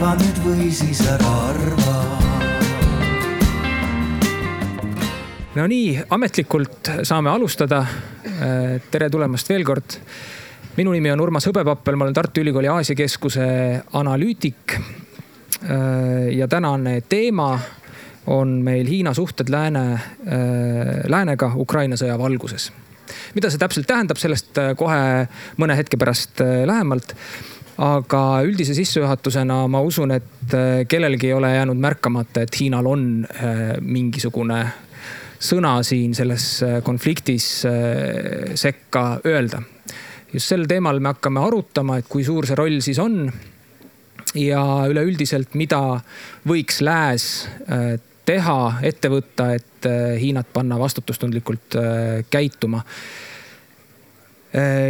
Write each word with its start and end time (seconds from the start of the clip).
arva 0.00 0.14
nüüd 0.16 0.38
või 0.40 0.66
siis 0.72 1.00
ära 1.04 1.30
arva 1.50 1.96
no 5.58 5.66
nii, 5.68 6.06
ametlikult 6.16 6.88
saame 7.04 7.28
alustada. 7.28 7.82
tere 8.90 9.10
tulemast 9.12 9.50
veel 9.52 9.64
kord. 9.64 9.98
minu 10.78 10.94
nimi 10.96 11.12
on 11.12 11.20
Urmas 11.20 11.44
Hõbepappel, 11.50 12.00
ma 12.00 12.06
olen 12.06 12.16
Tartu 12.16 12.40
Ülikooli 12.40 12.72
Aasia 12.72 12.96
Keskuse 12.96 13.82
analüütik. 13.92 14.78
ja 16.32 16.48
tänane 16.48 17.00
teema 17.00 17.60
on 18.26 18.62
meil 18.64 18.86
Hiina 18.86 19.14
suhted 19.14 19.52
lääne, 19.52 20.00
läänega 21.08 21.52
Ukraina 21.56 21.96
sõja 21.96 22.16
valguses. 22.18 22.72
mida 23.34 23.50
see 23.50 23.58
täpselt 23.58 23.86
tähendab, 23.86 24.16
sellest 24.16 24.56
kohe 24.76 25.28
mõne 25.58 25.76
hetke 25.76 25.96
pärast 25.96 26.40
lähemalt 26.40 27.14
aga 27.80 28.22
üldise 28.44 28.74
sissejuhatusena 28.76 29.62
ma 29.72 29.80
usun, 29.80 30.10
et 30.12 30.54
kellelgi 30.88 31.30
ei 31.30 31.32
ole 31.32 31.54
jäänud 31.54 31.80
märkamata, 31.80 32.42
et 32.44 32.58
Hiinal 32.60 32.86
on 32.90 33.04
mingisugune 33.80 34.58
sõna 35.40 35.78
siin 35.86 36.12
selles 36.16 36.46
äh, 36.64 36.78
konfliktis 36.84 37.64
äh, 37.68 38.52
sekka 38.54 39.20
öelda. 39.26 39.62
just 40.32 40.52
sel 40.52 40.66
teemal 40.68 41.00
me 41.00 41.10
hakkame 41.14 41.40
arutama, 41.42 41.98
et 41.98 42.08
kui 42.08 42.24
suur 42.24 42.46
see 42.46 42.58
roll 42.58 42.80
siis 42.84 43.00
on. 43.02 43.24
ja 44.34 44.62
üleüldiselt, 44.86 45.56
mida 45.58 45.80
võiks 46.46 46.80
lääs 46.84 47.26
äh, 47.66 47.96
teha, 48.24 48.60
ette 48.86 49.10
võtta, 49.10 49.54
et 49.56 49.66
Hiinat 50.20 50.50
panna 50.52 50.76
vastutustundlikult 50.78 51.74
käituma 52.30 52.82
Äh, 52.84 53.29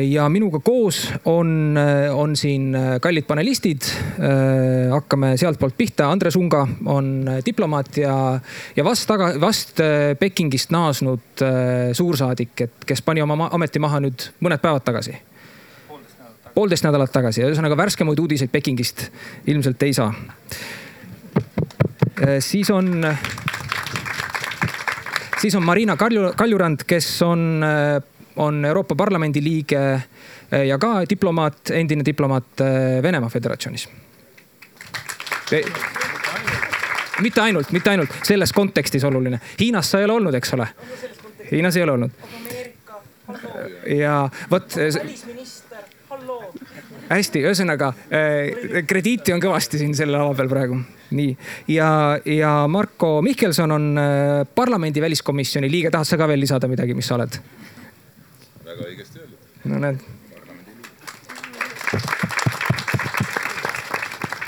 ja 0.08 0.28
minuga 0.32 0.60
koos 0.64 1.02
on, 1.28 1.76
äh, 1.76 2.08
on 2.16 2.36
siin 2.36 2.74
äh, 2.74 3.00
kallid 3.00 3.26
panelistid. 3.28 3.82
hakkame 4.90 5.36
sealtpoolt 5.36 5.76
pihta. 5.76 6.10
Andres 6.10 6.36
Unga 6.36 6.66
on 6.86 7.28
diplomaat 7.46 7.96
ja, 7.96 8.40
ja 8.76 8.84
vast 8.84 9.06
taga, 9.08 9.32
vast 9.40 9.80
Pekingist 10.18 10.70
naasnud 10.70 11.42
suursaadik, 11.92 12.60
et 12.60 12.86
kes 12.86 13.02
pani 13.02 13.22
oma 13.22 13.48
ameti 13.52 13.80
maha 13.80 14.00
nüüd 14.00 14.26
mõned 14.40 14.60
päevad 14.60 14.84
tagasi. 14.84 15.16
poolteist 16.54 16.84
nädalat 16.84 17.12
tagasi, 17.12 17.44
ühesõnaga 17.46 17.76
värskemaid 17.76 18.18
uudiseid 18.18 18.50
Pekingist 18.50 19.08
ilmselt 19.46 19.82
ei 19.82 19.92
saa. 19.94 20.12
siis 22.38 22.70
on 22.70 23.06
siis 25.40 25.54
on 25.54 25.64
Marina 25.64 25.96
Kalju, 25.96 26.32
Kaljurand, 26.36 26.84
kes 26.86 27.22
on 27.22 27.64
on 28.36 28.64
Euroopa 28.64 28.94
Parlamendi 28.94 29.42
liige 29.42 29.80
eh, 30.52 30.66
ja 30.66 30.78
ka 30.78 31.02
diplomaat, 31.10 31.70
endine 31.70 32.04
diplomaat 32.06 32.60
eh, 32.60 33.02
Venemaa 33.02 33.28
Föderatsioonis. 33.28 33.88
mitte 37.20 37.40
ainult, 37.40 37.72
mitte 37.72 37.90
ainult 37.90 38.10
selles 38.22 38.52
kontekstis 38.52 39.04
oluline. 39.04 39.40
Hiinas 39.60 39.90
sa 39.90 39.98
ei 39.98 40.04
ole 40.04 40.12
olnud, 40.12 40.34
eks 40.34 40.54
ole? 40.54 40.68
Hiinas 41.50 41.76
ei 41.76 41.82
ole 41.82 41.92
olnud. 41.92 42.10
ja 43.86 44.28
vot. 44.50 44.76
välisminister, 44.76 45.82
halloo. 46.08 46.54
hästi, 47.10 47.42
ühesõnaga 47.42 47.92
krediiti 48.86 49.32
on 49.32 49.42
kõvasti 49.42 49.78
siin 49.78 49.94
selle 49.94 50.18
lava 50.18 50.34
peal 50.34 50.48
praegu 50.50 50.80
nii 51.10 51.36
ja, 51.68 52.18
ja 52.24 52.50
Marko 52.68 53.22
Mihkelson 53.22 53.72
on 53.72 54.00
parlamendi 54.54 55.02
väliskomisjoni 55.02 55.70
liige, 55.70 55.90
tahad 55.90 56.06
sa 56.06 56.18
ka 56.18 56.28
veel 56.30 56.42
lisada 56.42 56.70
midagi, 56.70 56.94
mis 56.94 57.06
sa 57.06 57.18
oled? 57.18 57.38
No 59.64 59.80
näed. 59.82 60.00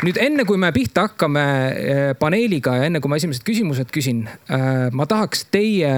nüüd 0.02 0.18
enne 0.18 0.44
kui 0.48 0.58
me 0.58 0.72
pihta 0.74 1.06
hakkame 1.06 1.42
eh, 1.70 2.12
paneeliga 2.18 2.74
ja 2.80 2.86
enne 2.88 3.00
kui 3.02 3.10
ma 3.10 3.18
esimesed 3.20 3.44
küsimused 3.46 3.92
küsin, 3.94 4.24
eh, 4.26 4.88
ma 4.90 5.06
tahaks 5.06 5.46
teie 5.54 5.92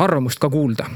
arvamust 0.00 0.40
ka 0.40 0.48
kuulda. 0.52 0.86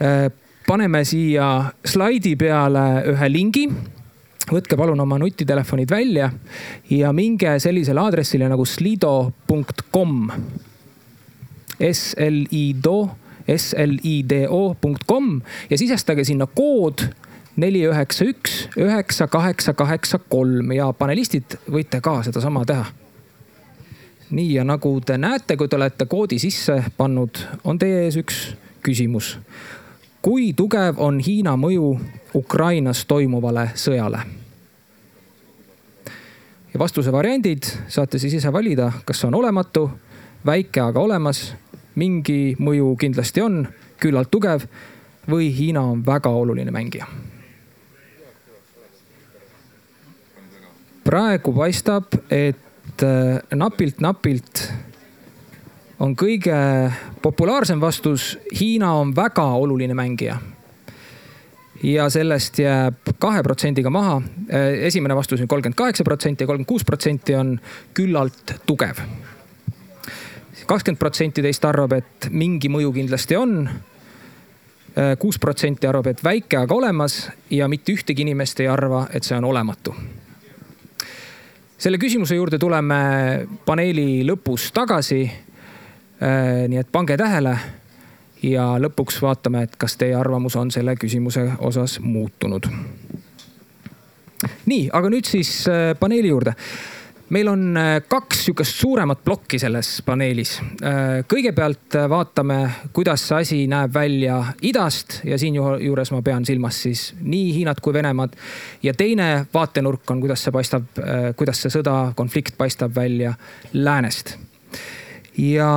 Eh, 0.00 0.28
paneme 0.66 1.02
siia 1.04 1.50
slaidi 1.84 2.36
peale 2.40 2.84
ühe 3.12 3.28
lingi 3.32 3.66
võtke 4.50 4.78
palun 4.78 5.00
oma 5.02 5.18
nutitelefonid 5.20 5.90
välja 5.90 6.30
ja 6.90 7.12
minge 7.14 7.52
sellisele 7.62 8.02
aadressile 8.02 8.48
nagu 8.50 8.64
slido.com. 8.66 10.30
S-L-I-do 11.80 12.96
slido.com 13.56 15.40
ja 15.70 15.78
sisestage 15.78 16.24
sinna 16.24 16.46
kood 16.46 17.08
neli 17.56 17.82
üheksa 17.88 18.24
üks 18.24 18.56
üheksa 18.78 19.26
kaheksa 19.26 19.74
kaheksa 19.74 20.18
kolm 20.28 20.72
ja 20.72 20.92
panelistid 20.92 21.58
võite 21.70 22.00
ka 22.00 22.20
sedasama 22.22 22.64
teha. 22.64 22.84
nii 24.30 24.54
ja 24.54 24.64
nagu 24.64 25.00
te 25.00 25.18
näete, 25.18 25.56
kui 25.56 25.68
te 25.68 25.76
olete 25.76 26.06
koodi 26.06 26.38
sisse 26.38 26.84
pannud, 26.96 27.38
on 27.64 27.78
teie 27.78 28.04
ees 28.04 28.16
üks 28.16 28.54
küsimus. 28.82 29.38
kui 30.22 30.52
tugev 30.52 30.98
on 30.98 31.20
Hiina 31.20 31.56
mõju 31.56 31.98
Ukrainas 32.34 33.04
toimuvale 33.04 33.70
sõjale? 33.74 34.22
ja 36.72 36.78
vastuse 36.78 37.12
variandid 37.12 37.66
saate 37.88 38.18
siis 38.18 38.34
ise 38.34 38.52
valida, 38.52 38.92
kas 39.04 39.20
see 39.20 39.28
on 39.28 39.34
olematu, 39.34 39.90
väike, 40.46 40.80
aga 40.80 41.00
olemas 41.00 41.54
mingi 42.00 42.54
mõju 42.58 42.94
kindlasti 43.00 43.44
on, 43.44 43.62
küllalt 44.00 44.32
tugev 44.32 44.64
või 45.30 45.50
Hiina 45.52 45.82
on 45.92 46.00
väga 46.06 46.32
oluline 46.32 46.72
mängija. 46.74 47.06
praegu 51.10 51.52
paistab, 51.56 52.12
et 52.30 53.02
napilt-napilt 53.56 54.62
äh, 54.62 54.76
on 56.04 56.14
kõige 56.18 56.54
populaarsem 57.22 57.80
vastus, 57.82 58.34
Hiina 58.60 58.92
on 59.00 59.14
väga 59.16 59.46
oluline 59.58 59.96
mängija 59.96 60.38
ja 61.82 62.06
sellest 62.12 62.60
jääb 62.60 63.14
kahe 63.18 63.42
protsendiga 63.42 63.90
maha. 63.90 64.20
Äh, 64.52 64.84
esimene 64.90 65.16
vastus 65.16 65.40
on 65.40 65.48
kolmkümmend 65.48 65.78
kaheksa 65.78 66.04
protsenti 66.04 66.44
ja 66.44 66.50
kolmkümmend 66.50 66.68
kuus 66.68 66.84
protsenti 66.84 67.34
on 67.34 67.56
küllalt 67.96 68.58
tugev 68.68 69.00
kakskümmend 70.70 70.98
protsenti 70.98 71.42
teist 71.42 71.64
arvab, 71.66 71.96
et 71.98 72.28
mingi 72.30 72.70
mõju 72.70 72.92
kindlasti 72.94 73.38
on. 73.38 73.56
kuus 75.18 75.38
protsenti 75.38 75.86
arvab, 75.86 76.08
et 76.10 76.22
väike, 76.24 76.56
aga 76.58 76.74
olemas 76.74 77.28
ja 77.50 77.68
mitte 77.70 77.92
ühtegi 77.94 78.24
inimest 78.24 78.58
ei 78.60 78.66
arva, 78.68 79.04
et 79.14 79.24
see 79.24 79.36
on 79.38 79.44
olematu. 79.44 79.94
selle 81.78 81.98
küsimuse 81.98 82.34
juurde 82.34 82.58
tuleme 82.58 82.96
paneeli 83.66 84.22
lõpus 84.26 84.70
tagasi. 84.74 85.30
nii 86.68 86.78
et 86.78 86.92
pange 86.92 87.16
tähele 87.16 87.56
ja 88.42 88.66
lõpuks 88.78 89.22
vaatame, 89.22 89.62
et 89.62 89.76
kas 89.76 89.96
teie 89.96 90.14
arvamus 90.14 90.56
on 90.56 90.70
selle 90.70 90.94
küsimuse 90.96 91.50
osas 91.58 92.00
muutunud. 92.00 92.66
nii, 94.66 94.90
aga 94.92 95.10
nüüd 95.10 95.24
siis 95.24 95.64
paneeli 96.00 96.28
juurde 96.28 96.54
meil 97.30 97.48
on 97.48 97.76
äh, 97.76 98.02
kaks 98.08 98.44
sihukest 98.44 98.80
suuremat 98.80 99.24
plokki 99.24 99.58
selles 99.58 100.00
paneelis. 100.06 100.56
Äh, 100.60 101.22
kõigepealt 101.30 101.96
äh, 101.98 102.08
vaatame, 102.10 102.58
kuidas 102.96 103.26
see 103.28 103.38
asi 103.38 103.60
näeb 103.70 103.94
välja 103.94 104.40
idast 104.66 105.20
ja 105.24 105.38
siinjuures 105.38 106.12
ma 106.14 106.22
pean 106.26 106.46
silmas 106.46 106.82
siis 106.86 107.10
nii 107.20 107.54
Hiinat 107.60 107.80
kui 107.80 107.94
Venemaad. 107.94 108.36
ja 108.82 108.94
teine 108.94 109.46
vaatenurk 109.54 110.10
on, 110.10 110.20
kuidas 110.20 110.44
see 110.44 110.54
paistab, 110.54 110.88
kuidas 111.36 111.62
see 111.62 111.72
sõda, 111.72 112.12
konflikt 112.16 112.58
paistab 112.58 112.94
välja 112.94 113.34
läänest. 113.72 114.36
ja 115.38 115.70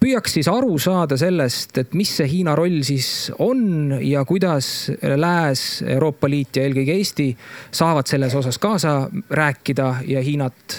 püüaks 0.00 0.38
siis 0.38 0.48
aru 0.48 0.78
saada 0.80 1.16
sellest, 1.20 1.76
et 1.82 1.94
mis 1.98 2.10
see 2.20 2.28
Hiina 2.30 2.54
roll 2.58 2.80
siis 2.86 3.30
on 3.38 3.96
ja 4.00 4.24
kuidas 4.28 4.90
Lääs, 5.00 5.82
Euroopa 5.86 6.30
Liit 6.30 6.56
ja 6.56 6.64
eelkõige 6.66 6.96
Eesti 6.96 7.28
saavad 7.70 8.08
selles 8.08 8.34
osas 8.38 8.58
kaasa 8.58 8.94
rääkida 9.30 9.90
ja 10.08 10.22
Hiinat 10.24 10.78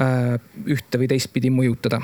äh, 0.00 0.38
ühte 0.66 1.00
või 1.00 1.10
teistpidi 1.12 1.52
mõjutada. 1.52 2.00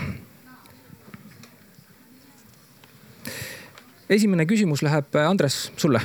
esimene 4.11 4.43
küsimus 4.43 4.83
läheb, 4.83 5.15
Andres, 5.23 5.71
sulle 5.79 6.01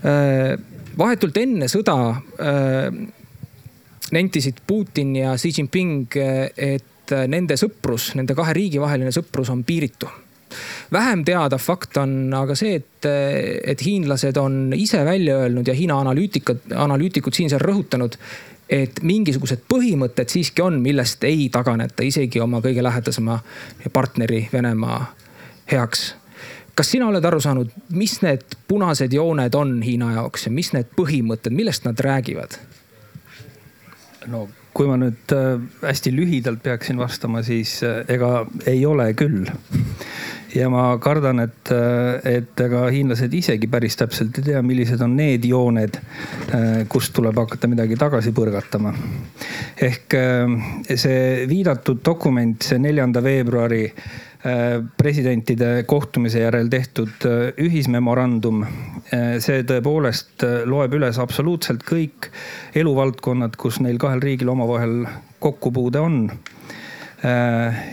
äh,. 0.00 0.56
vahetult 0.98 1.36
enne 1.36 1.68
sõda 1.68 1.96
äh, 2.10 2.86
nentisid 4.12 4.62
Putin 4.66 5.16
ja 5.16 5.34
Xi 5.36 5.52
Jinping, 5.58 6.16
et 6.56 6.97
et 7.08 7.16
äh, 7.16 7.28
nende 7.30 7.56
sõprus, 7.56 8.12
nende 8.18 8.36
kahe 8.36 8.52
riigi 8.56 8.80
vaheline 8.80 9.12
sõprus 9.14 9.48
on 9.52 9.64
piiritu 9.64 10.08
vähem 10.92 11.24
teada 11.24 11.58
fakt 11.60 11.96
on 12.00 12.32
aga 12.34 12.54
see, 12.56 12.78
et, 12.80 13.04
äh, 13.08 13.58
et 13.72 13.84
hiinlased 13.84 14.36
on 14.36 14.72
ise 14.76 15.04
välja 15.04 15.38
öelnud 15.44 15.68
ja 15.68 15.74
Hiina 15.74 15.98
analüütikud, 16.00 16.70
analüütikud 16.76 17.36
siin-seal 17.36 17.60
rõhutanud, 17.60 18.16
et 18.68 19.02
mingisugused 19.02 19.64
põhimõtted 19.68 20.28
siiski 20.32 20.62
on, 20.64 20.80
millest 20.84 21.24
ei 21.24 21.48
taganeta 21.52 22.04
isegi 22.04 22.40
oma 22.40 22.60
kõige 22.64 22.84
lähedasema 22.84 23.40
partneri 23.92 24.48
Venemaa 24.52 25.14
heaks. 25.72 26.14
kas 26.74 26.90
sina 26.90 27.08
oled 27.08 27.24
aru 27.24 27.40
saanud, 27.40 27.72
mis 27.90 28.20
need 28.22 28.44
punased 28.68 29.12
jooned 29.12 29.54
on 29.54 29.82
Hiina 29.82 30.12
jaoks 30.12 30.46
ja 30.46 30.52
mis 30.52 30.72
need 30.72 30.92
põhimõtted, 30.96 31.52
millest 31.52 31.84
nad 31.84 32.00
räägivad? 32.00 32.56
no 34.26 34.48
kui 34.76 34.88
ma 34.88 34.98
nüüd 35.00 35.34
äh, 35.34 35.56
hästi 35.82 36.12
lühidalt 36.14 36.62
peaksin 36.64 36.98
vastama, 37.00 37.42
siis 37.46 37.78
äh, 37.86 38.02
ega 38.14 38.44
ei 38.66 38.84
ole 38.86 39.10
küll. 39.18 39.48
ja 40.54 40.68
ma 40.72 40.84
kardan, 41.02 41.42
et, 41.44 41.72
äh, 41.74 42.36
et 42.38 42.60
ega 42.64 42.86
hiinlased 42.92 43.34
isegi 43.34 43.68
päris 43.70 43.98
täpselt 44.00 44.38
ei 44.38 44.46
tea, 44.50 44.62
millised 44.64 45.02
on 45.04 45.16
need 45.18 45.44
jooned, 45.48 45.98
kust 46.88 47.12
tuleb 47.16 47.36
hakata 47.36 47.68
midagi 47.68 47.98
tagasi 48.00 48.32
põrgatama. 48.36 48.94
ehk 49.88 50.16
see 50.94 51.20
viidatud 51.50 52.00
dokument, 52.04 52.62
see 52.62 52.80
neljanda 52.82 53.22
veebruari 53.24 53.84
presidentide 54.96 55.82
kohtumise 55.86 56.42
järel 56.42 56.68
tehtud 56.70 57.26
äh, 57.26 57.50
ühismemorandum. 57.64 58.62
Äh, 58.64 59.38
see 59.44 59.64
tõepoolest 59.68 60.44
loeb 60.68 60.94
üles 60.98 61.18
absoluutselt 61.22 61.84
kõik 61.88 62.30
eluvaldkonnad, 62.78 63.56
kus 63.60 63.80
neil 63.84 63.98
kahel 64.00 64.22
riigil 64.24 64.52
omavahel 64.54 65.02
kokkupuude 65.38 66.00
on. 66.02 66.22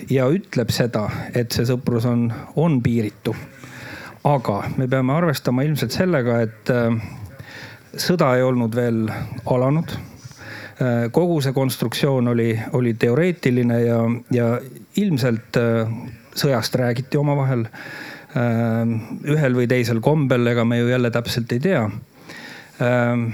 ja 0.09 0.27
ütleb 0.29 0.69
seda, 0.69 1.07
et 1.33 1.49
see 1.55 1.65
sõprus 1.65 2.05
on, 2.05 2.27
on 2.61 2.75
piiritu. 2.85 3.33
aga 4.21 4.57
me 4.77 4.85
peame 4.87 5.15
arvestama 5.15 5.63
ilmselt 5.65 5.95
sellega, 5.95 6.35
et 6.45 6.69
sõda 7.97 8.35
ei 8.37 8.45
olnud 8.45 8.77
veel 8.77 9.09
alanud 9.49 9.95
kogu 11.11 11.39
see 11.41 11.55
konstruktsioon 11.57 12.27
oli, 12.35 12.51
oli 12.77 12.93
teoreetiline 12.93 13.81
ja, 13.81 13.99
ja 14.31 14.47
ilmselt 15.01 15.57
sõjast 16.35 16.75
räägiti 16.75 17.17
omavahel 17.17 17.65
ähm, 18.35 18.95
ühel 19.23 19.57
või 19.57 19.67
teisel 19.71 20.01
kombel, 20.03 20.47
ega 20.51 20.65
me 20.67 20.79
ju 20.81 20.89
jälle 20.91 21.11
täpselt 21.11 21.51
ei 21.55 21.61
tea. 21.63 21.83
Ähm, 22.83 23.29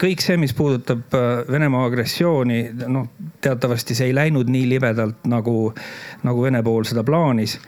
kõik 0.00 0.22
see, 0.22 0.36
mis 0.40 0.54
puudutab 0.56 1.14
äh, 1.14 1.42
Venemaa 1.50 1.86
agressiooni, 1.88 2.60
noh 2.86 3.08
teatavasti 3.42 3.96
see 3.98 4.10
ei 4.10 4.14
läinud 4.16 4.50
nii 4.50 4.66
libedalt 4.70 5.26
nagu, 5.30 5.72
nagu 6.26 6.46
Vene 6.46 6.62
pool 6.66 6.86
seda 6.88 7.04
plaanis. 7.06 7.58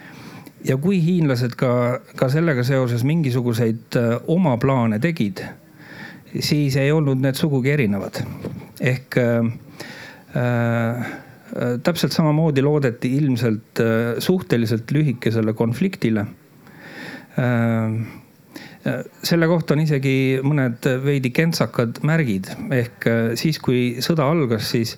ja 0.64 0.76
kui 0.76 0.98
hiinlased 1.02 1.54
ka, 1.54 2.00
ka 2.16 2.28
sellega 2.28 2.64
seoses 2.66 3.04
mingisuguseid 3.06 3.96
äh, 3.96 4.16
oma 4.26 4.56
plaane 4.58 4.98
tegid, 4.98 5.44
siis 6.40 6.76
ei 6.76 6.92
olnud 6.92 7.22
need 7.22 7.38
sugugi 7.38 7.70
erinevad. 7.70 8.22
ehk 8.80 9.16
äh, 9.16 9.52
äh 10.34 11.27
täpselt 11.82 12.12
samamoodi 12.12 12.62
loodeti 12.62 13.12
ilmselt 13.16 13.80
äh, 13.80 14.18
suhteliselt 14.18 14.90
lühikesele 14.92 15.54
konfliktile. 15.54 16.26
Äh, 17.38 18.06
selle 19.22 19.48
kohta 19.50 19.74
on 19.74 19.82
isegi 19.82 20.38
mõned 20.40 20.86
veidi 21.04 21.32
kentsakad 21.34 21.98
märgid, 22.08 22.46
ehk 22.72 23.04
siis, 23.36 23.58
kui 23.60 23.98
sõda 24.04 24.28
algas, 24.30 24.70
siis 24.70 24.94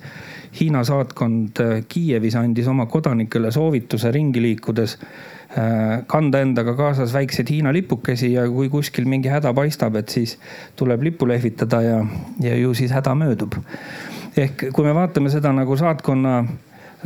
Hiina 0.60 0.82
saatkond 0.86 1.58
Kiievis 1.90 2.36
andis 2.38 2.68
oma 2.70 2.86
kodanikele 2.90 3.50
soovituse 3.54 4.10
ringi 4.14 4.42
liikudes 4.42 4.96
kanda 6.10 6.42
endaga 6.44 6.76
kaasas 6.78 7.14
väikseid 7.14 7.50
Hiina 7.50 7.72
lipukesi 7.74 8.32
ja 8.32 8.44
kui 8.50 8.68
kuskil 8.70 9.08
mingi 9.10 9.30
häda 9.32 9.50
paistab, 9.56 9.96
et 9.98 10.12
siis 10.12 10.36
tuleb 10.78 11.02
lippu 11.08 11.26
lehvitada 11.26 11.82
ja, 11.82 11.98
ja 12.42 12.58
ju 12.58 12.74
siis 12.78 12.94
häda 12.94 13.16
möödub 13.18 13.58
ehk 14.36 14.68
kui 14.72 14.84
me 14.86 14.94
vaatame 14.94 15.30
seda 15.32 15.52
nagu 15.54 15.76
saatkonna 15.76 16.34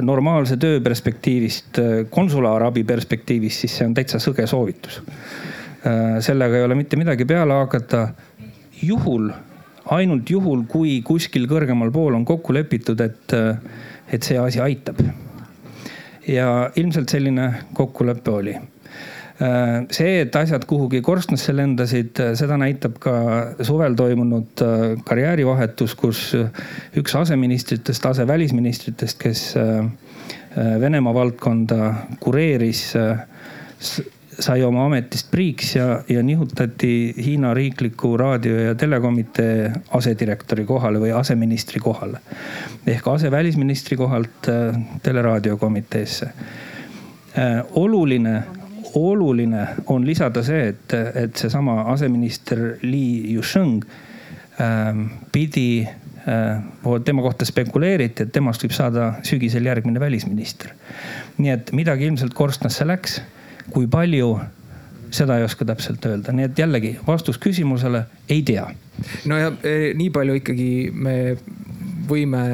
normaalse 0.02 0.56
töö 0.56 0.80
perspektiivist, 0.82 1.78
konsulaarabi 2.10 2.84
perspektiivist, 2.84 3.64
siis 3.64 3.78
see 3.78 3.86
on 3.86 3.94
täitsa 3.94 4.18
sõge 4.22 4.46
soovitus. 4.50 5.02
sellega 6.20 6.56
ei 6.56 6.64
ole 6.64 6.74
mitte 6.74 6.96
midagi 6.96 7.24
peale 7.24 7.52
hakata. 7.52 8.08
juhul, 8.82 9.30
ainult 9.90 10.30
juhul, 10.30 10.64
kui 10.68 11.02
kuskil 11.02 11.46
kõrgemal 11.46 11.92
pool 11.92 12.14
on 12.14 12.24
kokku 12.24 12.52
lepitud, 12.52 13.00
et, 13.00 13.32
et 14.12 14.22
see 14.22 14.38
asi 14.38 14.60
aitab. 14.60 15.00
ja 16.28 16.70
ilmselt 16.76 17.08
selline 17.08 17.52
kokkulepe 17.72 18.30
oli 18.30 18.56
Äh, 18.56 18.73
see, 19.38 20.20
et 20.22 20.36
asjad 20.38 20.62
kuhugi 20.68 21.00
korstnasse 21.02 21.54
lendasid, 21.56 22.14
äh, 22.22 22.32
seda 22.38 22.58
näitab 22.60 23.00
ka 23.02 23.14
suvel 23.66 23.96
toimunud 23.98 24.62
äh, 24.62 24.84
karjäärivahetus, 25.06 25.96
kus 25.98 26.28
üks 26.96 27.16
aseministritest, 27.18 28.06
asevälisministritest, 28.14 29.18
kes 29.18 29.46
Venemaa 30.54 31.10
valdkonda 31.10 31.76
kureeris, 32.22 32.92
sai 34.38 34.62
oma 34.62 34.84
ametist 34.86 35.26
priiks 35.32 35.72
ja, 35.74 35.88
ja 36.08 36.22
nihutati 36.22 37.10
Hiina 37.18 37.50
riikliku 37.58 38.12
raadio 38.16 38.60
ja 38.68 38.76
telekomitee 38.78 39.72
asedirektori 39.98 40.62
kohale 40.64 41.02
või 41.02 41.10
aseministri 41.10 41.82
kohale. 41.82 42.22
ehk 42.86 43.08
asevälisministri 43.08 43.96
kohalt 43.98 44.46
teleraadiokomiteesse. 45.02 46.30
oluline 47.74 48.42
oluline 48.94 49.66
on 49.86 50.06
lisada 50.06 50.42
see, 50.46 50.68
et, 50.68 50.94
et 51.14 51.36
seesama 51.36 51.82
aseminister 51.92 52.76
Li 52.82 53.34
Yusheng 53.34 53.84
ähm, 54.60 55.06
pidi 55.32 55.86
äh,, 56.28 56.62
tema 57.04 57.22
kohta 57.22 57.46
spekuleeriti, 57.48 58.26
et 58.26 58.32
temast 58.32 58.64
võib 58.64 58.74
saada 58.76 59.14
sügisel 59.26 59.66
järgmine 59.66 60.00
välisminister. 60.00 60.74
nii 61.38 61.50
et 61.50 61.72
midagi 61.72 62.06
ilmselt 62.06 62.34
korstnasse 62.34 62.86
läks. 62.86 63.20
kui 63.70 63.86
palju, 63.86 64.38
seda 65.10 65.38
ei 65.38 65.44
oska 65.44 65.64
täpselt 65.64 66.04
öelda, 66.06 66.32
nii 66.32 66.44
et 66.44 66.58
jällegi 66.58 66.98
vastus 67.06 67.38
küsimusele 67.38 68.04
ei 68.28 68.42
tea. 68.42 68.66
no 69.24 69.38
ja 69.38 69.52
e, 69.62 69.92
nii 69.94 70.10
palju 70.10 70.34
ikkagi 70.40 70.70
me 70.94 71.36
võime 72.08 72.44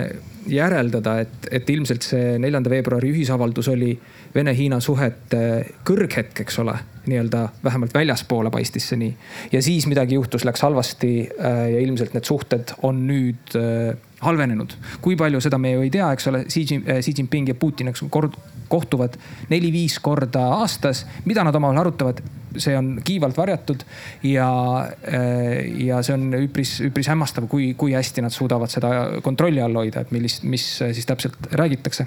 järeldada, 0.50 1.18
et, 1.24 1.48
et 1.50 1.70
ilmselt 1.70 2.06
see 2.06 2.38
neljanda 2.42 2.70
veebruari 2.72 3.12
ühisavaldus 3.14 3.70
oli 3.72 3.92
Vene-Hiina 4.34 4.80
suhete 4.82 5.42
kõrghetk, 5.86 6.44
eks 6.44 6.60
ole. 6.62 6.76
Nii-öelda 7.10 7.46
vähemalt 7.64 7.94
väljaspoole 7.94 8.52
paistis 8.54 8.88
see 8.90 9.00
nii. 9.00 9.16
ja 9.52 9.62
siis 9.62 9.86
midagi 9.90 10.16
juhtus, 10.18 10.44
läks 10.48 10.62
halvasti 10.66 11.12
äh, 11.26 11.64
ja 11.74 11.82
ilmselt 11.82 12.14
need 12.16 12.28
suhted 12.28 12.74
on 12.86 13.04
nüüd 13.08 13.58
äh, 13.58 13.96
halvenenud. 14.20 14.76
kui 15.00 15.16
palju, 15.16 15.40
seda 15.40 15.58
me 15.58 15.74
ju 15.74 15.84
ei 15.84 15.92
tea, 15.92 16.10
eks 16.14 16.28
ole, 16.30 16.44
Xi 16.48 17.14
Jinping 17.16 17.48
ja 17.50 17.56
Putin, 17.58 17.90
eks 17.92 18.04
kord 18.12 18.36
kohtuvad 18.70 19.16
neli-viis 19.50 19.98
korda 20.02 20.46
aastas. 20.60 21.04
mida 21.24 21.44
nad 21.44 21.54
omavahel 21.54 21.82
arutavad, 21.82 22.22
see 22.56 22.74
on 22.76 22.96
kiivalt 23.04 23.36
varjatud 23.38 23.84
ja, 24.26 24.50
äh, 24.86 25.84
ja 25.86 26.02
see 26.06 26.16
on 26.16 26.28
üpris, 26.42 26.78
üpris 26.86 27.10
hämmastav, 27.10 27.48
kui, 27.50 27.72
kui 27.78 27.94
hästi 27.96 28.26
nad 28.26 28.34
suudavad 28.34 28.72
seda 28.72 28.92
kontrolli 29.24 29.62
all 29.62 29.78
hoida, 29.82 30.04
et 30.04 30.12
millist, 30.14 30.44
mis 30.44 30.66
siis 30.80 31.06
täpselt 31.08 31.50
räägitakse. 31.52 32.06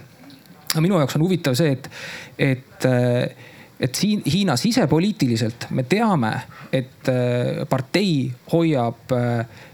minu 0.80 0.98
jaoks 0.98 1.18
on 1.18 1.26
huvitav 1.26 1.58
see, 1.58 1.74
et, 1.76 1.90
et 2.38 2.88
äh, 2.90 3.50
et 3.84 3.96
siin 4.00 4.22
Hiina 4.24 4.56
sisepoliitiliselt 4.56 5.68
me 5.76 5.84
teame, 5.84 6.32
et 6.72 7.10
äh, 7.12 7.64
partei 7.70 8.32
hoiab 8.54 9.12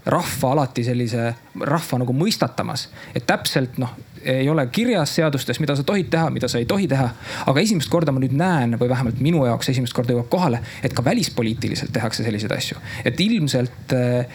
rahva 0.10 0.52
alati 0.56 0.84
sellise, 0.84 1.28
rahva 1.62 2.00
nagu 2.02 2.16
mõistatamas. 2.18 2.88
et 3.16 3.28
täpselt 3.30 3.78
noh, 3.78 3.94
ei 4.24 4.50
ole 4.50 4.68
kirjas 4.68 5.16
seadustes, 5.16 5.60
mida 5.60 5.76
sa 5.76 5.84
tohid 5.84 6.10
teha, 6.12 6.30
mida 6.34 6.48
sa 6.48 6.60
ei 6.60 6.66
tohi 6.66 6.88
teha. 6.88 7.10
aga 7.46 7.62
esimest 7.62 7.90
korda 7.90 8.12
ma 8.12 8.22
nüüd 8.24 8.36
näen 8.38 8.76
või 8.80 8.90
vähemalt 8.90 9.22
minu 9.24 9.46
jaoks 9.46 9.70
esimest 9.70 9.94
korda 9.94 10.14
jõuab 10.14 10.30
kohale, 10.32 10.62
et 10.84 10.94
ka 10.94 11.06
välispoliitiliselt 11.06 11.94
tehakse 11.94 12.24
selliseid 12.24 12.52
asju. 12.52 12.78
et 13.06 13.20
ilmselt 13.20 13.94
äh, 13.96 14.26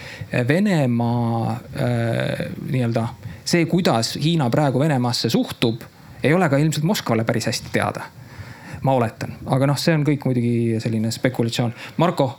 Venemaa 0.48 1.52
äh, 1.52 2.46
nii-öelda 2.70 3.08
see, 3.44 3.66
kuidas 3.66 4.16
Hiina 4.16 4.50
praegu 4.50 4.80
Venemaasse 4.80 5.30
suhtub, 5.30 5.82
ei 6.22 6.34
ole 6.34 6.48
ka 6.48 6.56
ilmselt 6.56 6.84
Moskvale 6.84 7.24
päris 7.24 7.46
hästi 7.46 7.72
teada. 7.72 8.08
Ma 8.84 8.94
oletan, 8.98 9.36
aga 9.46 9.68
noh, 9.70 9.78
see 9.80 9.94
on 9.96 10.06
kõik 10.06 10.26
muidugi 10.28 10.80
selline 10.82 11.12
spekulatsioon. 11.14 11.74
Marko, 12.02 12.30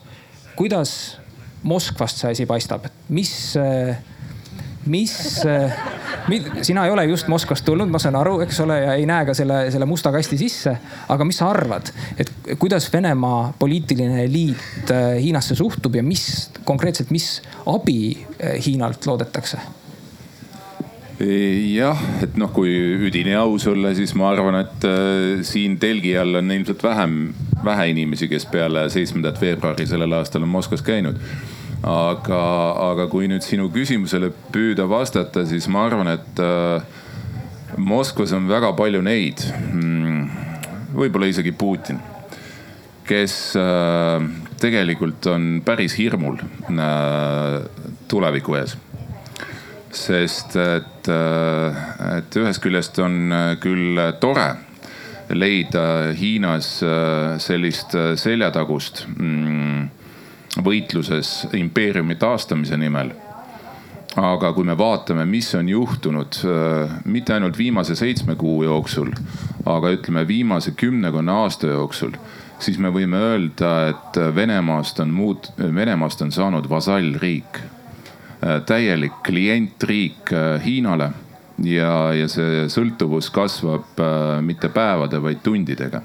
kuidas 0.56 1.18
Moskvast 1.66 2.22
see 2.22 2.36
asi 2.36 2.46
paistab, 2.46 2.86
mis 3.10 3.32
äh, 3.58 3.96
mis, 4.86 5.46
äh, 5.46 5.74
sina 6.62 6.86
ei 6.86 6.92
ole 6.92 7.06
just 7.06 7.28
Moskvast 7.28 7.66
tulnud, 7.66 7.90
ma 7.90 8.00
saan 8.02 8.18
aru, 8.20 8.38
eks 8.46 8.60
ole, 8.66 8.78
ja 8.84 8.94
ei 9.00 9.08
näe 9.10 9.25
ka 9.25 9.34
selle, 9.38 9.66
selle 9.74 9.88
musta 9.90 10.12
kasti 10.14 10.38
sisse. 10.38 10.75
aga 11.10 11.25
mis 11.25 11.40
sa 11.42 11.50
arvad, 11.50 11.90
et 12.18 12.32
kuidas 12.62 12.92
Venemaa 12.94 13.54
poliitiline 13.60 14.24
eliit 14.24 14.92
äh, 14.94 15.16
Hiinasse 15.22 15.56
suhtub 15.56 15.96
ja 15.96 16.04
mis 16.04 16.52
konkreetselt, 16.64 17.10
mis 17.12 17.42
abi 17.66 18.28
Hiinalt 18.66 19.06
loodetakse? 19.06 19.58
Jah, 21.20 22.00
et 22.24 22.36
noh, 22.36 22.50
kui 22.52 22.74
üdini 23.08 23.36
aus 23.40 23.64
olla, 23.72 23.94
siis 23.96 24.12
ma 24.20 24.34
arvan, 24.34 24.58
et 24.60 24.88
äh, 24.88 25.44
siin 25.48 25.78
telgi 25.80 26.16
all 26.20 26.42
on 26.42 26.52
ilmselt 26.52 26.84
vähem, 26.84 27.34
vähe 27.64 27.90
inimesi, 27.94 28.28
kes 28.28 28.48
peale 28.52 28.90
seitsmendat 28.92 29.40
veebruari 29.40 29.88
sellel 29.88 30.12
aastal 30.18 30.44
on 30.44 30.52
Moskvas 30.52 30.84
käinud. 30.84 31.20
Aga, 31.86 32.40
aga 32.82 33.06
kui 33.12 33.30
nüüd 33.30 33.46
sinu 33.46 33.70
küsimusele 33.72 34.32
püüda 34.52 34.88
vastata, 34.90 35.46
siis 35.48 35.70
ma 35.72 35.86
arvan, 35.88 36.10
et 36.18 36.42
äh, 36.44 36.84
Moskvas 37.78 38.34
on 38.36 38.50
väga 38.50 38.74
palju 38.76 39.04
neid 39.06 39.44
mm,, 39.72 40.26
võib-olla 40.98 41.30
isegi 41.32 41.54
Putin, 41.56 42.02
kes 43.08 43.38
äh, 43.60 44.28
tegelikult 44.60 45.28
on 45.32 45.62
päris 45.64 45.96
hirmul 46.00 46.42
tuleviku 48.10 48.60
ees 48.60 48.76
sest 49.96 50.56
et, 50.60 51.10
et 51.10 52.38
ühest 52.42 52.64
küljest 52.64 53.00
on 53.04 53.34
küll 53.64 54.00
tore 54.22 54.50
leida 55.36 56.14
Hiinas 56.14 56.72
sellist 57.42 57.96
seljatagust 58.22 59.06
mm, 59.16 59.88
võitluses 60.66 61.32
impeeriumi 61.58 62.20
taastamise 62.22 62.78
nimel 62.78 63.16
aga 64.16 64.54
kui 64.56 64.64
me 64.68 64.75
vaatame, 64.80 65.25
mis 65.28 65.50
on 65.58 65.70
juhtunud 65.70 66.40
äh, 66.48 66.96
mitte 67.12 67.36
ainult 67.36 67.58
viimase 67.60 67.98
seitsme 68.00 68.38
kuu 68.40 68.64
jooksul, 68.64 69.12
aga 69.68 69.92
ütleme 69.98 70.25
viimase 70.28 70.72
kümnekonna 70.78 71.42
aasta 71.44 71.68
jooksul, 71.74 72.16
siis 72.60 72.80
me 72.80 72.92
võime 72.96 73.20
öelda, 73.20 73.74
et 73.92 74.20
Venemaast 74.36 75.02
on 75.04 75.12
muut-, 75.12 75.52
Venemaast 75.60 76.24
on 76.24 76.32
saanud 76.32 76.70
vasallriik. 76.72 77.60
Äh, 78.46 78.62
täielik 78.62 79.24
klientriik 79.25 80.32
äh, 80.32 80.62
Hiinale 80.62 81.10
ja, 81.66 82.14
ja 82.14 82.28
see 82.30 82.66
sõltuvus 82.70 83.32
kasvab 83.34 84.02
mitte 84.46 84.70
päevade, 84.70 85.22
vaid 85.24 85.40
tundidega 85.42 86.02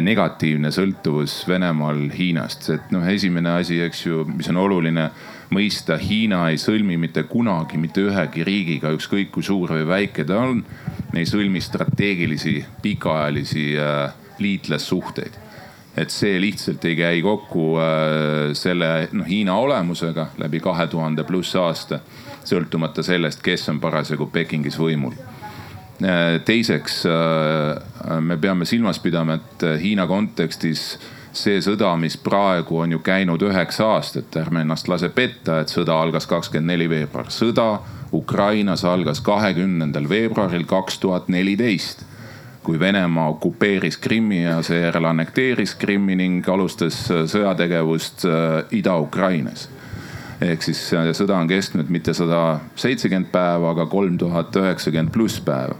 negatiivne 0.00 0.70
sõltuvus 0.72 1.42
Venemaal 1.48 2.08
Hiinast, 2.16 2.68
et 2.72 2.92
noh, 2.92 3.04
esimene 3.04 3.52
asi, 3.60 3.78
eks 3.84 4.00
ju, 4.06 4.22
mis 4.28 4.48
on 4.48 4.58
oluline 4.62 5.10
mõista, 5.54 5.96
Hiina 6.00 6.48
ei 6.50 6.58
sõlmi 6.60 6.96
mitte 7.00 7.24
kunagi 7.28 7.78
mitte 7.80 8.04
ühegi 8.08 8.44
riigiga, 8.46 8.92
ükskõik 8.96 9.32
kui 9.34 9.44
suur 9.46 9.74
või 9.76 9.86
väike 9.88 10.24
ta 10.28 10.40
on. 10.40 10.64
ei 11.14 11.26
sõlmi 11.28 11.60
strateegilisi 11.62 12.64
pikaajalisi 12.82 13.66
äh, 13.78 14.12
liitlassuhteid. 14.38 15.43
Et 15.96 16.10
see 16.10 16.40
lihtsalt 16.42 16.84
ei 16.84 16.96
käi 16.98 17.22
kokku 17.22 17.66
äh, 17.78 18.52
selle 18.58 19.08
noh 19.12 19.28
Hiina 19.28 19.56
olemusega 19.56 20.28
läbi 20.38 20.60
kahe 20.60 20.86
tuhande 20.90 21.24
pluss 21.24 21.56
aasta, 21.56 22.00
sõltumata 22.44 23.02
sellest, 23.02 23.42
kes 23.42 23.68
on 23.72 23.80
parasjagu 23.80 24.26
Pekingis 24.32 24.78
võimul 24.78 25.14
äh, 25.14 26.40
teiseks 26.44 27.04
me 28.20 28.36
peame 28.36 28.64
silmas 28.68 28.98
pidama, 28.98 29.38
et 29.38 29.68
Hiina 29.80 30.06
kontekstis 30.10 30.94
see 31.34 31.58
sõda, 31.64 31.90
mis 31.98 32.16
praegu 32.20 32.78
on 32.84 32.94
ju 32.94 33.00
käinud 33.04 33.42
üheksa 33.42 33.88
aastat, 33.96 34.36
ärme 34.38 34.62
ennast 34.62 34.88
lase 34.88 35.10
petta, 35.14 35.60
et 35.62 35.72
sõda 35.72 35.96
algas 36.00 36.26
kakskümmend 36.30 36.70
neli 36.70 36.88
veebruar. 36.90 37.30
sõda 37.34 37.80
Ukrainas 38.14 38.84
algas 38.86 39.20
kahekümnendal 39.20 40.08
veebruaril 40.08 40.66
kaks 40.70 40.98
tuhat 41.02 41.28
neliteist 41.28 42.04
kui 42.64 42.80
Venemaa 42.80 43.28
okupeeris 43.36 43.98
Krimmi 44.00 44.42
ja 44.42 44.58
seejärel 44.64 45.04
annekteeris 45.10 45.76
Krimmi 45.78 46.16
ning 46.16 46.48
alustas 46.48 47.04
sõjategevust 47.10 48.26
äh, 48.28 48.78
Ida-Ukrainas 48.80 49.68
ehk 50.42 50.64
siis 50.66 50.80
sõda 51.16 51.36
on 51.38 51.48
kestnud 51.48 51.90
mitte 51.92 52.14
sada 52.16 52.58
seitsekümmend 52.80 53.30
päeva, 53.32 53.70
aga 53.72 53.86
kolm 53.90 54.16
tuhat 54.18 54.56
üheksakümmend 54.58 55.12
pluss 55.14 55.40
päeva. 55.44 55.76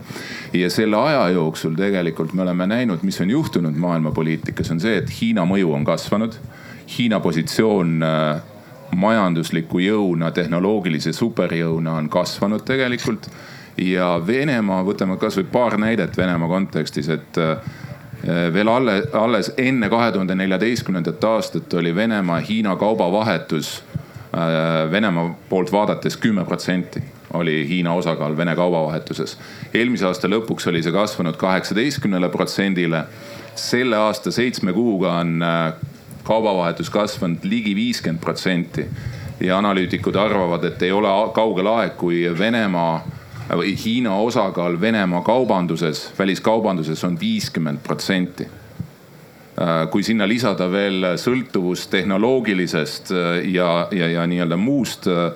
ja 0.53 0.71
selle 0.71 0.97
aja 0.97 1.29
jooksul 1.35 1.75
tegelikult 1.79 2.33
me 2.35 2.43
oleme 2.43 2.67
näinud, 2.67 3.03
mis 3.03 3.21
on 3.21 3.31
juhtunud 3.31 3.77
maailmapoliitikas, 3.77 4.71
on 4.71 4.81
see, 4.81 4.97
et 5.03 5.11
Hiina 5.21 5.45
mõju 5.49 5.75
on 5.75 5.85
kasvanud. 5.85 6.39
Hiina 6.99 7.21
positsioon 7.21 8.03
äh, 8.05 8.43
majandusliku 8.95 9.81
jõuna, 9.83 10.31
tehnoloogilise 10.35 11.13
superjõuna 11.13 11.99
on 11.99 12.09
kasvanud 12.13 12.65
tegelikult. 12.67 13.29
Ja 13.77 14.21
Venemaa, 14.27 14.85
võtame 14.85 15.17
kasvõi 15.19 15.45
paar 15.53 15.79
näidet 15.79 16.17
Venemaa 16.17 16.49
kontekstis, 16.49 17.09
et 17.09 17.39
äh, 17.39 17.59
veel 18.53 18.69
alle, 18.69 19.03
alles 19.13 19.53
enne 19.57 19.89
kahe 19.89 20.13
tuhande 20.13 20.35
neljateistkümnendat 20.35 21.25
aastat 21.25 21.75
oli 21.75 21.95
Venemaa-Hiina 21.95 22.77
kaubavahetus 22.77 23.83
Äh, 24.35 24.91
Venemaa 24.91 25.35
poolt 25.49 25.73
vaadates 25.73 26.17
kümme 26.17 26.45
protsenti 26.45 27.03
oli 27.33 27.69
Hiina 27.69 27.93
osakaal 27.93 28.37
Vene 28.37 28.57
kaubavahetuses. 28.57 29.39
eelmise 29.75 30.07
aasta 30.07 30.29
lõpuks 30.29 30.67
oli 30.71 30.83
see 30.83 30.93
kasvanud 30.93 31.37
kaheksateistkümnele 31.37 32.29
protsendile. 32.29 33.05
selle 33.55 33.97
aasta 33.97 34.31
seitsme 34.31 34.73
kuuga 34.73 35.13
on 35.21 35.43
äh, 35.43 35.73
kaubavahetus 36.23 36.91
kasvanud 36.91 37.39
ligi 37.43 37.75
viiskümmend 37.75 38.21
protsenti. 38.21 38.87
ja 39.41 39.59
analüütikud 39.59 40.17
arvavad, 40.17 40.65
et 40.65 40.83
ei 40.83 40.93
ole 40.93 41.09
kaugel 41.35 41.67
aeg, 41.67 41.97
kui 41.97 42.39
Venemaa 42.39 43.07
või 43.51 43.75
Hiina 43.85 44.17
osakaal 44.17 44.81
Venemaa 44.81 45.23
kaubanduses, 45.23 46.13
väliskaubanduses 46.19 47.05
on 47.05 47.21
viiskümmend 47.21 47.83
protsenti 47.85 48.49
Äh, 49.55 49.87
kui 49.87 50.03
sinna 50.03 50.27
lisada 50.27 50.67
veel 50.67 51.13
sõltuvus 51.21 51.85
tehnoloogilisest 51.93 53.13
äh, 53.15 53.37
ja, 53.55 53.87
ja, 53.95 54.09
ja 54.11 54.25
nii-öelda 54.27 54.57
muust 54.59 55.07
äh, 55.07 55.29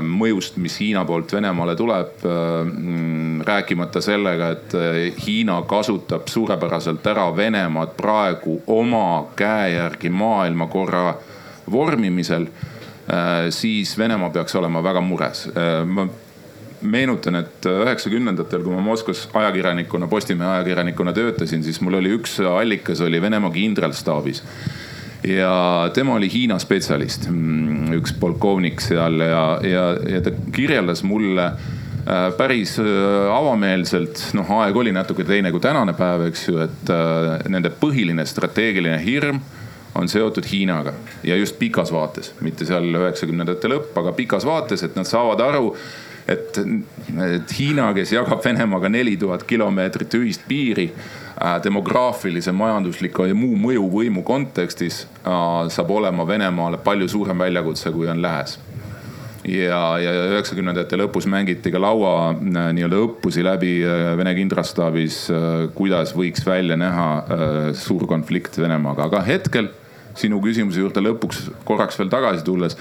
mõjust, 0.00 0.56
mis 0.62 0.78
Hiina 0.80 1.02
poolt 1.04 1.34
Venemaale 1.36 1.74
tuleb. 1.76 2.22
Mm, 2.24 3.42
rääkimata 3.44 4.00
sellega, 4.00 4.52
et 4.54 4.76
Hiina 5.26 5.58
kasutab 5.68 6.30
suurepäraselt 6.30 7.04
ära 7.10 7.26
Venemaad 7.36 7.96
praegu 7.98 8.60
oma 8.70 9.26
käe 9.36 9.74
järgi 9.74 10.12
maailmakorra 10.14 11.16
vormimisel. 11.72 12.46
siis 13.50 13.98
Venemaa 13.98 14.30
peaks 14.30 14.54
olema 14.54 14.82
väga 14.82 15.00
mures. 15.00 15.48
ma 15.84 16.06
meenutan, 16.90 17.40
et 17.42 17.68
üheksakümnendatel, 17.70 18.64
kui 18.64 18.74
ma 18.74 18.82
Moskvas 18.84 19.26
ajakirjanikuna, 19.34 20.08
Postimehe 20.10 20.50
ajakirjanikuna 20.58 21.14
töötasin, 21.16 21.64
siis 21.64 21.80
mul 21.84 21.98
oli 22.00 22.12
üks 22.16 22.38
allikas 22.40 23.02
oli 23.04 23.20
Venemaa 23.22 23.50
kindralstaabis. 23.54 24.42
ja 25.26 25.90
tema 25.94 26.14
oli 26.14 26.28
Hiina 26.32 26.58
spetsialist, 26.58 27.28
mm, 27.30 27.92
üks 27.98 28.14
polkovnik 28.20 28.80
seal 28.80 29.20
ja, 29.20 29.42
ja, 29.64 29.86
ja 30.08 30.20
ta 30.22 30.30
kirjeldas 30.52 31.02
mulle 31.02 31.46
äh, 31.46 32.30
päris 32.36 32.76
äh, 32.78 32.86
avameelselt, 33.34 34.22
noh, 34.38 34.52
aeg 34.60 34.76
oli 34.76 34.92
natuke 34.92 35.24
teine 35.24 35.50
kui 35.50 35.60
tänane 35.60 35.96
päev, 35.98 36.28
eks 36.30 36.48
ju, 36.48 36.60
et 36.62 36.92
äh, 36.94 37.48
nende 37.50 37.72
põhiline 37.80 38.26
strateegiline 38.28 39.00
hirm 39.02 39.40
on 39.96 40.08
seotud 40.08 40.44
Hiinaga 40.52 40.92
ja 41.24 41.36
just 41.36 41.58
pikas 41.58 41.92
vaates, 41.92 42.34
mitte 42.44 42.66
seal 42.68 42.86
üheksakümnendate 42.92 43.70
lõpp, 43.72 43.96
aga 43.98 44.12
pikas 44.16 44.46
vaates, 44.46 44.84
et 44.84 44.96
nad 44.98 45.08
saavad 45.08 45.42
aru 45.42 45.72
et, 46.28 46.58
et 46.58 47.54
Hiina, 47.58 47.90
kes 47.96 48.12
jagab 48.16 48.42
Venemaaga 48.44 48.90
neli 48.90 49.16
tuhat 49.20 49.46
kilomeetrit 49.48 50.16
ühist 50.18 50.46
piiri 50.48 50.88
äh, 50.90 51.56
demograafilise, 51.64 52.54
majandusliku 52.56 53.28
ja 53.30 53.36
muu 53.38 53.58
mõjuvõimu 53.68 54.24
kontekstis 54.26 55.04
äh, 55.06 55.66
saab 55.72 55.92
olema 55.94 56.26
Venemaale 56.28 56.82
palju 56.82 57.08
suurem 57.12 57.46
väljakutse, 57.46 57.92
kui 57.94 58.10
on 58.10 58.22
Lähes. 58.22 58.58
Ja, 59.46 59.78
ja 60.02 60.12
üheksakümnendate 60.32 60.98
lõpus 60.98 61.28
mängiti 61.30 61.70
ka 61.70 61.78
laua 61.78 62.32
äh, 62.34 62.70
nii-öelda 62.74 62.98
õppusi 63.06 63.46
läbi 63.46 63.78
Vene 64.18 64.34
kindralstaabis, 64.34 65.26
kuidas 65.78 66.16
võiks 66.18 66.42
välja 66.46 66.74
näha 66.80 67.08
suur 67.78 68.08
konflikt 68.10 68.58
Venemaaga, 68.58 69.06
aga 69.06 69.22
hetkel 69.28 69.70
sinu 70.18 70.40
küsimuse 70.42 70.80
juurde 70.80 71.04
lõpuks 71.04 71.50
korraks 71.68 71.98
veel 72.00 72.10
tagasi 72.10 72.42
tulles 72.42 72.74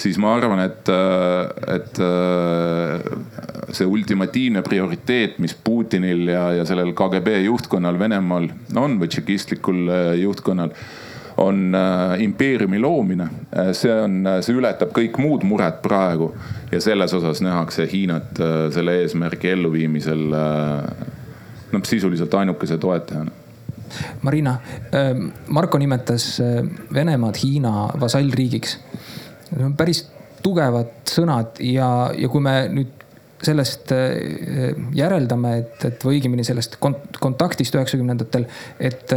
siis 0.00 0.18
ma 0.20 0.34
arvan, 0.36 0.62
et, 0.64 0.88
äh, 0.88 1.74
et 1.76 2.00
äh, 2.00 3.74
see 3.74 3.86
ultimatiivne 3.86 4.62
prioriteet, 4.66 5.38
mis 5.42 5.54
Putinil 5.54 6.26
ja, 6.32 6.50
ja 6.60 6.66
sellel 6.68 6.94
KGB 6.96 7.40
juhtkonnal 7.44 7.98
Venemaal 8.00 8.50
on 8.80 8.98
või 9.00 9.10
tšekistlikul 9.12 9.86
äh, 9.88 10.10
juhtkonnal 10.22 10.74
on 11.40 11.72
impeeriumi 12.20 12.76
loomine. 12.82 13.24
see 13.72 13.92
on, 14.02 14.26
see 14.44 14.52
ületab 14.52 14.90
kõik 14.92 15.14
muud 15.22 15.46
mured 15.48 15.78
praegu 15.80 16.26
ja 16.68 16.80
selles 16.84 17.14
osas 17.16 17.40
nähakse 17.40 17.86
Hiinat 17.88 18.36
selle 18.74 18.98
eesmärgi 19.00 19.48
elluviimisel 19.54 20.26
noh, 20.34 21.86
sisuliselt 21.86 22.34
ainukese 22.34 22.76
toetajana. 22.82 23.32
Marina, 24.20 24.58
Marko 25.48 25.80
nimetas 25.80 26.26
Venemaad 26.92 27.40
Hiina 27.40 27.88
vasallriigiks 28.02 28.76
Need 29.50 29.66
on 29.66 29.76
päris 29.78 30.04
tugevad 30.42 31.10
sõnad 31.10 31.60
ja, 31.64 31.88
ja 32.16 32.30
kui 32.32 32.42
me 32.44 32.54
nüüd 32.72 32.96
sellest 33.42 33.92
äh, 33.96 34.74
järeldame, 34.96 35.54
et, 35.62 35.86
et 35.88 36.04
või 36.04 36.18
õigemini 36.18 36.44
sellest 36.44 36.76
kontaktist 36.80 37.76
üheksakümnendatel, 37.76 38.44
et, 38.80 39.14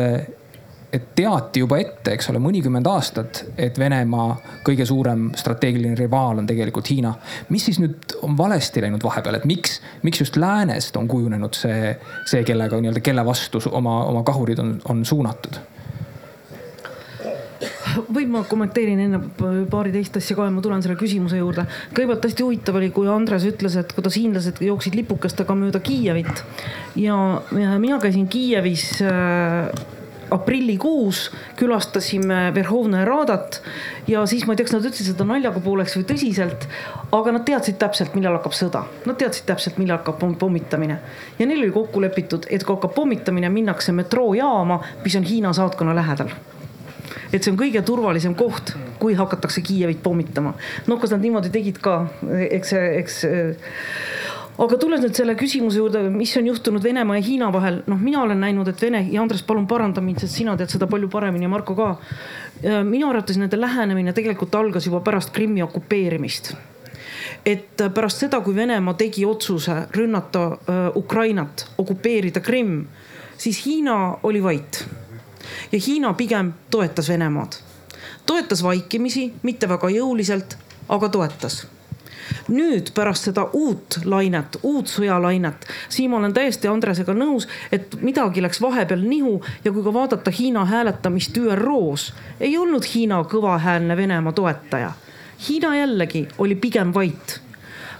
et 0.94 1.10
teati 1.18 1.64
juba 1.64 1.80
ette, 1.82 2.14
eks 2.14 2.30
ole, 2.32 2.40
mõnikümmend 2.44 2.88
aastat, 2.88 3.44
et 3.58 3.80
Venemaa 3.80 4.38
kõige 4.66 4.86
suurem 4.88 5.28
strateegiline 5.36 5.98
rivaal 6.00 6.40
on 6.40 6.48
tegelikult 6.48 6.92
Hiina. 6.94 7.14
mis 7.50 7.66
siis 7.66 7.82
nüüd 7.84 8.16
on 8.22 8.38
valesti 8.38 8.84
läinud 8.86 9.04
vahepeal, 9.04 9.42
et 9.42 9.50
miks, 9.50 9.80
miks 10.08 10.24
just 10.24 10.40
läänest 10.40 10.98
on 11.00 11.08
kujunenud 11.12 11.58
see, 11.58 11.96
see, 12.30 12.44
kellega 12.48 12.80
nii-öelda, 12.80 13.04
kelle 13.04 13.26
vastu 13.26 13.62
oma, 13.72 14.04
oma 14.06 14.24
kahurid 14.24 14.64
on, 14.64 14.76
on 14.90 15.06
suunatud? 15.06 15.60
Võib 18.14 18.32
ma 18.34 18.44
kommenteerin 18.50 19.02
enne 19.06 19.22
paari 19.72 19.94
teist 19.96 20.18
asja 20.20 20.38
ka 20.38 20.48
ja 20.48 20.54
ma 20.54 20.64
tulen 20.64 20.84
selle 20.86 20.98
küsimuse 21.00 21.40
juurde. 21.40 21.66
kõigepealt 21.94 22.28
hästi 22.30 22.46
huvitav 22.46 22.80
oli, 22.80 22.92
kui 22.96 23.10
Andres 23.12 23.48
ütles, 23.50 23.78
et 23.80 23.96
kuidas 23.96 24.20
hiinlased 24.20 24.62
jooksid 24.64 24.98
lipukestega 25.00 25.58
mööda 25.58 25.82
Kiievit 25.84 26.46
ja 27.00 27.18
mina 27.52 28.00
käisin 28.04 28.30
Kiievis 28.32 29.02
äh, 29.06 29.70
aprillikuus 30.34 31.32
külastasime 31.56 32.52
Verhovna 32.56 33.06
Radat 33.06 33.62
ja 34.08 34.26
siis 34.26 34.46
ma 34.48 34.54
ei 34.54 34.60
tea, 34.60 34.68
kas 34.68 34.76
nad 34.78 34.88
ütlesid 34.88 35.12
seda 35.12 35.28
naljaga 35.28 35.62
pooleks 35.64 35.98
või 36.00 36.08
tõsiselt, 36.10 36.66
aga 37.14 37.36
nad 37.36 37.46
teadsid 37.48 37.78
täpselt, 37.82 38.16
millal 38.18 38.40
hakkab 38.40 38.56
sõda. 38.58 38.84
Nad 39.10 39.20
teadsid 39.22 39.48
täpselt, 39.50 39.78
millal 39.82 40.02
hakkab 40.02 40.24
pommitamine 40.40 41.00
ja 41.40 41.48
neil 41.50 41.62
oli 41.62 41.74
kokku 41.76 42.02
lepitud, 42.04 42.50
et 42.50 42.66
kui 42.66 42.78
hakkab 42.78 42.96
pommitamine, 42.98 43.52
minnakse 43.54 43.96
metroojaama, 43.96 44.82
mis 45.06 45.20
on 45.20 45.30
Hiina 45.30 45.54
saatkonna 45.54 45.96
lähedal 45.96 46.34
et 47.34 47.42
see 47.42 47.52
on 47.52 47.58
kõige 47.60 47.82
turvalisem 47.86 48.36
koht, 48.38 48.76
kui 49.02 49.18
hakatakse 49.18 49.64
Kiievit 49.66 50.04
pommitama. 50.04 50.54
noh, 50.88 51.00
kas 51.02 51.12
nad 51.16 51.24
niimoodi 51.26 51.52
tegid 51.54 51.82
ka, 51.84 51.98
eks 52.50 52.74
see, 52.76 52.92
eks 53.02 53.24
aga 54.64 54.78
tulles 54.78 55.02
nüüd 55.02 55.18
selle 55.18 55.36
küsimuse 55.40 55.82
juurde, 55.82 56.04
mis 56.14 56.34
on 56.38 56.48
juhtunud 56.52 56.84
Venemaa 56.84 57.18
ja 57.18 57.26
Hiina 57.26 57.50
vahel, 57.54 57.82
noh, 57.90 57.98
mina 58.00 58.22
olen 58.22 58.44
näinud, 58.44 58.70
et 58.70 58.82
Vene 58.82 59.02
ja 59.10 59.24
Andres, 59.24 59.42
palun 59.48 59.66
paranda 59.68 60.02
mind, 60.02 60.22
sest 60.22 60.38
sina 60.38 60.54
tead 60.60 60.72
seda 60.74 60.88
palju 60.90 61.10
paremini 61.10 61.50
ja 61.50 61.54
Marko 61.54 61.76
ka. 61.76 61.96
minu 62.86 63.10
arvates 63.10 63.38
nende 63.42 63.58
lähenemine 63.60 64.14
tegelikult 64.14 64.56
algas 64.56 64.86
juba 64.86 65.02
pärast 65.04 65.34
Krimmi 65.34 65.64
okupeerimist 65.66 66.54
et 67.46 67.82
pärast 67.94 68.24
seda, 68.24 68.40
kui 68.44 68.56
Venemaa 68.56 68.96
tegi 69.00 69.26
otsuse 69.28 69.88
rünnata 69.96 70.44
äh, 70.52 70.84
Ukrainat, 70.96 71.68
okupeerida 71.78 72.40
Krimm, 72.40 72.86
siis 73.38 73.66
Hiina 73.66 74.18
oli 74.24 74.44
vait. 74.44 74.86
Ja 75.72 75.80
Hiina 75.88 76.14
pigem 76.14 76.54
toetas 76.72 77.10
Venemaad. 77.10 77.54
toetas 78.26 78.64
vaikimisi, 78.64 79.34
mitte 79.44 79.70
väga 79.70 79.90
jõuliselt, 79.90 80.58
aga 80.90 81.10
toetas 81.10 81.66
nüüd 82.48 82.92
pärast 82.96 83.30
seda 83.30 83.46
uut 83.54 84.00
lainet, 84.06 84.58
uut 84.64 84.88
sõjalainet, 84.92 85.68
siin 85.90 86.12
ma 86.12 86.20
olen 86.20 86.34
täiesti 86.34 86.68
Andresega 86.72 87.16
nõus, 87.18 87.48
et 87.72 87.96
midagi 88.02 88.44
läks 88.44 88.62
vahepeal 88.62 89.04
nihu 89.08 89.38
ja 89.64 89.72
kui 89.72 89.84
ka 89.84 89.94
vaadata 89.94 90.32
Hiina 90.32 90.66
hääletamist 90.66 91.38
ÜRO-s, 91.38 92.14
ei 92.40 92.58
olnud 92.58 92.88
Hiina 92.96 93.24
kõvahäälne 93.30 93.98
Venemaa 93.98 94.34
toetaja. 94.34 94.92
Hiina 95.48 95.76
jällegi 95.78 96.28
oli 96.38 96.56
pigem 96.56 96.94
vait 96.94 97.40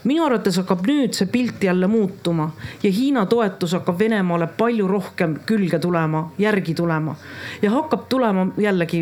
minu 0.04 0.24
arvates 0.26 0.58
hakkab 0.60 0.84
nüüd 0.88 1.16
see 1.16 1.28
pilt 1.32 1.62
jälle 1.64 1.88
muutuma 1.90 2.50
ja 2.82 2.90
Hiina 2.92 3.24
toetus 3.30 3.72
hakkab 3.76 3.98
Venemaale 3.98 4.48
palju 4.58 4.88
rohkem 4.88 5.38
külge 5.46 5.78
tulema, 5.78 6.26
järgi 6.38 6.74
tulema. 6.74 7.16
ja 7.62 7.70
hakkab 7.70 8.08
tulema 8.08 8.46
jällegi 8.60 9.00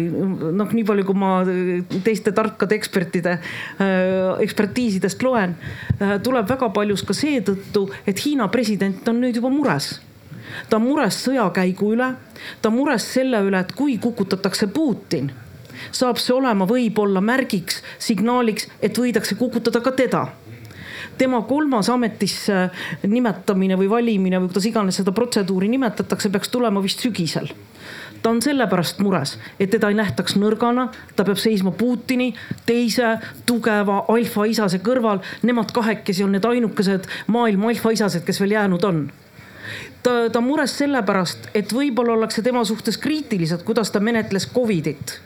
noh, 0.53 0.73
nii 0.73 0.85
palju, 0.87 1.07
kui 1.09 1.19
ma 1.19 1.33
teiste 2.05 2.33
tarkade 2.33 2.79
ekspertide 2.79 3.35
äh, 3.35 4.41
ekspertiisidest 4.45 5.23
loen 5.23 5.57
äh,, 6.01 6.17
tuleb 6.23 6.49
väga 6.49 6.71
paljus 6.75 7.03
ka 7.07 7.17
seetõttu, 7.17 7.89
et 8.07 8.25
Hiina 8.25 8.49
president 8.49 9.09
on 9.09 9.23
nüüd 9.23 9.41
juba 9.41 9.51
mures 9.51 9.97
ta 10.69 10.77
on 10.77 10.87
mures 10.87 11.17
sõjakäigu 11.25 11.95
üle, 11.97 12.13
ta 12.61 12.71
on 12.71 12.77
mures 12.77 13.07
selle 13.15 13.41
üle, 13.47 13.63
et 13.63 13.73
kui 13.77 13.97
kukutatakse 14.03 14.69
Putin, 14.75 15.31
saab 15.91 16.21
see 16.21 16.35
olema 16.37 16.67
võib-olla 16.69 17.23
märgiks, 17.25 17.81
signaaliks, 18.03 18.69
et 18.83 18.99
võidakse 18.99 19.39
kukutada 19.41 19.81
ka 19.83 19.95
teda 19.97 20.27
tema 21.23 21.43
kolmas 21.47 21.91
ametisse 21.93 22.67
nimetamine 23.07 23.79
või 23.79 23.91
valimine 23.91 24.43
või 24.43 24.51
kuidas 24.51 24.67
iganes 24.71 24.99
seda 25.01 25.15
protseduuri 25.15 25.71
nimetatakse, 25.73 26.33
peaks 26.35 26.51
tulema 26.51 26.83
vist 26.83 27.05
sügisel 27.05 27.53
ta 28.23 28.31
on 28.31 28.43
sellepärast 28.43 29.01
mures, 29.03 29.35
et 29.59 29.71
teda 29.75 29.89
ei 29.91 29.97
nähtaks 29.99 30.37
nõrgana, 30.39 30.87
ta 31.17 31.25
peab 31.27 31.41
seisma 31.43 31.73
Putini 31.75 32.29
teise 32.67 33.17
tugeva 33.47 34.05
alfaisase 34.13 34.79
kõrval. 34.85 35.19
Nemad 35.43 35.73
kahekesi 35.75 36.23
on 36.23 36.37
need 36.37 36.47
ainukesed 36.47 37.09
maailma 37.35 37.73
alfaisased, 37.73 38.23
kes 38.27 38.41
veel 38.45 38.55
jäänud 38.55 38.87
on 38.87 39.03
ta, 40.03 40.15
ta 40.33 40.41
mures 40.41 40.75
sellepärast, 40.79 41.51
et 41.55 41.75
võib-olla 41.75 42.17
ollakse 42.17 42.43
tema 42.43 42.65
suhtes 42.65 42.99
kriitilised, 42.99 43.63
kuidas 43.67 43.91
ta 43.91 44.01
menetles 44.01 44.49
Covidit. 44.55 45.21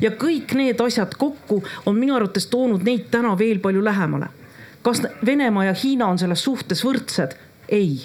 ja 0.00 0.10
kõik 0.10 0.54
need 0.54 0.80
asjad 0.80 1.14
kokku 1.18 1.62
on 1.86 1.96
minu 1.96 2.14
arvates 2.16 2.46
toonud 2.46 2.84
neid 2.84 3.10
täna 3.10 3.34
veel 3.38 3.58
palju 3.60 3.84
lähemale 3.84 4.28
kas 4.84 5.02
Venemaa 5.26 5.70
ja 5.70 5.74
Hiina 5.82 6.06
on 6.12 6.20
selles 6.20 6.44
suhtes 6.44 6.84
võrdsed? 6.84 7.38
ei 7.68 8.04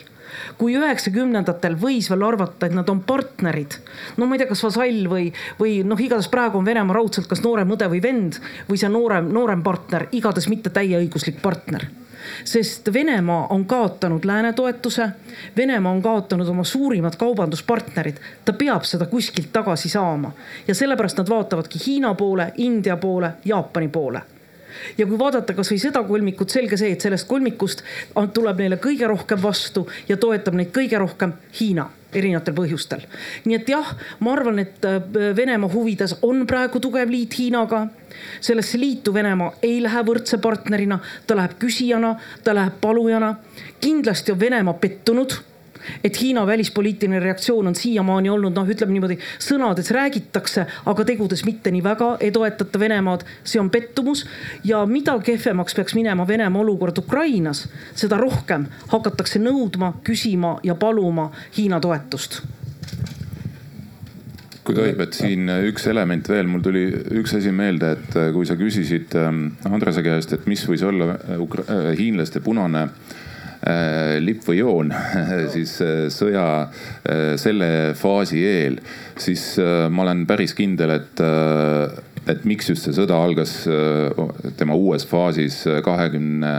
kui 0.58 0.76
üheksakümnendatel 0.78 1.76
võis 1.80 2.10
veel 2.12 2.24
arvata, 2.24 2.68
et 2.68 2.76
nad 2.76 2.90
on 2.92 3.02
partnerid, 3.04 3.80
no 4.18 4.28
ma 4.28 4.36
ei 4.36 4.44
tea, 4.44 4.50
kas 4.52 4.62
vasall 4.64 5.08
või, 5.12 5.30
või 5.60 5.80
noh, 5.88 6.00
igatahes 6.00 6.30
praegu 6.32 6.60
on 6.60 6.68
Venemaa 6.68 7.00
raudselt 7.00 7.28
kas 7.30 7.42
noorem 7.44 7.74
õde 7.76 7.90
või 7.92 8.02
vend 8.04 8.38
või 8.70 8.78
see 8.80 8.92
noorem, 8.94 9.32
noorem 9.34 9.64
partner, 9.66 10.08
igatahes 10.12 10.50
mitte 10.52 10.74
täieõiguslik 10.76 11.42
partner 11.42 11.90
sest 12.46 12.94
Venemaa 12.94 13.48
on 13.50 13.64
kaotanud 13.66 14.26
lääne 14.28 14.52
toetuse. 14.54 15.10
Venemaa 15.58 15.92
on 15.92 16.02
kaotanud 16.02 16.48
oma 16.48 16.64
suurimad 16.64 17.16
kaubanduspartnerid, 17.18 18.20
ta 18.46 18.54
peab 18.54 18.84
seda 18.86 19.08
kuskilt 19.10 19.54
tagasi 19.56 19.90
saama 19.90 20.32
ja 20.68 20.76
sellepärast 20.76 21.18
nad 21.18 21.30
vaatavadki 21.30 21.80
Hiina 21.86 22.14
poole, 22.14 22.52
India 22.58 22.98
poole, 22.98 23.32
Jaapani 23.46 23.88
poole 23.88 24.22
ja 24.98 25.06
kui 25.06 25.20
vaadata 25.20 25.54
kasvõi 25.58 25.80
seda 25.82 26.04
kolmikut, 26.08 26.50
selge 26.50 26.78
see, 26.78 26.94
et 26.96 27.02
sellest 27.02 27.28
kolmikust 27.30 27.84
tuleb 28.34 28.60
neile 28.64 28.80
kõige 28.82 29.08
rohkem 29.08 29.42
vastu 29.42 29.88
ja 30.10 30.18
toetab 30.18 30.58
neid 30.60 30.74
kõige 30.76 31.00
rohkem 31.00 31.34
Hiina 31.60 31.90
erinevatel 32.14 32.56
põhjustel. 32.58 33.04
nii 33.46 33.56
et 33.56 33.70
jah, 33.70 33.90
ma 34.20 34.34
arvan, 34.34 34.60
et 34.60 34.86
äh, 34.86 35.02
Venemaa 35.36 35.70
huvides 35.70 36.18
on 36.26 36.46
praegu 36.48 36.80
tugev 36.80 37.10
liit 37.10 37.38
Hiinaga. 37.38 37.88
sellesse 38.42 38.80
liitu 38.80 39.14
Venemaa 39.14 39.54
ei 39.62 39.82
lähe 39.84 40.02
võrdse 40.06 40.38
partnerina, 40.42 41.00
ta 41.28 41.36
läheb 41.36 41.60
küsijana, 41.60 42.16
ta 42.44 42.56
läheb 42.56 42.82
palujana. 42.82 43.36
kindlasti 43.82 44.32
on 44.32 44.40
Venemaa 44.40 44.74
pettunud 44.74 45.49
et 46.04 46.22
Hiina 46.22 46.46
välispoliitiline 46.48 47.20
reaktsioon 47.20 47.68
on 47.68 47.76
siiamaani 47.76 48.30
olnud 48.30 48.56
noh, 48.56 48.68
ütleme 48.70 48.96
niimoodi 48.96 49.18
sõnades 49.42 49.92
räägitakse, 49.96 50.66
aga 50.86 51.06
tegudes 51.06 51.46
mitte 51.48 51.72
nii 51.72 51.84
väga 51.84 52.12
ei 52.20 52.32
toetata 52.32 52.80
Venemaad. 52.80 53.26
see 53.44 53.60
on 53.60 53.70
pettumus 53.70 54.26
ja 54.64 54.86
mida 54.86 55.20
kehvemaks 55.20 55.76
peaks 55.76 55.96
minema 55.96 56.28
Venemaa 56.28 56.62
olukord 56.62 56.98
Ukrainas, 56.98 57.68
seda 57.96 58.18
rohkem 58.18 58.68
hakatakse 58.88 59.40
nõudma, 59.40 59.94
küsima 60.04 60.60
ja 60.64 60.76
paluma 60.76 61.32
Hiina 61.58 61.80
toetust 61.80 62.42
kui 64.70 64.76
tohib, 64.78 65.00
et 65.02 65.16
siin 65.18 65.50
üks 65.66 65.88
element 65.90 66.28
veel, 66.30 66.46
mul 66.46 66.62
tuli 66.62 66.84
üks 67.18 67.34
asi 67.34 67.50
meelde, 67.50 67.96
et 67.96 68.18
kui 68.36 68.46
sa 68.46 68.54
küsisid 68.54 69.16
ähm, 69.18 69.48
Andrese 69.66 70.04
käest, 70.06 70.36
et 70.36 70.46
mis 70.46 70.62
võis 70.70 70.84
olla 70.86 71.16
Ukra 71.42 71.64
hiinlaste 71.98 72.38
punane 72.46 72.84
äh, 72.84 72.92
Äh, 73.10 73.19
lipp 74.24 74.46
või 74.48 74.60
joon 74.62 74.92
siis 75.54 75.76
äh, 75.84 76.08
sõja 76.14 76.46
äh, 76.64 77.36
selle 77.40 77.94
faasi 78.00 78.44
eel, 78.46 78.80
siis 79.20 79.58
ma 79.60 80.06
olen 80.06 80.24
päris 80.30 80.54
kindel, 80.56 80.94
et, 80.96 81.22
et 82.32 82.46
miks 82.48 82.70
just 82.72 82.88
see 82.88 82.96
sõda 82.96 83.18
algas 83.20 83.52
tema 84.56 84.78
uues 84.80 85.04
faasis 85.10 85.66
kahekümne 85.84 86.54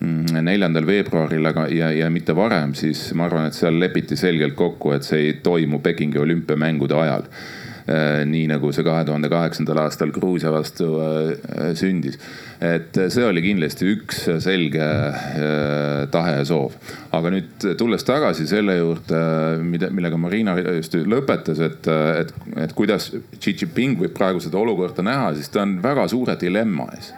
mm, 0.00 0.38
neljandal 0.48 0.88
veebruaril, 0.88 1.50
aga 1.52 1.66
ja, 1.68 1.90
ja 1.92 2.08
mitte 2.12 2.32
varem, 2.36 2.72
siis 2.78 3.10
ma 3.18 3.28
arvan, 3.28 3.50
et 3.50 3.58
seal 3.58 3.76
lepiti 3.76 4.16
selgelt 4.16 4.56
kokku, 4.56 4.94
et 4.96 5.04
see 5.04 5.26
ei 5.26 5.34
toimu 5.44 5.82
Pekingi 5.84 6.22
olümpiamängude 6.22 6.96
ajal. 6.96 7.28
Äh, 7.28 7.61
nii 7.86 8.46
nagu 8.50 8.70
see 8.74 8.84
kahe 8.86 9.04
tuhande 9.06 9.30
kaheksandal 9.32 9.80
aastal 9.84 10.12
Gruusia 10.14 10.52
vastu 10.54 10.88
äh, 11.02 11.72
sündis. 11.78 12.18
et 12.62 12.94
see 13.10 13.24
oli 13.26 13.42
kindlasti 13.42 13.88
üks 13.96 14.20
selge 14.44 14.82
äh, 14.82 16.04
tahe 16.14 16.36
ja 16.38 16.44
soov. 16.46 16.76
aga 17.12 17.32
nüüd 17.34 17.66
tulles 17.78 18.06
tagasi 18.06 18.46
selle 18.50 18.76
juurde, 18.78 19.22
mida, 19.66 19.90
millega 19.90 20.20
Marina 20.20 20.54
just 20.60 20.94
lõpetas, 20.94 21.58
et, 21.64 21.90
et, 22.22 22.32
et 22.66 22.76
kuidas 22.78 23.10
Xi 23.38 23.56
Jinping 23.56 23.98
võib 24.04 24.14
praegu 24.14 24.40
seda 24.42 24.60
olukorda 24.62 25.02
näha, 25.06 25.34
siis 25.36 25.50
ta 25.50 25.64
on 25.66 25.80
väga 25.82 26.06
suure 26.12 26.38
dilemma 26.40 26.90
ees 26.96 27.12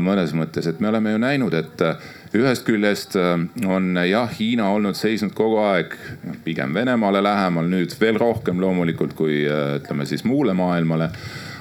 mõnes 0.00 0.30
mõttes, 0.32 0.66
et 0.70 0.80
me 0.80 0.88
oleme 0.88 1.12
ju 1.12 1.18
näinud, 1.20 1.54
et 1.58 1.82
ühest 2.36 2.64
küljest 2.66 3.16
äh, 3.18 3.36
on 3.66 3.92
jah, 4.06 4.30
Hiina 4.38 4.70
olnud 4.70 4.98
seisnud 4.98 5.34
kogu 5.36 5.58
aeg 5.64 5.96
pigem 6.44 6.74
Venemaale 6.74 7.22
lähemal, 7.24 7.68
nüüd 7.70 7.94
veel 8.00 8.18
rohkem 8.20 8.60
loomulikult 8.62 9.16
kui 9.18 9.42
äh, 9.44 9.76
ütleme 9.80 10.06
siis 10.08 10.24
muule 10.24 10.54
maailmale 10.54 11.10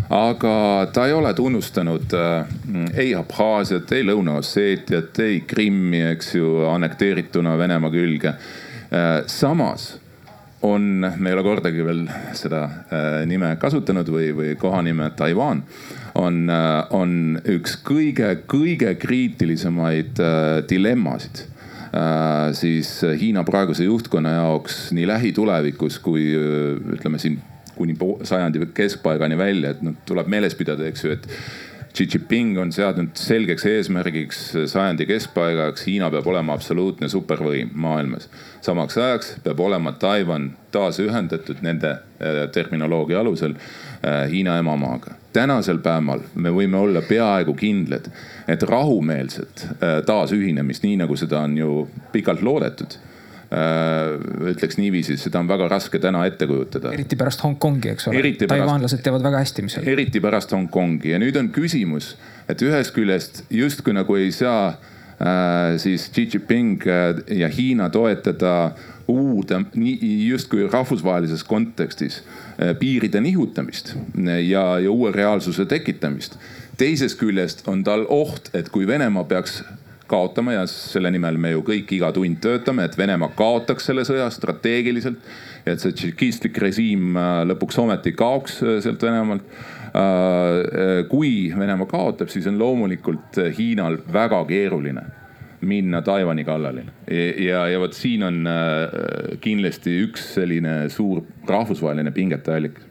aga 0.09 0.89
ta 0.93 1.05
ei 1.05 1.13
ole 1.13 1.33
tunnustanud 1.38 2.13
äh, 2.17 2.45
ei 2.97 3.13
Abhaasiat, 3.17 3.91
ei 3.93 4.05
Lõuna-Osseetiat, 4.07 5.21
ei 5.25 5.41
Krimmi, 5.47 6.01
eks 6.13 6.35
ju, 6.35 6.53
annekteerituna 6.69 7.57
Venemaa 7.57 7.93
külge 7.93 8.33
äh,. 8.33 9.23
samas 9.27 9.91
on, 10.62 11.05
me 11.17 11.29
ei 11.29 11.38
ole 11.38 11.43
kordagi 11.45 11.85
veel 11.85 12.03
seda 12.38 12.63
äh, 12.65 13.09
nime 13.29 13.55
kasutanud 13.62 14.09
või, 14.12 14.31
või 14.35 14.55
kohanime 14.59 15.12
Taiwan 15.17 15.63
on, 16.19 16.49
äh, 16.51 16.88
on 16.95 17.39
üks 17.49 17.77
kõige-kõige 17.88 18.93
kriitilisemaid 18.99 20.19
äh, 20.23 20.60
dilemmasid. 20.69 21.45
Äh, 21.89 22.51
siis 22.58 22.91
Hiina 23.01 23.43
praeguse 23.47 23.88
juhtkonna 23.88 24.36
jaoks 24.39 24.89
nii 24.95 25.08
lähitulevikus 25.10 25.99
kui 26.03 26.27
ütleme 26.97 27.21
siin 27.21 27.39
kuni 27.79 27.95
sajandi 28.27 28.67
keskpaigani 28.75 29.38
välja, 29.39 29.71
et 29.71 29.84
noh, 29.86 29.95
tuleb 30.05 30.27
meeles 30.32 30.55
pidada, 30.60 30.84
eks 30.89 31.05
ju, 31.05 31.15
et 31.15 31.27
Xi 31.93 32.06
Jinping 32.13 32.58
on 32.62 32.71
seadnud 32.71 33.17
selgeks 33.17 33.65
eesmärgiks 33.65 34.41
sajandi 34.69 35.08
keskpaigaks, 35.10 35.88
Hiina 35.88 36.10
peab 36.13 36.28
olema 36.30 36.54
absoluutne 36.54 37.10
supervõim 37.10 37.71
maailmas. 37.73 38.30
samaks 38.62 38.97
ajaks 38.97 39.34
peab 39.43 39.60
olema 39.60 39.91
Taiwan 39.91 40.52
taas 40.71 40.99
ühendatud 40.99 41.63
nende 41.65 41.89
äh, 41.89 42.45
terminoloogia 42.54 43.19
alusel 43.19 43.56
äh, 43.56 44.30
Hiina 44.32 44.58
emamaaga. 44.58 45.17
tänasel 45.34 45.78
päeval 45.78 46.21
me 46.36 46.49
võime 46.49 46.78
olla 46.78 47.02
peaaegu 47.02 47.54
kindlad, 47.54 48.12
et 48.47 48.63
rahumeelset 48.63 49.65
äh, 49.65 49.99
taasühinemist, 50.06 50.84
nii 50.84 50.97
nagu 50.97 51.17
seda 51.17 51.39
on 51.39 51.58
ju 51.58 51.88
pikalt 52.12 52.41
loodetud 52.41 52.99
ütleks 53.49 54.77
niiviisi, 54.77 55.15
seda 55.17 55.39
on 55.41 55.47
väga 55.49 55.67
raske 55.71 55.97
täna 56.01 56.21
ette 56.29 56.45
kujutada. 56.47 56.91
eriti 56.93 57.17
pärast 57.17 57.41
Hongkongi, 57.43 57.89
eks 57.95 58.07
ole. 58.12 58.21
taiwanlased 58.45 59.01
teavad 59.01 59.25
väga 59.25 59.41
hästi, 59.41 59.65
mis 59.65 59.77
seal. 59.77 59.88
eriti 59.89 60.21
pärast 60.21 60.53
Hongkongi 60.53 61.15
ja 61.15 61.19
nüüd 61.21 61.39
on 61.39 61.49
küsimus, 61.55 62.13
et 62.49 62.62
ühest 62.62 62.93
küljest 62.93 63.43
justkui 63.49 63.95
nagu 63.97 64.19
ei 64.21 64.29
saa 64.35 64.67
äh, 64.69 65.79
siis 65.81 66.12
Xi 66.13 66.27
Jinping 66.29 66.85
ja 67.41 67.49
Hiina 67.49 67.89
toetada 67.89 68.75
uude, 69.09 69.63
justkui 70.27 70.67
rahvusvahelises 70.69 71.43
kontekstis 71.43 72.21
äh, 72.21 72.75
piiride 72.77 73.21
nihutamist 73.21 73.95
ja, 74.45 74.79
ja 74.79 74.91
uue 74.91 75.12
reaalsuse 75.12 75.65
tekitamist. 75.65 76.38
teisest 76.77 77.17
küljest 77.19 77.65
on 77.67 77.81
tal 77.83 78.05
oht, 78.07 78.53
et 78.53 78.69
kui 78.69 78.88
Venemaa 78.88 79.23
peaks 79.23 79.63
kaotama 80.10 80.58
ja 80.58 80.65
selle 80.69 81.12
nimel 81.13 81.38
me 81.41 81.54
ju 81.54 81.63
kõik 81.67 81.93
iga 81.98 82.12
tund 82.15 82.41
töötame, 82.43 82.88
et 82.89 82.98
Venemaa 82.98 83.32
kaotaks 83.38 83.89
selle 83.89 84.06
sõja 84.08 84.30
strateegiliselt. 84.34 85.22
ja 85.65 85.76
et 85.76 85.84
see 85.84 85.93
tšekistlik 85.93 86.58
režiim 86.58 87.17
äh, 87.17 87.43
lõpuks 87.50 87.80
ometi 87.82 88.15
kaoks 88.17 88.62
äh, 88.63 88.80
sealt 88.84 89.04
Venemaalt. 89.04 89.45
kui 91.10 91.50
Venemaa 91.58 91.88
kaotab, 91.89 92.30
siis 92.30 92.45
on 92.45 92.60
loomulikult 92.62 93.39
Hiinal 93.58 93.98
väga 94.13 94.43
keeruline 94.45 95.02
minna 95.62 96.02
Taiwan'i 96.02 96.43
kallale. 96.43 96.84
ja, 97.38 97.67
ja 97.67 97.80
vot 97.80 97.93
siin 97.93 98.24
on 98.24 98.48
äh, 98.48 99.38
kindlasti 99.43 99.98
üks 100.06 100.34
selline 100.38 100.76
suur 100.93 101.24
rahvusvaheline 101.48 102.13
pingete 102.15 102.56
allikas 102.56 102.86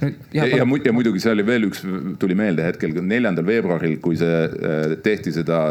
no,. 0.00 0.10
ja, 0.34 0.44
ja, 0.44 0.46
ja, 0.56 0.66
ja 0.84 0.92
muidugi 0.92 1.22
see 1.22 1.32
oli 1.32 1.46
veel 1.46 1.70
üks, 1.70 1.84
tuli 2.20 2.36
meelde 2.38 2.66
hetkel 2.66 2.96
neljandal 3.00 3.46
veebruaril, 3.48 3.96
kui 4.04 4.18
see 4.20 4.42
äh, 4.44 4.98
tehti 5.04 5.32
seda 5.36 5.62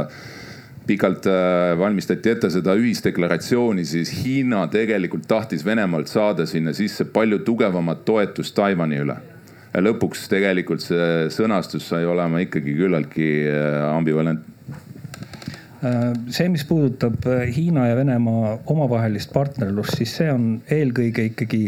pikalt 0.87 1.27
äh, 1.29 1.73
valmistati 1.79 2.33
ette 2.33 2.49
seda 2.53 2.75
ühisdeklaratsiooni, 2.79 3.85
siis 3.85 4.11
Hiina 4.19 4.65
tegelikult 4.71 5.27
tahtis 5.27 5.65
Venemaalt 5.65 6.11
saada 6.11 6.45
sinna 6.49 6.73
sisse 6.73 7.05
palju 7.05 7.41
tugevamat 7.45 8.05
toetust 8.05 8.55
Taiwan'i 8.57 9.01
üle. 9.05 9.17
lõpuks 9.75 10.29
tegelikult 10.31 10.79
see 10.79 11.29
sõnastus 11.35 11.89
sai 11.89 12.05
olema 12.07 12.39
ikkagi 12.39 12.77
küllaltki 12.77 13.25
ambivalentne 13.91 14.55
Äh, 15.85 16.13
see, 16.33 16.47
mis 16.49 16.63
puudutab 16.65 17.25
äh, 17.29 17.49
Hiina 17.53 17.89
ja 17.89 17.95
Venemaa 17.97 18.55
omavahelist 18.71 19.33
partnerlust, 19.35 19.97
siis 19.99 20.13
see 20.17 20.29
on 20.31 20.45
eelkõige 20.71 21.27
ikkagi 21.29 21.59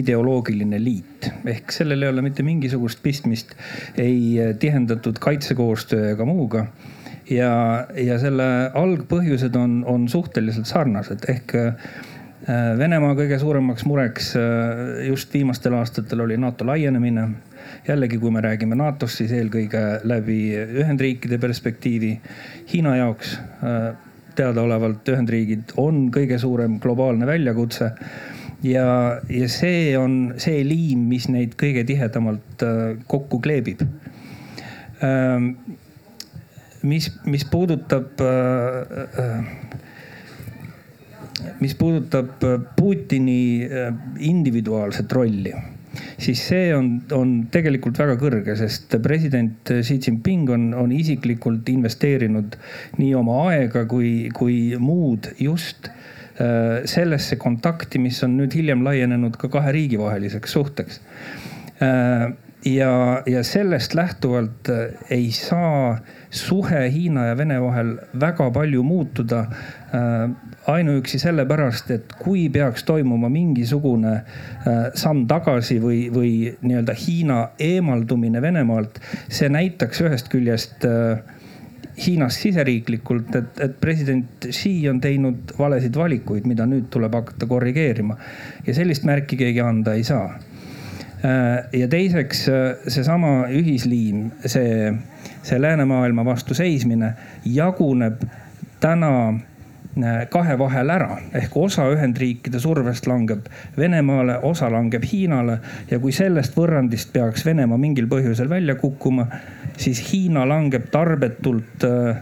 ideoloogiline 0.00 0.78
liit. 0.80 1.28
ehk 1.44 1.74
sellel 1.74 2.06
ei 2.06 2.12
ole 2.12 2.22
mitte 2.24 2.46
mingisugust 2.46 3.02
pistmist 3.02 3.56
ei 3.98 4.38
äh, 4.40 4.54
tihendatud 4.62 5.18
kaitsekoostöö 5.20 6.12
ega 6.14 6.28
muuga. 6.28 6.66
Ja, 7.30 7.86
ja 7.96 8.18
selle 8.22 8.50
algpõhjused 8.74 9.56
on, 9.56 9.80
on 9.86 10.08
suhteliselt 10.08 10.68
sarnased 10.70 11.26
ehk 11.32 11.56
Venemaa 12.78 13.16
kõige 13.18 13.40
suuremaks 13.42 13.82
mureks 13.88 14.28
just 15.08 15.32
viimastel 15.34 15.74
aastatel 15.74 16.20
oli 16.22 16.36
NATO 16.38 16.66
laienemine 16.68 17.24
jällegi, 17.88 18.18
kui 18.18 18.30
me 18.30 18.42
räägime 18.44 18.76
NATO-st, 18.78 19.22
siis 19.22 19.34
eelkõige 19.36 19.82
läbi 20.08 20.38
Ühendriikide 20.54 21.38
perspektiivi. 21.42 22.12
Hiina 22.72 22.96
jaoks 23.00 23.36
äh, 23.36 23.88
teadaolevalt 24.36 25.08
Ühendriigid 25.12 25.76
on 25.80 26.06
kõige 26.14 26.38
suurem 26.42 26.80
globaalne 26.82 27.26
väljakutse. 27.28 27.90
ja, 28.62 28.86
ja 29.30 29.48
see 29.48 29.96
on 29.98 30.34
see 30.42 30.64
liim, 30.64 31.06
mis 31.10 31.28
neid 31.28 31.56
kõige 31.60 31.84
tihedamalt 31.86 32.66
äh, 32.66 32.96
kokku 33.06 33.40
kleebib. 33.40 33.84
Mis, 36.86 37.08
mis 37.26 37.44
puudutab 37.50 38.20
äh, 38.22 39.54
mis 41.60 41.74
puudutab 41.78 42.44
Putini 42.76 43.68
individuaalset 44.24 45.12
rolli 45.12 45.54
siis 46.18 46.40
see 46.48 46.70
on, 46.76 46.90
on 47.14 47.34
tegelikult 47.52 47.98
väga 48.00 48.16
kõrge, 48.20 48.56
sest 48.58 48.96
president 49.04 49.72
Xi 49.84 49.98
Jinping 49.98 50.50
on, 50.52 50.70
on 50.76 50.94
isiklikult 50.94 51.68
investeerinud 51.72 52.56
nii 53.00 53.12
oma 53.18 53.42
aega 53.50 53.86
kui, 53.90 54.30
kui 54.36 54.58
muud 54.80 55.30
just 55.42 55.90
äh, 55.90 56.84
sellesse 56.88 57.38
kontakti, 57.40 58.00
mis 58.02 58.22
on 58.26 58.36
nüüd 58.40 58.56
hiljem 58.56 58.84
laienenud 58.86 59.38
ka 59.40 59.50
kahe 59.52 59.74
riigi 59.76 60.00
vaheliseks 60.00 60.56
suhteks. 60.58 61.00
Äh, 61.84 62.32
ja, 62.66 63.22
ja 63.26 63.42
sellest 63.46 63.94
lähtuvalt 63.94 64.68
äh, 64.68 64.98
ei 65.10 65.30
saa 65.32 65.98
suhe 66.30 66.90
Hiina 66.92 67.30
ja 67.30 67.36
Vene 67.38 67.60
vahel 67.62 67.96
väga 68.20 68.50
palju 68.50 68.82
muutuda 68.82 69.46
ainuüksi 70.66 71.18
sellepärast, 71.18 71.90
et 71.94 72.12
kui 72.18 72.48
peaks 72.52 72.84
toimuma 72.84 73.28
mingisugune 73.32 74.12
äh, 74.16 74.88
samm 74.98 75.26
tagasi 75.30 75.78
või, 75.82 76.00
või 76.12 76.32
nii-öelda 76.60 76.96
Hiina 76.98 77.38
eemaldumine 77.62 78.42
Venemaalt, 78.42 78.98
see 79.28 79.50
näitaks 79.52 80.02
ühest 80.04 80.30
küljest 80.32 80.86
äh, 80.88 81.22
Hiinas 81.96 82.36
siseriiklikult, 82.42 83.30
et, 83.38 83.60
et 83.62 83.78
president 83.80 84.48
Xi 84.50 84.74
on 84.90 84.98
teinud 85.00 85.54
valesid 85.56 85.96
valikuid, 85.96 86.44
mida 86.44 86.66
nüüd 86.68 86.90
tuleb 86.92 87.14
hakata 87.16 87.48
korrigeerima. 87.48 88.18
ja 88.66 88.74
sellist 88.76 89.06
märki 89.08 89.38
keegi 89.40 89.62
anda 89.64 89.94
ei 89.96 90.04
saa. 90.04 90.34
Äh, 91.26 91.80
ja 91.80 91.88
teiseks 91.90 92.44
seesama 92.92 93.48
ühisliim, 93.50 94.30
see, 94.46 94.92
see 95.42 95.60
läänemaailma 95.60 96.24
vastu 96.24 96.54
seismine 96.54 97.14
jaguneb 97.44 98.22
täna 98.80 99.12
Äh, 99.96 100.26
kahe 100.28 100.58
vahel 100.60 100.90
ära. 100.92 101.14
Ehk 101.38 101.54
osa 101.56 101.86
Ühendriikide 101.88 102.60
survest 102.60 103.06
langeb 103.08 103.46
Venemaale, 103.78 104.34
osa 104.44 104.68
langeb 104.68 105.06
Hiinale. 105.08 105.56
Ja 105.88 105.96
kui 106.02 106.12
sellest 106.12 106.52
võrrandist 106.56 107.14
peaks 107.14 107.46
Venemaa 107.46 107.80
mingil 107.80 108.04
põhjusel 108.10 108.50
välja 108.50 108.74
kukkuma, 108.76 109.24
siis 109.80 110.02
Hiina 110.10 110.44
langeb 110.48 110.90
tarbetult 110.92 111.86
äh, 111.88 112.20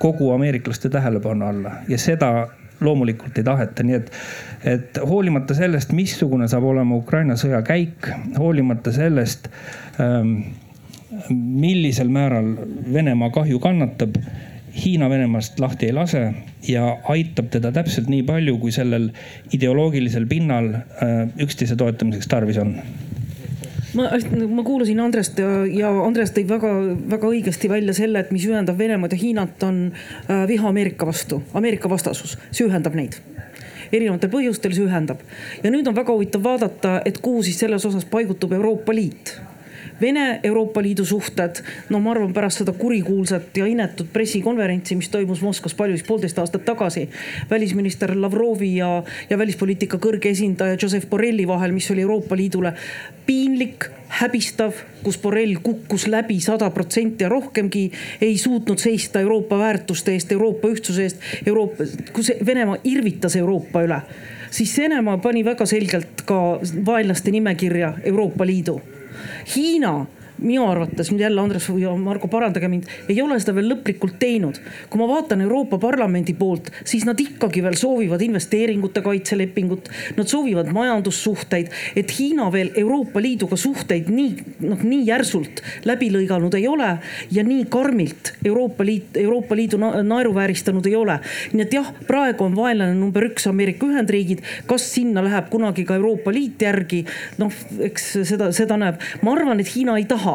kogu 0.00 0.30
ameeriklaste 0.32 0.88
tähelepanu 0.88 1.44
alla. 1.44 1.74
Ja 1.92 1.98
seda 2.00 2.30
loomulikult 2.80 3.38
ei 3.38 3.44
taheta, 3.44 3.84
nii 3.86 3.98
et, 3.98 4.10
et 4.64 5.00
hoolimata 5.06 5.54
sellest, 5.56 5.92
missugune 5.96 6.48
saab 6.48 6.64
olema 6.70 6.96
Ukraina 6.96 7.36
sõja 7.40 7.62
käik, 7.66 8.08
hoolimata 8.38 8.92
sellest 8.94 9.50
ähm, 10.00 10.36
millisel 11.30 12.08
määral 12.12 12.54
Venemaa 12.92 13.30
kahju 13.34 13.60
kannatab 13.60 14.16
Hiina 14.70 15.10
Venemaast 15.10 15.58
lahti 15.60 15.88
ei 15.88 15.92
lase 15.92 16.20
ja 16.68 16.84
aitab 17.10 17.50
teda 17.50 17.72
täpselt 17.74 18.08
nii 18.08 18.22
palju, 18.22 18.56
kui 18.62 18.72
sellel 18.72 19.08
ideoloogilisel 19.52 20.28
pinnal 20.30 20.70
äh, 20.74 21.24
üksteise 21.42 21.76
toetamiseks 21.76 22.30
tarvis 22.30 22.60
on 22.62 22.76
ma, 23.94 24.08
ma 24.48 24.64
kuulasin 24.66 25.00
Andrest 25.00 25.38
ja, 25.40 25.48
ja 25.66 25.90
Andres 26.04 26.32
tõi 26.36 26.46
väga-väga 26.48 27.30
õigesti 27.30 27.70
välja 27.70 27.94
selle, 27.96 28.22
et 28.22 28.32
mis 28.34 28.46
ühendab 28.48 28.78
Venemaad 28.78 29.16
ja 29.16 29.20
Hiinat, 29.20 29.62
on 29.66 29.82
äh, 29.90 30.46
viha 30.50 30.68
Ameerika 30.68 31.08
vastu, 31.08 31.42
Ameerika 31.54 31.90
vastasus, 31.90 32.36
see 32.50 32.66
ühendab 32.68 32.96
neid. 32.98 33.18
Erinevatel 33.90 34.30
põhjustel 34.30 34.74
see 34.76 34.86
ühendab. 34.86 35.22
ja 35.62 35.70
nüüd 35.70 35.88
on 35.90 35.96
väga 35.96 36.14
huvitav 36.14 36.44
vaadata, 36.46 37.00
et 37.04 37.18
kuhu 37.22 37.42
siis 37.46 37.58
selles 37.58 37.86
osas 37.86 38.06
paigutub 38.06 38.52
Euroopa 38.54 38.94
Liit 38.94 39.34
Vene 40.00 40.40
Euroopa 40.42 40.82
Liidu 40.82 41.04
suhted, 41.04 41.60
no 41.92 41.98
ma 42.00 42.14
arvan, 42.14 42.32
pärast 42.32 42.62
seda 42.62 42.72
kurikuulsat 42.72 43.56
ja 43.60 43.66
inetut 43.68 44.08
pressikonverentsi, 44.12 44.96
mis 44.96 45.10
toimus 45.12 45.42
Moskvas 45.44 45.74
palju 45.76 45.98
siis 45.98 46.06
poolteist 46.06 46.38
aastat 46.40 46.64
tagasi. 46.64 47.08
välisminister 47.50 48.14
Lavrovi 48.16 48.76
ja, 48.76 49.02
ja 49.30 49.38
välispoliitika 49.38 49.98
kõrge 49.98 50.30
esindaja 50.32 50.78
Joseph 50.82 51.06
Borrelli 51.10 51.46
vahel, 51.48 51.72
mis 51.72 51.90
oli 51.90 52.00
Euroopa 52.00 52.36
Liidule 52.36 52.72
piinlik, 53.26 53.90
häbistav, 54.20 54.72
kus 55.02 55.18
Borrell 55.18 55.60
kukkus 55.62 56.06
läbi 56.06 56.40
sada 56.40 56.70
protsenti 56.70 57.24
ja 57.24 57.28
rohkemgi. 57.28 57.90
ei 58.20 58.38
suutnud 58.38 58.78
seista 58.78 59.20
Euroopa 59.20 59.58
väärtuste 59.58 60.12
eest, 60.12 60.32
Euroopa 60.32 60.68
ühtsuse 60.68 61.02
eest, 61.02 61.20
Euroopa, 61.46 61.84
kus 62.12 62.32
Venemaa 62.46 62.76
irvitas 62.84 63.36
Euroopa 63.36 63.82
üle 63.82 64.00
siis 64.50 64.78
Venemaa 64.78 65.18
pani 65.18 65.44
väga 65.44 65.66
selgelt 65.66 66.24
ka 66.24 66.60
vaenlaste 66.86 67.30
nimekirja 67.30 67.92
Euroopa 68.04 68.46
Liidu 68.46 68.80
Hiina 69.44 70.06
minu 70.40 70.66
arvates 70.68 71.10
nüüd 71.12 71.22
jälle 71.24 71.40
Andres 71.40 71.68
ja 71.78 71.92
Margo, 71.96 72.28
parandage 72.28 72.68
mind, 72.68 72.88
ei 73.08 73.20
ole 73.22 73.38
seda 73.40 73.54
veel 73.56 73.70
lõplikult 73.74 74.18
teinud. 74.20 74.60
kui 74.90 75.00
ma 75.00 75.08
vaatan 75.08 75.40
Euroopa 75.44 75.78
Parlamendi 75.78 76.34
poolt, 76.34 76.70
siis 76.84 77.04
nad 77.08 77.20
ikkagi 77.20 77.62
veel 77.62 77.76
soovivad 77.78 78.22
investeeringute 78.24 79.02
kaitselepingut, 79.04 79.90
nad 80.16 80.28
soovivad 80.28 80.72
majandussuhteid, 80.72 81.70
et 81.96 82.14
Hiina 82.18 82.50
veel 82.52 82.72
Euroopa 82.76 83.20
Liiduga 83.20 83.56
suhteid 83.56 84.08
nii 84.10 84.30
noh, 84.66 84.82
nii 84.82 85.04
järsult 85.08 85.62
läbi 85.88 86.10
lõiganud 86.12 86.54
ei 86.58 86.66
ole 86.68 86.90
ja 87.32 87.44
nii 87.46 87.66
karmilt 87.70 88.34
Euroopa 88.44 88.84
Liit, 88.84 89.16
Euroopa 89.20 89.56
Liidu 89.56 89.78
naeruvääristanud 89.80 90.86
ei 90.86 90.96
ole. 90.96 91.18
nii 91.52 91.66
et 91.66 91.74
jah, 91.74 91.92
praegu 92.06 92.44
on 92.44 92.56
vaenlane 92.56 92.94
number 92.94 93.26
üks 93.28 93.48
Ameerika 93.50 93.86
Ühendriigid, 93.86 94.44
kas 94.66 94.86
sinna 94.94 95.24
läheb 95.24 95.50
kunagi 95.52 95.84
ka 95.84 95.98
Euroopa 95.98 96.32
Liit 96.34 96.62
järgi, 96.62 97.04
noh, 97.38 97.52
eks 97.80 98.10
seda, 98.28 98.50
seda 98.56 98.78
näeb. 98.80 99.00
ma 99.22 99.34
arvan, 99.36 99.60
et 99.60 99.74
Hiina 99.74 99.96
ei 99.98 100.06
taha 100.08 100.29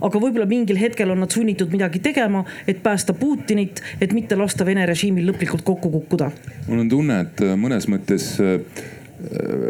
aga 0.00 0.20
võib-olla 0.22 0.46
mingil 0.48 0.78
hetkel 0.80 1.10
on 1.12 1.20
nad 1.20 1.32
sunnitud 1.32 1.72
midagi 1.72 2.00
tegema, 2.00 2.44
et 2.68 2.80
päästa 2.82 3.12
Putinit, 3.12 3.82
et 4.00 4.14
mitte 4.16 4.38
lasta 4.38 4.64
Vene 4.64 4.86
režiimil 4.88 5.28
lõplikult 5.28 5.64
kokku 5.66 5.90
kukkuda. 5.92 6.30
mul 6.68 6.86
on 6.86 6.88
tunne, 6.88 7.20
et 7.26 7.44
mõnes 7.60 7.88
mõttes 7.90 8.32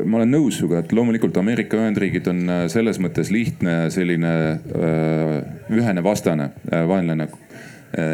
ma 0.06 0.20
olen 0.20 0.30
nõus 0.30 0.58
sinuga, 0.58 0.80
et 0.80 0.92
loomulikult 0.94 1.36
Ameerika 1.40 1.78
Ühendriigid 1.78 2.28
on 2.30 2.42
äh, 2.46 2.62
selles 2.72 3.00
mõttes 3.02 3.32
lihtne 3.34 3.90
selline 3.92 4.32
äh, 4.54 5.34
ühene 5.74 6.04
vastane, 6.06 6.52
äh, 6.70 6.86
vaenlane 6.88 7.30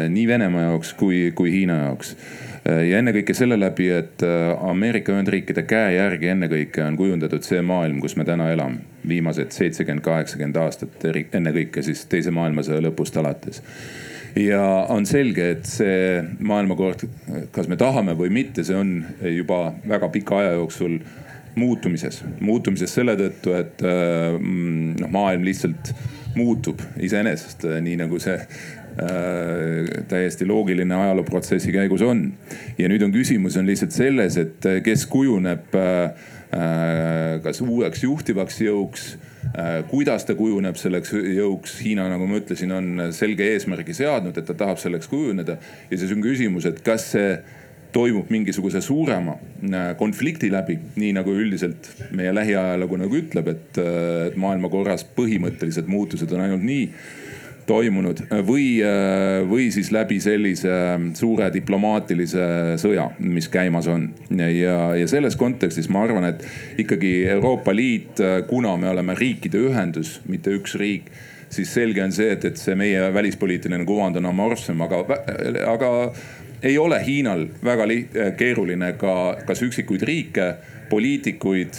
nii 0.09 0.23
Venemaa 0.25 0.71
jaoks 0.71 0.95
kui, 0.97 1.17
kui 1.37 1.51
Hiina 1.53 1.75
jaoks. 1.83 2.15
Ja 2.67 2.97
ennekõike 2.99 3.31
selle 3.37 3.55
läbi, 3.55 3.85
et 3.95 4.23
Ameerika 4.67 5.13
Ühendriikide 5.13 5.63
käe 5.69 5.93
järgi 5.95 6.33
ennekõike 6.33 6.83
on 6.83 6.97
kujundatud 6.99 7.45
see 7.45 7.61
maailm, 7.63 8.01
kus 8.03 8.17
me 8.19 8.25
täna 8.27 8.49
elame. 8.51 8.83
viimased 9.07 9.53
seitsekümmend, 9.55 10.03
kaheksakümmend 10.03 10.57
aastat, 10.59 11.05
ennekõike 11.07 11.81
siis 11.85 12.01
teise 12.11 12.31
maailmasõja 12.35 12.81
lõpust 12.83 13.15
alates 13.21 13.61
ja 14.37 14.61
on 14.89 15.05
selge, 15.05 15.51
et 15.55 15.69
see 15.69 16.19
maailmakord, 16.45 17.07
kas 17.55 17.69
me 17.69 17.77
tahame 17.79 18.15
või 18.17 18.31
mitte, 18.33 18.65
see 18.67 18.77
on 18.77 18.99
juba 19.31 19.71
väga 19.87 20.09
pika 20.13 20.41
aja 20.41 20.53
jooksul 20.57 20.99
muutumises, 21.57 22.21
muutumises 22.39 22.93
selle 22.93 23.17
tõttu, 23.17 23.55
et 23.57 23.81
äh, 23.85 24.35
mm, 24.37 24.97
noh, 25.01 25.11
maailm 25.13 25.45
lihtsalt 25.47 25.93
muutub 26.37 26.83
iseenesest, 27.01 27.65
äh, 27.65 27.79
nii 27.81 27.97
nagu 28.03 28.19
see 28.21 28.35
äh, 28.37 28.76
täiesti 30.09 30.47
loogiline 30.49 30.95
ajalooprotsessi 30.95 31.71
käigus 31.75 32.01
on. 32.01 32.23
ja 32.77 32.89
nüüd 32.89 33.03
on 33.05 33.13
küsimus 33.13 33.57
on 33.59 33.67
lihtsalt 33.69 33.93
selles, 33.93 34.37
et 34.41 34.67
kes 34.83 35.05
kujuneb 35.11 35.75
kas 37.43 37.61
uueks 37.61 38.03
juhtivaks 38.07 38.61
jõuks 38.63 39.09
kuidas 39.91 40.25
ta 40.27 40.35
kujuneb 40.37 40.75
selleks 40.79 41.13
jõuks, 41.13 41.77
Hiina, 41.83 42.07
nagu 42.11 42.27
ma 42.27 42.39
ütlesin, 42.41 42.71
on 42.73 43.07
selge 43.15 43.45
eesmärgi 43.53 43.95
seadnud, 43.95 44.37
et 44.37 44.47
ta 44.47 44.55
tahab 44.57 44.81
selleks 44.81 45.07
kujuneda. 45.11 45.57
ja 45.91 45.97
siis 45.97 46.11
on 46.11 46.21
küsimus, 46.23 46.65
et 46.65 46.81
kas 46.85 47.11
see 47.13 47.37
toimub 47.95 48.29
mingisuguse 48.33 48.81
suurema 48.81 49.37
äh, 49.37 49.93
konflikti 49.97 50.49
läbi, 50.51 50.77
nii 50.99 51.13
nagu 51.17 51.33
üldiselt 51.33 51.89
meie 52.15 52.33
lähiajalugu 52.35 52.99
nagu 52.99 53.17
ütleb, 53.21 53.47
et, 53.53 53.79
äh, 53.81 54.27
et 54.27 54.37
maailmakorras 54.39 55.05
põhimõttelised 55.17 55.87
muutused 55.89 56.31
on 56.35 56.43
ainult 56.45 56.65
nii 56.67 56.89
toimunud 57.67 58.23
või, 58.47 58.79
või 59.49 59.67
siis 59.75 59.91
läbi 59.91 60.19
sellise 60.23 60.71
suure 61.19 61.49
diplomaatilise 61.53 62.77
sõja, 62.79 63.09
mis 63.19 63.49
käimas 63.51 63.89
on. 63.91 64.09
ja, 64.31 64.77
ja 64.95 65.07
selles 65.07 65.35
kontekstis 65.39 65.89
ma 65.91 66.05
arvan, 66.07 66.29
et 66.31 66.45
ikkagi 66.79 67.25
Euroopa 67.37 67.75
Liit, 67.75 68.21
kuna 68.47 68.77
me 68.79 68.89
oleme 68.89 69.15
riikide 69.19 69.61
ühendus, 69.69 70.21
mitte 70.31 70.55
üks 70.55 70.77
riik 70.79 71.11
siis 71.49 71.73
selge 71.73 72.03
on 72.03 72.11
see, 72.11 72.31
et, 72.35 72.45
et 72.45 72.59
see 72.59 72.75
meie 72.75 73.07
välispoliitiline 73.13 73.85
kuvand 73.87 74.19
on 74.19 74.27
amorfsem, 74.31 74.81
aga, 74.83 75.03
aga 75.71 75.91
ei 76.65 76.77
ole 76.77 76.99
Hiinal 77.05 77.45
väga 77.63 77.87
keeruline 78.37 78.93
ka 78.99 79.13
kas 79.47 79.61
üksikuid 79.65 80.03
riike, 80.07 80.47
poliitikuid, 80.89 81.73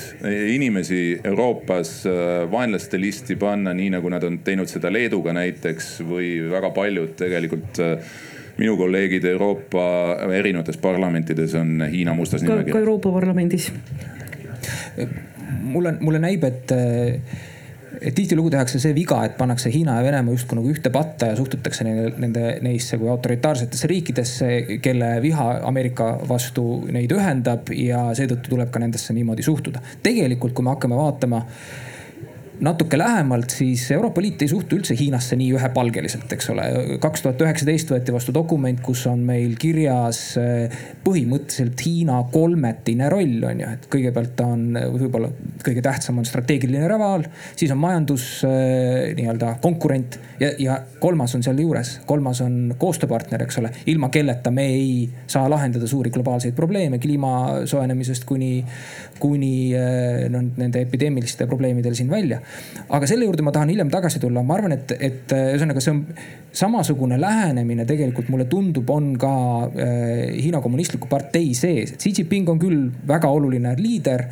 inimesi 0.55 1.21
Euroopas 1.25 2.07
äh, 2.07 2.51
vaenlaste 2.51 3.01
listi 3.01 3.37
panna, 3.37 3.75
nii 3.75 3.91
nagu 3.97 4.11
nad 4.13 4.25
on 4.25 4.41
teinud 4.45 4.71
seda 4.71 4.93
Leeduga 4.93 5.33
näiteks 5.37 5.99
või 6.09 6.33
väga 6.51 6.71
paljud 6.77 7.15
tegelikult 7.19 7.81
äh, 7.85 8.17
minu 8.59 8.77
kolleegid 8.77 9.25
Euroopa 9.31 9.85
erinevates 10.35 10.81
parlamentides 10.83 11.55
on 11.59 11.85
Hiina 11.91 12.15
mustas 12.15 12.43
nimekirjas. 12.43 12.73
ka 12.73 12.83
Euroopa 12.83 13.13
Parlamendis. 13.15 13.73
mulle, 15.63 15.95
mulle 16.01 16.19
näib, 16.19 16.45
et 16.45 16.73
et 16.73 17.58
tihtilugu 18.15 18.51
tehakse 18.51 18.81
see 18.83 18.95
viga, 18.97 19.21
et 19.27 19.37
pannakse 19.39 19.71
Hiina 19.73 19.99
ja 19.99 20.05
Venemaa 20.07 20.35
justkui 20.35 20.59
nagu 20.59 20.71
ühte 20.73 20.93
patta 20.95 21.31
ja 21.33 21.37
suhtutakse 21.39 21.87
nende, 21.87 22.13
nende, 22.23 22.45
neisse 22.65 22.99
kui 23.01 23.11
autoritaarsetesse 23.13 23.91
riikidesse, 23.91 24.51
kelle 24.85 25.11
viha 25.25 25.49
Ameerika 25.69 26.13
vastu 26.29 26.65
neid 26.95 27.13
ühendab 27.15 27.73
ja 27.75 28.09
seetõttu 28.19 28.55
tuleb 28.55 28.73
ka 28.75 28.83
nendesse 28.83 29.17
niimoodi 29.17 29.47
suhtuda. 29.47 29.83
tegelikult, 30.03 30.55
kui 30.55 30.67
me 30.67 30.75
hakkame 30.75 30.99
vaatama 30.99 31.45
natuke 32.61 32.99
lähemalt, 32.99 33.51
siis 33.51 33.91
Euroopa 33.95 34.23
Liit 34.23 34.43
ei 34.43 34.51
suhtu 34.51 34.79
üldse 34.79 34.97
Hiinasse 34.99 35.37
nii 35.39 35.53
ühepalgeliselt, 35.55 36.31
eks 36.35 36.51
ole. 36.53 36.65
kaks 37.03 37.23
tuhat 37.25 37.43
üheksateist 37.45 37.93
võeti 37.93 38.15
vastu 38.15 38.35
dokument, 38.35 38.81
kus 38.85 39.05
on 39.11 39.23
meil 39.27 39.55
kirjas 39.61 40.21
eh, 40.41 40.79
põhimõtteliselt 41.05 41.85
Hiina 41.87 42.19
kolmetine 42.33 43.11
roll 43.13 43.45
on 43.47 43.63
ju, 43.63 43.75
et 43.79 43.87
kõigepealt 43.93 44.35
ta 44.39 44.49
on 44.55 44.67
võib-olla 44.75 45.31
kõige 45.65 45.85
tähtsam 45.85 46.19
on 46.19 46.27
strateegiline 46.29 46.89
rivaal, 46.91 47.27
siis 47.57 47.73
on 47.75 47.81
majandus 47.83 48.27
eh, 48.49 49.15
nii-öelda 49.19 49.55
konkurent 49.63 50.19
ja, 50.43 50.51
ja 50.59 50.81
kolmas 50.99 51.37
on 51.39 51.47
sealjuures, 51.47 51.99
kolmas 52.11 52.43
on 52.45 52.75
koostööpartner, 52.79 53.47
eks 53.47 53.63
ole, 53.63 53.73
ilma 53.93 54.11
kelleta 54.15 54.51
me 54.55 54.67
ei 54.73 54.91
saa 55.31 55.47
lahendada 55.51 55.87
suuri 55.91 56.11
globaalseid 56.15 56.59
probleeme 56.59 56.99
kliima 56.99 57.63
soojenemisest 57.71 58.27
kuni, 58.27 58.53
kuni 59.23 59.55
eh, 59.79 60.27
noh, 60.33 60.51
nende 60.59 60.83
epideemiliste 60.89 61.47
probleemidel 61.47 61.95
siin 61.99 62.11
välja 62.11 62.43
aga 62.89 63.09
selle 63.11 63.29
juurde 63.29 63.45
ma 63.47 63.53
tahan 63.55 63.73
hiljem 63.73 63.91
tagasi 63.93 64.21
tulla, 64.23 64.43
ma 64.47 64.57
arvan, 64.59 64.77
et, 64.79 64.95
et 64.99 65.35
äh, 65.37 65.51
ühesõnaga 65.55 65.83
see 65.85 65.95
on 65.95 66.05
samasugune 66.59 67.19
lähenemine 67.21 67.87
tegelikult 67.89 68.31
mulle 68.33 68.49
tundub, 68.51 68.89
on 68.91 69.13
ka 69.21 69.35
äh, 69.69 70.25
Hiina 70.39 70.63
kommunistliku 70.65 71.11
partei 71.11 71.53
sees. 71.55 71.97
Xi 71.99 72.15
Jinping 72.17 72.49
on 72.55 72.63
küll 72.63 72.89
väga 73.09 73.31
oluline 73.33 73.77
liider 73.79 74.27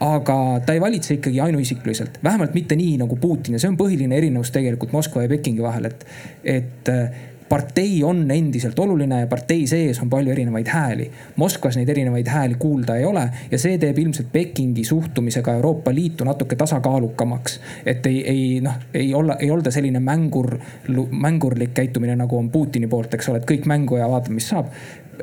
aga 0.00 0.36
ta 0.64 0.72
ei 0.72 0.80
valitse 0.80 1.18
ikkagi 1.18 1.42
ainuisikuliselt, 1.44 2.22
vähemalt 2.24 2.54
mitte 2.56 2.76
nii 2.76 2.96
nagu 3.02 3.16
Putin. 3.20 3.56
Ja 3.56 3.60
see 3.60 3.68
on 3.68 3.76
põhiline 3.80 4.16
erinevus 4.16 4.52
tegelikult 4.54 4.94
Moskva 4.96 5.26
ja 5.26 5.32
Pekingi 5.32 5.60
vahel, 5.60 5.90
et, 5.90 6.06
et 6.56 6.88
äh, 6.88 7.26
partei 7.50 8.04
on 8.04 8.30
endiselt 8.30 8.78
oluline 8.78 9.20
ja 9.24 9.26
partei 9.26 9.66
sees 9.66 9.98
on 10.02 10.10
palju 10.10 10.30
erinevaid 10.30 10.68
hääli. 10.70 11.08
Moskvas 11.36 11.76
neid 11.76 11.88
erinevaid 11.90 12.28
hääli 12.30 12.54
kuulda 12.58 12.94
ei 12.96 13.04
ole 13.04 13.24
ja 13.50 13.58
see 13.58 13.78
teeb 13.82 13.98
ilmselt 13.98 14.30
Pekingi 14.32 14.84
suhtumisega 14.86 15.56
Euroopa 15.58 15.94
Liitu 15.94 16.24
natuke 16.24 16.56
tasakaalukamaks. 16.56 17.60
et 17.86 18.06
ei, 18.06 18.22
ei 18.28 18.60
noh, 18.62 18.78
ei 18.94 19.14
olla, 19.14 19.36
ei 19.42 19.50
olda 19.50 19.70
selline 19.74 20.00
mängur, 20.00 20.58
mängurlik 21.10 21.74
käitumine, 21.74 22.16
nagu 22.16 22.38
on 22.38 22.50
Putini 22.50 22.86
poolt, 22.86 23.14
eks 23.14 23.28
ole, 23.28 23.42
et 23.42 23.50
kõik 23.50 23.66
mängu 23.66 23.98
ja 23.98 24.08
vaatame, 24.10 24.38
mis 24.38 24.48
saab. 24.48 24.70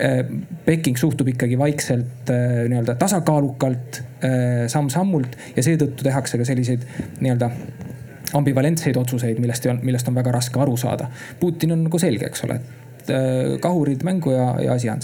Äh, 0.03 0.19
Peking 0.65 0.99
suhtub 0.99 1.31
ikkagi 1.31 1.57
vaikselt 1.57 2.29
äh, 2.29 2.67
nii-öelda 2.67 2.97
tasakaalukalt, 2.99 4.03
äh, 4.19 4.65
samm-sammult 4.67 5.39
ja 5.55 5.63
seetõttu 5.63 6.03
tehakse 6.03 6.37
ka 6.37 6.45
selliseid 6.45 6.83
nii-öelda 7.23 7.49
ambivalentseid 8.35 8.97
otsuseid, 8.99 9.39
millest, 9.39 9.69
millest 9.81 10.09
on 10.09 10.17
väga 10.17 10.33
raske 10.35 10.59
aru 10.59 10.75
saada. 10.77 11.07
Putin 11.39 11.75
on 11.75 11.85
nagu 11.87 11.99
selge, 12.01 12.27
eks 12.27 12.43
ole 12.47 12.59
äh, 12.59 13.53
kahurid 13.63 14.03
mängu 14.07 14.33
ja, 14.35 14.49
ja 14.63 14.73
asi 14.75 14.91
on. 14.91 15.03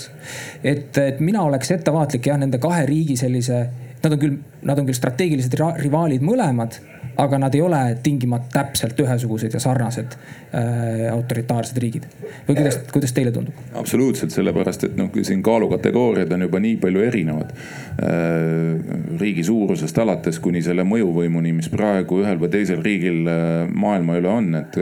et, 0.63 0.97
et 0.97 1.19
mina 1.23 1.43
oleks 1.47 1.71
ettevaatlik 1.71 2.27
jah, 2.31 2.39
nende 2.39 2.59
kahe 2.63 2.85
riigi 2.89 3.17
sellise, 3.19 3.61
nad 4.03 4.11
on 4.11 4.19
küll, 4.19 4.39
nad 4.67 4.79
on 4.79 4.89
küll 4.89 4.99
strateegilised 4.99 5.55
rivaalid 5.83 6.25
mõlemad 6.25 6.81
aga 7.17 7.37
nad 7.37 7.55
ei 7.55 7.61
ole 7.61 7.79
tingimata 8.03 8.49
täpselt 8.53 8.99
ühesugused 8.99 9.53
ja 9.53 9.59
sarnased 9.61 10.15
äh, 10.15 11.05
autoritaarsed 11.11 11.77
riigid. 11.81 12.07
või 12.47 12.55
kuidas, 12.57 12.79
kuidas 12.93 13.13
teile 13.13 13.31
tundub? 13.35 13.59
absoluutselt, 13.79 14.33
sellepärast 14.33 14.87
et 14.89 14.97
noh, 14.97 15.11
siin 15.21 15.43
kaalukategooriad 15.45 16.33
on 16.33 16.47
juba 16.47 16.61
nii 16.63 16.77
palju 16.81 17.05
erinevad 17.09 17.53
äh,. 17.53 19.17
riigi 19.19 19.45
suurusest 19.45 19.97
alates 20.01 20.39
kuni 20.43 20.63
selle 20.65 20.85
mõjuvõimuni, 20.87 21.53
mis 21.57 21.69
praegu 21.73 22.23
ühel 22.23 22.41
või 22.41 22.51
teisel 22.53 22.81
riigil 22.85 23.27
äh, 23.29 23.47
maailma 23.69 24.19
üle 24.21 24.31
on, 24.33 24.53
et, 24.59 24.79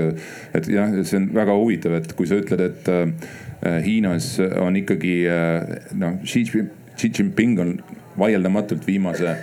et 0.55 0.69
jah, 0.71 0.93
see 1.03 1.19
on 1.19 1.31
väga 1.35 1.57
huvitav, 1.57 1.97
et 1.99 2.13
kui 2.17 2.29
sa 2.29 2.39
ütled, 2.39 2.63
et 2.71 2.91
äh, 2.91 3.79
Hiinas 3.85 4.37
on 4.41 4.77
ikkagi 4.79 5.17
äh, 5.29 5.89
noh, 5.99 6.21
Xi 6.25 6.45
Jinping 7.09 7.59
on 7.61 7.75
vaieldamatult 8.19 8.87
viimase 8.87 9.35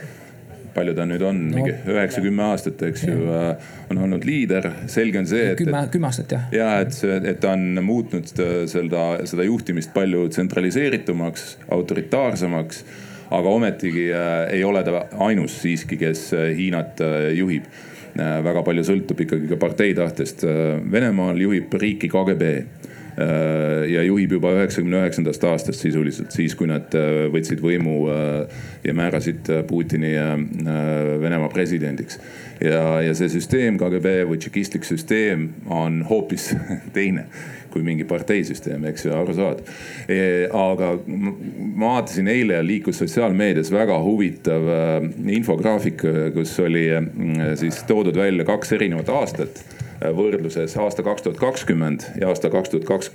palju 0.79 0.95
ta 0.97 1.07
nüüd 1.09 1.25
on 1.27 1.41
no., 1.49 1.59
mingi 1.59 1.75
üheksa, 1.91 2.23
kümme 2.25 2.47
aastat, 2.53 2.83
eks 2.89 3.05
ju, 3.09 3.17
äh, 3.35 3.75
on 3.93 4.03
olnud 4.07 4.25
liider. 4.29 4.71
selge 4.91 5.21
on 5.23 5.29
see, 5.31 5.51
et. 5.53 5.59
kümme, 5.61 5.83
kümme 5.93 6.11
aastat 6.11 6.35
jah. 6.37 6.47
ja 6.55 6.71
et 6.85 6.95
see, 6.97 7.19
et 7.19 7.43
ta 7.43 7.55
on 7.57 7.83
muutnud 7.85 8.31
seda, 8.71 9.05
seda 9.29 9.47
juhtimist 9.49 9.93
palju 9.97 10.29
tsentraliseeritumaks, 10.35 11.51
autoritaarsemaks. 11.75 12.83
aga 13.35 13.55
ometigi 13.61 14.09
äh, 14.15 14.47
ei 14.57 14.65
ole 14.65 14.85
ta 14.87 15.05
ainus 15.29 15.59
siiski, 15.63 16.01
kes 16.01 16.31
äh, 16.37 16.51
Hiinat 16.59 17.03
juhib 17.37 17.69
väga 18.19 18.65
palju 18.67 18.83
sõltub 18.83 19.21
ikkagi 19.23 19.47
ka 19.47 19.57
partei 19.61 19.93
tahtest. 19.95 20.41
Venemaal 20.91 21.39
juhib 21.39 21.75
riiki 21.79 22.09
KGB 22.11 22.49
ja 23.19 24.03
juhib 24.07 24.37
juba 24.37 24.53
üheksakümne 24.55 25.01
üheksandast 25.01 25.43
aastast 25.49 25.83
sisuliselt, 25.83 26.31
siis 26.31 26.55
kui 26.55 26.69
nad 26.71 26.93
võtsid 27.33 27.59
võimu 27.63 27.97
ja 28.85 28.95
määrasid 28.95 29.51
Putini 29.67 30.13
Venemaa 31.23 31.51
presidendiks. 31.51 32.21
ja, 32.63 33.01
ja 33.03 33.15
see 33.19 33.31
süsteem, 33.33 33.79
KGB 33.81 34.15
või 34.29 34.39
tšekistlik 34.39 34.87
süsteem 34.87 35.49
on 35.67 36.05
hoopis 36.07 36.53
teine 36.97 37.27
kui 37.73 37.85
mingi 37.85 38.07
parteisüsteem, 38.09 38.85
eks 38.91 39.07
ju, 39.07 39.15
aru 39.15 39.35
saad 39.37 39.63
e,. 40.11 40.21
aga 40.49 40.93
ma 41.07 41.95
vaatasin 41.99 42.31
eile 42.33 42.61
liikus 42.67 43.01
sotsiaalmeedias 43.03 43.73
väga 43.75 43.99
huvitav 44.05 44.71
äh, 44.75 44.95
infograafik, 45.39 46.07
kus 46.35 46.57
oli 46.65 46.87
äh, 46.95 47.11
siis 47.61 47.83
toodud 47.89 48.17
välja 48.19 48.47
kaks 48.49 48.75
erinevat 48.79 49.13
aastat 49.13 49.63
äh, 49.63 49.78
võrdluses 50.01 50.77
aasta 50.79 51.03
kaks 51.03 51.27
tuhat 51.27 51.41
kakskümmend 51.43 52.07
ja 52.21 52.29
aasta 52.31 52.51
kaks 52.51 52.75
tuhat 52.75 52.87
kaks, 52.87 53.13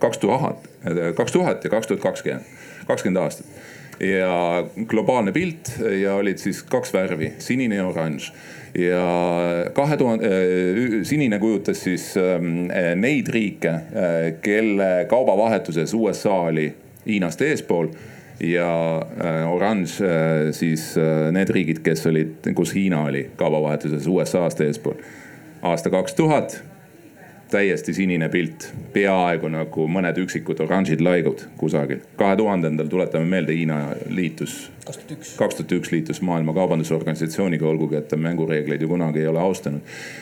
kaks 0.00 0.18
tuhat, 0.18 0.68
kaks 1.16 1.32
tuhat 1.32 1.64
ja 1.64 1.70
kaks 1.70 1.90
tuhat 1.90 2.02
kakskümmend, 2.02 2.52
kakskümmend 2.88 3.22
aastat 3.22 3.46
ja 4.00 4.64
globaalne 4.86 5.32
pilt 5.32 5.70
ja 6.00 6.14
olid 6.14 6.38
siis 6.38 6.62
kaks 6.62 6.92
värvi, 6.94 7.32
sinine 7.38 7.78
ja 7.78 7.86
oranž 7.86 8.30
ja 8.74 9.02
kahe 9.72 9.96
tuhande, 9.96 10.26
äh, 10.26 11.04
sinine 11.06 11.38
kujutas 11.38 11.84
siis 11.84 12.14
ähm, 12.18 12.66
neid 13.00 13.28
riike, 13.30 13.70
äh, 13.70 14.32
kelle 14.42 15.06
kaubavahetuses 15.10 15.94
USA 15.94 16.34
oli 16.50 16.72
Hiinast 17.06 17.42
eespool 17.42 17.88
ja 18.40 18.98
äh, 18.98 19.52
oranž 19.52 20.00
siis 20.56 20.94
need 21.32 21.50
riigid, 21.54 21.84
kes 21.86 22.06
olid, 22.10 22.48
kus 22.54 22.74
Hiina 22.74 23.04
oli 23.04 23.28
kaubavahetuses 23.36 24.06
USA-st 24.06 24.64
eespool. 24.66 24.98
Aasta 25.64 25.90
kaks 25.90 26.14
tuhat 26.14 26.62
täiesti 27.50 27.94
sinine 27.94 28.28
pilt, 28.28 28.66
peaaegu 28.92 29.48
nagu 29.48 29.84
mõned 29.88 30.18
üksikud 30.20 30.58
oranžid 30.60 31.00
laigud 31.00 31.44
kusagil. 31.56 32.02
kahe 32.16 32.36
tuhandendal, 32.36 32.88
tuletame 32.90 33.24
meelde, 33.24 33.54
Hiina 33.56 33.78
liitus. 34.08 34.72
kaks 35.36 35.54
tuhat 35.54 35.72
üks 35.72 35.92
liitus 35.92 36.20
Maailma 36.22 36.52
Kaubandusorganisatsiooniga, 36.52 37.66
olgugi 37.68 37.96
et 37.96 38.08
ta 38.08 38.16
mängureegleid 38.16 38.80
ju 38.80 38.88
kunagi 38.88 39.20
ei 39.20 39.26
ole 39.26 39.40
austanud. 39.40 39.80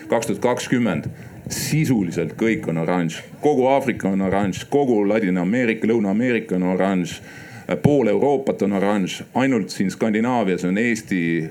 kaks 0.09 0.27
tuhat 0.27 0.43
kakskümmend 0.43 1.11
sisuliselt 1.49 2.37
kõik 2.39 2.69
on 2.69 2.79
oranž, 2.79 3.23
kogu 3.41 3.67
Aafrika 3.67 4.09
on 4.09 4.23
oranž, 4.23 4.65
kogu 4.71 5.03
Ladina-Ameerika, 5.09 5.89
Lõuna-Ameerika 5.89 6.55
on 6.55 6.63
oranž. 6.63 7.21
pool 7.83 8.07
Euroopat 8.07 8.63
on 8.63 8.73
oranž, 8.73 9.23
ainult 9.35 9.71
siin 9.71 9.91
Skandinaavias 9.91 10.65
on 10.65 10.79
Eesti, 10.79 11.51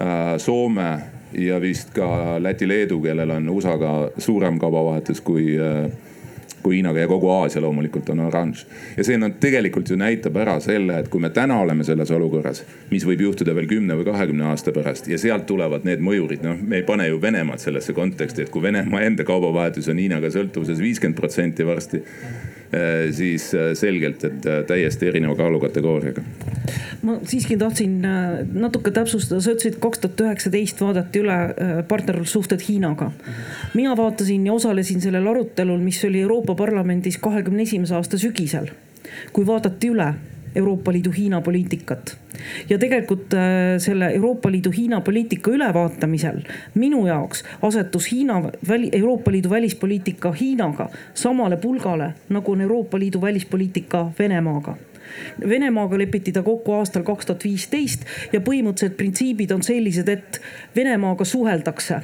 äh, 0.00 0.38
Soome 0.38 1.19
ja 1.32 1.60
vist 1.60 1.94
ka 1.94 2.36
Läti-Leedu, 2.42 3.00
kellel 3.02 3.30
on 3.30 3.48
USA-ga 3.48 4.10
suurem 4.18 4.58
kaubavahetus 4.58 5.20
kui, 5.20 5.54
äh, 5.58 5.90
kui 6.62 6.76
Hiinaga 6.76 7.00
ja 7.00 7.08
kogu 7.08 7.30
Aasia 7.30 7.62
loomulikult 7.62 8.08
on 8.08 8.20
oranž. 8.20 8.64
ja 8.96 9.04
see 9.04 9.18
no 9.18 9.30
tegelikult 9.40 9.90
ju 9.90 9.96
näitab 9.96 10.36
ära 10.36 10.58
selle, 10.60 10.98
et 10.98 11.08
kui 11.08 11.20
me 11.20 11.30
täna 11.30 11.60
oleme 11.60 11.84
selles 11.84 12.10
olukorras, 12.10 12.64
mis 12.90 13.06
võib 13.06 13.24
juhtuda 13.26 13.54
veel 13.54 13.68
kümne 13.70 13.96
või 13.96 14.08
kahekümne 14.10 14.50
aasta 14.50 14.72
pärast 14.72 15.08
ja 15.08 15.18
sealt 15.18 15.46
tulevad 15.46 15.84
need 15.88 16.02
mõjurid, 16.04 16.44
noh, 16.44 16.58
me 16.60 16.82
ei 16.82 16.86
pane 16.86 17.08
ju 17.08 17.20
Venemaad 17.22 17.62
sellesse 17.62 17.92
konteksti, 17.92 18.42
et 18.42 18.50
kui 18.50 18.62
Venemaa 18.62 19.04
enda 19.06 19.24
kaubavahetus 19.24 19.88
on 19.88 20.02
Hiinaga 20.02 20.32
sõltuvuses 20.34 20.82
viiskümmend 20.82 21.16
protsenti 21.16 21.66
varsti 21.66 22.04
siis 23.12 23.54
äh, 23.54 23.72
selgelt, 23.74 24.24
et 24.24 24.46
äh, 24.46 24.62
täiesti 24.66 25.08
erineva 25.08 25.34
kaalukategooriaga. 25.34 26.22
ma 27.02 27.16
siiski 27.24 27.56
tahtsin 27.56 27.96
natuke 28.52 28.92
täpsustada, 28.94 29.40
sa 29.40 29.54
ütlesid, 29.54 29.80
kaks 29.82 30.02
tuhat 30.04 30.20
üheksateist 30.26 30.82
vaadati 30.84 31.22
üle 31.24 31.38
partnerlussuhted 31.88 32.62
Hiinaga. 32.68 33.10
mina 33.74 33.96
vaatasin 33.96 34.46
ja 34.46 34.52
osalesin 34.52 35.00
sellel 35.00 35.26
arutelul, 35.26 35.80
mis 35.82 36.04
oli 36.04 36.20
Euroopa 36.20 36.54
Parlamendis 36.54 37.18
kahekümne 37.18 37.62
esimese 37.62 37.94
aasta 37.94 38.18
sügisel, 38.18 38.70
kui 39.32 39.46
vaadati 39.46 39.90
üle 39.90 40.12
Euroopa 40.54 40.92
Liidu 40.92 41.10
Hiina 41.10 41.40
poliitikat. 41.40 42.16
ja 42.70 42.78
tegelikult 42.78 43.34
äh, 43.34 43.78
selle 43.78 44.10
Euroopa 44.14 44.50
Liidu 44.50 44.70
Hiina 44.70 45.00
poliitika 45.00 45.50
ülevaatamisel 45.50 46.40
minu 46.74 47.06
jaoks 47.06 47.44
asetus 47.62 48.12
Hiina, 48.12 48.42
Euroopa 48.92 49.32
Liidu 49.32 49.50
välispoliitika 49.50 50.32
Hiinaga 50.32 50.88
samale 51.14 51.56
pulgale, 51.56 52.14
nagu 52.28 52.52
on 52.52 52.60
Euroopa 52.60 52.98
Liidu 52.98 53.20
välispoliitika 53.20 54.12
Venemaaga 54.18 54.76
Venemaaga 55.48 55.98
lepiti 55.98 56.32
ta 56.32 56.42
kokku 56.42 56.72
aastal 56.72 57.02
kaks 57.02 57.26
tuhat 57.26 57.44
viisteist 57.44 58.06
ja 58.32 58.40
põhimõtteliselt 58.40 58.96
printsiibid 58.96 59.50
on 59.50 59.62
sellised, 59.62 60.08
et 60.08 60.40
Venemaaga 60.76 61.24
suheldakse 61.24 62.00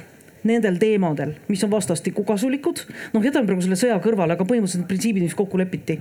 nendel 0.47 0.77
teemadel, 0.81 1.33
mis 1.47 1.63
on 1.63 1.71
vastastikku 1.71 2.23
kasulikud. 2.27 2.83
noh, 3.13 3.23
jätame 3.23 3.47
praegu 3.49 3.65
selle 3.65 3.77
sõja 3.79 3.97
kõrvale, 4.03 4.37
aga 4.37 4.47
põhimõtteliselt 4.47 4.83
need 4.83 4.91
printsiibid, 4.91 5.27
mis 5.27 5.37
kokku 5.37 5.59
lepiti. 5.59 5.99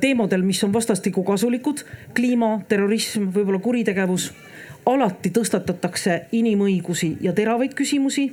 teemadel, 0.00 0.42
mis 0.46 0.62
on 0.64 0.72
vastastikku 0.74 1.24
kasulikud, 1.24 1.84
kliima, 2.14 2.58
terrorism, 2.68 3.30
võib-olla 3.34 3.62
kuritegevus. 3.62 4.32
alati 4.88 5.30
tõstatatakse 5.30 6.20
inimõigusi 6.32 7.16
ja 7.20 7.32
teravaid 7.32 7.74
küsimusi. 7.74 8.32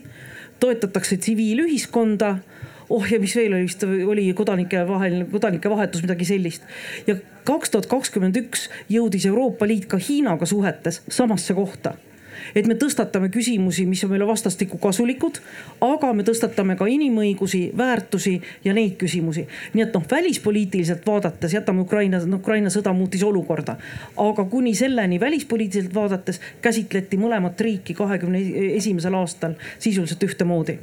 toetatakse 0.60 1.18
tsiviilühiskonda 1.18 2.38
oh 2.90 3.12
ja 3.12 3.20
mis 3.20 3.36
veel 3.36 3.54
oli 3.54 3.66
vist 3.66 3.84
oli 3.84 4.26
kodanike 4.34 4.88
vahel, 4.88 5.26
kodanike 5.32 5.70
vahetus, 5.70 6.02
midagi 6.02 6.26
sellist. 6.26 6.64
ja 7.08 7.16
kaks 7.44 7.70
tuhat 7.70 7.86
kakskümmend 7.86 8.38
üks 8.38 8.70
jõudis 8.90 9.26
Euroopa 9.26 9.68
Liit 9.68 9.86
ka 9.86 9.98
Hiinaga 9.98 10.46
suhetes 10.46 11.02
samasse 11.10 11.54
kohta 11.54 11.96
et 12.56 12.68
me 12.68 12.78
tõstatame 12.80 13.30
küsimusi, 13.34 13.86
mis 13.90 14.04
on 14.06 14.12
meile 14.14 14.28
vastastikku 14.28 14.78
kasulikud, 14.82 15.40
aga 15.86 16.12
me 16.14 16.26
tõstatame 16.28 16.78
ka 16.80 16.88
inimõigusi, 16.92 17.70
väärtusi 17.78 18.36
ja 18.66 18.74
neid 18.74 18.98
küsimusi. 19.02 19.48
nii 19.74 19.84
et 19.84 19.94
noh, 19.94 20.04
välispoliitiliselt 20.12 21.06
vaadates 21.08 21.54
jätame 21.54 21.82
Ukraina, 21.82 22.22
Ukraina 22.36 22.70
sõda 22.70 22.94
muutis 22.94 23.24
olukorda, 23.24 23.78
aga 24.18 24.46
kuni 24.50 24.76
selleni 24.76 25.20
välispoliitiliselt 25.20 25.96
vaadates 25.96 26.42
käsitleti 26.62 27.18
mõlemat 27.18 27.62
riiki 27.62 27.94
kahekümne 27.94 28.42
esimesel 28.76 29.14
aastal 29.14 29.56
sisuliselt 29.80 30.24
ühtemoodi 30.24 30.80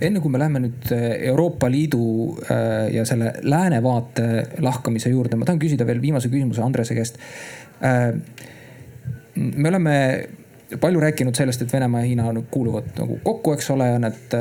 enne 0.00 0.20
kui 0.22 0.32
me 0.32 0.40
läheme 0.40 0.62
nüüd 0.66 0.90
äh, 0.94 1.04
Euroopa 1.30 1.68
Liidu 1.70 2.02
äh, 2.46 2.88
ja 2.94 3.04
selle 3.08 3.32
lääne 3.46 3.82
vaate 3.84 4.46
lahkamise 4.64 5.10
juurde, 5.12 5.38
ma 5.38 5.48
tahan 5.48 5.60
küsida 5.62 5.86
veel 5.88 6.00
viimase 6.02 6.30
küsimuse 6.32 6.64
Andrese 6.64 6.96
käest. 6.96 7.20
Äh, 7.84 8.12
me 9.36 9.68
oleme 9.68 9.96
palju 10.80 11.00
rääkinud 11.00 11.38
sellest, 11.38 11.62
et 11.62 11.72
Venemaa 11.72 12.02
ja 12.02 12.10
Hiina 12.10 12.42
kuuluvad 12.50 12.90
nagu 12.98 13.20
kokku, 13.24 13.54
eks 13.54 13.70
ole, 13.70 13.86
nad, 14.02 14.36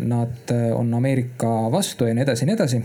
nad 0.00 0.56
on 0.74 0.94
Ameerika 0.94 1.50
vastu 1.72 2.08
ja 2.08 2.14
nii 2.16 2.24
edasi 2.24 2.44
ja 2.44 2.50
nii 2.50 2.60
edasi 2.60 2.82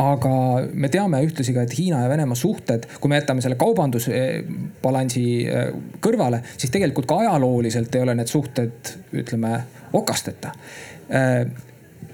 aga 0.00 0.32
me 0.72 0.88
teame 0.92 1.20
ühtlasi 1.26 1.52
ka, 1.54 1.66
et 1.66 1.74
Hiina 1.76 2.02
ja 2.04 2.10
Venemaa 2.10 2.38
suhted, 2.38 2.86
kui 3.00 3.10
me 3.12 3.18
jätame 3.18 3.44
selle 3.44 3.58
kaubandusbalansi 3.60 5.26
eh, 5.44 5.68
kõrvale, 6.04 6.42
siis 6.56 6.72
tegelikult 6.72 7.08
ka 7.10 7.20
ajalooliselt 7.24 7.94
ei 7.96 8.04
ole 8.06 8.16
need 8.16 8.30
suhted, 8.30 8.94
ütleme, 9.22 9.58
okasteta. 9.92 10.54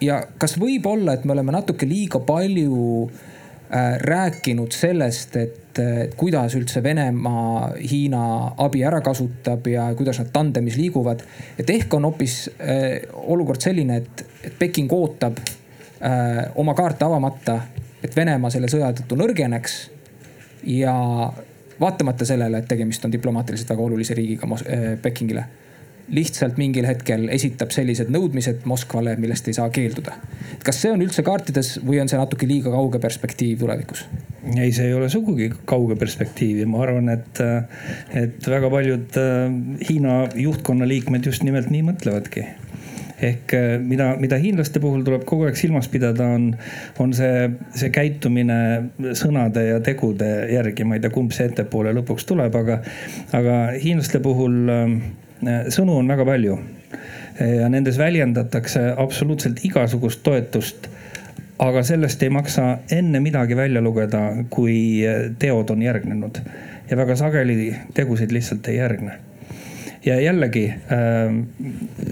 Ja 0.02 0.16
kas 0.38 0.56
võib 0.58 0.86
olla, 0.90 1.14
et 1.14 1.24
me 1.26 1.34
oleme 1.34 1.54
natuke 1.54 1.86
liiga 1.86 2.20
palju 2.26 2.80
eh, 3.06 3.27
rääkinud 4.00 4.72
sellest, 4.72 5.36
et 5.36 5.68
et 5.78 6.14
kuidas 6.18 6.54
üldse 6.58 6.82
Venemaa 6.82 7.72
Hiina 7.78 8.22
abi 8.64 8.82
ära 8.86 9.00
kasutab 9.04 9.66
ja 9.70 9.88
kuidas 9.94 10.18
nad 10.18 10.30
tandemis 10.32 10.76
liiguvad. 10.76 11.22
et 11.58 11.70
ehk 11.70 11.94
on 11.94 12.04
hoopis 12.04 12.50
äh, 12.60 13.00
olukord 13.12 13.60
selline, 13.60 13.96
et, 13.96 14.24
et 14.44 14.58
Peking 14.58 14.92
ootab 14.92 15.38
äh, 15.38 16.50
oma 16.54 16.74
kaarte 16.74 17.04
avamata, 17.04 17.60
et 18.02 18.16
Venemaa 18.16 18.50
selle 18.50 18.70
sõja 18.70 18.92
tõttu 18.92 19.18
nõrgeneks. 19.18 19.78
ja 20.66 20.94
vaatamata 21.80 22.24
sellele, 22.24 22.58
et 22.58 22.68
tegemist 22.68 23.04
on 23.04 23.12
diplomaatiliselt 23.12 23.70
väga 23.70 23.82
olulise 23.82 24.14
riigiga 24.14 24.46
äh, 24.46 24.86
Pekingile 25.02 25.44
lihtsalt 26.14 26.58
mingil 26.60 26.86
hetkel 26.88 27.28
esitab 27.34 27.72
sellised 27.74 28.10
nõudmised 28.12 28.64
Moskvale, 28.68 29.16
millest 29.20 29.48
ei 29.48 29.56
saa 29.56 29.68
keelduda. 29.74 30.16
kas 30.64 30.80
see 30.82 30.92
on 30.92 31.02
üldse 31.04 31.24
kaartides 31.26 31.78
või 31.84 32.00
on 32.02 32.10
see 32.10 32.20
natuke 32.20 32.48
liiga 32.48 32.72
kauge 32.74 33.00
perspektiiv 33.02 33.64
tulevikus? 33.64 34.06
ei, 34.56 34.72
see 34.72 34.88
ei 34.88 34.94
ole 34.96 35.10
sugugi 35.12 35.50
kauge 35.68 35.98
perspektiivi, 36.00 36.64
ma 36.68 36.82
arvan, 36.86 37.12
et, 37.12 37.42
et 38.16 38.48
väga 38.54 38.70
paljud 38.72 39.20
äh, 39.20 39.58
Hiina 39.88 40.22
juhtkonna 40.34 40.88
liikmed 40.88 41.28
just 41.28 41.44
nimelt 41.46 41.70
nii 41.72 41.84
mõtlevadki 41.90 42.46
ehk 43.18 43.52
äh, 43.58 43.68
mida, 43.82 44.12
mida 44.20 44.40
hiinlaste 44.40 44.80
puhul 44.80 45.04
tuleb 45.04 45.28
kogu 45.28 45.48
aeg 45.48 45.60
silmas 45.60 45.90
pidada, 45.92 46.30
on, 46.38 46.50
on 47.02 47.14
see, 47.16 47.48
see 47.76 47.92
käitumine 47.92 48.58
sõnade 49.18 49.68
ja 49.68 49.80
tegude 49.84 50.32
järgi. 50.54 50.88
ma 50.88 50.96
ei 50.96 51.04
tea, 51.04 51.12
kumb 51.12 51.34
see 51.36 51.50
ettepoole 51.50 51.92
lõpuks 52.00 52.28
tuleb, 52.28 52.54
aga, 52.62 52.82
aga 53.36 53.62
hiinlaste 53.76 54.22
puhul 54.24 54.68
Äh, 54.68 55.27
sõnu 55.74 55.98
on 56.00 56.08
väga 56.08 56.24
palju 56.26 56.58
ja 57.38 57.68
nendes 57.70 57.98
väljendatakse 57.98 58.94
absoluutselt 58.96 59.64
igasugust 59.64 60.22
toetust. 60.22 60.88
aga 61.58 61.82
sellest 61.82 62.22
ei 62.22 62.30
maksa 62.30 62.78
enne 62.94 63.20
midagi 63.20 63.56
välja 63.56 63.80
lugeda, 63.82 64.20
kui 64.50 65.02
teod 65.38 65.70
on 65.70 65.82
järgnenud 65.82 66.38
ja 66.90 66.96
väga 66.96 67.16
sageli 67.16 67.74
tegusid 67.94 68.32
lihtsalt 68.32 68.68
ei 68.68 68.76
järgne 68.76 69.18
ja 70.04 70.20
jällegi 70.20 70.66
äh, 70.68 71.34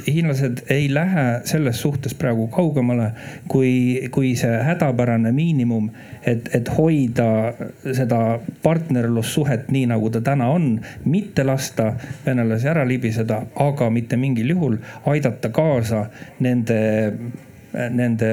hiinlased 0.07 0.59
ei 0.70 0.95
lähe 0.95 1.41
selles 1.45 1.80
suhtes 1.80 2.14
praegu 2.14 2.47
kaugemale 2.49 3.11
kui, 3.49 4.09
kui 4.11 4.34
see 4.37 4.59
hädapärane 4.62 5.32
miinimum, 5.32 5.91
et, 6.26 6.51
et 6.55 6.68
hoida 6.78 7.28
seda 7.84 8.20
partnerlussuhet 8.62 9.70
nii, 9.70 9.87
nagu 9.93 10.11
ta 10.11 10.20
täna 10.20 10.51
on, 10.53 10.80
mitte 11.05 11.45
lasta 11.45 11.93
venelasi 12.26 12.68
ära 12.68 12.87
libiseda, 12.89 13.43
aga 13.68 13.91
mitte 13.91 14.18
mingil 14.20 14.51
juhul 14.57 14.78
aidata 15.07 15.51
kaasa 15.55 16.07
nende, 16.41 16.80
nende 17.72 18.30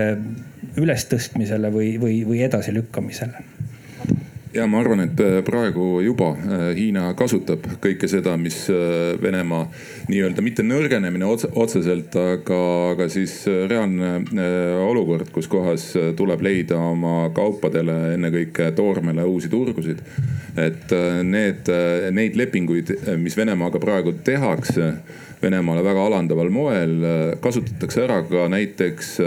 ülestõstmisele 0.78 1.70
või, 1.74 1.96
või, 2.02 2.22
või 2.28 2.42
edasilükkamisele 2.48 3.53
ja 4.54 4.66
ma 4.70 4.80
arvan, 4.84 5.02
et 5.04 5.20
äh, 5.22 5.40
praegu 5.46 6.02
juba 6.04 6.34
äh, 6.36 6.64
Hiina 6.78 7.08
kasutab 7.18 7.66
kõike 7.82 8.08
seda, 8.10 8.36
mis 8.40 8.66
äh, 8.72 9.16
Venemaa 9.22 9.66
nii-öelda 10.10 10.44
mitte 10.46 10.66
nõrgenemine 10.66 11.26
otse, 11.28 11.50
otseselt, 11.60 12.14
aga, 12.20 12.60
aga 12.94 13.08
siis 13.12 13.36
reaalne 13.48 14.14
olukord, 14.84 15.32
kus 15.34 15.48
kohas 15.52 15.88
tuleb 16.18 16.44
leida 16.46 16.78
oma 16.78 17.30
kaupadele, 17.36 18.14
ennekõike 18.18 18.72
toormele 18.78 19.26
uusi 19.28 19.50
turgusid. 19.52 20.04
et 20.60 20.92
need, 21.26 21.70
neid 22.14 22.36
lepinguid, 22.38 22.92
mis 23.18 23.38
Venemaaga 23.38 23.80
praegu 23.82 24.14
tehakse 24.24 24.92
Venemaale 25.42 25.82
väga 25.84 26.06
alandaval 26.08 26.52
moel, 26.54 26.94
kasutatakse 27.44 28.04
ära 28.06 28.22
ka 28.28 28.46
näiteks 28.52 29.18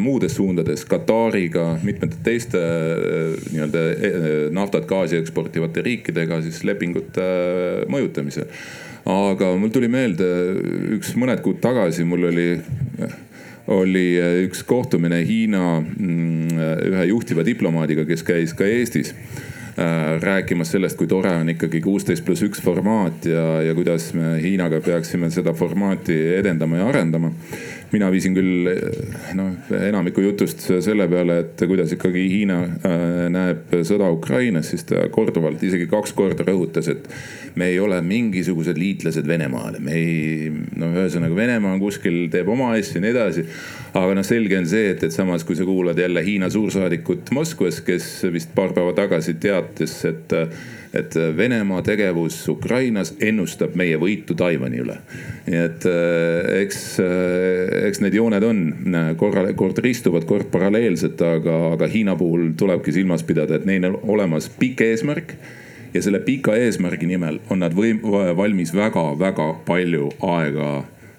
muudes 0.00 0.34
suundades 0.34 0.84
Katariga, 0.84 1.78
mitmete 1.82 2.18
teiste 2.24 2.58
äh, 2.58 3.36
nii-öelda 3.52 3.84
äh, 3.92 4.26
naftat, 4.54 4.88
gaasi 4.90 5.18
eksportivate 5.20 5.84
riikidega 5.84 6.40
siis 6.44 6.62
lepingute 6.66 7.28
mõjutamisel. 7.90 8.50
aga 9.04 9.52
mul 9.60 9.70
tuli 9.70 9.88
meelde 9.92 10.26
üks 10.96 11.14
mõned 11.20 11.42
kuud 11.44 11.60
tagasi, 11.62 12.04
mul 12.08 12.30
oli 12.30 12.48
oli 13.74 14.06
üks 14.44 14.62
kohtumine 14.68 15.22
Hiina 15.24 15.80
mm, 15.80 16.62
ühe 16.90 17.04
juhtiva 17.08 17.44
diplomaadiga, 17.46 18.04
kes 18.04 18.24
käis 18.26 18.52
ka 18.56 18.66
Eestis 18.68 19.14
rääkimas 20.20 20.70
sellest, 20.70 20.96
kui 20.96 21.08
tore 21.10 21.32
on 21.34 21.48
ikkagi 21.50 21.80
kuusteist 21.82 22.24
pluss 22.24 22.44
üks 22.46 22.60
formaat 22.62 23.26
ja, 23.26 23.62
ja 23.64 23.72
kuidas 23.74 24.12
me 24.14 24.36
Hiinaga 24.42 24.78
peaksime 24.84 25.30
seda 25.34 25.54
formaati 25.56 26.14
edendama 26.36 26.78
ja 26.78 26.86
arendama 26.92 27.32
mina 27.94 28.10
viisin 28.12 28.34
küll 28.36 28.68
noh, 29.38 29.52
enamiku 29.78 30.24
jutust 30.24 30.66
selle 30.84 31.06
peale, 31.10 31.38
et 31.44 31.64
kuidas 31.68 31.92
ikkagi 31.94 32.24
Hiina 32.30 32.58
äh, 32.64 33.04
näeb 33.32 33.74
sõda 33.86 34.10
Ukrainas, 34.14 34.72
siis 34.72 34.86
ta 34.88 35.06
korduvalt, 35.14 35.62
isegi 35.64 35.86
kaks 35.90 36.14
korda 36.16 36.46
rõhutas, 36.46 36.90
et 36.90 37.08
me 37.58 37.70
ei 37.72 37.78
ole 37.82 38.00
mingisugused 38.04 38.78
liitlased 38.80 39.26
Venemaale, 39.28 39.80
me 39.84 39.96
ei, 39.98 40.52
no 40.80 40.90
ühesõnaga 40.94 41.38
Venemaa 41.38 41.76
on 41.76 41.82
kuskil, 41.82 42.24
teeb 42.32 42.50
oma 42.50 42.72
asju 42.74 42.98
ja 42.98 43.04
nii 43.04 43.14
edasi. 43.14 43.46
aga 43.94 44.14
noh, 44.18 44.26
selge 44.26 44.58
on 44.58 44.70
see, 44.70 44.88
et, 44.94 45.04
et 45.06 45.14
samas, 45.14 45.46
kui 45.46 45.58
sa 45.58 45.66
kuulad 45.68 45.98
jälle 45.98 46.24
Hiina 46.26 46.50
suursaadikut 46.50 47.30
Moskvas, 47.34 47.80
kes 47.86 48.08
vist 48.34 48.54
paar 48.54 48.74
päeva 48.76 48.94
tagasi 48.96 49.38
teatas, 49.40 50.00
et 50.10 50.34
et 50.94 51.16
Venemaa 51.36 51.82
tegevus 51.86 52.36
Ukrainas 52.48 53.14
ennustab 53.20 53.74
meie 53.78 53.98
võitu 54.00 54.36
Taiwan'i 54.38 54.80
üle. 54.84 54.98
nii 55.46 55.60
et 55.60 55.86
äh, 55.90 56.62
eks, 56.62 56.80
äh, 57.02 57.88
eks 57.88 58.00
need 58.04 58.16
jooned 58.16 58.46
on 58.46 58.62
korra, 59.20 59.46
kord 59.58 59.78
ristuvad, 59.84 60.26
kord 60.28 60.50
paralleelsed, 60.54 61.20
aga, 61.20 61.58
aga 61.74 61.90
Hiina 61.90 62.16
puhul 62.16 62.52
tulebki 62.58 62.94
silmas 62.94 63.26
pidada, 63.26 63.58
et 63.58 63.68
neil 63.68 63.90
on 63.90 64.00
olemas 64.16 64.48
pikk 64.48 64.84
eesmärk 64.86 65.36
ja 65.94 66.02
selle 66.02 66.20
pika 66.24 66.56
eesmärgi 66.58 67.06
nimel 67.06 67.38
on 67.50 67.62
nad 67.62 67.74
võim-, 67.76 68.02
valmis 68.36 68.74
väga-väga 68.74 69.50
palju 69.66 70.10
aega 70.26 70.72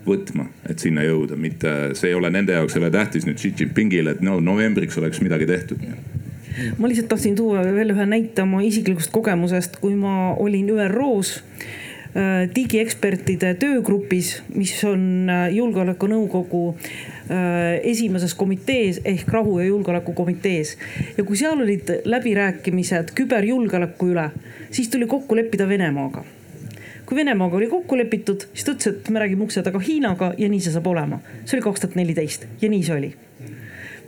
võtma, 0.05 0.49
et 0.69 0.81
sinna 0.81 1.05
jõuda, 1.05 1.37
mitte 1.39 1.71
see 1.97 2.11
ei 2.11 2.17
ole 2.17 2.29
nende 2.33 2.53
jaoks 2.53 2.75
ei 2.75 2.83
ole 2.83 2.91
tähtis 2.93 3.25
nüüd 3.25 3.41
Xi 3.41 3.53
Jinpingile, 3.57 4.15
et 4.15 4.21
no 4.25 4.37
novembriks 4.43 4.99
oleks 5.01 5.21
midagi 5.25 5.47
tehtud 5.49 5.81
ma 6.77 6.87
lihtsalt 6.87 7.09
tahtsin 7.11 7.35
tuua 7.35 7.63
veel 7.63 7.93
ühe 7.93 8.05
näite 8.09 8.43
oma 8.45 8.61
isiklikust 8.65 9.11
kogemusest, 9.15 9.79
kui 9.81 9.95
ma 9.99 10.33
olin 10.39 10.69
ÜRO-s 10.71 11.39
äh, 11.39 12.45
digiekspertide 12.55 13.55
töögrupis, 13.59 14.37
mis 14.55 14.75
on 14.87 15.29
äh, 15.29 15.47
julgeolekunõukogu 15.55 16.63
äh, 16.75 17.75
esimeses 17.83 18.37
komitees 18.37 19.01
ehk 19.03 19.33
rahu 19.35 19.59
ja 19.59 19.67
julgeoleku 19.71 20.13
komitees. 20.13 20.77
ja 21.17 21.23
kui 21.23 21.37
seal 21.37 21.61
olid 21.61 21.91
läbirääkimised 22.05 23.13
küberjulgeoleku 23.17 24.13
üle, 24.15 24.29
siis 24.71 24.89
tuli 24.89 25.07
kokku 25.11 25.35
leppida 25.35 25.67
Venemaaga 25.69 26.25
kui 27.05 27.17
Venemaaga 27.19 27.59
oli 27.59 27.67
kokku 27.69 27.97
lepitud, 27.97 28.47
siis 28.53 28.65
ta 28.65 28.73
ütles, 28.73 28.95
et 28.95 29.09
me 29.13 29.21
räägime 29.21 29.45
ukse 29.45 29.61
taga 29.61 29.79
Hiinaga 29.79 30.31
ja 30.41 30.49
nii 30.49 30.63
see 30.63 30.73
saab 30.73 30.87
olema. 30.89 31.21
see 31.45 31.59
oli 31.59 31.67
kaks 31.67 31.83
tuhat 31.83 31.99
neliteist 31.99 32.47
ja 32.61 32.69
nii 32.71 32.83
see 32.83 32.95
oli 32.95 33.11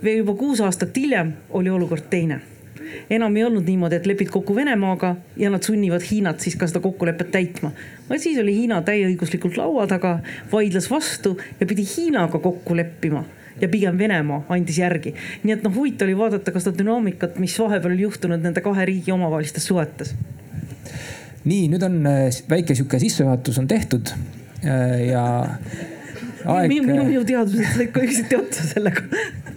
veel 0.03 0.21
juba 0.23 0.33
kuus 0.33 0.61
aastat 0.61 0.97
hiljem 0.97 1.33
oli 1.49 1.69
olukord 1.69 2.09
teine 2.09 2.41
enam 3.09 3.35
ei 3.35 3.43
olnud 3.43 3.65
niimoodi, 3.67 3.95
et 3.99 4.05
lepid 4.05 4.29
kokku 4.31 4.55
Venemaaga 4.55 5.15
ja 5.37 5.49
nad 5.49 5.63
sunnivad 5.63 6.03
Hiinat 6.11 6.39
siis 6.43 6.55
ka 6.55 6.67
seda 6.67 6.79
kokkulepet 6.83 7.31
täitma. 7.31 7.71
vaid 8.09 8.21
siis 8.23 8.39
oli 8.39 8.55
Hiina 8.55 8.81
täieõiguslikult 8.81 9.57
laua 9.57 9.87
taga, 9.87 10.19
vaidles 10.51 10.89
vastu 10.91 11.37
ja 11.59 11.65
pidi 11.65 11.85
Hiinaga 11.95 12.39
kokku 12.39 12.75
leppima 12.75 13.23
ja 13.61 13.69
pigem 13.69 13.97
Venemaa 13.97 14.43
andis 14.49 14.77
järgi. 14.77 15.13
nii 15.43 15.53
et 15.53 15.63
noh, 15.63 15.75
huvitav 15.75 16.07
oli 16.07 16.17
vaadata 16.17 16.51
ka 16.51 16.59
seda 16.63 16.77
dünaamikat, 16.83 17.39
mis 17.39 17.59
vahepeal 17.59 17.93
oli 17.93 18.07
juhtunud 18.07 18.43
nende 18.43 18.61
kahe 18.61 18.85
riigi 18.85 19.11
omavahelistes 19.11 19.67
suhetes. 19.67 20.15
nii, 21.43 21.67
nüüd 21.73 21.83
on 21.83 22.01
äh, 22.05 22.41
väike 22.49 22.75
sihuke 22.75 22.99
sissejuhatus 22.99 23.59
on 23.59 23.67
tehtud 23.67 24.13
äh, 24.13 25.07
ja 25.11 25.27
aeg. 26.53 26.71
minu, 26.71 27.03
minu 27.03 27.23
teadmised 27.27 27.75
said 27.75 27.93
ka 27.95 28.03
üksiti 28.07 28.39
otsa 28.39 28.65
sellega 28.71 29.05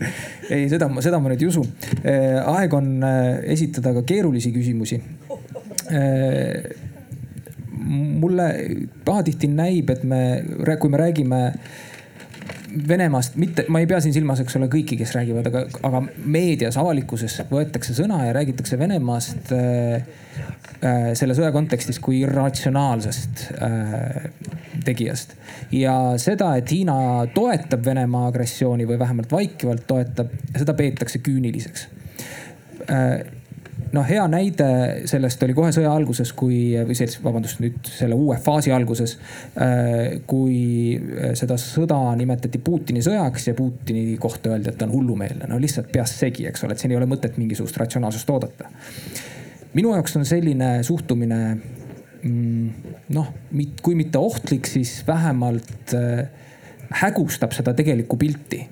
ei, 0.55 0.69
seda, 0.71 0.89
seda 1.05 1.21
ma 1.23 1.33
nüüd 1.33 1.45
ei 1.45 1.51
usu. 1.51 1.65
Äh, 2.03 2.39
aeg 2.41 2.75
on 2.77 2.93
äh, 3.07 3.41
esitada 3.55 3.93
ka 3.97 4.05
keerulisi 4.07 4.53
küsimusi. 4.55 5.01
Äh, 5.91 6.73
mulle 7.81 8.49
pahatihti 9.05 9.49
näib, 9.51 9.91
et 9.95 10.03
me, 10.05 10.21
kui 10.81 10.93
me 10.93 11.01
räägime 11.01 11.41
Venemaast, 12.89 13.35
mitte, 13.41 13.65
ma 13.67 13.81
ei 13.83 13.87
pea 13.91 13.99
siin 13.99 14.15
silmas, 14.15 14.39
eks 14.45 14.55
ole, 14.55 14.69
kõiki, 14.71 14.95
kes 15.01 15.11
räägivad, 15.17 15.49
aga, 15.51 15.65
aga 15.89 16.05
meedias, 16.23 16.77
avalikkuses 16.79 17.41
võetakse 17.51 17.97
sõna 17.97 18.21
ja 18.29 18.35
räägitakse 18.37 18.79
Venemaast 18.79 19.51
äh, 19.57 20.05
selle 21.19 21.35
sõja 21.35 21.51
kontekstis 21.55 21.99
kui 22.03 22.21
irratsionaalsest 22.23 23.43
äh, 23.59 24.31
tegijast. 24.85 25.35
ja 25.73 25.97
seda, 26.17 26.55
et 26.57 26.71
Hiina 26.71 27.27
toetab 27.35 27.85
Venemaa 27.85 28.27
agressiooni 28.31 28.89
või 28.89 28.99
vähemalt 28.99 29.33
vaikivalt 29.33 29.87
toetab, 29.87 30.33
seda 30.57 30.75
peetakse 30.79 31.23
küüniliseks 31.25 31.89
noh, 33.93 34.07
hea 34.07 34.23
näide 34.31 34.69
sellest 35.11 35.43
oli 35.45 35.55
kohe 35.57 35.73
sõja 35.75 35.93
alguses, 35.95 36.33
kui, 36.37 36.59
või 36.87 36.97
selles, 36.99 37.19
vabandust, 37.25 37.61
nüüd 37.63 37.91
selle 37.91 38.19
uue 38.19 38.39
faasi 38.43 38.73
alguses. 38.75 39.17
Äh, 39.61 40.21
kui 40.31 40.61
seda 41.39 41.59
sõda 41.61 41.99
nimetati 42.19 42.61
Putini 42.65 43.03
sõjaks 43.05 43.51
ja 43.51 43.57
Putini 43.59 44.17
kohta 44.21 44.55
öeldi, 44.55 44.73
et 44.73 44.79
ta 44.81 44.89
on 44.89 44.95
hullumeelne, 44.95 45.49
no 45.51 45.59
lihtsalt 45.63 45.91
peast 45.93 46.21
segi, 46.23 46.47
eks 46.51 46.67
ole, 46.67 46.77
et 46.77 46.83
siin 46.83 46.95
ei 46.95 47.01
ole 47.01 47.11
mõtet 47.11 47.39
mingisugust 47.41 47.79
ratsionaalsust 47.81 48.31
oodata. 48.31 48.71
minu 49.75 49.95
jaoks 49.95 50.17
on 50.19 50.27
selline 50.27 50.81
suhtumine 50.87 51.41
noh, 52.25 53.33
kui 53.83 53.97
mitte 53.99 54.21
ohtlik, 54.21 54.69
siis 54.69 55.01
vähemalt 55.07 55.95
äh, 55.97 56.27
hägustab 57.03 57.55
seda 57.57 57.75
tegelikku 57.77 58.19
pilti. 58.21 58.67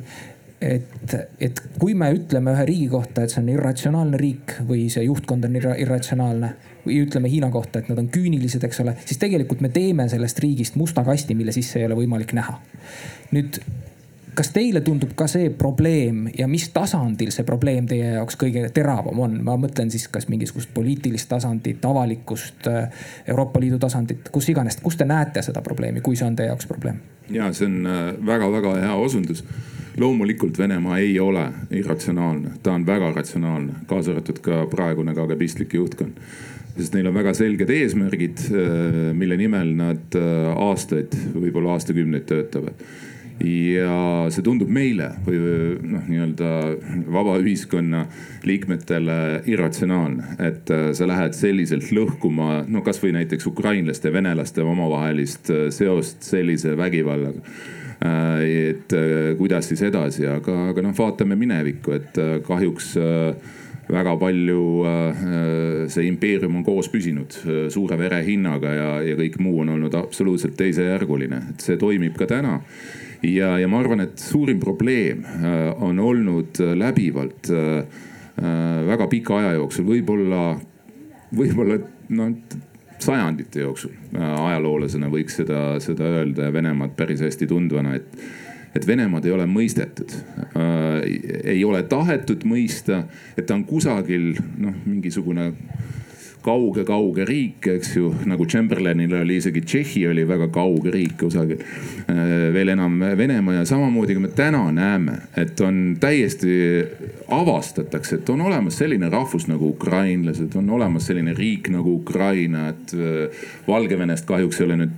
et, 0.60 1.12
et 1.38 1.60
kui 1.78 1.92
me 1.94 2.08
ütleme 2.10 2.50
ühe 2.50 2.64
riigi 2.66 2.88
kohta, 2.90 3.22
et 3.22 3.30
see 3.30 3.38
on 3.44 3.50
irratsionaalne 3.52 4.18
riik 4.18 4.56
või 4.66 4.88
see 4.90 5.04
juhtkond 5.06 5.46
on 5.46 5.54
irra, 5.54 5.76
irratsionaalne 5.78 6.48
või 6.82 6.96
ütleme 7.04 7.30
Hiina 7.30 7.50
kohta, 7.54 7.78
et 7.78 7.90
nad 7.92 8.00
on 8.02 8.08
küünilised, 8.10 8.64
eks 8.66 8.82
ole, 8.82 8.96
siis 9.06 9.20
tegelikult 9.22 9.62
me 9.62 9.70
teeme 9.70 10.08
sellest 10.10 10.42
riigist 10.42 10.74
musta 10.80 11.04
kasti, 11.06 11.36
mille 11.38 11.54
sisse 11.54 11.78
ei 11.78 11.86
ole 11.86 12.00
võimalik 12.00 12.34
näha. 12.34 12.58
nüüd 13.30 13.60
kas 14.38 14.52
teile 14.54 14.82
tundub 14.86 15.14
ka 15.18 15.26
see 15.30 15.50
probleem 15.58 16.28
ja 16.38 16.46
mis 16.50 16.68
tasandil 16.74 17.32
see 17.34 17.46
probleem 17.46 17.88
teie 17.90 18.12
jaoks 18.14 18.38
kõige 18.38 18.68
teravam 18.74 19.18
on? 19.24 19.38
ma 19.44 19.56
mõtlen 19.58 19.90
siis 19.90 20.06
kas 20.12 20.28
mingisugust 20.30 20.70
poliitilist 20.74 21.28
tasandit, 21.30 21.82
avalikkust, 21.84 22.68
Euroopa 23.26 23.60
Liidu 23.62 23.80
tasandit, 23.82 24.30
kus 24.34 24.50
iganes, 24.52 24.78
kus 24.82 24.98
te 25.00 25.08
näete 25.08 25.42
seda 25.42 25.62
probleemi, 25.64 26.04
kui 26.04 26.18
see 26.18 26.28
on 26.28 26.36
teie 26.38 26.52
jaoks 26.52 26.70
probleem? 26.70 27.00
ja 27.34 27.50
see 27.52 27.66
on 27.66 27.90
väga-väga 28.26 28.76
äh, 28.76 28.86
hea 28.86 29.00
osundus. 29.08 29.42
loomulikult 29.98 30.58
Venemaa 30.58 31.00
ei 31.02 31.18
ole 31.20 31.48
irratsionaalne, 31.74 32.54
ta 32.62 32.76
on 32.78 32.86
väga 32.86 33.10
ratsionaalne, 33.16 33.82
kaasa 33.90 34.14
arvatud 34.14 34.38
ka 34.44 34.62
praegune 34.70 35.16
KGB-istlik 35.18 35.74
juhtkond 35.74 36.22
sest 36.78 36.94
neil 36.94 37.10
on 37.10 37.14
väga 37.18 37.34
selged 37.34 37.74
eesmärgid, 37.74 38.46
äh, 38.54 39.02
mille 39.18 39.36
nimel 39.40 39.74
nad 39.82 40.14
äh, 40.14 40.48
aastaid, 40.68 41.18
võib-olla 41.34 41.74
aastakümneid 41.74 42.30
töötavad 42.30 42.86
ja 43.44 44.26
see 44.34 44.42
tundub 44.42 44.70
meile 44.72 45.12
või 45.26 45.38
noh, 45.86 46.06
nii-öelda 46.10 46.48
vaba 47.12 47.36
ühiskonna 47.38 48.04
liikmetele 48.48 49.18
irratsionaalne, 49.50 50.34
et 50.42 50.70
äh, 50.74 50.88
sa 50.96 51.06
lähed 51.08 51.36
selliselt 51.38 51.92
lõhkuma, 51.94 52.64
no 52.68 52.82
kasvõi 52.86 53.12
näiteks 53.14 53.46
ukrainlaste, 53.50 54.12
venelaste 54.14 54.64
omavahelist 54.66 55.52
äh, 55.54 55.66
seost 55.74 56.26
sellise 56.26 56.74
vägivallaga. 56.78 57.44
Äh, 57.98 58.42
et 58.72 58.98
kuidas 59.38 59.70
siis 59.70 59.82
edasi, 59.86 60.26
aga, 60.30 60.68
aga 60.72 60.84
noh, 60.86 60.94
vaatame 60.98 61.38
minevikku, 61.38 61.94
et 61.94 62.20
kahjuks 62.46 62.92
väga 63.88 64.12
palju 64.20 64.62
see 65.88 66.04
impeerium 66.10 66.58
on 66.58 66.64
koos 66.66 66.90
püsinud 66.92 67.32
suure 67.72 67.96
vere 67.96 68.18
hinnaga 68.26 68.72
ja, 68.76 68.88
ja 69.06 69.16
kõik 69.16 69.38
muu 69.40 69.62
on 69.62 69.72
olnud 69.78 69.96
absoluutselt 69.96 70.58
teisejärguline, 70.60 71.40
et 71.54 71.64
see 71.64 71.78
toimib 71.80 72.18
ka 72.20 72.28
täna 72.28 72.58
ja, 73.22 73.52
ja 73.58 73.68
ma 73.70 73.80
arvan, 73.82 74.04
et 74.06 74.22
suurim 74.22 74.60
probleem 74.62 75.24
äh, 75.24 75.82
on 75.82 75.98
olnud 76.02 76.60
äh, 76.62 76.74
läbivalt 76.78 77.50
äh, 77.50 77.84
väga 78.86 79.08
pika 79.10 79.40
aja 79.40 79.54
jooksul, 79.58 79.86
võib-olla, 79.88 80.42
võib-olla 81.34 81.80
noh 82.14 82.34
sajandite 82.98 83.62
jooksul 83.62 83.92
ajaloolasena 84.18 85.06
võiks 85.10 85.36
seda, 85.38 85.78
seda 85.82 86.06
öelda 86.18 86.48
ja 86.48 86.54
Venemaad 86.54 86.96
päris 86.98 87.20
hästi 87.22 87.46
tundvana, 87.50 87.94
et, 87.98 88.16
et 88.74 88.86
Venemaad 88.86 89.26
ei 89.26 89.34
ole 89.34 89.46
mõistetud 89.50 90.14
äh,. 90.58 91.04
ei 91.54 91.62
ole 91.66 91.84
tahetud 91.90 92.46
mõista, 92.46 93.04
et 93.36 93.46
ta 93.46 93.54
on 93.54 93.62
kusagil 93.68 94.32
noh, 94.58 94.74
mingisugune 94.86 95.52
kauge-kauge 96.44 97.24
riik, 97.28 97.66
eks 97.74 97.96
ju, 97.96 98.10
nagu 98.28 98.46
Chamberlainil 98.48 99.14
oli 99.20 99.38
isegi 99.40 99.62
Tšehhi 99.64 100.04
oli 100.10 100.24
väga 100.28 100.48
kauge 100.54 100.92
riik 100.94 101.16
kusagil. 101.22 101.62
Äh, 102.08 102.52
veel 102.54 102.74
enam 102.74 103.00
Venemaa 103.18 103.58
ja 103.60 103.64
samamoodi 103.68 104.16
kui 104.16 104.26
me 104.26 104.32
täna 104.36 104.62
näeme, 104.74 105.18
et 105.36 105.60
on 105.64 105.96
täiesti 106.00 106.54
avastatakse, 107.34 108.20
et 108.20 108.30
on 108.30 108.46
olemas 108.46 108.78
selline 108.78 109.10
rahvus 109.12 109.48
nagu 109.50 109.72
ukrainlased, 109.74 110.54
on 110.56 110.70
olemas 110.78 111.10
selline 111.10 111.34
riik 111.36 111.72
nagu 111.74 111.98
Ukraina, 112.00 112.68
et 112.72 112.94
äh, 112.94 113.44
Valgevenest 113.68 114.28
kahjuks 114.28 114.60
ei 114.60 114.68
ole 114.68 114.80
nüüd 114.84 114.96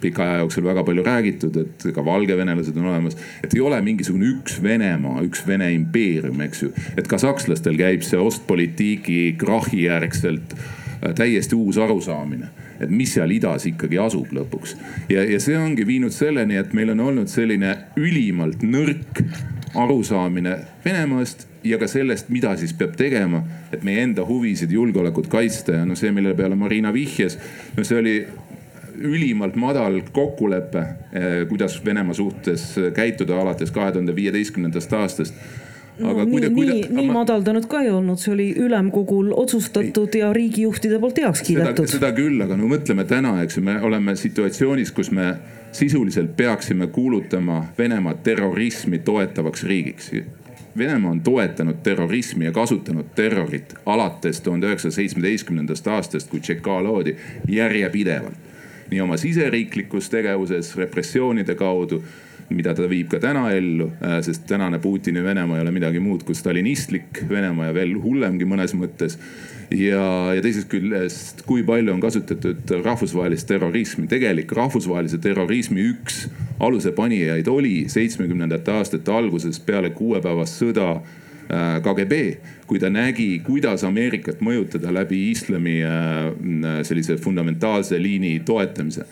pika 0.00 0.24
aja 0.24 0.38
jooksul 0.42 0.64
väga 0.64 0.84
palju 0.84 1.04
räägitud, 1.06 1.56
et 1.56 1.86
ka 1.94 2.04
valgevenelased 2.04 2.76
on 2.76 2.86
olemas. 2.92 3.16
et 3.44 3.54
ei 3.54 3.60
ole 3.60 3.80
mingisugune 3.82 4.26
üks 4.36 4.62
Venemaa, 4.62 5.22
üks 5.26 5.46
Vene 5.46 5.72
impeerium, 5.74 6.40
eks 6.40 6.62
ju. 6.62 6.72
et 6.96 7.08
ka 7.08 7.18
sakslastel 7.18 7.78
käib 7.78 8.02
see 8.06 8.18
ostpolitiiki 8.18 9.36
krahhi 9.38 9.84
järgselt 9.86 10.56
äh, 10.56 11.14
täiesti 11.14 11.54
uus 11.54 11.78
arusaamine, 11.78 12.50
et 12.80 12.90
mis 12.90 13.14
seal 13.14 13.30
idas 13.30 13.66
ikkagi 13.66 13.98
asub 13.98 14.32
lõpuks. 14.32 14.76
ja, 15.08 15.24
ja 15.24 15.40
see 15.40 15.58
ongi 15.58 15.86
viinud 15.86 16.14
selleni, 16.14 16.56
et 16.56 16.72
meil 16.72 16.94
on 16.96 17.08
olnud 17.08 17.32
selline 17.32 17.76
ülimalt 17.96 18.62
nõrk 18.62 19.24
arusaamine 19.74 20.58
Venemaast 20.84 21.46
ja 21.64 21.78
ka 21.78 21.86
sellest, 21.88 22.28
mida 22.28 22.54
siis 22.58 22.74
peab 22.76 22.96
tegema, 22.98 23.42
et 23.72 23.84
meie 23.86 24.02
enda 24.04 24.24
huvisid, 24.26 24.72
julgeolekut 24.74 25.28
kaitsta 25.32 25.78
ja 25.80 25.84
no 25.88 25.96
see, 25.98 26.12
mille 26.14 26.34
peale 26.38 26.58
Marina 26.58 26.92
vihjas, 26.92 27.38
no 27.76 27.84
see 27.86 27.98
oli 27.98 28.16
ülimalt 29.02 29.56
madal 29.56 30.00
kokkulepe, 30.12 30.86
eh, 31.12 31.42
kuidas 31.48 31.80
Venemaa 31.84 32.14
suhtes 32.14 32.74
käituda 32.94 33.40
alates 33.40 33.70
kahe 33.70 33.92
tuhande 33.92 34.16
viieteistkümnendast 34.16 34.92
aastast 34.92 35.34
aga 36.00 36.24
no, 36.24 36.26
kuida, 36.30 36.48
nii, 36.48 36.54
kuida, 36.54 36.72
nii, 36.72 36.84
nii 36.96 37.06
ma... 37.06 37.20
madal 37.20 37.42
ta 37.44 37.54
nüüd 37.54 37.66
ka 37.70 37.82
ei 37.84 37.90
olnud, 37.92 38.20
see 38.20 38.32
oli 38.32 38.46
ülemkogul 38.64 39.32
otsustatud 39.36 40.14
ei, 40.16 40.22
ja 40.22 40.30
riigijuhtide 40.32 41.00
poolt 41.02 41.18
heaks 41.20 41.42
kiidetud. 41.46 41.90
seda 41.90 42.12
küll, 42.16 42.40
aga 42.44 42.56
no 42.58 42.68
mõtleme 42.70 43.04
täna, 43.08 43.36
eks 43.44 43.58
ju, 43.58 43.64
me 43.66 43.78
oleme 43.84 44.14
situatsioonis, 44.18 44.92
kus 44.96 45.12
me 45.12 45.34
sisuliselt 45.72 46.32
peaksime 46.36 46.88
kuulutama 46.92 47.64
Venemaad 47.78 48.22
terrorismi 48.24 49.02
toetavaks 49.04 49.64
riigiks. 49.68 50.12
Venemaa 50.78 51.10
on 51.12 51.20
toetanud 51.20 51.82
terrorismi 51.84 52.46
ja 52.48 52.52
kasutanud 52.52 53.12
terrorit 53.14 53.74
alates 53.86 54.40
tuhande 54.40 54.70
üheksasaja 54.70 55.02
seitsmeteistkümnendast 55.02 55.88
aastast, 55.92 56.30
kui 56.32 56.40
Tšeka 56.40 56.78
loodi 56.84 57.16
järjepidevalt 57.48 58.51
nii 58.92 59.00
oma 59.04 59.16
siseriiklikus 59.20 60.10
tegevuses 60.12 60.74
repressioonide 60.76 61.56
kaudu 61.58 62.02
mida 62.56 62.74
ta 62.76 62.86
viib 62.90 63.10
ka 63.12 63.20
täna 63.22 63.46
ellu, 63.54 63.88
äh, 64.02 64.18
sest 64.24 64.44
tänane 64.48 64.80
Putini 64.82 65.22
Venemaa 65.24 65.58
ei 65.58 65.64
ole 65.64 65.72
midagi 65.74 66.00
muud 66.02 66.24
kui 66.26 66.36
stalinistlik 66.36 67.22
Venemaa 67.28 67.70
ja 67.70 67.76
veel 67.76 67.94
hullemgi 68.02 68.48
mõnes 68.48 68.74
mõttes. 68.76 69.18
ja, 69.72 70.34
ja 70.36 70.42
teisest 70.44 70.68
küljest, 70.68 71.46
kui 71.48 71.62
palju 71.64 71.94
on 71.94 72.00
kasutatud 72.00 72.74
rahvusvahelist 72.84 73.48
terrorismi, 73.48 74.06
tegelik 74.06 74.52
rahvusvahelise 74.52 75.18
terrorismi 75.18 75.86
üks 75.94 76.26
alusepanijaid 76.60 77.48
oli 77.48 77.88
seitsmekümnendate 77.88 78.72
aastate 78.72 79.12
alguses 79.12 79.60
peale 79.60 79.90
kuuepäevast 79.96 80.60
sõda 80.60 81.00
KGB, 81.48 82.18
kui 82.66 82.78
ta 82.80 82.88
nägi, 82.92 83.42
kuidas 83.44 83.84
Ameerikat 83.84 84.40
mõjutada 84.40 84.92
läbi 84.94 85.18
islami 85.30 85.80
äh, 85.84 86.80
sellise 86.86 87.18
fundamentaalse 87.20 87.98
liini 88.00 88.38
toetamise 88.46 89.04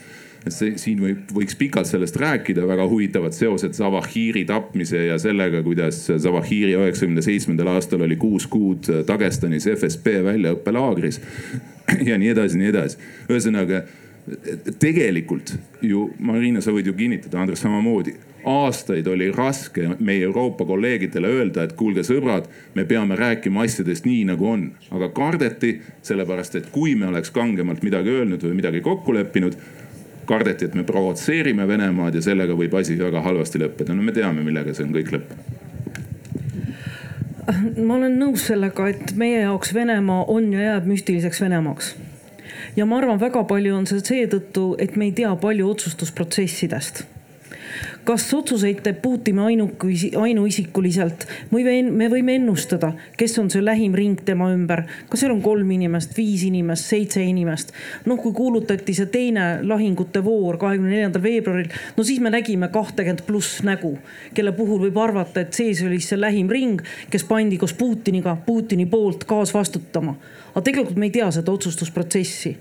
see 0.48 0.76
siin 0.80 1.00
võib, 1.02 1.32
võiks 1.36 1.56
pikalt 1.58 1.88
sellest 1.88 2.16
rääkida, 2.20 2.64
väga 2.68 2.86
huvitavad 2.88 3.34
seosed 3.36 3.74
Zawahiri 3.76 4.46
tapmise 4.48 5.02
ja 5.10 5.18
sellega, 5.20 5.60
kuidas 5.66 5.98
Zawahiri 6.16 6.76
üheksakümne 6.78 7.24
seitsmendal 7.24 7.74
aastal 7.74 8.06
oli 8.06 8.16
kuus 8.20 8.46
kuud 8.50 8.88
Dagestanis 9.08 9.68
FSB 9.74 10.20
väljaõppelaagris 10.24 11.20
ja 12.08 12.16
nii 12.20 12.32
edasi, 12.32 12.60
nii 12.60 12.72
edasi. 12.72 13.10
ühesõnaga 13.28 13.84
tegelikult 14.80 15.54
ju, 15.84 16.08
Marina, 16.24 16.62
sa 16.64 16.72
võid 16.72 16.88
ju 16.88 16.96
kinnitada, 16.96 17.40
Andres 17.42 17.60
samamoodi 17.64 18.14
aastaid 18.44 19.06
oli 19.06 19.30
raske 19.32 19.88
meie 19.98 20.24
Euroopa 20.24 20.64
kolleegidele 20.64 21.28
öelda, 21.28 21.64
et 21.64 21.72
kuulge 21.78 22.04
sõbrad, 22.06 22.48
me 22.74 22.84
peame 22.84 23.16
rääkima 23.16 23.64
asjadest 23.66 24.06
nii 24.08 24.24
nagu 24.32 24.48
on. 24.48 24.70
aga 24.90 25.08
kardeti, 25.08 25.80
sellepärast 26.02 26.54
et 26.54 26.70
kui 26.72 26.94
me 26.94 27.06
oleks 27.06 27.30
kangemalt 27.30 27.82
midagi 27.82 28.10
öelnud 28.10 28.42
või 28.42 28.56
midagi 28.62 28.80
kokku 28.80 29.14
leppinud, 29.14 29.56
kardeti, 30.26 30.64
et 30.64 30.74
me 30.74 30.84
provotseerime 30.84 31.66
Venemaad 31.68 32.14
ja 32.14 32.22
sellega 32.22 32.54
võib 32.54 32.74
asi 32.78 32.98
väga 32.98 33.22
halvasti 33.22 33.58
lõppeda. 33.58 33.94
no 33.94 34.02
me 34.02 34.12
teame, 34.12 34.44
millega 34.46 34.74
see 34.74 34.86
on 34.86 34.94
kõik 34.94 35.12
lõppenud 35.16 35.58
ma 37.86 37.96
olen 37.96 38.18
nõus 38.18 38.44
sellega, 38.46 38.88
et 38.92 39.14
meie 39.18 39.40
jaoks 39.42 39.74
Venemaa 39.74 40.24
on 40.28 40.52
ja 40.52 40.60
jääb 40.60 40.86
müstiliseks 40.86 41.40
Venemaaks. 41.40 41.94
ja 42.76 42.86
ma 42.86 42.98
arvan, 42.98 43.20
väga 43.20 43.44
palju 43.44 43.76
on 43.76 43.86
see 43.86 44.02
seetõttu, 44.04 44.74
et 44.78 44.96
me 44.96 45.10
ei 45.10 45.12
tea 45.12 45.32
palju 45.36 45.70
otsustusprotsessidest 45.70 47.04
kas 48.04 48.26
otsuseid 48.34 48.82
teeb 48.84 49.00
Putin 49.02 49.38
ainuki, 49.38 50.10
ainuisikuliselt 50.18 51.26
või 51.52 51.64
me 51.90 52.08
võime 52.12 52.36
ennustada, 52.38 52.92
kes 53.18 53.38
on 53.42 53.50
see 53.52 53.62
lähim 53.64 53.94
ring 53.96 54.20
tema 54.24 54.50
ümber, 54.52 54.84
kas 55.10 55.22
seal 55.22 55.34
on 55.34 55.42
kolm 55.44 55.70
inimest, 55.74 56.16
viis 56.16 56.44
inimest, 56.48 56.88
seitse 56.90 57.22
inimest. 57.24 57.74
noh, 58.06 58.20
kui 58.22 58.32
kuulutati 58.36 58.94
see 58.96 59.10
teine 59.12 59.48
lahingute 59.66 60.24
voor 60.24 60.58
kahekümne 60.60 60.94
neljandal 60.94 61.22
veebruaril, 61.22 61.70
no 61.96 62.06
siis 62.06 62.20
me 62.20 62.32
nägime 62.32 62.70
kahtekümmet 62.72 63.24
pluss 63.26 63.62
nägu, 63.66 63.96
kelle 64.34 64.52
puhul 64.56 64.86
võib 64.86 64.98
arvata, 65.00 65.44
et 65.44 65.54
sees 65.54 65.82
oli 65.86 66.00
see 66.04 66.20
lähim 66.20 66.50
ring, 66.50 66.82
kes 67.10 67.26
pandi 67.28 67.58
koos 67.60 67.74
Putiniga 67.74 68.36
Putini 68.46 68.86
poolt 68.86 69.24
kaasvastutama. 69.28 70.16
aga 70.54 70.64
tegelikult 70.66 70.98
me 70.98 71.06
ei 71.06 71.14
tea 71.14 71.30
seda 71.30 71.52
otsustusprotsessi 71.52 72.56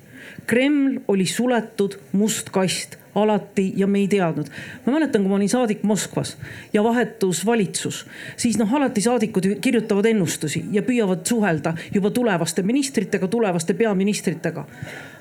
Kreml 0.47 0.99
oli 1.07 1.25
suletud 1.25 1.99
must 2.11 2.49
kast 2.49 2.99
alati 3.15 3.73
ja 3.75 3.87
me 3.87 3.99
ei 3.99 4.07
teadnud. 4.07 4.47
ma 4.85 4.93
mäletan, 4.93 5.21
kui 5.21 5.29
ma 5.29 5.35
olin 5.35 5.49
saadik 5.49 5.83
Moskvas 5.83 6.37
ja 6.73 6.83
vahetus 6.83 7.45
valitsus, 7.45 8.07
siis 8.37 8.57
noh, 8.57 8.73
alati 8.73 9.01
saadikud 9.01 9.55
kirjutavad 9.61 10.05
ennustusi 10.05 10.65
ja 10.71 10.81
püüavad 10.81 11.25
suhelda 11.25 11.73
juba 11.93 12.11
tulevaste 12.11 12.63
ministritega, 12.63 13.27
tulevaste 13.27 13.73
peaministritega. 13.73 14.65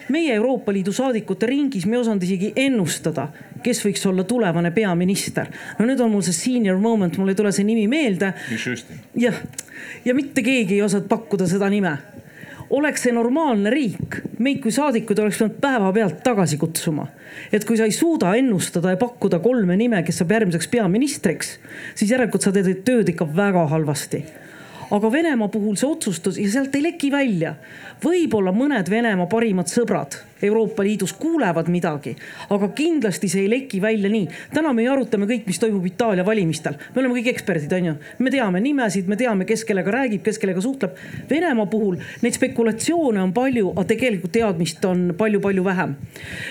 meie 0.09 0.34
Euroopa 0.34 0.72
Liidu 0.72 0.92
saadikute 0.92 1.46
ringis 1.46 1.86
me 1.86 1.96
ei 1.96 2.00
osanud 2.00 2.22
isegi 2.22 2.52
ennustada, 2.56 3.28
kes 3.62 3.82
võiks 3.84 4.06
olla 4.09 4.24
tulevane 4.24 4.70
peaminister. 4.70 5.48
no 5.78 5.86
nüüd 5.86 6.00
on 6.00 6.11
mul 6.11 6.22
see 6.22 6.32
senior 6.32 6.78
moment, 6.78 7.18
mul 7.18 7.28
ei 7.28 7.34
tule 7.34 7.52
see 7.52 7.64
nimi 7.64 7.88
meelde. 7.88 8.32
jah, 9.16 9.42
ja 10.04 10.14
mitte 10.14 10.42
keegi 10.42 10.74
ei 10.74 10.82
osanud 10.82 11.09
pakkuda 11.09 11.46
seda 11.46 11.68
nime 11.70 11.98
oleks 12.71 13.03
see 13.07 13.12
normaalne 13.14 13.71
riik, 13.73 14.19
meid 14.39 14.61
kui 14.62 14.73
saadikuid 14.75 15.23
oleks 15.23 15.39
pidanud 15.41 15.61
päevapealt 15.62 16.23
tagasi 16.25 16.59
kutsuma. 16.61 17.07
et 17.53 17.64
kui 17.64 17.77
sa 17.77 17.85
ei 17.85 17.93
suuda 17.93 18.35
ennustada 18.35 18.91
ja 18.91 18.97
pakkuda 18.97 19.39
kolme 19.39 19.77
nime, 19.77 20.03
kes 20.03 20.19
saab 20.19 20.33
järgmiseks 20.37 20.69
peaministriks, 20.69 21.59
siis 21.95 22.11
järelikult 22.11 22.43
sa 22.43 22.53
teed 22.53 22.85
tööd 22.85 23.09
ikka 23.09 23.29
väga 23.37 23.66
halvasti 23.66 24.25
aga 24.91 25.12
Venemaa 25.12 25.49
puhul 25.49 25.76
see 25.76 25.89
otsustus 25.89 26.39
ja 26.39 26.49
sealt 26.51 26.74
ei 26.74 26.82
leki 26.82 27.11
välja. 27.12 27.55
võib-olla 28.05 28.53
mõned 28.55 28.91
Venemaa 28.91 29.26
parimad 29.26 29.70
sõbrad 29.70 30.20
Euroopa 30.43 30.82
Liidus 30.82 31.12
kuulevad 31.12 31.66
midagi, 31.68 32.12
aga 32.51 32.68
kindlasti 32.68 33.28
see 33.28 33.43
ei 33.43 33.51
leki 33.51 33.80
välja 33.82 34.11
nii. 34.11 34.28
täna 34.55 34.72
me 34.72 34.84
ju 34.84 34.93
arutame 34.93 35.26
kõik, 35.26 35.49
mis 35.51 35.59
toimub 35.59 35.86
Itaalia 35.86 36.24
valimistel. 36.26 36.76
me 36.95 37.01
oleme 37.03 37.18
kõik 37.18 37.30
eksperdid, 37.32 37.72
on 37.72 37.89
ju. 37.89 37.95
me 38.18 38.30
teame 38.30 38.61
nimesid, 38.61 39.09
me 39.09 39.16
teame, 39.16 39.45
kes 39.45 39.64
kellega 39.64 39.91
räägib, 39.91 40.22
kes 40.22 40.39
kellega 40.39 40.61
suhtleb. 40.62 40.95
Venemaa 41.30 41.66
puhul 41.66 41.99
neid 42.22 42.39
spekulatsioone 42.39 43.22
on 43.22 43.32
palju, 43.34 43.72
aga 43.74 43.84
tegelikult 43.95 44.32
teadmist 44.32 44.84
on 44.84 45.14
palju-palju 45.18 45.64
vähem. 45.64 45.97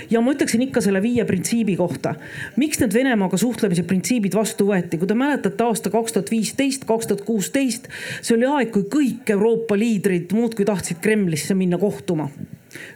ja 0.10 0.22
ma 0.22 0.36
ütleksin 0.36 0.68
ikka 0.68 0.82
selle 0.82 1.02
viie 1.02 1.26
printsiibi 1.26 1.78
kohta. 1.80 2.16
miks 2.56 2.80
need 2.84 2.94
Venemaaga 2.94 3.38
suhtlemise 3.38 3.84
printsiibid 3.88 4.36
vastu 4.36 4.68
võeti, 4.68 5.00
kui 5.00 5.08
te 5.08 5.16
mäletate 5.16 5.64
aasta 5.64 5.90
kaks 5.90 6.12
tuhat 6.12 6.32
viisteist, 6.32 6.84
kaks 6.86 7.08
tuhat 7.08 7.24
kuusteist, 7.24 7.88
see 8.28 8.36
oli 8.36 8.48
aeg, 8.50 8.72
kui 8.74 8.88
kõik 8.92 9.30
Euroopa 9.32 9.78
liidrid 9.80 10.34
muudkui 10.36 10.66
tahtsid 10.68 11.00
Kremlisse 11.04 11.56
minna 11.56 11.80
kohtuma. 11.80 12.28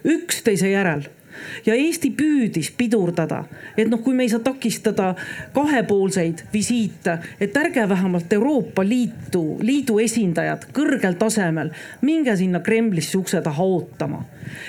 Üksteise 0.04 0.68
järel 0.68 1.06
ja 1.66 1.74
Eesti 1.74 2.12
püüdis 2.16 2.70
pidurdada, 2.76 3.44
et 3.76 3.90
noh, 3.90 4.00
kui 4.02 4.14
me 4.16 4.26
ei 4.26 4.32
saa 4.32 4.42
takistada 4.44 5.12
kahepoolseid 5.54 6.44
visiite, 6.52 7.18
et 7.40 7.56
ärge 7.56 7.84
vähemalt 7.88 8.32
Euroopa 8.32 8.84
Liitu, 8.86 9.58
liidu 9.62 9.98
esindajad 10.02 10.68
kõrgel 10.74 11.16
tasemel, 11.20 11.72
minge 12.02 12.36
sinna 12.36 12.62
Kremlisse 12.64 13.18
ukse 13.18 13.42
taha 13.42 13.64
ootama. 13.64 14.24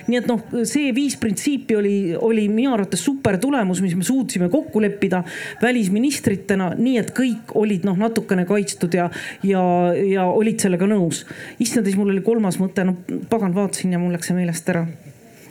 nii 0.07 0.17
et 0.19 0.28
noh, 0.30 0.41
see 0.69 0.91
viis 0.95 1.15
printsiipi 1.19 1.76
oli, 1.76 1.95
oli 2.15 2.47
minu 2.49 2.74
arvates 2.74 3.01
super 3.03 3.38
tulemus, 3.41 3.82
mis 3.82 3.95
me 3.97 4.03
suutsime 4.05 4.49
kokku 4.49 4.82
leppida 4.82 5.24
välisministritena, 5.61 6.74
nii 6.78 6.97
et 7.01 7.13
kõik 7.17 7.55
olid 7.59 7.88
noh, 7.88 7.97
natukene 7.97 8.45
kaitstud 8.49 8.93
ja, 8.93 9.09
ja, 9.43 9.63
ja 9.93 10.28
olid 10.30 10.61
sellega 10.61 10.88
nõus. 10.89 11.26
issand, 11.59 11.88
siis 11.88 11.97
mul 11.97 12.13
oli 12.13 12.21
kolmas 12.26 12.59
mõte, 12.61 12.86
no 12.86 12.97
pagan, 13.30 13.55
vaatasin 13.55 13.95
ja 13.95 14.01
mul 14.01 14.13
läks 14.15 14.32
see 14.32 14.38
meelest 14.38 14.69
ära 14.69 14.86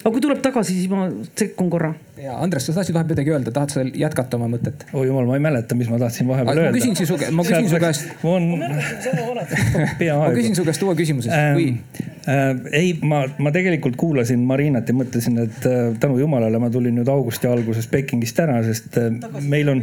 aga 0.03 0.13
kui 0.15 0.23
tuleb 0.25 0.41
tagasi, 0.43 0.75
siis 0.75 0.91
ma 0.91 1.07
sekkun 1.39 1.69
korra. 1.71 1.93
ja 2.23 2.35
Andres, 2.43 2.67
sa 2.67 2.75
tahtsid 2.75 2.95
vahepeal 2.97 3.15
midagi 3.15 3.35
öelda, 3.35 3.53
tahad 3.55 3.75
sa 3.75 3.85
jätkata 3.87 4.39
oma 4.39 4.49
mõtet? 4.51 4.87
oi 4.93 5.07
jumal, 5.07 5.29
ma 5.31 5.39
ei 5.39 5.45
mäleta, 5.45 5.79
mis 5.79 5.91
ma 5.91 6.01
tahtsin 6.03 6.27
vahepeal 6.31 6.59
öelda. 6.59 6.73
ma 6.75 6.79
küsin 6.79 6.97
su, 6.99 7.19
ma 7.39 7.45
küsin 7.47 7.69
su 7.71 7.83
käest. 7.83 8.09
on 8.27 8.49
ma 10.23 10.33
küsin 10.35 10.59
su 10.59 10.67
käest 10.67 10.83
uue 10.87 10.97
küsimuse 10.99 11.31
ähm,. 11.31 11.61
Või... 11.61 12.09
Äh, 12.23 12.51
ei, 12.79 12.91
ma, 13.03 13.25
ma 13.43 13.51
tegelikult 13.55 13.97
kuulasin 13.99 14.45
Marinat 14.47 14.91
ja 14.91 14.95
mõtlesin, 14.95 15.41
et 15.43 15.65
äh, 15.67 15.79
tänu 16.03 16.21
jumalale 16.21 16.61
ma 16.63 16.69
tulin 16.71 16.95
nüüd 17.01 17.11
augusti 17.11 17.51
alguses 17.51 17.89
Pekingist 17.91 18.39
ära, 18.43 18.61
sest 18.67 18.99
äh, 19.01 19.09
meil 19.43 19.71
on, 19.73 19.83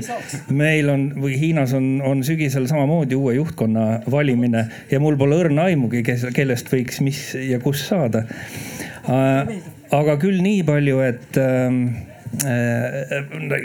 meil 0.56 0.88
on 0.92 1.10
või 1.20 1.36
Hiinas 1.40 1.76
on, 1.76 1.98
on 2.08 2.24
sügisel 2.28 2.70
samamoodi 2.72 3.20
uue 3.20 3.36
juhtkonna 3.40 3.90
valimine 4.12 4.70
ja 4.92 5.02
mul 5.04 5.20
pole 5.20 5.42
õrna 5.44 5.68
aimugi, 5.68 6.04
kes, 6.08 6.30
kellest 6.36 6.72
võiks 6.72 7.04
mis 7.04 7.26
ja 7.44 7.60
kus 7.64 7.84
saada 7.92 8.24
äh, 9.04 9.52
aga 9.96 10.18
küll 10.22 10.40
nii 10.44 10.64
palju, 10.68 11.02
et 11.06 11.40
ähm, 11.42 11.82
äh, 12.46 13.20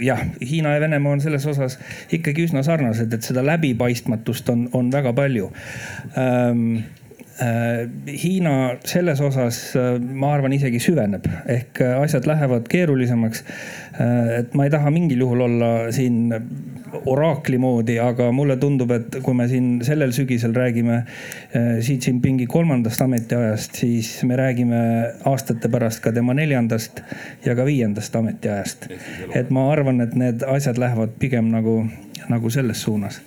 jah, 0.04 0.24
Hiina 0.40 0.74
ja 0.76 0.82
Venemaa 0.84 1.16
on 1.16 1.24
selles 1.24 1.46
osas 1.50 1.78
ikkagi 2.14 2.48
üsna 2.48 2.64
sarnased, 2.66 3.12
et 3.12 3.26
seda 3.26 3.44
läbipaistmatust 3.46 4.50
on, 4.54 4.68
on 4.72 4.92
väga 4.92 5.14
palju. 5.16 5.50
Ähm, 6.16 6.68
äh, 6.78 7.03
Hiina 7.42 8.76
selles 8.86 9.20
osas, 9.20 9.58
äh, 9.76 9.96
ma 9.98 10.34
arvan, 10.36 10.52
isegi 10.54 10.78
süveneb 10.82 11.26
ehk 11.50 11.80
asjad 11.98 12.28
lähevad 12.30 12.68
keerulisemaks. 12.70 13.44
et 14.38 14.54
ma 14.54 14.64
ei 14.66 14.70
taha 14.70 14.90
mingil 14.90 15.20
juhul 15.22 15.44
olla 15.46 15.70
siin 15.94 16.32
oraakli 17.06 17.58
moodi, 17.58 17.98
aga 18.02 18.30
mulle 18.34 18.56
tundub, 18.58 18.90
et 18.94 19.18
kui 19.22 19.34
me 19.34 19.48
siin 19.50 19.82
sellel 19.86 20.12
sügisel 20.14 20.54
räägime 20.54 21.00
Xi 21.54 21.98
Jinpingi 21.98 22.46
kolmandast 22.50 23.02
ametiajast, 23.02 23.78
siis 23.82 24.16
me 24.26 24.38
räägime 24.38 24.80
aastate 25.30 25.70
pärast 25.70 26.02
ka 26.02 26.12
tema 26.14 26.34
neljandast 26.34 27.02
ja 27.46 27.54
ka 27.54 27.66
viiendast 27.66 28.16
ametiajast. 28.16 28.88
et 29.34 29.50
ma 29.50 29.70
arvan, 29.72 30.00
et 30.00 30.14
need 30.14 30.42
asjad 30.46 30.78
lähevad 30.78 31.14
pigem 31.18 31.50
nagu, 31.54 31.84
nagu 32.30 32.50
selles 32.50 32.82
suunas 32.82 33.22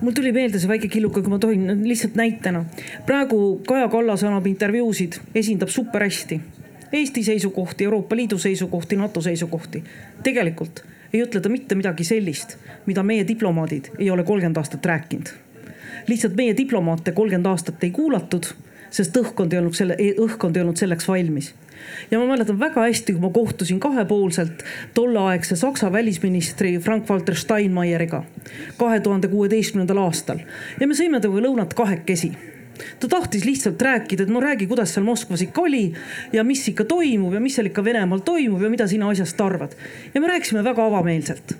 mul 0.00 0.12
tuli 0.12 0.32
meelde 0.32 0.58
see 0.58 0.68
väike 0.68 0.88
killuke, 0.88 1.22
kui 1.22 1.30
ma 1.30 1.38
tohin, 1.38 1.88
lihtsalt 1.88 2.14
näitena. 2.14 2.64
praegu 3.06 3.60
Kaja 3.66 3.88
Kallas 3.88 4.24
annab 4.24 4.46
intervjuusid, 4.46 5.20
esindab 5.34 5.68
super 5.68 6.04
hästi 6.06 6.40
Eesti 6.92 7.22
seisukohti, 7.22 7.84
Euroopa 7.84 8.16
Liidu 8.16 8.38
seisukohti, 8.38 8.96
NATO 8.96 9.20
seisukohti. 9.20 9.84
tegelikult 10.22 10.84
ei 11.12 11.22
ütle 11.22 11.40
ta 11.40 11.48
mitte 11.48 11.74
midagi 11.74 12.04
sellist, 12.04 12.56
mida 12.86 13.02
meie 13.02 13.26
diplomaadid 13.28 13.90
ei 13.98 14.10
ole 14.10 14.24
kolmkümmend 14.24 14.56
aastat 14.56 14.86
rääkinud. 14.86 15.28
lihtsalt 16.06 16.36
meie 16.36 16.56
diplomaate 16.56 17.12
kolmkümmend 17.12 17.46
aastat 17.46 17.84
ei 17.84 17.90
kuulatud, 17.90 18.44
sest 18.90 19.16
õhkkond 19.16 19.52
ei 19.52 19.58
olnud 19.58 19.74
selle, 19.74 19.96
õhkkond 19.96 20.56
ei 20.56 20.62
olnud 20.62 20.76
selleks 20.76 21.08
valmis 21.08 21.54
ja 22.10 22.18
ma 22.18 22.26
mäletan 22.26 22.60
väga 22.60 22.84
hästi, 22.86 23.12
kui 23.12 23.22
ma 23.22 23.30
kohtusin 23.34 23.80
kahepoolselt 23.80 24.64
tolleaegse 24.94 25.56
Saksa 25.56 25.92
välisministri 25.92 26.78
Frank-Walter 26.78 27.34
Steinmeieriga 27.34 28.24
kahe 28.78 29.00
tuhande 29.00 29.28
kuueteistkümnendal 29.28 30.04
aastal. 30.04 30.44
Ja 30.80 30.86
me 30.86 30.96
sõime 30.96 31.20
temaga 31.20 31.46
lõunat 31.48 31.74
kahekesi. 31.76 32.32
Ta 33.00 33.08
tahtis 33.10 33.42
lihtsalt 33.44 33.82
rääkida, 33.82 34.22
et 34.22 34.30
no 34.30 34.40
räägi, 34.40 34.68
kuidas 34.70 34.92
seal 34.94 35.06
Moskvas 35.06 35.42
ikka 35.42 35.64
oli 35.66 35.92
ja 36.32 36.44
mis 36.46 36.62
ikka 36.70 36.84
toimub 36.86 37.34
ja 37.34 37.40
mis 37.42 37.56
seal 37.58 37.66
ikka 37.70 37.82
Venemaal 37.84 38.22
toimub 38.26 38.62
ja 38.62 38.70
mida 38.70 38.86
sina 38.86 39.08
asjast 39.10 39.40
arvad. 39.40 39.74
ja 40.14 40.20
me 40.20 40.28
rääkisime 40.30 40.64
väga 40.64 40.86
avameelselt. 40.86 41.56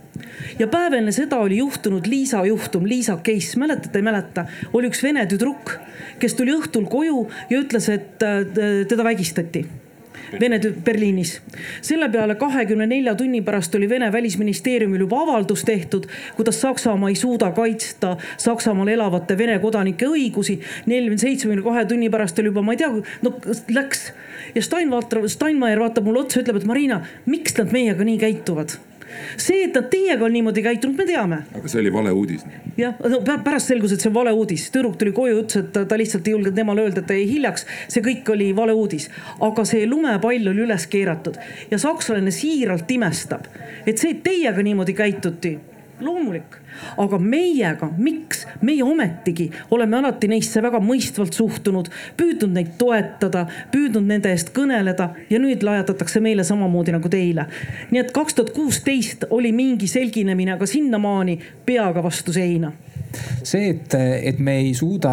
ja 0.59 0.69
päev 0.69 0.93
enne 0.93 1.13
seda 1.13 1.37
oli 1.37 1.59
juhtunud 1.59 2.07
Liisa 2.07 2.45
juhtum, 2.47 2.87
Liisa 2.87 3.17
case, 3.17 3.59
mäletate, 3.59 3.99
ei 3.99 4.03
mäleta, 4.03 4.47
oli 4.73 4.89
üks 4.89 5.03
vene 5.03 5.27
tüdruk, 5.27 5.75
kes 6.19 6.35
tuli 6.35 6.55
õhtul 6.55 6.87
koju 6.87 7.27
ja 7.51 7.61
ütles, 7.61 7.91
et 7.91 8.23
äh, 8.23 8.87
teda 8.89 9.05
vägistati 9.05 9.67
Vene 10.41 10.61
Berliinis. 10.85 11.41
selle 11.83 12.09
peale 12.09 12.35
kahekümne 12.35 12.87
nelja 12.87 13.15
tunni 13.15 13.43
pärast 13.43 13.75
oli 13.75 13.89
Vene 13.89 14.13
välisministeeriumil 14.13 15.01
juba 15.01 15.23
avaldus 15.23 15.65
tehtud, 15.65 16.07
kuidas 16.37 16.61
Saksamaa 16.61 17.09
ei 17.09 17.15
suuda 17.15 17.51
kaitsta 17.51 18.17
Saksamaal 18.37 18.89
elavate 18.89 19.39
Vene 19.39 19.59
kodanike 19.59 20.07
õigusi. 20.07 20.59
neljakümne 20.87 21.19
seitsmekümne 21.19 21.63
kahe 21.63 21.85
tunni 21.85 22.11
pärast 22.11 22.39
oli 22.39 22.53
juba, 22.53 22.63
ma 22.63 22.73
ei 22.73 22.83
tea, 22.83 22.93
no 23.23 23.35
läks 23.69 24.13
ja 24.55 24.63
Steinvater, 24.63 25.29
Steinmeier 25.29 25.81
vaatab 25.81 26.05
mulle 26.05 26.27
otsa, 26.27 26.41
ütleb, 26.41 26.61
et 26.61 26.69
Marina, 26.69 27.03
miks 27.27 27.57
nad 27.59 27.73
meiega 27.73 28.05
nii 28.05 28.19
käituvad 28.19 28.79
see, 29.37 29.65
et 29.65 29.75
nad 29.75 29.89
teiega 29.91 30.25
on 30.27 30.35
niimoodi 30.35 30.63
käitunud, 30.65 30.97
me 30.99 31.07
teame. 31.09 31.41
aga 31.55 31.71
see 31.71 31.81
oli 31.83 31.93
valeuudis. 31.93 32.45
jah, 32.79 32.99
no 33.13 33.21
pärast 33.25 33.73
selgus, 33.73 33.95
et 33.95 34.05
see 34.05 34.11
on 34.11 34.17
valeuudis. 34.19 34.69
tüdruk 34.75 34.99
tuli 35.01 35.15
koju, 35.17 35.41
ütles, 35.45 35.65
et 35.65 35.73
ta, 35.79 36.01
lihtsalt 36.01 36.29
ei 36.29 36.37
julgenud 36.37 36.63
emale 36.65 36.87
öelda, 36.87 37.03
et 37.05 37.11
ta 37.11 37.17
jäi 37.19 37.27
hiljaks. 37.33 37.67
see 37.89 38.05
kõik 38.05 38.33
oli 38.35 38.51
valeuudis. 38.57 39.09
aga 39.49 39.65
see 39.69 39.87
lumepall 39.87 40.53
oli 40.53 40.65
üles 40.67 40.87
keeratud 40.91 41.39
ja 41.71 41.81
sakslane 41.81 42.35
siiralt 42.35 42.91
imestab, 42.91 43.49
et 43.87 43.99
see, 43.99 44.17
et 44.17 44.25
teiega 44.27 44.65
niimoodi 44.65 44.97
käituti, 44.99 45.59
loomulik 46.01 46.61
aga 46.97 47.19
meiega, 47.19 47.91
miks, 47.97 48.45
meie 48.63 48.85
ometigi 48.85 49.51
oleme 49.71 49.99
alati 49.99 50.29
neisse 50.31 50.63
väga 50.63 50.81
mõistvalt 50.85 51.37
suhtunud, 51.37 51.91
püüdnud 52.19 52.55
neid 52.55 52.75
toetada, 52.81 53.47
püüdnud 53.73 54.09
nende 54.09 54.33
eest 54.35 54.53
kõneleda 54.57 55.11
ja 55.31 55.41
nüüd 55.43 55.65
lajatatakse 55.67 56.23
meile 56.25 56.45
samamoodi 56.45 56.95
nagu 56.95 57.09
teile. 57.13 57.47
nii 57.91 58.03
et 58.03 58.13
kaks 58.13 58.39
tuhat 58.39 58.53
kuusteist 58.57 59.29
oli 59.31 59.53
mingi 59.53 59.89
selginemine, 59.89 60.57
aga 60.57 60.67
sinnamaani 60.67 61.39
peaga 61.67 62.03
vastu 62.03 62.33
seina. 62.33 62.73
See, 63.43 63.71
et, 63.71 63.95
et 63.97 64.39
me 64.45 64.59
ei 64.61 64.75
suuda 64.77 65.11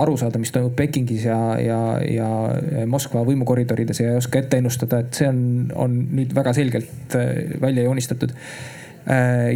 aru 0.00 0.16
saada, 0.18 0.40
mis 0.42 0.50
toimub 0.50 0.74
Pekingis 0.76 1.28
ja, 1.28 1.38
ja, 1.62 1.78
ja 2.02 2.86
Moskva 2.90 3.22
võimukoridorides 3.28 4.02
ja 4.02 4.10
ei 4.10 4.18
oska 4.18 4.42
ette 4.42 4.58
ennustada, 4.58 5.04
et 5.04 5.14
see 5.14 5.28
on, 5.30 5.40
on 5.78 5.94
nüüd 6.10 6.34
väga 6.34 6.54
selgelt 6.56 7.14
välja 7.62 7.86
joonistatud. 7.86 8.34
Äh, 8.34 8.79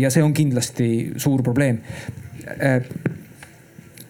ja 0.00 0.10
see 0.10 0.22
on 0.24 0.32
kindlasti 0.34 0.86
suur 1.20 1.42
probleem 1.44 1.80
äh, 2.44 2.80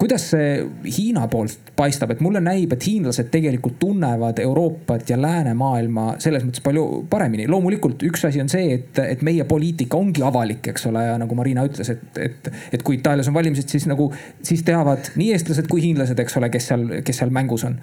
kuidas 0.04 0.24
see 0.34 0.48
Hiina 0.84 1.24
poolt 1.32 1.70
paistab, 1.76 2.10
et 2.12 2.20
mulle 2.20 2.42
näib, 2.44 2.74
et 2.76 2.86
hiinlased 2.86 3.30
tegelikult 3.32 3.78
tunnevad 3.80 4.38
Euroopat 4.42 5.08
ja 5.10 5.16
läänemaailma 5.16 6.04
selles 6.22 6.44
mõttes 6.44 6.60
palju 6.64 6.84
paremini. 7.10 7.46
loomulikult 7.48 8.04
üks 8.04 8.26
asi 8.28 8.42
on 8.42 8.52
see, 8.52 8.74
et, 8.76 9.00
et 9.00 9.24
meie 9.24 9.46
poliitika 9.48 9.96
ongi 9.96 10.22
avalik, 10.26 10.68
eks 10.74 10.90
ole, 10.90 11.06
ja 11.08 11.16
nagu 11.20 11.38
Marina 11.38 11.64
ütles, 11.64 11.88
et, 11.94 12.04
et, 12.20 12.52
et 12.76 12.84
kui 12.84 12.98
Itaalias 12.98 13.30
on 13.32 13.38
valimised, 13.38 13.70
siis 13.72 13.88
nagu, 13.88 14.10
siis 14.44 14.62
teavad 14.66 15.08
nii 15.16 15.32
eestlased 15.38 15.72
kui 15.72 15.86
hiinlased, 15.86 16.20
eks 16.20 16.36
ole, 16.40 16.52
kes 16.52 16.70
seal, 16.72 16.86
kes 17.06 17.22
seal 17.22 17.32
mängus 17.34 17.64
on. 17.64 17.80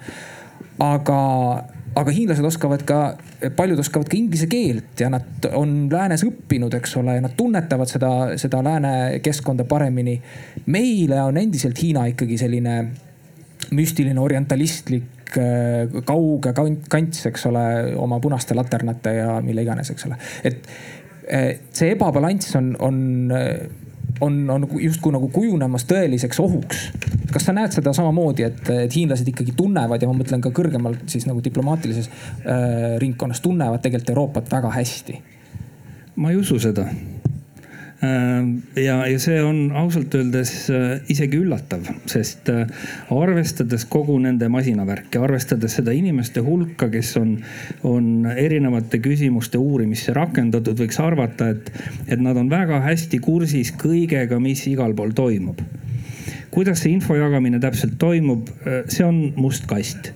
aga 0.78 1.18
aga 1.94 2.12
hiinlased 2.14 2.44
oskavad 2.46 2.84
ka, 2.88 2.98
paljud 3.56 3.80
oskavad 3.82 4.08
ka 4.08 4.16
inglise 4.16 4.48
keelt 4.50 5.00
ja 5.00 5.10
nad 5.12 5.48
on 5.56 5.86
läänes 5.92 6.24
õppinud, 6.26 6.74
eks 6.78 6.96
ole, 7.00 7.18
ja 7.18 7.24
nad 7.24 7.34
tunnetavad 7.36 7.90
seda, 7.90 8.12
seda 8.40 8.62
lääne 8.64 8.94
keskkonda 9.24 9.66
paremini. 9.68 10.16
meile 10.66 11.22
on 11.22 11.36
endiselt 11.36 11.82
Hiina 11.82 12.06
ikkagi 12.12 12.38
selline 12.40 12.76
müstiline, 13.72 14.20
orientalistlik, 14.20 15.36
äh, 15.36 16.00
kauge 16.08 16.52
kants, 16.88 17.26
eks 17.28 17.46
ole, 17.50 17.66
oma 17.96 18.20
punaste 18.20 18.56
laternate 18.56 19.14
ja 19.20 19.40
mille 19.44 19.62
iganes, 19.62 19.92
eks 19.92 20.08
ole. 20.08 20.18
et 20.44 20.68
äh, 21.28 21.48
see 21.72 21.92
ebabalanss 21.96 22.56
on, 22.56 22.76
on, 22.80 22.98
on, 24.22 24.38
on 24.50 24.66
justkui 24.80 25.12
nagu 25.14 25.28
kujunemas 25.34 25.86
tõeliseks 25.90 26.40
ohuks 26.42 26.86
kas 27.32 27.46
sa 27.48 27.54
näed 27.56 27.72
seda 27.74 27.94
samamoodi, 27.96 28.44
et, 28.46 28.60
et 28.84 28.94
hiinlased 28.94 29.28
ikkagi 29.32 29.54
tunnevad 29.56 30.02
ja 30.02 30.10
ma 30.10 30.16
mõtlen 30.18 30.42
ka 30.44 30.52
kõrgemal 30.54 30.98
siis 31.10 31.26
nagu 31.28 31.42
diplomaatilises 31.44 32.10
äh, 32.10 32.96
ringkonnas 33.02 33.42
tunnevad 33.44 33.82
tegelikult 33.84 34.12
Euroopat 34.14 34.52
väga 34.52 34.72
hästi? 34.76 35.18
ma 36.16 36.30
ei 36.30 36.36
usu 36.36 36.58
seda 36.60 36.84
ja, 38.76 38.96
ja 39.06 39.18
see 39.22 39.38
on 39.44 39.70
ausalt 39.78 40.14
öeldes 40.18 40.52
äh, 40.74 40.96
isegi 41.12 41.38
üllatav, 41.38 41.86
sest 42.10 42.50
äh, 42.50 42.66
arvestades 43.14 43.84
kogu 43.90 44.16
nende 44.22 44.48
masinavärki, 44.50 45.20
arvestades 45.22 45.78
seda 45.78 45.94
inimeste 45.94 46.42
hulka, 46.42 46.90
kes 46.90 47.14
on, 47.20 47.36
on 47.86 48.26
erinevate 48.34 48.98
küsimuste 49.04 49.60
uurimisse 49.62 50.14
rakendatud, 50.18 50.82
võiks 50.82 50.98
arvata, 51.02 51.52
et, 51.54 51.70
et 52.08 52.18
nad 52.22 52.38
on 52.38 52.50
väga 52.50 52.82
hästi 52.88 53.22
kursis 53.22 53.70
kõigega, 53.78 54.40
mis 54.42 54.66
igal 54.72 54.96
pool 54.98 55.14
toimub 55.14 55.62
kuidas 56.52 56.82
see 56.82 56.90
info 56.92 57.14
jagamine 57.16 57.56
täpselt 57.62 57.94
toimub, 57.96 58.50
see 58.92 59.06
on 59.06 59.22
must 59.40 59.64
kast. 59.70 60.10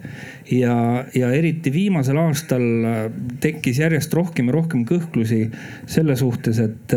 ja, 0.52 1.06
ja 1.16 1.30
eriti 1.32 1.72
viimasel 1.72 2.18
aastal 2.20 2.66
tekkis 3.40 3.80
järjest 3.80 4.12
rohkem 4.14 4.50
ja 4.50 4.56
rohkem 4.58 4.84
kõhklusi 4.84 5.46
selle 5.88 6.16
suhtes, 6.20 6.60
et 6.60 6.92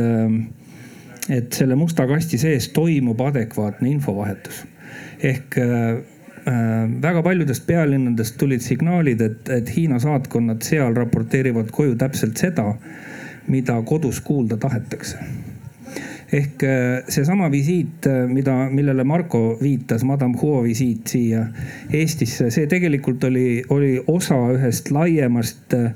et 1.30 1.54
selle 1.54 1.76
musta 1.76 2.08
kasti 2.10 2.40
sees 2.42 2.70
toimub 2.76 3.20
adekvaatne 3.22 3.90
infovahetus. 3.90 4.64
ehk 5.24 5.58
äh, 5.58 5.68
äh, 6.48 7.02
väga 7.02 7.24
paljudest 7.24 7.68
pealinnadest 7.68 8.38
tulid 8.38 8.64
signaalid, 8.66 9.22
et, 9.22 9.50
et 9.50 9.76
Hiina 9.76 10.00
saatkonnad 10.00 10.64
seal 10.66 10.96
raporteerivad 10.96 11.72
koju 11.72 11.96
täpselt 11.96 12.38
seda, 12.38 12.74
mida 13.48 13.82
kodus 13.82 14.22
kuulda 14.22 14.58
tahetakse 14.58 15.18
ehk 16.34 16.64
äh, 16.64 17.04
seesama 17.10 17.50
visiit, 17.52 18.06
mida, 18.30 18.56
millele 18.70 19.04
Marko 19.04 19.58
viitas, 19.62 20.04
Madame 20.04 20.38
Huo 20.42 20.64
visiit 20.64 21.08
siia 21.10 21.48
Eestisse, 21.94 22.52
see 22.54 22.68
tegelikult 22.70 23.24
oli, 23.24 23.64
oli 23.70 23.96
osa 24.08 24.38
ühest 24.54 24.92
laiemast 24.94 25.74
Äh, 25.74 25.94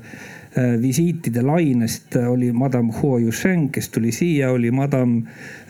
visiitide 0.82 1.42
lainest 1.42 2.16
oli 2.16 2.52
madam 2.52 2.92
Huo 3.02 3.18
Yusheng, 3.18 3.70
kes 3.72 3.88
tuli 3.88 4.12
siia, 4.12 4.50
oli 4.52 4.70
madam 4.70 5.16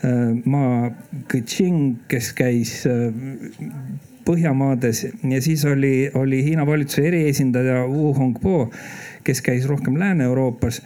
äh, 0.05 0.35
Ma 0.45 0.91
Keqing, 1.31 1.95
kes 2.07 2.33
käis 2.33 2.83
äh, 2.87 3.13
Põhjamaades 4.25 5.03
ja 5.29 5.41
siis 5.41 5.65
oli, 5.69 6.09
oli 6.13 6.43
Hiina 6.43 6.65
valitsuse 6.65 7.07
eriesindaja 7.07 7.83
Wu 7.87 8.13
Hongbo, 8.13 8.71
kes 9.23 9.41
käis 9.45 9.67
rohkem 9.69 9.99
Lääne-Euroopas. 10.01 10.81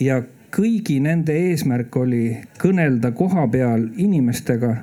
ja 0.00 0.20
kõigi 0.54 1.00
nende 1.02 1.34
eesmärk 1.34 1.96
oli 1.96 2.36
kõnelda 2.62 3.10
kohapeal 3.18 3.88
inimestega 3.98 4.76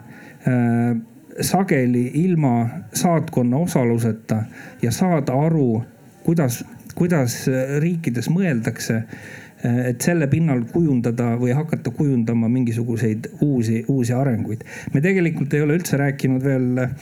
sageli 1.40 2.12
ilma 2.14 2.68
saatkonna 2.94 3.58
osaluseta 3.58 4.44
ja 4.82 4.92
saada 4.92 5.40
aru, 5.48 5.84
kuidas 6.24 6.66
kuidas 6.98 7.44
äh, 7.48 7.78
riikides 7.82 8.30
mõeldakse 8.34 8.98
äh, 8.98 9.82
et 9.92 10.06
selle 10.06 10.28
pinnal 10.32 10.64
kujundada 10.72 11.32
või 11.40 11.54
hakata 11.58 11.92
kujundama 11.96 12.50
mingisuguseid 12.52 13.30
uusi, 13.46 13.84
uusi 13.88 14.14
arenguid. 14.14 14.66
me 14.94 15.02
tegelikult 15.06 15.54
ei 15.54 15.66
ole 15.66 15.78
üldse 15.80 16.00
rääkinud 16.02 16.44
veel 16.44 16.84
äh, 16.84 16.96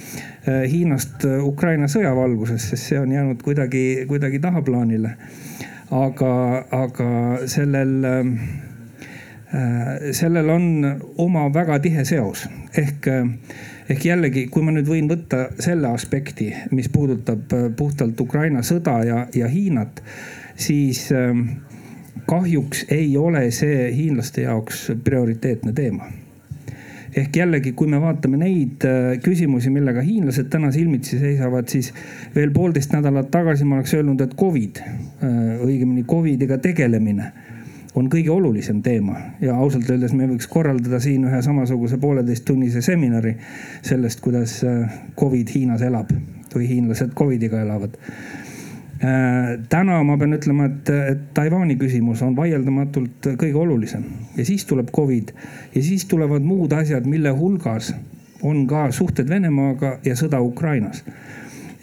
Hiinast 0.71 1.25
Ukraina 1.43 1.89
sõja 1.91 2.13
valguses, 2.15 2.69
sest 2.71 2.91
see 2.91 2.99
on 2.99 3.11
jäänud 3.11 3.43
kuidagi, 3.43 4.05
kuidagi 4.09 4.39
tahaplaanile. 4.43 5.15
aga, 5.91 6.31
aga 6.73 7.09
sellel, 7.45 7.91
sellel 10.11 10.49
on 10.49 10.65
oma 11.21 11.45
väga 11.53 11.77
tihe 11.79 12.03
seos 12.09 12.47
ehk 12.75 13.07
ehk 13.89 14.05
jällegi, 14.05 14.47
kui 14.51 14.65
ma 14.65 14.73
nüüd 14.73 14.89
võin 14.89 15.09
võtta 15.09 15.49
selle 15.61 15.91
aspekti, 15.93 16.49
mis 16.73 16.89
puudutab 16.93 17.53
äh, 17.53 17.69
puhtalt 17.77 18.19
Ukraina 18.21 18.63
sõda 18.65 18.97
ja, 19.05 19.21
ja 19.36 19.49
Hiinat, 19.51 20.01
siis 20.57 21.07
ähm, 21.13 21.47
kahjuks 22.29 22.86
ei 22.93 23.11
ole 23.17 23.47
see 23.53 23.89
hiinlaste 23.93 24.47
jaoks 24.47 24.88
prioriteetne 25.05 25.73
teema. 25.77 26.09
Ehk 27.15 27.38
jällegi, 27.39 27.71
kui 27.77 27.88
me 27.88 27.99
vaatame 28.01 28.39
neid 28.41 28.83
äh, 28.89 29.13
küsimusi, 29.23 29.71
millega 29.71 30.01
hiinlased 30.03 30.49
täna 30.51 30.71
silmitsi 30.75 31.19
seisavad, 31.21 31.69
siis 31.71 31.93
veel 32.36 32.51
poolteist 32.55 32.91
nädalat 32.95 33.29
tagasi 33.31 33.67
ma 33.67 33.77
oleks 33.79 33.93
öelnud, 33.95 34.25
et 34.25 34.33
Covid, 34.39 34.81
äh, 34.81 35.38
õigemini 35.63 36.07
Covidiga 36.09 36.57
tegelemine 36.63 37.31
on 37.95 38.09
kõige 38.11 38.31
olulisem 38.31 38.81
teema. 38.83 39.17
Ja 39.41 39.55
ausalt 39.55 39.89
öeldes 39.89 40.13
me 40.13 40.27
võiks 40.29 40.47
korraldada 40.51 40.99
siin 41.03 41.25
ühe 41.29 41.41
samasuguse 41.41 41.97
pooleteisttunnise 42.01 42.83
seminari 42.85 43.35
sellest, 43.85 44.21
kuidas 44.23 44.59
äh, 44.67 44.97
Covid 45.19 45.53
Hiinas 45.55 45.85
elab 45.85 46.11
või 46.55 46.67
hiinlased 46.69 47.13
Covidiga 47.15 47.61
elavad. 47.63 47.95
Äh, 49.03 49.55
täna 49.71 50.01
ma 50.07 50.17
pean 50.19 50.35
ütlema, 50.37 50.69
et, 50.71 50.91
et 51.15 51.23
Taiwan'i 51.35 51.77
küsimus 51.79 52.23
on 52.25 52.35
vaieldamatult 52.35 53.31
kõige 53.39 53.59
olulisem. 53.63 54.05
Ja 54.37 54.45
siis 54.47 54.67
tuleb 54.67 54.91
Covid 54.95 55.31
ja 55.75 55.83
siis 55.83 56.05
tulevad 56.11 56.43
muud 56.43 56.75
asjad, 56.75 57.07
mille 57.07 57.31
hulgas 57.35 57.93
on 58.45 58.65
ka 58.67 58.89
suhted 58.91 59.29
Venemaaga 59.29 59.97
ja 60.05 60.15
sõda 60.19 60.41
Ukrainas. 60.43 61.03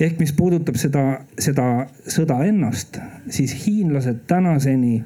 Ehk 0.00 0.18
mis 0.18 0.32
puudutab 0.34 0.76
seda, 0.80 1.20
seda 1.38 1.86
sõda 2.10 2.40
ennast, 2.48 2.98
siis 3.30 3.52
hiinlased 3.66 4.24
tänaseni 4.26 5.02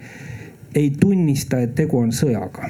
ei 0.77 0.91
tunnista, 1.01 1.61
et 1.65 1.75
tegu 1.75 1.99
on 1.99 2.13
sõjaga. 2.13 2.69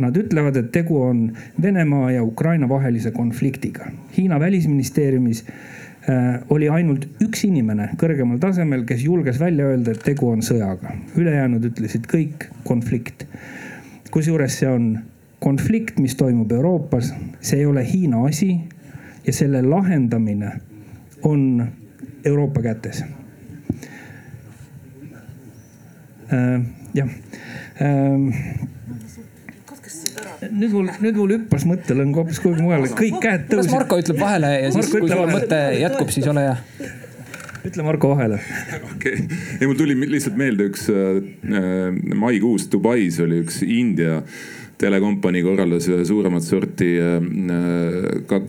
Nad 0.00 0.16
ütlevad, 0.16 0.56
et 0.56 0.70
tegu 0.72 0.96
on 1.04 1.26
Venemaa 1.62 2.10
ja 2.14 2.22
Ukraina 2.24 2.68
vahelise 2.68 3.10
konfliktiga. 3.12 3.90
Hiina 4.16 4.40
välisministeeriumis 4.40 5.44
äh, 5.44 6.40
oli 6.50 6.70
ainult 6.72 7.04
üks 7.20 7.44
inimene 7.44 7.90
kõrgemal 8.00 8.40
tasemel, 8.40 8.86
kes 8.88 9.04
julges 9.04 9.40
välja 9.40 9.68
öelda, 9.68 9.92
et 9.92 10.04
tegu 10.06 10.30
on 10.32 10.40
sõjaga. 10.42 10.96
ülejäänud 11.16 11.64
ütlesid 11.68 12.08
kõik 12.08 12.48
konflikt. 12.64 13.26
kusjuures 14.10 14.58
see 14.58 14.68
on 14.68 14.98
konflikt, 15.40 15.98
mis 15.98 16.14
toimub 16.16 16.52
Euroopas, 16.52 17.12
see 17.40 17.58
ei 17.58 17.66
ole 17.66 17.84
Hiina 17.84 18.24
asi 18.24 18.60
ja 19.26 19.32
selle 19.32 19.62
lahendamine 19.62 20.52
on 21.22 21.66
Euroopa 22.24 22.62
kätes 22.62 23.04
äh, 26.32 26.62
jah 26.96 27.08
ähm, 27.80 28.28
nüüd 30.50 30.74
mul, 30.74 30.90
nüüd 31.02 31.18
mul 31.18 31.34
hüppas 31.36 31.64
mõttelõng 31.68 32.16
hoopis 32.18 32.40
kuhugi 32.42 32.64
mujale, 32.64 32.90
kõik 32.96 33.20
käed 33.22 33.46
tõusid. 33.50 33.60
las 33.62 33.70
Marko 33.72 33.98
ütleb 34.02 34.18
vahele 34.22 34.50
ja 34.56 34.72
siis, 34.74 34.90
kui 34.90 35.06
sul 35.06 35.30
mõte 35.30 35.60
jätkub, 35.78 36.10
siis 36.14 36.28
ole 36.30 36.46
hea. 36.46 36.56
ütle 37.68 37.86
Marko 37.86 38.12
vahele. 38.14 38.40
okei 38.92 39.20
okay., 39.20 39.42
ei 39.60 39.70
mul 39.70 39.78
tuli 39.78 39.96
lihtsalt 40.14 40.38
meelde 40.40 40.66
üks 40.70 40.88
äh, 40.92 41.20
maikuus 42.18 42.68
Dubais 42.72 43.20
oli 43.22 43.42
üks 43.44 43.62
India 43.66 44.22
telekompanii 44.82 45.44
korraldas 45.46 45.86
ühe 45.90 46.04
suuremat 46.06 46.46
sorti 46.46 46.96
äh, 46.98 48.26
ka 48.30 48.42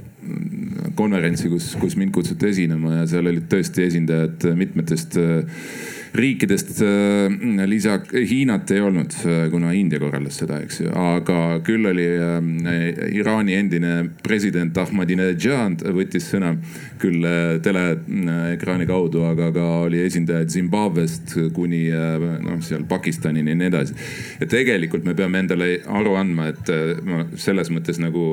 konverentsi, 0.98 1.50
kus, 1.52 1.74
kus 1.82 1.98
mind 2.00 2.14
kutsuti 2.16 2.48
esinema 2.52 3.02
ja 3.02 3.10
seal 3.10 3.28
olid 3.30 3.50
tõesti 3.52 3.86
esindajad 3.88 4.48
mitmetest 4.58 5.20
äh, 5.22 5.66
riikidest 6.14 6.82
äh, 6.82 7.66
lisa 7.66 7.98
Hiinat 8.14 8.72
ei 8.72 8.82
olnud, 8.82 9.16
äh, 9.26 9.50
kuna 9.52 9.72
India 9.74 10.00
korraldas 10.00 10.38
seda, 10.44 10.60
eks 10.62 10.84
ju, 10.84 10.92
aga 10.94 11.38
küll 11.66 11.90
oli 11.90 12.06
äh, 12.06 13.16
Iraani 13.18 13.56
endine 13.58 13.94
president 14.24 14.78
Ahmadinejad 14.78 15.82
võttis 15.94 16.28
sõna 16.30 16.54
küll 17.02 17.26
teleekraani 17.66 18.86
kaudu, 18.88 19.24
aga 19.28 19.50
ka 19.56 19.66
oli 19.88 20.04
esindajaid 20.06 20.54
Zimbabwest 20.54 21.34
kuni 21.56 21.88
noh, 21.90 22.62
seal 22.64 22.86
Pakistanini 22.90 23.52
ja 23.52 23.60
nii 23.60 23.72
edasi. 23.72 23.98
ja 24.40 24.48
tegelikult 24.50 25.08
me 25.08 25.16
peame 25.18 25.42
endale 25.44 25.70
aru 25.84 26.16
andma, 26.20 26.52
et 26.54 26.72
ma 27.04 27.26
selles 27.40 27.72
mõttes 27.74 28.00
nagu 28.02 28.30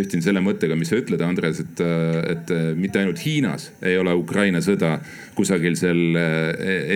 ühtin 0.00 0.24
selle 0.24 0.40
mõttega, 0.42 0.74
mis 0.78 0.88
sa 0.90 0.98
ütled, 0.98 1.20
Andres, 1.22 1.60
et, 1.62 1.82
et 2.32 2.52
mitte 2.80 3.02
ainult 3.02 3.20
Hiinas 3.22 3.68
ei 3.84 3.98
ole 4.00 4.14
Ukraina 4.16 4.62
sõda 4.64 4.96
kusagil 5.36 5.76
seal 5.78 6.00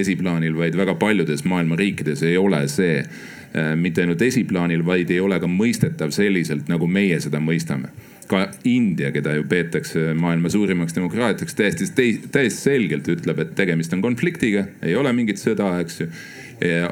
esiplaanil, 0.01 0.57
vaid 0.57 0.77
väga 0.79 0.97
paljudes 1.01 1.45
maailma 1.49 1.79
riikides 1.81 2.23
ei 2.27 2.37
ole 2.41 2.65
see 2.73 2.99
eh, 3.01 3.75
mitte 3.77 4.05
ainult 4.05 4.23
esiplaanil, 4.23 4.85
vaid 4.87 5.11
ei 5.11 5.21
ole 5.21 5.41
ka 5.41 5.51
mõistetav 5.51 6.15
selliselt, 6.15 6.69
nagu 6.73 6.89
meie 6.91 7.21
seda 7.23 7.43
mõistame 7.43 7.93
ka 8.29 8.47
India, 8.65 9.11
keda 9.13 9.35
ju 9.37 9.45
peetakse 9.49 10.15
maailma 10.17 10.49
suurimaks 10.49 10.97
demokraatiaks, 10.97 11.57
täiesti, 11.59 12.09
täiesti 12.33 12.71
selgelt 12.71 13.09
ütleb, 13.13 13.43
et 13.43 13.53
tegemist 13.59 13.93
on 13.93 14.03
konfliktiga, 14.05 14.65
ei 14.83 14.97
ole 14.97 15.13
mingit 15.13 15.41
sõda, 15.41 15.75
eks 15.85 16.01
ju. 16.01 16.09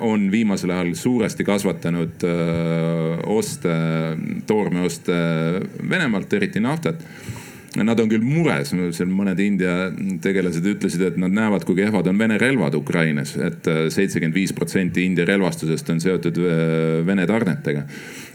on 0.01 0.26
viimasel 0.30 0.70
ajal 0.74 0.91
suuresti 0.99 1.45
kasvatanud 1.47 2.24
öö, 2.26 2.33
eh, 2.35 3.20
oste, 3.30 3.76
toormeoste 4.47 5.14
Venemaalt, 5.89 6.33
eriti 6.33 6.61
naftat 6.61 7.01
Nad 7.80 8.00
on 8.02 8.10
küll 8.10 8.24
mures, 8.24 8.74
seal 8.92 9.08
mõned 9.08 9.38
India 9.40 9.86
tegelased 10.24 10.66
ütlesid, 10.68 11.06
et 11.06 11.20
nad 11.20 11.32
näevad, 11.32 11.64
kui 11.64 11.78
kehvad 11.78 12.10
on 12.10 12.18
Vene 12.20 12.36
relvad 12.40 12.74
Ukrainas 12.76 13.32
et, 13.36 13.66
et 13.66 13.92
seitsekümmend 13.92 14.36
viis 14.36 14.52
protsenti 14.56 15.06
India 15.06 15.26
relvastusest 15.28 15.92
on 15.92 16.02
seotud 16.02 16.40
äh, 16.42 17.00
Vene 17.06 17.26
tarnetega. 17.28 17.84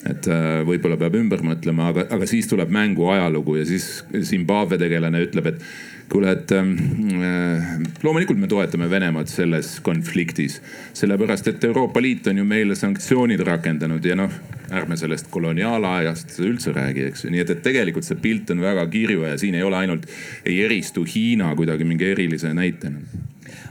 et 0.07 0.27
äh, 0.31 0.47
võib-olla 0.67 0.97
peab 0.97 1.17
ümber 1.19 1.43
mõtlema, 1.43 1.91
aga, 1.91 2.07
aga 2.15 2.27
siis 2.29 2.47
tuleb 2.47 2.71
mängu 2.71 3.09
ajalugu 3.11 3.57
ja 3.59 3.65
siis 3.67 3.87
Zimbabwe 4.29 4.77
tegelane 4.79 5.23
ütleb, 5.25 5.51
et 5.51 5.63
kuule, 6.11 6.31
et 6.31 6.51
ähm, 6.55 6.73
äh, 7.21 7.71
loomulikult 8.03 8.39
me 8.39 8.47
toetame 8.47 8.89
Venemaad 8.89 9.29
selles 9.31 9.77
konfliktis, 9.83 10.61
sellepärast 10.97 11.47
et 11.51 11.63
Euroopa 11.67 12.01
Liit 12.01 12.27
on 12.31 12.37
ju 12.41 12.45
meile 12.47 12.75
sanktsioonid 12.75 13.43
rakendanud 13.47 14.05
ja 14.05 14.15
noh, 14.15 14.33
ärme 14.71 14.97
sellest 14.99 15.29
koloniaalajast 15.31 16.39
üldse 16.43 16.73
räägi, 16.75 17.07
eks 17.11 17.25
ju, 17.25 17.31
nii 17.33 17.43
et, 17.43 17.53
et 17.55 17.63
tegelikult 17.63 18.07
see 18.07 18.19
pilt 18.21 18.51
on 18.55 18.63
väga 18.63 18.87
kirju 18.91 19.27
ja 19.27 19.37
siin 19.39 19.55
ei 19.59 19.63
ole 19.67 19.81
ainult, 19.83 20.07
ei 20.45 20.61
eristu 20.65 21.05
Hiina 21.07 21.53
kuidagi 21.55 21.87
mingi 21.87 22.11
erilise 22.13 22.53
näitena 22.55 23.03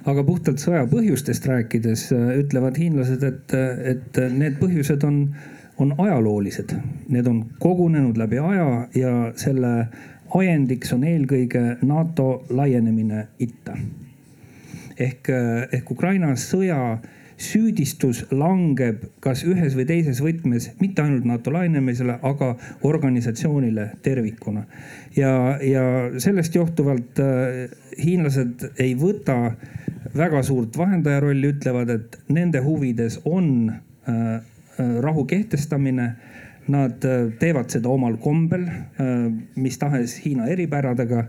aga 0.07 0.23
puhtalt 0.25 0.63
sõja 0.63 0.85
põhjustest 0.91 1.47
rääkides 1.51 2.09
äh, 2.15 2.33
ütlevad 2.43 2.79
hiinlased, 2.81 3.25
et, 3.27 3.55
et 3.93 4.21
need 4.33 4.61
põhjused 4.61 5.03
on, 5.09 5.23
on 5.83 5.95
ajaloolised. 5.99 6.77
Need 7.13 7.27
on 7.31 7.43
kogunenud 7.63 8.19
läbi 8.21 8.39
aja 8.41 8.69
ja 8.95 9.15
selle 9.41 9.73
ajendiks 10.35 10.93
on 10.93 11.05
eelkõige 11.05 11.77
NATO 11.83 12.45
laienemine 12.51 13.27
itta. 13.39 13.77
ehk, 14.99 15.29
ehk 15.73 15.91
Ukraina 15.91 16.33
sõja 16.41 16.99
süüdistus 17.37 18.23
langeb 18.31 19.03
kas 19.21 19.43
ühes 19.45 19.75
või 19.77 19.85
teises 19.85 20.23
võtmes 20.25 20.71
mitte 20.81 21.03
ainult 21.03 21.27
NATO 21.29 21.53
laienemisele, 21.53 22.19
aga 22.23 22.55
organisatsioonile 22.83 23.91
tervikuna. 24.03 24.65
ja, 25.17 25.59
ja 25.63 25.85
sellest 26.19 26.55
johtuvalt 26.55 27.21
äh, 27.21 27.71
hiinlased 28.05 28.71
ei 28.79 28.95
võta 28.97 29.53
väga 30.17 30.43
suurt 30.43 30.77
vahendaja 30.79 31.21
rolli, 31.21 31.53
ütlevad, 31.53 31.91
et 31.91 32.19
nende 32.29 32.61
huvides 32.65 33.21
on 33.25 33.73
äh 34.09 34.43
rahu 35.01 35.25
kehtestamine 35.25 36.17
Nad 36.73 37.05
äh, 37.07 37.29
teevad 37.39 37.71
seda 37.71 37.91
omal 37.93 38.17
kombel, 38.23 38.67
äh, 38.67 39.15
mis 39.55 39.79
tahes 39.79 40.17
Hiina 40.25 40.49
eripäradega. 40.51 41.27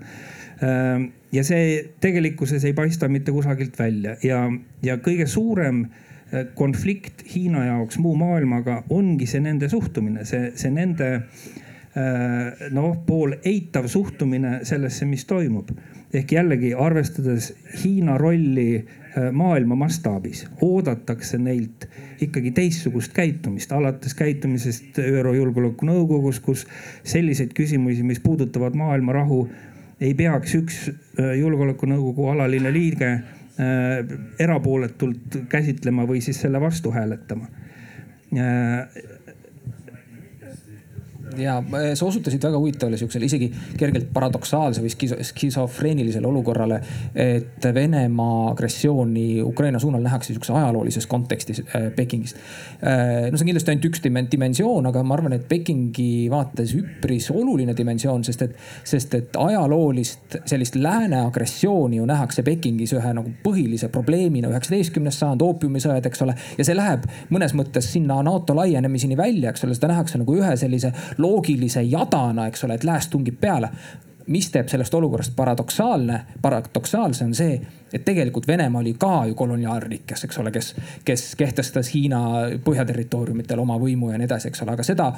Äh, 0.57 1.07
ja 1.31 1.43
see 1.45 1.77
tegelikkuses 2.01 2.65
ei 2.65 2.73
paista 2.73 3.09
mitte 3.11 3.33
kusagilt 3.35 3.77
välja 3.77 4.15
ja, 4.23 4.45
ja 4.81 4.95
kõige 5.03 5.27
suurem 5.27 5.85
konflikt 6.55 7.21
Hiina 7.31 7.61
jaoks 7.65 7.99
muu 8.03 8.15
maailmaga 8.19 8.81
ongi 8.91 9.27
see 9.27 9.39
nende 9.43 9.69
suhtumine, 9.71 10.25
see, 10.27 10.49
see 10.59 10.71
nende 10.75 11.07
noh, 12.75 12.97
pool 13.07 13.35
eitav 13.47 13.87
suhtumine 13.91 14.57
sellesse, 14.67 15.07
mis 15.07 15.23
toimub. 15.27 15.71
Ehk 16.17 16.31
jällegi 16.33 16.73
arvestades 16.73 17.51
Hiina 17.83 18.17
rolli 18.17 18.85
Äh, 19.17 19.31
maailma 19.31 19.75
mastaabis 19.75 20.43
oodatakse 20.61 21.37
neilt 21.41 21.87
ikkagi 22.21 22.51
teistsugust 22.51 23.13
käitumist, 23.15 23.71
alates 23.71 24.13
käitumisest 24.17 24.99
ÜRO 25.01 25.31
Julgeolekunõukogus, 25.33 26.41
kus 26.43 26.65
selliseid 27.07 27.55
küsimusi, 27.57 28.03
mis 28.05 28.19
puudutavad 28.21 28.75
maailma 28.77 29.15
rahu, 29.15 29.39
ei 30.01 30.13
peaks 30.17 30.53
üks 30.59 30.81
äh, 30.91 31.31
Julgeolekunõukogu 31.39 32.27
alaline 32.33 32.73
liige 32.75 33.09
äh, 33.13 33.23
erapooletult 34.43 35.39
käsitlema 35.49 36.05
või 36.09 36.21
siis 36.21 36.43
selle 36.43 36.61
vastu 36.61 36.91
hääletama 36.93 37.49
ja 41.37 41.57
äh, 41.57 41.93
sa 41.95 42.05
osutasid 42.05 42.43
väga 42.43 42.57
huvitavale 42.57 42.97
siuksele 42.97 43.25
isegi 43.25 43.49
kergelt 43.77 44.09
paradoksaalse 44.13 44.83
või 44.83 45.23
skisofreenilisele 45.31 46.27
olukorrale. 46.27 46.81
et 47.15 47.65
Venemaa 47.73 48.51
agressiooni 48.51 49.41
Ukraina 49.41 49.79
suunal 49.79 50.01
nähakse 50.01 50.33
siukse 50.33 50.53
ajaloolises 50.53 51.07
kontekstis 51.07 51.61
äh, 51.61 51.91
Pekingist 51.95 52.37
äh,. 52.81 53.31
no 53.31 53.37
see 53.37 53.45
on 53.45 53.51
kindlasti 53.51 53.71
ainult 53.71 53.89
üks 53.89 54.03
dimensioon, 54.31 54.85
aga 54.89 55.03
ma 55.03 55.15
arvan, 55.17 55.33
et 55.37 55.47
Pekingi 55.49 56.27
vaates 56.31 56.73
üpris 56.77 57.29
oluline 57.31 57.75
dimensioon, 57.77 58.23
sest 58.23 58.41
et, 58.45 58.55
sest 58.87 59.13
et 59.17 59.37
ajaloolist 59.39 60.39
sellist 60.45 60.75
lääne 60.75 61.21
agressiooni 61.25 62.01
ju 62.01 62.05
nähakse 62.09 62.43
Pekingis 62.43 62.93
ühe 62.97 63.13
nagu 63.17 63.31
põhilise 63.43 63.89
probleemina, 63.93 64.51
üheksateistkümnes 64.53 65.19
sajand, 65.19 65.43
oopiumisõjad, 65.45 66.05
eks 66.09 66.23
ole. 66.25 66.35
ja 66.57 66.67
see 66.67 66.77
läheb 66.77 67.07
mõnes 67.33 67.55
mõttes 67.57 67.91
sinna 67.93 68.19
NATO 68.25 68.55
laienemiseni 68.57 69.17
välja, 69.17 69.51
eks 69.51 69.65
ole, 69.67 69.77
seda 69.77 69.91
nähakse 69.93 70.21
nagu 70.21 70.37
ühe 70.37 70.55
sellise 70.59 70.93
loogilise 71.27 71.83
jadana, 71.83 72.47
eks 72.47 72.63
ole, 72.63 72.77
et 72.79 72.83
lääs 72.87 73.07
tungib 73.13 73.39
peale. 73.41 73.69
mis 74.27 74.49
teeb 74.51 74.67
sellest 74.67 74.93
olukorrast 74.93 75.31
paradoksaalne, 75.35 76.17
paradoksaalse 76.41 77.23
on 77.23 77.35
see, 77.35 77.61
et 77.93 78.03
tegelikult 78.05 78.47
Venemaa 78.47 78.81
oli 78.81 78.91
ka 78.99 79.25
ju 79.25 79.35
koloniaalriik, 79.39 80.01
kes, 80.05 80.25
eks 80.27 80.39
ole, 80.43 80.51
kes, 80.51 80.73
kes 81.07 81.23
kehtestas 81.39 81.93
Hiina 81.93 82.19
põhjaterritooriumitel 82.65 83.59
oma 83.63 83.77
võimu 83.79 84.11
ja 84.11 84.19
nii 84.19 84.27
edasi, 84.27 84.51
eks 84.51 84.65
ole, 84.65 84.75
aga 84.75 84.83
seda 84.83 85.13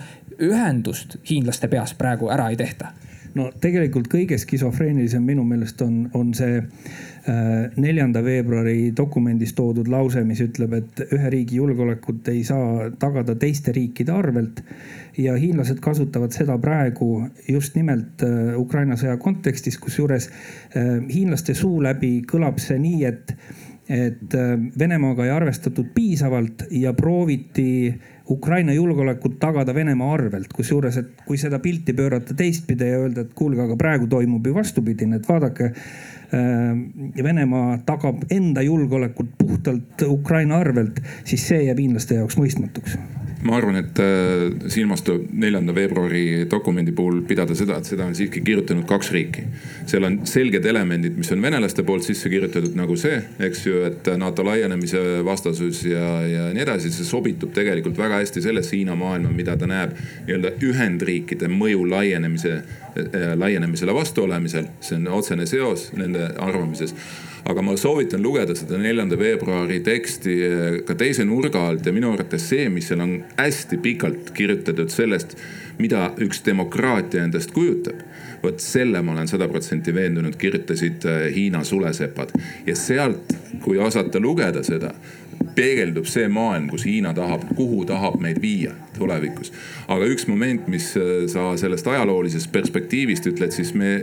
ühendust 0.45 1.17
hiinlaste 1.29 1.67
peas 1.67 1.95
praegu 1.97 2.29
ära 2.29 2.51
ei 2.53 2.59
tehta 2.61 2.93
no 3.37 3.49
tegelikult 3.61 4.09
kõige 4.11 4.37
skisofreenilisem 4.41 5.23
minu 5.25 5.43
meelest 5.47 5.81
on, 5.85 6.01
on 6.17 6.31
see 6.37 6.57
äh, 6.59 7.77
neljanda 7.77 8.23
veebruari 8.25 8.91
dokumendis 8.95 9.53
toodud 9.57 9.89
lause, 9.91 10.23
mis 10.25 10.41
ütleb, 10.43 10.75
et 10.79 11.03
ühe 11.09 11.31
riigi 11.33 11.59
julgeolekut 11.59 12.31
ei 12.33 12.43
saa 12.47 12.89
tagada 12.99 13.35
teiste 13.39 13.73
riikide 13.75 14.15
arvelt. 14.15 14.63
ja 15.19 15.33
hiinlased 15.35 15.81
kasutavad 15.83 16.31
seda 16.31 16.57
praegu 16.57 17.25
just 17.47 17.75
nimelt 17.75 18.23
äh, 18.23 18.53
Ukraina 18.57 18.95
sõja 18.97 19.17
kontekstis, 19.17 19.77
kusjuures 19.77 20.29
äh, 20.29 20.99
hiinlaste 21.09 21.53
suu 21.53 21.81
läbi 21.83 22.21
kõlab 22.27 22.59
see 22.63 22.79
nii, 22.79 23.03
et 23.05 23.35
et 23.89 24.35
Venemaaga 24.79 25.25
ei 25.25 25.31
arvestatud 25.33 25.87
piisavalt 25.95 26.67
ja 26.71 26.93
prooviti 26.93 27.89
Ukraina 28.29 28.73
julgeolekut 28.73 29.39
tagada 29.41 29.73
Venemaa 29.73 30.13
arvelt, 30.13 30.53
kusjuures, 30.53 30.97
et 31.01 31.23
kui 31.25 31.37
seda 31.41 31.59
pilti 31.59 31.95
pöörata 31.97 32.35
teistpidi 32.37 32.91
ja 32.91 32.99
öelda, 33.01 33.25
et 33.25 33.33
kuulge, 33.33 33.63
aga 33.65 33.77
praegu 33.79 34.07
toimub 34.07 34.45
ju 34.45 34.53
vastupidine, 34.53 35.17
et 35.17 35.29
vaadake. 35.29 35.71
Äh, 36.29 37.23
Venemaa 37.23 37.79
tagab 37.87 38.27
enda 38.31 38.61
julgeolekut 38.61 39.33
puhtalt 39.37 40.05
Ukraina 40.05 40.61
arvelt, 40.61 41.01
siis 41.25 41.47
see 41.49 41.63
jääb 41.65 41.81
hiinlaste 41.81 42.21
jaoks 42.21 42.37
mõistmatuks 42.37 42.99
ma 43.43 43.55
arvan, 43.55 43.77
et 43.79 43.99
äh, 44.03 44.69
silmas 44.71 45.03
tuleb 45.05 45.29
neljanda 45.39 45.73
veebruari 45.75 46.23
dokumendi 46.51 46.91
puhul 46.95 47.21
pidada 47.27 47.55
seda, 47.55 47.77
et 47.79 47.87
seda 47.87 48.07
on 48.09 48.15
siiski 48.17 48.41
kirjutanud 48.43 48.87
kaks 48.89 49.11
riiki. 49.15 49.45
seal 49.89 50.07
on 50.07 50.19
selged 50.27 50.65
elemendid, 50.67 51.15
mis 51.17 51.31
on 51.31 51.41
venelaste 51.43 51.85
poolt 51.87 52.03
sisse 52.07 52.29
kirjutatud 52.31 52.75
nagu 52.79 52.97
see, 52.99 53.21
eks 53.47 53.63
ju, 53.67 53.83
et 53.87 54.11
NATO 54.19 54.43
laienemise 54.45 55.01
vastasus 55.25 55.85
ja, 55.87 56.05
ja 56.27 56.49
nii 56.55 56.65
edasi, 56.65 56.91
see 56.93 57.07
sobitub 57.07 57.53
tegelikult 57.55 57.97
väga 57.99 58.19
hästi 58.19 58.43
sellesse 58.43 58.75
Hiina 58.75 58.97
maailma, 58.99 59.31
mida 59.35 59.55
ta 59.59 59.69
näeb 59.69 59.95
nii-öelda 60.27 60.53
Ühendriikide 60.65 61.47
mõju 61.53 61.87
laienemise, 61.89 62.59
äh, 62.99 63.31
laienemisele 63.39 63.95
vastu 63.95 64.27
olemisel. 64.27 64.67
see 64.83 64.99
on 64.99 65.07
otsene 65.19 65.47
seos 65.47 65.89
nende 65.97 66.31
arvamises 66.39 66.95
aga 67.49 67.61
ma 67.65 67.73
soovitan 67.77 68.21
lugeda 68.21 68.53
seda 68.57 68.77
neljanda 68.77 69.17
veebruari 69.17 69.79
teksti 69.85 70.33
eh, 70.45 70.75
ka 70.85 70.95
teise 70.97 71.25
nurga 71.25 71.63
alt. 71.69 71.87
Ja 71.87 71.93
minu 71.95 72.11
arvates 72.13 72.45
see, 72.51 72.67
mis 72.69 72.89
seal 72.91 73.01
on 73.01 73.15
hästi 73.39 73.79
pikalt 73.81 74.29
kirjutatud 74.37 74.93
sellest, 74.93 75.33
mida 75.81 76.11
üks 76.21 76.43
demokraatia 76.45 77.23
endast 77.25 77.53
kujutab. 77.55 78.03
Vot 78.43 78.61
selle 78.63 79.01
ma 79.03 79.15
olen 79.15 79.27
sada 79.27 79.49
protsenti 79.51 79.93
veendunud, 79.95 80.37
kirjutasid 80.39 81.07
eh, 81.09 81.25
Hiina 81.35 81.63
sulesepad. 81.65 82.35
Ja 82.69 82.77
sealt, 82.77 83.33
kui 83.65 83.81
osata 83.81 84.21
lugeda 84.21 84.63
seda, 84.65 84.93
peegeldub 85.55 86.07
see 86.07 86.27
maailm, 86.31 86.69
kus 86.71 86.85
Hiina 86.87 87.13
tahab, 87.15 87.43
kuhu 87.55 87.83
tahab 87.87 88.19
meid 88.23 88.39
viia 88.41 88.73
tulevikus. 88.97 89.51
aga 89.87 90.07
üks 90.11 90.27
moment, 90.29 90.67
mis 90.71 90.91
äh, 90.99 91.25
sa 91.31 91.51
sellest 91.57 91.87
ajaloolisest 91.87 92.51
perspektiivist 92.53 93.29
ütled, 93.31 93.53
siis 93.55 93.73
me 93.77 93.95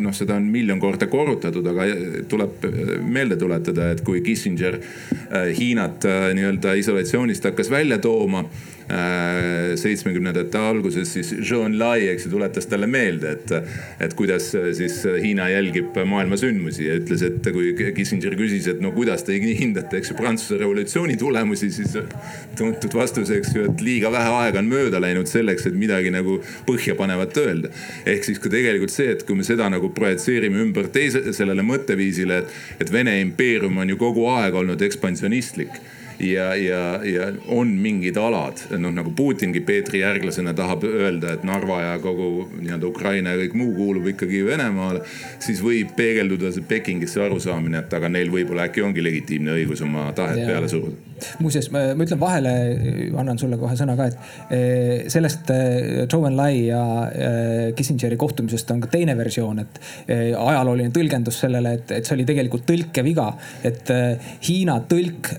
noh, 0.00 0.14
seda 0.16 0.36
on 0.38 0.46
miljon 0.52 0.80
korda 0.82 1.08
korrutatud, 1.10 1.66
aga 1.72 1.88
tuleb 2.30 2.66
äh, 2.68 2.82
meelde 3.02 3.38
tuletada, 3.40 3.90
et 3.92 4.04
kui 4.06 4.22
Kissinger 4.24 4.78
äh, 4.78 5.50
Hiinat 5.58 6.06
nii-öelda 6.36 6.76
isolatsioonist 6.80 7.50
hakkas 7.50 7.70
välja 7.72 7.98
tooma 8.02 8.44
seitsmekümnendate 9.78 10.58
alguses, 10.58 11.12
siis 11.14 11.30
Zhou 11.42 11.66
Enlai, 11.66 12.08
eks 12.12 12.26
ju, 12.26 12.32
tuletas 12.34 12.66
talle 12.70 12.88
meelde, 12.90 13.36
et, 13.36 13.52
et 14.02 14.14
kuidas 14.18 14.50
siis 14.76 14.98
Hiina 15.22 15.48
jälgib 15.52 15.96
maailma 16.08 16.36
sündmusi 16.40 16.88
ja 16.88 16.96
ütles, 17.00 17.24
et 17.26 17.48
kui 17.54 17.72
Kissinger 17.96 18.36
küsis, 18.38 18.68
et 18.70 18.82
no 18.84 18.92
kuidas 18.94 19.24
te 19.26 19.36
hindate, 19.38 20.00
eks 20.00 20.12
ju, 20.12 20.18
Prantsuse 20.18 20.58
revolutsiooni 20.60 21.16
tulemusi, 21.20 21.70
siis 21.74 21.96
tuntud 22.58 22.96
vastus, 22.96 23.32
eks 23.34 23.54
ju, 23.56 23.66
et 23.70 23.84
liiga 23.84 24.12
vähe 24.12 24.34
aega 24.42 24.62
on 24.62 24.70
mööda 24.70 25.00
läinud 25.02 25.30
selleks, 25.30 25.68
et 25.70 25.78
midagi 25.78 26.12
nagu 26.14 26.38
põhjapanevat 26.68 27.40
öelda. 27.42 27.72
ehk 28.06 28.28
siis 28.28 28.40
ka 28.42 28.50
tegelikult 28.52 28.92
see, 28.92 29.12
et 29.14 29.24
kui 29.26 29.38
me 29.38 29.46
seda 29.46 29.68
nagu 29.72 29.92
projitseerime 29.94 30.60
ümber 30.62 30.90
teise, 30.92 31.24
sellele 31.32 31.64
mõtteviisile, 31.66 32.42
et, 32.42 32.60
et 32.80 32.92
Vene 32.92 33.14
impeerium 33.22 33.78
on 33.78 33.88
ju 33.88 33.96
kogu 33.96 34.26
aeg 34.28 34.54
olnud 34.58 34.82
ekspansionistlik 34.84 35.80
ja, 36.22 36.54
ja, 36.54 37.04
ja 37.04 37.28
on 37.48 37.72
mingid 37.82 38.16
alad, 38.16 38.62
noh 38.78 38.94
nagu 38.94 39.12
Putingi 39.16 39.60
Peetri 39.66 40.02
järglasena 40.02 40.54
tahab 40.54 40.84
öelda, 40.88 41.36
et 41.36 41.46
Narva 41.46 41.80
ja 41.82 41.94
kogu 42.02 42.48
nii-öelda 42.54 42.88
Ukraina 42.88 43.34
ja 43.34 43.42
kõik 43.42 43.56
muu 43.58 43.74
kuulub 43.76 44.06
ikkagi 44.14 44.44
Venemaale. 44.46 45.02
siis 45.42 45.62
võib 45.64 45.94
peegelduda 45.96 46.52
see 46.52 46.66
Pekingis 46.68 47.16
see 47.16 47.24
arusaamine, 47.24 47.82
et 47.84 47.94
aga 47.94 48.08
neil 48.12 48.30
võib-olla 48.32 48.68
äkki 48.70 48.84
ongi 48.86 49.04
legitiimne 49.04 49.56
õigus 49.58 49.82
oma 49.82 50.10
tahet 50.16 50.44
ja. 50.44 50.50
peale 50.52 50.70
suruda 50.70 51.11
muuseas, 51.42 51.68
ma 51.72 51.92
ütlen 51.94 52.20
vahele, 52.20 52.52
annan 53.18 53.38
sulle 53.40 53.58
kohe 53.60 53.76
sõna 53.78 53.96
ka, 53.98 54.08
et 54.10 54.54
eh, 54.54 55.10
sellest 55.12 55.50
eh, 55.54 56.04
Zhou 56.06 56.26
Enlai 56.28 56.66
ja 56.68 56.82
eh, 57.08 57.72
Kissingeri 57.76 58.18
kohtumisest 58.20 58.70
on 58.74 58.82
ka 58.82 58.90
teine 58.92 59.14
versioon, 59.18 59.62
et 59.62 59.80
ajalooline 60.12 60.92
tõlgendus 60.94 61.38
sellele, 61.44 61.74
et, 61.78 61.92
et 61.98 62.06
see 62.06 62.16
oli 62.16 62.26
tegelikult 62.28 62.64
tõlkeviga. 62.68 63.28
et 63.68 63.90
Hiina 64.46 64.78
tõlk 64.88 65.30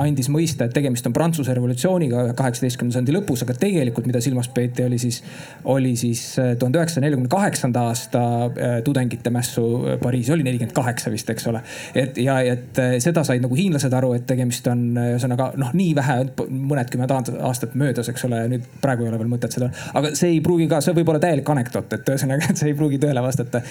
andis 0.00 0.28
mõista, 0.32 0.66
et 0.66 0.74
tegemist 0.74 1.06
on 1.08 1.14
Prantsuse 1.16 1.54
revolutsiooniga 1.56 2.24
kaheksateistkümnenda 2.38 2.98
sajandi 2.98 3.14
lõpus, 3.16 3.44
aga 3.44 3.56
tegelikult, 3.58 4.08
mida 4.08 4.22
silmas 4.24 4.48
peeti, 4.52 4.84
oli 4.86 4.98
siis, 5.02 5.20
oli 5.70 5.94
siis 5.98 6.22
tuhande 6.58 6.80
üheksasaja 6.80 7.04
neljakümne 7.06 7.30
kaheksanda 7.32 7.86
aasta 7.90 8.22
tudengite 8.86 9.32
mässu 9.34 9.64
Pariisis, 10.02 10.32
oli 10.34 10.46
nelikümmend 10.46 10.74
kaheksa 10.76 11.12
vist, 11.12 11.30
eks 11.32 11.48
ole. 11.50 11.62
et 11.98 12.18
ja, 12.22 12.38
et 12.40 12.82
seda 13.02 13.24
said 13.26 13.44
nagu 13.44 13.58
hiinlased 13.58 13.92
aru, 13.96 14.14
et 14.18 14.26
tegemist 14.28 14.51
on 14.72 14.82
ühesõnaga 14.96 15.48
noh, 15.60 15.72
nii 15.76 15.92
vähe, 15.96 16.16
mõnedkümmend 16.50 17.12
aastat 17.48 17.74
möödas, 17.78 18.08
eks 18.12 18.26
ole, 18.28 18.40
nüüd 18.52 18.66
praegu 18.82 19.06
ei 19.06 19.10
ole 19.10 19.20
veel 19.20 19.30
mõtet 19.30 19.54
seda. 19.54 19.70
aga 19.98 20.12
see 20.18 20.34
ei 20.36 20.40
pruugi 20.44 20.68
ka, 20.70 20.80
see 20.84 20.94
võib 20.96 21.12
olla 21.12 21.22
täielik 21.22 21.48
anekdoot, 21.54 21.92
et 21.96 22.12
ühesõnaga, 22.14 22.48
et 22.52 22.60
see 22.60 22.72
ei 22.72 22.76
pruugi 22.78 23.00
tõele 23.02 23.22
vastata. 23.24 23.62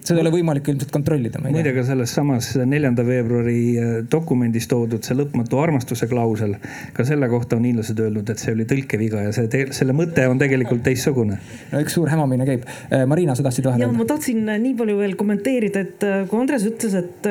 seda 0.00 0.18
ei 0.18 0.24
ole 0.24 0.34
võimalik 0.34 0.68
ilmselt 0.72 0.92
kontrollida. 0.94 1.42
muide, 1.44 1.74
ka 1.76 1.84
selles 1.86 2.14
samas 2.18 2.50
neljanda 2.60 3.04
veebruari 3.06 3.58
äh, 3.80 3.92
dokumendis 4.10 4.68
toodud 4.70 5.04
see 5.06 5.16
lõpmatu 5.18 5.60
armastuse 5.62 6.08
klausel. 6.10 6.56
ka 6.96 7.06
selle 7.08 7.28
kohta 7.32 7.58
on 7.58 7.68
hiinlased 7.68 8.00
öelnud, 8.00 8.30
et 8.30 8.42
see 8.42 8.54
oli 8.56 8.68
tõlkeviga 8.70 9.26
ja 9.28 9.34
see, 9.36 9.66
selle 9.76 9.96
mõte 9.96 10.26
on 10.30 10.40
tegelikult 10.40 10.84
teistsugune. 10.86 11.40
no 11.72 11.84
üks 11.84 11.98
suur 11.98 12.10
hämamine 12.12 12.48
käib. 12.48 12.68
Äh, 12.90 13.06
Marina, 13.10 13.36
sa 13.36 13.46
tahtsid 13.46 13.68
vahele 13.68 13.86
öelda? 13.86 13.98
ma 13.98 14.08
tahtsin 14.08 14.44
äh, 14.48 14.60
nii 14.62 14.76
palju 14.80 14.98
veel 15.00 15.16
kommenteerida, 15.20 15.84
et 15.84 16.08
kui 16.30 16.40
Andres 16.40 16.66
ütles, 16.68 16.96
et 16.98 17.28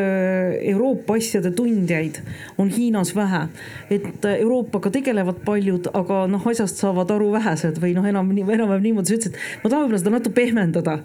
Euroopa 0.74 1.18
asjade 1.20 1.54
tundjaid 1.56 2.20
on 2.62 2.72
Hiinas 2.94 3.16
vähe. 3.16 3.48
et 3.90 4.26
Euroopaga 4.26 4.92
tegelevad 4.94 5.40
paljud, 5.46 5.88
aga 5.98 6.28
noh, 6.30 6.44
asjast 6.46 6.78
saavad 6.78 7.10
aru 7.10 7.32
vähesed 7.34 7.80
või 7.82 7.96
noh, 7.98 8.06
enam, 8.06 8.30
enam-vähem 8.38 8.84
niimoodi 8.84 9.10
sa 9.10 9.16
ütlesid. 9.16 9.40
ma 9.64 9.70
tahan 9.70 9.88
võib-olla 9.88 10.02
seda 10.02 10.14
natuke 10.14 10.36
pehmendada, 10.38 11.00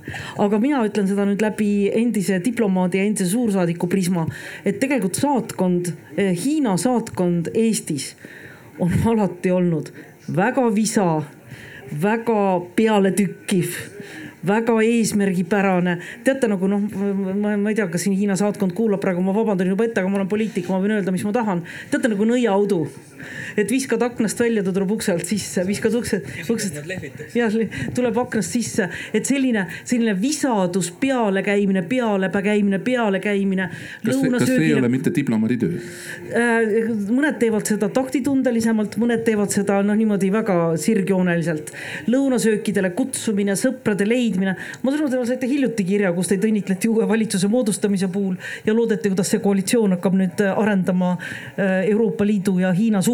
aga 0.45 0.59
mina 0.61 0.83
ütlen 0.85 1.09
seda 1.09 1.25
nüüd 1.25 1.41
läbi 1.41 1.89
endise 1.89 2.43
diplomaadi 2.45 3.01
ja 3.01 3.07
endise 3.09 3.31
suursaadiku 3.33 3.89
prisma, 3.89 4.27
et 4.69 4.77
tegelikult 4.83 5.17
saatkond, 5.17 5.95
eh, 6.19 6.37
Hiina 6.37 6.77
saatkond 6.77 7.49
Eestis 7.55 8.13
on 8.79 8.93
alati 9.09 9.51
olnud 9.51 9.89
väga 10.29 10.69
visa, 10.75 11.23
väga 12.03 12.61
pealetükkiv 12.77 13.81
väga 14.47 14.79
eesmärgipärane. 14.85 15.99
teate 16.25 16.49
nagu 16.49 16.69
noh, 16.69 16.81
ma, 16.81 17.57
ma 17.57 17.71
ei 17.71 17.79
tea, 17.79 17.89
kas 17.91 18.07
siin 18.07 18.17
Hiina 18.19 18.37
saatkond 18.39 18.75
kuulab 18.77 19.01
praegu, 19.03 19.23
ma 19.23 19.35
vabandan 19.35 19.69
juba 19.69 19.87
ette, 19.89 20.01
aga 20.01 20.11
ma 20.11 20.21
olen 20.21 20.31
poliitik, 20.31 20.69
ma 20.69 20.81
võin 20.83 20.99
öelda, 20.99 21.15
mis 21.15 21.25
ma 21.27 21.33
tahan. 21.35 21.65
teate 21.91 22.13
nagu 22.13 22.29
nõiaudu, 22.29 22.85
et 23.57 23.71
viskad 23.73 24.03
aknast 24.03 24.41
välja, 24.41 24.63
ta 24.67 24.75
tuleb 24.75 24.93
ukse 24.99 25.13
alt 25.15 25.27
sisse, 25.29 25.65
viskad 25.67 25.95
ukse, 25.99 26.21
uksest. 26.49 26.79
jah, 27.37 27.57
tuleb 27.95 28.21
aknast 28.25 28.57
sisse, 28.57 28.89
et 29.13 29.27
selline, 29.29 29.67
selline 29.85 30.15
visadus, 30.21 30.91
pealekäimine, 31.01 31.83
pealepää 31.89 32.43
käimine, 32.51 32.79
pealekäimine. 32.79 33.71
kas, 34.05 34.23
kas 34.31 34.47
see 34.47 34.61
ei 34.69 34.75
ole 34.75 34.89
mitte 34.93 35.13
diplomaadi 35.15 35.59
töö? 35.65 35.83
Äh, 36.29 36.93
mõned 37.09 37.41
teevad 37.43 37.67
seda 37.69 37.91
taktitundelisemalt, 37.93 38.99
mõned 39.01 39.25
teevad 39.27 39.53
seda 39.55 39.81
noh, 39.83 39.99
niimoodi 39.99 40.33
väga 40.33 40.59
sirgjooneliselt. 40.81 41.73
lõunasöökidele 42.09 42.93
kutsumine, 42.97 43.57
sõprade 43.59 44.07
leidmine 44.09 44.19
leidmine. 44.19 44.57
ma 44.83 44.91
saan 44.91 45.03
aru, 45.03 45.11
te 45.11 45.27
saite 45.31 45.49
hiljuti 45.49 45.85
kirja, 45.87 46.13
kus 46.17 46.31
teid 46.31 46.45
õnnitleti 46.49 46.91
uue 46.91 47.07
valitsuse 47.09 47.49
moodustamise 47.51 48.09
puhul 48.13 48.37
ja 48.67 48.75
loodeti, 48.77 49.13
kuidas 49.13 49.33
see 49.33 49.43
koalitsioon 49.45 49.97
hakkab 49.97 50.17
nüüd 50.19 50.43
äh, 50.45 50.61
arendama 50.63 51.15
äh, 51.17 51.89
Euroopa 51.91 52.27
Liidu 52.27 52.59
ja 52.63 52.73
Hiina 52.77 53.03
suhteid. 53.03 53.08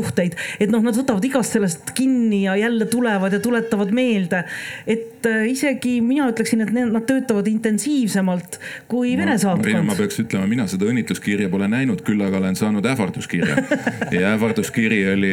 Et 0.61 0.71
noh, 0.73 0.83
nad 0.85 0.97
võtavad 0.97 1.25
igast 1.27 1.57
sellest 1.57 1.95
kinni 1.97 2.45
ja 2.45 2.57
jälle 2.59 2.87
tulevad 2.91 3.33
ja 3.33 3.41
tuletavad 3.43 3.93
meelde. 3.95 4.45
et 4.87 5.27
äh, 5.27 5.47
isegi 5.51 6.01
mina 6.05 6.29
ütleksin, 6.31 6.63
et 6.65 6.73
nad 6.75 7.07
töötavad 7.07 7.49
intensiivsemalt 7.49 8.59
kui 8.89 9.17
Vene 9.19 9.39
saatkond. 9.39 9.87
ma 9.87 9.97
peaks 9.99 10.21
ütlema, 10.25 10.49
mina 10.51 10.67
seda 10.71 10.89
õnnitluskirja 10.91 11.49
pole 11.53 11.69
näinud, 11.71 12.03
küll 12.07 12.23
aga 12.25 12.41
olen 12.43 12.59
saanud 12.59 12.87
ähvarduskirja 12.87 13.57
ja 14.19 14.35
ähvarduskiri 14.35 15.01
oli 15.15 15.33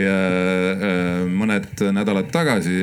mõned 1.32 1.86
nädalad 1.94 2.32
tagasi, 2.34 2.76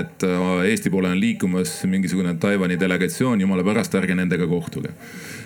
et 0.00 0.24
Eesti 0.70 0.90
poole 0.92 1.10
on 1.10 1.20
liikumas 1.20 1.80
mingisugune 1.90 2.34
Taiwan'i 2.40 2.78
delegatsioon, 2.80 3.40
jumala 3.40 3.64
pärast, 3.66 3.94
ärge 3.98 4.16
nendega 4.18 4.46
kohtuge. 4.50 4.92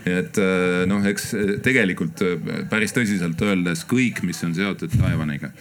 Et 0.05 0.39
äh, 0.39 0.83
noh, 0.89 1.05
eks 1.09 1.31
äh, 1.35 1.55
tegelikult 1.65 2.21
äh, 2.25 2.37
päris 2.71 2.93
tõsiselt 2.97 3.41
öeldes 3.45 3.85
kõik, 3.89 4.21
mis 4.27 4.43
on 4.45 4.55
seotud 4.57 4.93
Taiwan'iga 4.99 5.53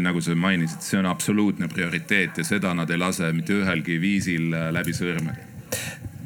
nagu 0.00 0.16
sa 0.24 0.32
mainisid, 0.32 0.80
see 0.80 0.96
on 0.96 1.04
absoluutne 1.10 1.66
prioriteet 1.68 2.38
ja 2.40 2.44
seda 2.46 2.70
nad 2.74 2.88
ei 2.88 2.96
lase 2.96 3.28
mitte 3.36 3.52
ühelgi 3.52 3.98
viisil 4.00 4.46
läbi 4.72 4.94
sõrmede. 4.96 5.44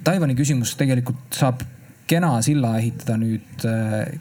Taiwan'i 0.06 0.36
küsimus 0.38 0.76
tegelikult 0.78 1.34
saab 1.34 1.64
kena 2.06 2.36
silla 2.46 2.76
ehitada 2.78 3.16
nüüd 3.18 3.66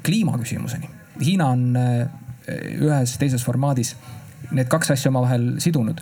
kliimaküsimuseni. 0.02 0.90
Hiina 1.22 1.52
on 1.54 1.78
ühes 1.78 3.14
teises 3.22 3.46
formaadis 3.46 3.94
need 4.58 4.74
kaks 4.74 4.90
asja 4.98 5.14
omavahel 5.14 5.52
sidunud. 5.62 6.02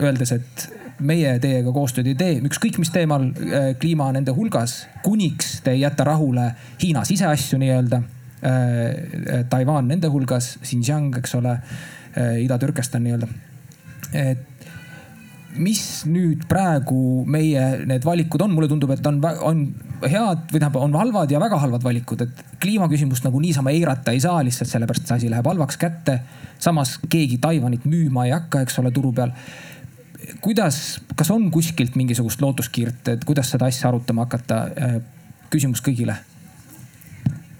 Öeldes, 0.00 0.32
et 0.40 0.66
meie 1.06 1.34
teiega 1.42 1.72
koostööd 1.74 2.10
ei 2.10 2.16
tee, 2.18 2.38
ükskõik 2.46 2.78
mis 2.80 2.92
teemal, 2.94 3.28
äh, 3.30 3.70
kliima 3.80 4.10
nende 4.14 4.34
hulgas, 4.36 4.84
kuniks 5.04 5.60
te 5.64 5.74
ei 5.74 5.84
jäta 5.84 6.06
rahule 6.08 6.50
Hiina 6.82 7.04
siseasju 7.08 7.60
nii-öelda. 7.60 8.02
Äh, 8.40 8.52
äh, 8.52 9.42
Taiwan 9.50 9.88
nende 9.90 10.10
hulgas, 10.12 10.56
Xinjiang, 10.64 11.12
eks 11.20 11.34
ole, 11.40 11.58
Ida-Türkestan 12.16 13.04
nii-öelda. 13.06 13.28
et 14.18 14.46
mis 15.58 15.82
nüüd 16.06 16.44
praegu 16.50 17.24
meie 17.26 17.62
need 17.86 18.04
valikud 18.06 18.42
on, 18.42 18.52
mulle 18.54 18.68
tundub, 18.70 18.90
et 18.94 19.06
on, 19.06 19.18
on 19.46 19.62
head 20.02 20.44
või 20.50 20.58
tähendab, 20.58 20.78
on 20.82 20.94
halvad 20.98 21.30
ja 21.30 21.40
väga 21.42 21.58
halvad 21.62 21.84
valikud, 21.84 22.22
et 22.26 22.44
kliimaküsimust 22.62 23.26
nagu 23.26 23.40
niisama 23.42 23.74
eirata 23.74 24.14
ei 24.14 24.22
saa 24.22 24.44
lihtsalt 24.46 24.70
sellepärast, 24.70 25.04
et 25.04 25.10
see 25.10 25.18
asi 25.20 25.32
läheb 25.32 25.46
halvaks 25.50 25.78
kätte. 25.80 26.20
samas 26.58 26.98
keegi 27.08 27.38
Taiwanit 27.38 27.86
müüma 27.88 28.26
ei 28.26 28.34
hakka, 28.34 28.62
eks 28.66 28.78
ole, 28.82 28.90
turu 28.94 29.12
peal 29.16 29.34
kuidas, 30.40 31.00
kas 31.16 31.30
on 31.34 31.50
kuskilt 31.52 31.96
mingisugust 32.00 32.42
lootuskiirt, 32.42 33.08
et 33.14 33.24
kuidas 33.28 33.52
seda 33.52 33.70
asja 33.70 33.88
arutama 33.90 34.26
hakata? 34.28 34.60
Äh, 34.76 35.00
küsimus 35.50 35.82
kõigile 35.82 36.14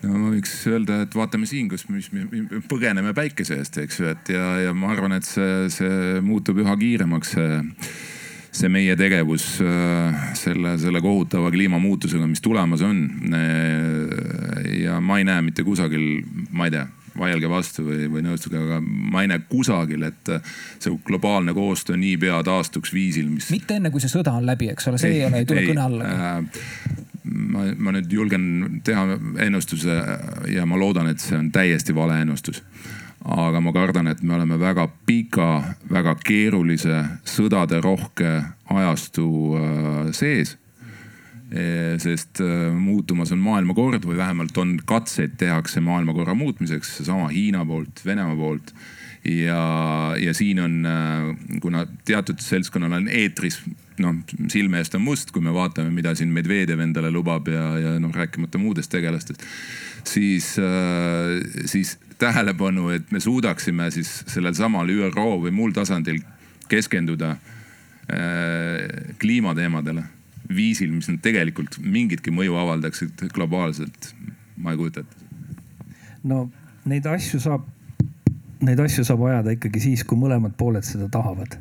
no 0.04 0.14
ma 0.16 0.30
võiks 0.32 0.52
öelda, 0.70 1.02
et 1.04 1.16
vaatame 1.16 1.48
siin, 1.48 1.68
kus, 1.70 1.86
mis 1.92 2.08
me 2.14 2.24
põgeneme 2.70 3.12
päikese 3.16 3.58
eest, 3.60 3.76
eks 3.82 4.00
ju, 4.00 4.08
et 4.14 4.32
ja, 4.32 4.46
ja 4.66 4.76
ma 4.76 4.94
arvan, 4.94 5.16
et 5.18 5.26
see, 5.28 5.66
see 5.72 6.22
muutub 6.24 6.60
üha 6.62 6.76
kiiremaks, 6.80 7.34
see, 7.36 7.58
see 8.62 8.70
meie 8.72 8.96
tegevus 8.98 9.46
äh, 9.64 10.22
selle, 10.38 10.76
selle 10.80 11.02
kohutava 11.04 11.52
kliimamuutusega, 11.52 12.28
mis 12.30 12.42
tulemas 12.44 12.84
on. 12.86 13.02
Äh, 13.36 14.72
ja 14.86 15.00
ma 15.04 15.20
ei 15.20 15.28
näe 15.28 15.44
mitte 15.50 15.66
kusagil, 15.66 16.24
ma 16.56 16.70
ei 16.70 16.78
tea 16.78 16.86
vaielge 17.20 17.50
vastu 17.50 17.84
või, 17.86 18.08
või 18.12 18.24
nõustuge, 18.26 18.60
aga 18.60 18.80
ma 18.80 19.24
ei 19.24 19.30
näe 19.30 19.44
kusagil, 19.50 20.06
et 20.08 20.32
see 20.78 20.94
globaalne 21.06 21.54
koostöö 21.56 21.98
niipea 22.00 22.42
taastuks 22.46 22.94
viisil, 22.96 23.28
mis. 23.32 23.50
mitte 23.52 23.78
enne, 23.78 23.92
kui 23.92 24.02
see 24.02 24.12
sõda 24.12 24.34
on 24.38 24.48
läbi, 24.48 24.70
eks 24.72 24.90
ole, 24.90 25.00
see 25.00 25.14
ei, 25.14 25.22
ei 25.22 25.28
ole, 25.28 25.42
ei 25.42 25.48
tule 25.48 25.64
ei, 25.64 25.70
kõne 25.72 25.86
alla 25.86 26.10
äh, 26.10 27.08
ma, 27.24 27.66
ma 27.76 27.94
nüüd 27.96 28.12
julgen 28.12 28.46
teha 28.86 29.18
ennustuse 29.46 30.00
ja 30.52 30.66
ma 30.68 30.78
loodan, 30.80 31.10
et 31.12 31.22
see 31.22 31.38
on 31.38 31.50
täiesti 31.54 31.94
vale 31.96 32.20
ennustus. 32.22 32.62
aga 33.20 33.60
ma 33.60 33.72
kardan, 33.72 34.08
et 34.08 34.22
me 34.22 34.34
oleme 34.34 34.56
väga 34.60 34.86
pika, 35.06 35.76
väga 35.92 36.14
keerulise, 36.24 37.02
sõdaderohke 37.28 38.30
ajastu 38.72 39.26
äh, 39.60 40.08
sees 40.16 40.56
sest 41.98 42.40
eh, 42.44 42.70
muutumas 42.78 43.32
on 43.34 43.42
maailmakord 43.42 44.04
või 44.06 44.20
vähemalt 44.20 44.56
on 44.62 44.76
katseid 44.86 45.34
tehakse 45.40 45.82
maailmakorra 45.82 46.34
muutmiseks, 46.38 46.96
seesama 47.00 47.30
Hiina 47.32 47.64
poolt, 47.66 48.04
Venemaa 48.06 48.36
poolt. 48.38 48.72
ja, 49.24 50.14
ja 50.16 50.34
siin 50.34 50.60
on, 50.62 50.86
eh, 50.86 51.58
kuna 51.60 51.86
teatud 52.04 52.38
seltskonnal 52.40 53.00
on 53.00 53.08
eetris, 53.08 53.60
noh 53.98 54.22
silme 54.48 54.78
eest 54.78 54.94
on 54.94 55.02
must, 55.02 55.34
kui 55.34 55.42
me 55.42 55.52
vaatame, 55.52 55.90
mida 55.90 56.14
siin 56.14 56.30
Medvedev 56.32 56.80
endale 56.80 57.10
lubab 57.10 57.50
ja, 57.50 57.66
ja 57.78 57.96
noh, 58.00 58.14
rääkimata 58.14 58.58
muudest 58.58 58.90
tegelastest. 58.90 59.42
siis, 60.04 60.54
siis 61.66 61.98
tähelepanu, 62.18 62.88
et 62.88 63.10
me 63.12 63.20
suudaksime 63.20 63.90
siis 63.90 64.22
sellel 64.26 64.54
samal 64.54 64.88
ÜRO 64.88 65.42
või 65.42 65.50
muul 65.50 65.74
tasandil 65.76 66.22
keskenduda 66.68 67.36
kliimateemadele 69.20 70.02
viisil, 70.56 70.92
mis 70.92 71.08
nad 71.10 71.20
tegelikult 71.22 71.78
mingitki 71.82 72.32
mõju 72.34 72.56
avaldaksid 72.60 73.26
globaalselt, 73.34 74.12
ma 74.56 74.74
ei 74.74 74.80
kujuta 74.80 75.04
ette. 75.04 75.16
no 76.24 76.48
neid 76.90 77.06
asju 77.06 77.40
saab, 77.40 77.66
neid 78.66 78.80
asju 78.80 79.04
saab 79.06 79.24
ajada 79.28 79.54
ikkagi 79.56 79.82
siis, 79.82 80.04
kui 80.04 80.18
mõlemad 80.20 80.56
pooled 80.58 80.86
seda 80.86 81.08
tahavad. 81.12 81.58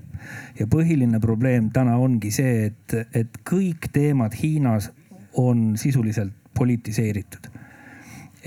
ja 0.59 0.67
põhiline 0.67 1.19
probleem 1.19 1.69
täna 1.73 1.97
ongi 1.97 2.31
see, 2.31 2.69
et, 2.69 2.97
et 3.15 3.39
kõik 3.47 3.89
teemad 3.93 4.35
Hiinas 4.35 4.91
on 5.37 5.77
sisuliselt 5.77 6.33
politiseeritud 6.57 7.49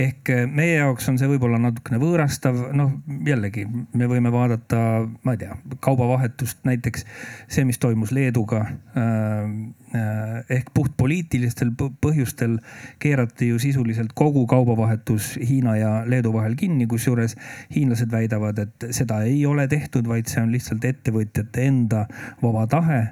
ehk 0.00 0.30
eh, 0.32 0.46
meie 0.48 0.78
jaoks 0.78 1.08
on 1.10 1.18
see 1.20 1.28
võib-olla 1.28 1.58
natukene 1.60 1.98
võõrastav, 2.00 2.56
noh 2.76 2.94
jällegi 3.26 3.66
me 3.68 4.08
võime 4.08 4.32
vaadata, 4.32 5.04
ma 5.24 5.34
ei 5.34 5.42
tea, 5.42 5.56
kaubavahetust 5.84 6.62
näiteks 6.68 7.04
see, 7.52 7.64
mis 7.68 7.80
toimus 7.82 8.12
Leeduga. 8.16 8.62
Äh, 8.96 9.52
äh, 9.92 10.38
ehk 10.58 10.72
puhtpoliitilistel 10.74 11.74
põhjustel 11.76 12.58
keerati 13.02 13.50
ju 13.52 13.60
sisuliselt 13.62 14.14
kogu 14.16 14.46
kaubavahetus 14.50 15.34
Hiina 15.42 15.76
ja 15.76 15.92
Leedu 16.08 16.32
vahel 16.32 16.56
kinni, 16.56 16.88
kusjuures 16.88 17.36
hiinlased 17.74 18.12
väidavad, 18.12 18.62
et 18.64 18.88
seda 18.96 19.22
ei 19.28 19.44
ole 19.46 19.68
tehtud, 19.68 20.08
vaid 20.08 20.30
see 20.30 20.40
on 20.44 20.54
lihtsalt 20.54 20.84
ettevõtjate 20.88 21.68
enda 21.68 22.06
vaba 22.42 22.64
tahe. 22.70 23.02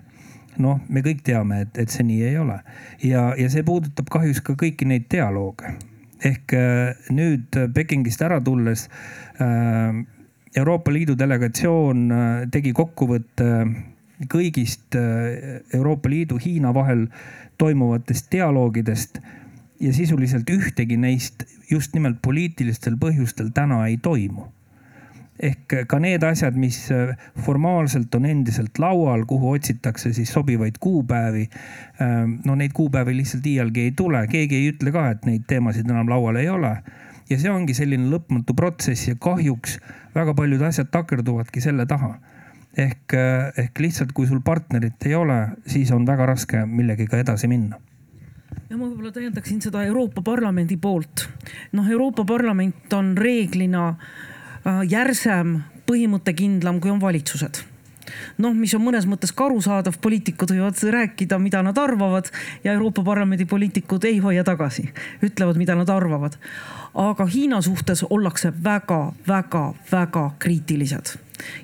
Noh, 0.60 0.80
me 0.88 1.00
kõik 1.04 1.22
teame, 1.24 1.62
et, 1.64 1.78
et 1.78 1.92
see 1.92 2.02
nii 2.04 2.24
ei 2.26 2.40
ole. 2.40 2.58
Ja, 3.06 3.30
ja 3.38 3.46
see 3.52 3.62
puudutab 3.64 4.10
kahjuks 4.12 4.42
ka 4.44 4.56
kõiki 4.58 4.88
neid 4.88 5.06
dialoog 5.12 5.62
ehk 6.26 6.54
äh, 6.56 6.94
nüüd 7.14 7.56
Pekingist 7.74 8.22
ära 8.22 8.40
tulles 8.44 8.88
äh, 9.40 9.92
Euroopa 10.56 10.92
Liidu 10.92 11.16
delegatsioon 11.18 12.06
äh, 12.10 12.46
tegi 12.52 12.74
kokkuvõtte 12.76 13.50
kõigist 14.30 14.92
Euroopa 15.00 16.10
Liidu, 16.12 16.36
Hiina 16.36 16.74
vahel 16.76 17.06
toimuvatest 17.56 18.26
dialoogidest 18.34 19.16
ja 19.80 19.92
sisuliselt 19.96 20.50
ühtegi 20.52 20.98
neist 21.00 21.46
just 21.70 21.96
nimelt 21.96 22.18
poliitilistel 22.20 22.98
põhjustel 23.00 23.48
täna 23.56 23.86
ei 23.88 23.96
toimu 23.96 24.44
ehk 25.42 25.74
ka 25.88 25.98
need 26.02 26.24
asjad, 26.26 26.56
mis 26.60 26.78
äh, 26.92 27.14
formaalselt 27.44 28.14
on 28.14 28.26
endiselt 28.28 28.78
laual, 28.78 29.24
kuhu 29.28 29.54
otsitakse 29.56 30.12
siis 30.16 30.32
sobivaid 30.32 30.80
kuupäevi. 30.80 31.46
Ähm, 32.02 32.36
no 32.44 32.56
neid 32.58 32.74
kuupäevi 32.76 33.16
lihtsalt 33.16 33.46
iialgi 33.46 33.88
ei 33.88 33.94
tule, 33.96 34.26
keegi 34.30 34.58
ei 34.58 34.72
ütle 34.74 34.92
ka, 34.94 35.08
et 35.14 35.24
neid 35.28 35.46
teemasid 35.48 35.88
enam 35.90 36.10
laual 36.12 36.40
ei 36.40 36.48
ole. 36.48 36.76
ja 37.30 37.36
see 37.38 37.50
ongi 37.50 37.76
selline 37.78 38.08
lõpmatu 38.10 38.56
protsess 38.58 39.06
ja 39.06 39.14
kahjuks 39.14 39.76
väga 40.16 40.32
paljud 40.34 40.64
asjad 40.66 40.88
takerduvadki 40.90 41.60
selle 41.62 41.84
taha 41.86 42.16
ehk, 42.74 43.14
äh, 43.14 43.52
ehk 43.64 43.78
lihtsalt, 43.78 44.10
kui 44.12 44.26
sul 44.26 44.40
partnerit 44.42 45.06
ei 45.06 45.14
ole, 45.14 45.36
siis 45.62 45.92
on 45.94 46.02
väga 46.06 46.26
raske 46.26 46.64
millegagi 46.66 47.06
edasi 47.20 47.46
minna 47.46 47.78
ja 48.66 48.74
ma 48.74 48.82
võib-olla 48.82 49.14
täiendaksin 49.14 49.62
seda 49.62 49.84
Euroopa 49.86 50.24
Parlamendi 50.26 50.76
poolt. 50.76 51.28
noh, 51.72 51.86
Euroopa 51.86 52.26
Parlament 52.26 52.92
on 52.98 53.14
reeglina 53.18 53.86
äh, 53.94 54.29
järsem, 54.88 55.60
põhimõttekindlam, 55.88 56.80
kui 56.80 56.92
on 56.92 57.02
valitsused 57.02 57.64
noh, 58.40 58.54
mis 58.56 58.72
on 58.76 58.82
mõnes 58.84 59.06
mõttes 59.08 59.32
ka 59.36 59.46
arusaadav, 59.48 59.98
poliitikud 60.02 60.54
võivad 60.54 60.80
rääkida, 60.94 61.38
mida 61.42 61.62
nad 61.62 61.78
arvavad 61.78 62.30
ja 62.64 62.74
Euroopa 62.74 63.04
Parlamendi 63.06 63.46
poliitikud 63.48 64.04
ei 64.08 64.18
hoia 64.22 64.44
tagasi, 64.46 64.88
ütlevad, 65.26 65.60
mida 65.60 65.76
nad 65.78 65.90
arvavad. 65.92 66.38
Aga 66.94 67.26
Hiina 67.26 67.60
suhtes 67.62 68.04
ollakse 68.10 68.52
väga-väga-väga 68.64 70.30
kriitilised 70.38 71.16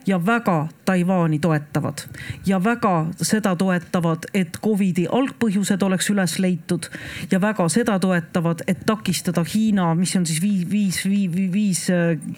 ja 0.07 0.27
väga 0.27 0.68
Taiwan'i 0.85 1.39
toetavad 1.39 1.99
ja 2.47 2.64
väga 2.64 3.07
seda 3.22 3.57
toetavad, 3.57 4.24
et 4.35 4.59
Covidi 4.62 5.07
algpõhjused 5.12 5.83
oleks 5.83 6.11
üles 6.11 6.39
leitud 6.39 6.89
ja 7.31 7.41
väga 7.41 7.68
seda 7.68 7.99
toetavad, 8.01 8.62
et 8.66 8.85
takistada 8.87 9.45
Hiina, 9.45 9.95
mis 9.95 10.16
on 10.16 10.27
siis 10.27 10.41
viis, 10.43 10.64
viis, 10.70 11.03
viis, 11.05 11.53
viis 11.53 11.85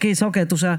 G 0.01 0.13
sageduse 0.17 0.75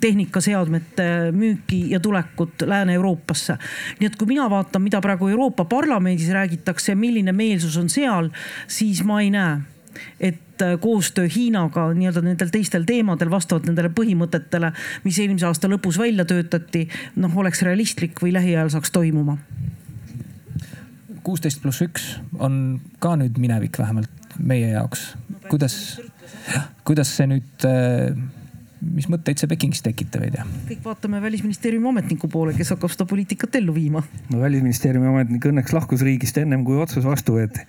tehnikaseadmete 0.00 1.08
müüki 1.32 1.84
ja 1.90 2.00
tulekut 2.00 2.66
Lääne-Euroopasse. 2.66 3.56
nii 4.00 4.06
et 4.06 4.16
kui 4.16 4.28
mina 4.28 4.50
vaatan, 4.50 4.82
mida 4.82 5.00
praegu 5.00 5.28
Euroopa 5.28 5.64
Parlamendis 5.64 6.28
räägitakse, 6.28 6.94
milline 6.94 7.32
meelsus 7.32 7.76
on 7.76 7.88
seal, 7.88 8.30
siis 8.68 9.04
ma 9.04 9.20
ei 9.20 9.30
näe 9.30 9.73
et 10.20 10.62
äh, 10.62 10.74
koostöö 10.80 11.28
Hiinaga 11.36 11.86
nii-öelda 11.94 12.22
nendel 12.24 12.52
teistel 12.52 12.86
teemadel 12.88 13.30
vastavalt 13.32 13.68
nendele 13.68 13.90
põhimõtetele, 13.94 14.72
mis 15.04 15.18
eelmise 15.22 15.48
aasta 15.48 15.70
lõpus 15.70 15.98
välja 16.00 16.26
töötati, 16.28 16.86
noh, 17.20 17.36
oleks 17.42 17.62
realistlik 17.66 18.22
või 18.22 18.34
lähiajal 18.36 18.72
saaks 18.74 18.94
toimuma. 18.94 19.38
kuusteist 21.24 21.62
pluss 21.62 21.80
üks 21.80 22.18
on 22.38 22.80
ka 23.00 23.14
nüüd 23.16 23.38
minevik 23.40 23.78
vähemalt 23.78 24.38
meie 24.38 24.74
jaoks. 24.74 25.14
kuidas, 25.48 26.00
kuidas 26.84 27.16
see 27.16 27.26
nüüd 27.30 27.68
äh, 27.68 28.16
mis 28.84 29.08
mõtteid 29.08 29.40
see 29.40 29.48
Pekingis 29.48 29.82
tekitab, 29.84 30.26
ei 30.26 30.34
tea? 30.34 30.44
kõik 30.68 30.84
vaatame 30.84 31.22
välisministeeriumi 31.22 31.88
ametniku 31.88 32.28
poole, 32.28 32.52
kes 32.56 32.74
hakkab 32.74 32.92
seda 32.92 33.06
poliitikat 33.08 33.56
ellu 33.60 33.74
viima. 33.74 34.04
no 34.30 34.42
välisministeeriumi 34.42 35.08
ametnik 35.12 35.48
õnneks 35.50 35.72
lahkus 35.76 36.04
riigist 36.04 36.38
ennem 36.42 36.64
kui 36.66 36.76
otsus 36.80 37.06
vastu 37.06 37.38
võeti 37.38 37.64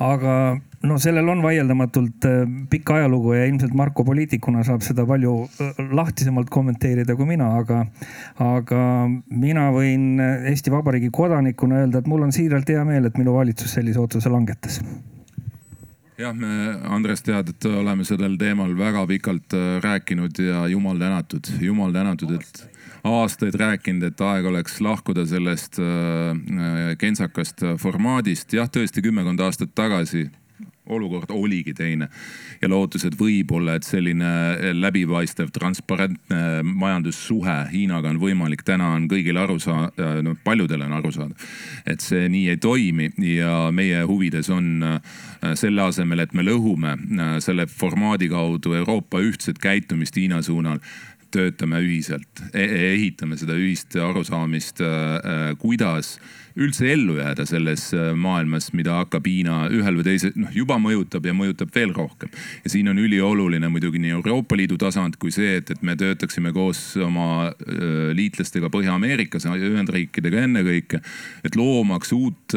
aga 0.00 0.34
no 0.82 0.96
sellel 1.00 1.28
on 1.28 1.42
vaieldamatult 1.44 2.24
äh, 2.28 2.42
pikk 2.70 2.94
ajalugu 2.94 3.34
ja 3.36 3.44
ilmselt 3.48 3.74
Marko 3.76 4.04
poliitikuna 4.06 4.62
saab 4.64 4.84
seda 4.84 5.04
palju 5.08 5.34
äh, 5.60 5.82
lahtisemalt 5.92 6.50
kommenteerida 6.52 7.16
kui 7.18 7.28
mina, 7.28 7.50
aga, 7.60 7.82
aga 8.44 8.82
mina 9.28 9.68
võin 9.74 10.14
äh, 10.22 10.48
Eesti 10.52 10.72
Vabariigi 10.72 11.12
kodanikuna 11.12 11.82
öelda, 11.84 12.00
et 12.00 12.10
mul 12.10 12.24
on 12.24 12.32
siiralt 12.32 12.72
hea 12.72 12.84
meel, 12.88 13.10
et 13.10 13.20
minu 13.20 13.36
valitsus 13.36 13.76
sellise 13.76 14.00
otsuse 14.00 14.32
langetas 14.32 14.80
jah, 16.20 16.32
me, 16.36 16.74
Andres, 16.88 17.24
tead, 17.28 17.52
et 17.52 17.68
oleme 17.68 18.04
sellel 18.08 18.40
teemal 18.40 18.72
väga 18.76 19.04
pikalt 19.08 19.56
rääkinud 19.84 20.40
ja 20.44 20.66
jumal 20.68 20.98
tänatud, 21.00 21.48
jumal 21.64 21.92
tänatud, 21.92 22.34
et 22.36 22.66
aastaid 23.08 23.56
rääkinud, 23.56 24.04
et 24.08 24.20
aeg 24.20 24.48
oleks 24.48 24.80
lahkuda 24.84 25.24
sellest 25.28 25.80
kentsakast 27.00 27.64
formaadist. 27.80 28.52
jah, 28.52 28.68
tõesti 28.68 29.00
kümmekond 29.04 29.40
aastat 29.40 29.72
tagasi 29.72 30.26
olukord 30.90 31.30
oligi 31.34 31.74
teine. 31.76 32.10
Ja 32.60 32.68
lootused 32.68 33.16
võib-olla, 33.18 33.76
et 33.78 33.86
selline 33.86 34.72
läbipaistev, 34.76 35.52
transparentne 35.54 36.62
majandussuhe 36.66 37.56
Hiinaga 37.72 38.10
on 38.12 38.20
võimalik, 38.22 38.64
täna 38.66 38.92
on 38.96 39.08
kõigil 39.10 39.38
aru 39.40 39.58
saada, 39.62 40.10
no 40.24 40.36
paljudel 40.44 40.84
on 40.86 40.96
aru 40.98 41.12
saada, 41.14 41.50
et 41.86 42.02
see 42.04 42.28
nii 42.32 42.48
ei 42.54 42.60
toimi. 42.60 43.10
Ja 43.30 43.70
meie 43.74 44.02
huvides 44.08 44.50
on 44.52 44.84
selle 45.56 45.86
asemel, 45.86 46.24
et 46.24 46.34
me 46.36 46.44
lõhume 46.44 46.96
selle 47.44 47.66
formaadi 47.70 48.28
kaudu 48.32 48.74
Euroopa 48.80 49.22
ühtset 49.24 49.60
käitumist 49.62 50.16
Hiina 50.20 50.42
suunal 50.44 50.82
töötame 51.30 51.80
ühiselt 51.84 52.42
e, 52.52 52.64
ehitame 52.92 53.38
seda 53.40 53.56
ühist 53.58 53.94
arusaamist, 53.98 54.82
äh, 54.82 54.90
äh, 54.90 55.42
kuidas 55.60 56.16
üldse 56.58 56.88
ellu 56.92 57.16
jääda 57.20 57.46
selles 57.46 57.90
äh, 57.94 58.10
maailmas, 58.18 58.70
mida 58.76 58.96
hakkab 59.00 59.26
Hiina 59.28 59.62
ühel 59.74 60.00
või 60.00 60.06
teisel, 60.06 60.34
noh 60.40 60.50
juba 60.54 60.78
mõjutab 60.82 61.26
ja 61.26 61.34
mõjutab 61.36 61.70
veel 61.74 61.94
rohkem. 61.94 62.30
ja 62.64 62.72
siin 62.72 62.90
on 62.90 62.98
ülioluline 62.98 63.70
muidugi 63.70 64.02
nii 64.02 64.16
Euroopa 64.18 64.58
Liidu 64.58 64.78
tasand 64.80 65.18
kui 65.20 65.30
see, 65.34 65.58
et, 65.60 65.70
et 65.70 65.82
me 65.86 65.96
töötaksime 65.98 66.52
koos 66.56 66.96
oma 67.00 67.52
liitlastega 68.16 68.70
Põhja-Ameerikas, 68.72 69.46
Ühendriikidega 69.50 70.44
ennekõike, 70.46 71.00
et 71.44 71.56
loomaks 71.58 72.12
uut 72.16 72.56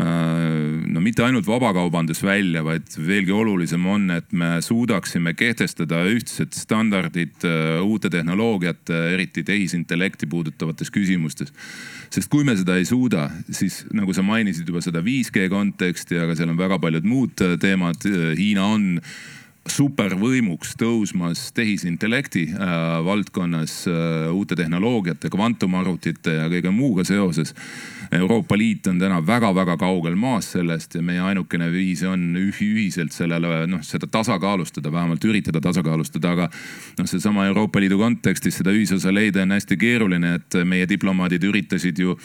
no 0.00 1.02
mitte 1.02 1.24
ainult 1.26 1.48
vabakaubandusvälja, 1.48 2.62
vaid 2.64 2.94
veelgi 3.04 3.34
olulisem 3.36 3.84
on, 3.90 4.06
et 4.14 4.32
me 4.32 4.52
suudaksime 4.64 5.34
kehtestada 5.36 6.02
ühtsed 6.08 6.54
standardid 6.56 7.44
uute 7.84 8.10
tehnoloogiate, 8.12 9.00
eriti 9.14 9.44
tehisintellekti 9.46 10.28
puudutavates 10.30 10.92
küsimustes. 10.94 11.52
Sest 12.10 12.30
kui 12.30 12.44
me 12.46 12.56
seda 12.58 12.76
ei 12.78 12.86
suuda, 12.88 13.28
siis 13.54 13.84
nagu 13.94 14.14
sa 14.16 14.24
mainisid 14.26 14.68
juba 14.68 14.82
seda 14.82 15.02
5G 15.04 15.46
konteksti, 15.52 16.18
aga 16.18 16.34
seal 16.38 16.50
on 16.50 16.58
väga 16.58 16.80
paljud 16.82 17.06
muud 17.06 17.44
teemad. 17.62 18.06
Hiina 18.38 18.66
on 18.66 18.88
supervõimuks 19.70 20.74
tõusmas 20.80 21.50
tehisintellekti 21.54 22.46
äh, 22.54 22.74
valdkonnas 23.04 23.84
äh, 23.90 24.30
uute 24.32 24.56
tehnoloogiate, 24.58 25.30
kvantumarvutite 25.32 26.38
ja 26.38 26.48
kõige 26.50 26.72
muuga 26.74 27.04
seoses. 27.06 27.54
Euroopa 28.12 28.58
Liit 28.58 28.86
on 28.90 28.98
täna 28.98 29.20
väga-väga 29.26 29.76
kaugel 29.78 30.16
maas 30.18 30.50
sellest 30.52 30.94
ja 30.98 31.02
meie 31.02 31.20
ainukene 31.22 31.70
viis 31.72 32.02
on 32.02 32.36
ühiselt 32.36 33.14
sellele 33.14 33.66
noh, 33.70 33.82
seda 33.86 34.08
tasakaalustada, 34.10 34.92
vähemalt 34.92 35.24
üritada 35.24 35.60
tasakaalustada, 35.62 36.32
aga 36.34 36.48
noh, 36.98 37.06
seesama 37.06 37.46
Euroopa 37.46 37.80
Liidu 37.80 37.98
kontekstis 37.98 38.58
seda 38.58 38.74
ühisosa 38.74 39.14
leida 39.14 39.44
on 39.46 39.54
hästi 39.54 39.78
keeruline, 39.78 40.34
et 40.40 40.62
meie 40.64 40.88
diplomaadid 40.90 41.44
üritasid 41.50 42.02
ju 42.02 42.18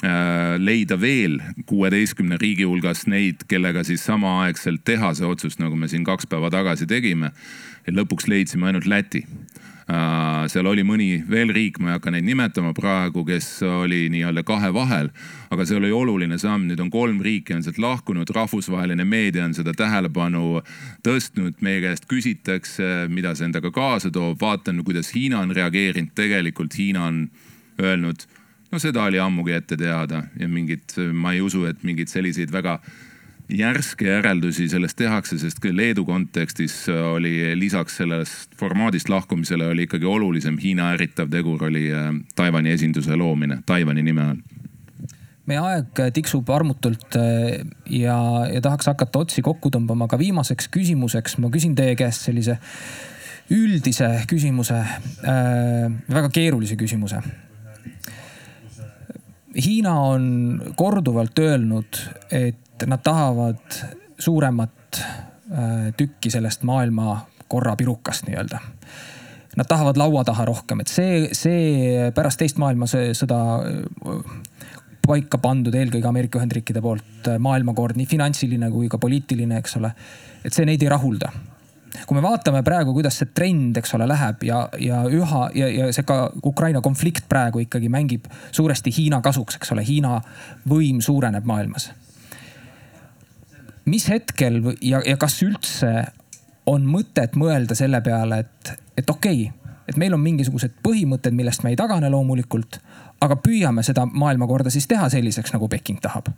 Äh, 0.00 0.56
leida 0.56 0.96
veel 0.96 1.34
kuueteistkümne 1.68 2.38
riigi 2.40 2.64
hulgast 2.64 3.04
neid, 3.12 3.42
kellega 3.50 3.82
siis 3.84 4.00
samaaegselt 4.08 4.80
teha 4.88 5.10
see 5.12 5.28
otsus, 5.28 5.58
nagu 5.60 5.76
me 5.76 5.90
siin 5.92 6.06
kaks 6.08 6.24
päeva 6.30 6.48
tagasi 6.50 6.88
tegime. 6.88 7.34
lõpuks 7.90 8.28
leidsime 8.28 8.70
ainult 8.70 8.86
Läti 8.86 9.26
seal 10.50 10.66
oli 10.70 10.84
mõni 10.86 11.08
veel 11.30 11.50
riik, 11.54 11.78
ma 11.80 11.90
ei 11.90 11.96
hakka 11.98 12.12
neid 12.14 12.26
nimetama 12.26 12.72
praegu, 12.76 13.24
kes 13.26 13.48
oli 13.66 14.04
nii-öelda 14.12 14.44
kahe 14.46 14.72
vahel. 14.74 15.10
aga 15.50 15.66
see 15.66 15.76
oli 15.80 15.90
oluline 15.90 16.38
samm, 16.38 16.68
nüüd 16.68 16.80
on 16.80 16.90
kolm 16.90 17.20
riiki 17.22 17.54
on 17.56 17.62
sealt 17.66 17.78
lahkunud, 17.82 18.30
rahvusvaheline 18.30 19.04
meedia 19.04 19.44
on 19.44 19.54
seda 19.54 19.74
tähelepanu 19.74 20.60
tõstnud, 21.06 21.58
meie 21.60 21.80
käest 21.82 22.06
küsitakse, 22.10 23.08
mida 23.08 23.34
see 23.34 23.48
endaga 23.48 23.72
kaasa 23.74 24.12
toob, 24.14 24.38
vaatan, 24.40 24.84
kuidas 24.84 25.10
Hiina 25.14 25.40
on 25.42 25.50
reageerinud, 25.56 26.14
tegelikult 26.14 26.78
Hiina 26.78 27.08
on 27.10 27.24
öelnud 27.80 28.28
no 28.70 28.78
seda 28.78 29.04
oli 29.08 29.18
ammugi 29.18 29.54
ette 29.56 29.76
teada 29.76 30.24
ja 30.38 30.48
mingit, 30.48 30.94
ma 31.12 31.34
ei 31.34 31.42
usu, 31.42 31.64
et 31.66 31.82
mingeid 31.86 32.10
selliseid 32.12 32.52
väga 32.54 32.78
järske 33.56 34.06
järeldusi 34.06 34.68
sellest 34.70 34.98
tehakse, 34.98 35.38
sest 35.38 35.64
Leedu 35.72 36.04
kontekstis 36.08 36.74
oli 36.88 37.52
lisaks 37.58 37.96
sellest 38.00 38.56
formaadist 38.58 39.08
lahkumisele 39.08 39.66
oli 39.72 39.88
ikkagi 39.88 40.06
olulisem 40.06 40.58
Hiina 40.62 40.92
ärritav 40.94 41.30
tegur 41.32 41.64
oli 41.68 41.88
Taiwan'i 42.36 42.74
esinduse 42.76 43.16
loomine 43.16 43.62
Taiwan'i 43.66 44.04
nime 44.06 44.26
all. 44.32 44.40
Meie 45.50 45.60
aeg 45.66 46.00
tiksub 46.14 46.50
armutult 46.54 47.16
ja, 47.90 48.18
ja 48.52 48.60
tahaks 48.62 48.86
hakata 48.92 49.24
otsi 49.24 49.42
kokku 49.42 49.72
tõmbama, 49.74 50.06
aga 50.06 50.18
viimaseks 50.20 50.70
küsimuseks 50.70 51.38
ma 51.42 51.50
küsin 51.50 51.74
teie 51.78 51.96
käest 51.98 52.28
sellise 52.28 52.60
üldise 53.50 54.08
küsimuse 54.30 54.78
äh,, 54.78 55.86
väga 56.06 56.30
keerulise 56.30 56.78
küsimuse. 56.78 57.22
Hiina 59.50 59.96
on 60.12 60.26
korduvalt 60.78 61.38
öelnud, 61.42 61.98
et 62.30 62.60
nad 62.86 63.02
tahavad 63.04 63.80
suuremat 64.18 65.00
äh, 65.00 65.92
tükki 65.96 66.30
sellest 66.30 66.62
maailmakorra 66.62 67.76
pirukast 67.76 68.28
nii-öelda. 68.28 68.60
Nad 69.56 69.66
tahavad 69.66 69.98
laua 69.98 70.24
taha 70.24 70.44
rohkem, 70.46 70.80
et 70.80 70.88
see, 70.88 71.28
see 71.34 72.10
pärast 72.14 72.38
teist 72.38 72.60
maailmasõda 72.62 73.40
äh, 73.58 74.34
paika 75.06 75.40
pandud 75.42 75.74
eelkõige 75.74 76.06
Ameerika 76.08 76.38
Ühendriikide 76.38 76.82
poolt 76.84 77.30
äh, 77.30 77.38
maailmakord, 77.42 77.98
nii 77.98 78.08
finantsiline 78.10 78.70
kui 78.70 78.88
ka 78.88 79.00
poliitiline, 79.02 79.58
eks 79.58 79.80
ole. 79.80 79.94
et 80.44 80.54
see 80.54 80.68
neid 80.68 80.82
ei 80.82 80.92
rahulda 80.92 81.32
kui 82.06 82.16
me 82.16 82.22
vaatame 82.22 82.62
praegu, 82.66 82.92
kuidas 82.94 83.18
see 83.20 83.30
trend, 83.34 83.78
eks 83.80 83.94
ole, 83.96 84.06
läheb 84.10 84.44
ja, 84.46 84.60
ja 84.78 85.02
üha 85.10 85.42
ja, 85.56 85.70
ja 85.70 85.88
see 85.94 86.06
ka 86.06 86.20
Ukraina 86.46 86.82
konflikt 86.84 87.26
praegu 87.30 87.64
ikkagi 87.64 87.90
mängib 87.92 88.28
suuresti 88.54 88.92
Hiina 88.96 89.20
kasuks, 89.24 89.58
eks 89.58 89.74
ole, 89.74 89.84
Hiina 89.86 90.20
võim 90.70 91.00
suureneb 91.04 91.46
maailmas. 91.48 91.90
Mis 93.84 94.08
hetkel 94.08 94.60
ja, 94.82 95.02
ja 95.06 95.16
kas 95.20 95.40
üldse 95.46 95.92
on 96.70 96.84
mõtet 96.86 97.36
mõelda 97.38 97.74
selle 97.78 98.02
peale, 98.04 98.44
et, 98.44 98.72
et 99.00 99.10
okei 99.10 99.46
okay,, 99.48 99.76
et 99.90 99.98
meil 99.98 100.14
on 100.14 100.22
mingisugused 100.22 100.76
põhimõtted, 100.84 101.34
millest 101.34 101.64
me 101.64 101.72
ei 101.72 101.78
tagane 101.78 102.10
loomulikult, 102.12 102.78
aga 103.20 103.36
püüame 103.42 103.82
seda 103.82 104.06
maailmakorda 104.06 104.70
siis 104.70 104.86
teha 104.86 105.08
selliseks, 105.10 105.54
nagu 105.56 105.68
Peking 105.68 105.98
tahab 106.02 106.30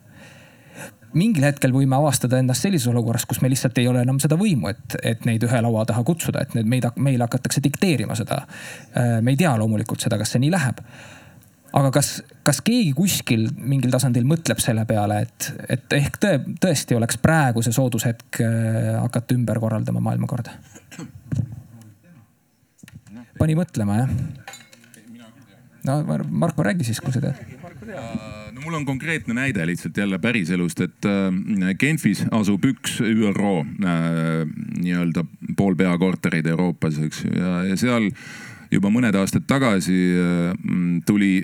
mingil 1.17 1.45
hetkel 1.45 1.73
võime 1.75 1.97
avastada 1.99 2.39
ennast 2.41 2.65
sellises 2.65 2.89
olukorras, 2.89 3.27
kus 3.29 3.43
meil 3.43 3.53
lihtsalt 3.53 3.79
ei 3.81 3.89
ole 3.89 4.03
enam 4.05 4.21
seda 4.23 4.39
võimu, 4.41 4.71
et, 4.73 4.97
et 5.05 5.27
neid 5.29 5.45
ühe 5.45 5.61
laua 5.65 5.85
taha 5.89 6.05
kutsuda, 6.09 6.45
et 6.45 6.55
need 6.57 6.71
meid, 6.73 6.87
meile 6.97 7.27
hakatakse 7.27 7.63
dikteerima 7.65 8.17
seda. 8.19 8.43
Äh, 8.97 9.19
me 9.21 9.35
ei 9.35 9.41
tea 9.41 9.53
loomulikult 9.61 10.05
seda, 10.05 10.19
kas 10.21 10.33
see 10.35 10.43
nii 10.45 10.53
läheb. 10.55 10.81
Aga 11.73 11.91
kas, 11.95 12.11
kas 12.45 12.61
keegi 12.65 12.93
kuskil 12.97 13.47
mingil 13.57 13.93
tasandil 13.93 14.27
mõtleb 14.29 14.61
selle 14.63 14.85
peale, 14.89 15.23
et, 15.27 15.49
et 15.77 15.97
ehk 15.99 16.19
tõe, 16.23 16.41
tõesti 16.63 16.97
oleks 16.99 17.19
praegu 17.23 17.65
see 17.65 17.75
soodus 17.75 18.07
hetk 18.09 18.43
äh, 18.45 18.93
hakata 19.01 19.37
ümber 19.39 19.61
korraldama 19.63 20.03
maailmakorda? 20.05 20.57
pani 23.41 23.57
mõtlema 23.59 24.03
jah? 24.03 24.13
no 25.89 25.99
Marko, 26.29 26.63
räägi 26.67 26.91
siis, 26.91 27.01
kui 27.03 27.15
sa 27.15 27.25
tead 27.25 27.41
no 28.53 28.61
mul 28.63 28.77
on 28.79 28.87
konkreetne 28.87 29.35
näide 29.35 29.65
lihtsalt 29.67 29.97
jälle 29.97 30.21
päriselust, 30.23 30.85
et 30.85 31.09
äh, 31.09 31.73
Genfis 31.79 32.27
asub 32.31 32.69
üks 32.69 33.01
ÜRO 33.01 33.57
äh, 33.65 34.45
nii-öelda 34.79 35.25
pool 35.57 35.77
peakorterid 35.79 36.47
Euroopas, 36.53 37.01
eks 37.09 37.25
ju, 37.25 37.33
ja 37.41 37.77
seal 37.81 38.13
juba 38.73 38.91
mõned 38.93 39.17
aastad 39.19 39.47
tagasi 39.49 39.99
äh, 40.17 40.53
tuli 41.07 41.43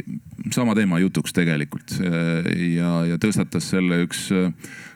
sama 0.54 0.74
teema 0.78 1.00
jutuks 1.02 1.34
tegelikult 1.36 1.98
ja, 2.00 2.92
ja 3.04 3.16
tõstatas 3.20 3.66
selle 3.74 4.00
üks 4.06 4.28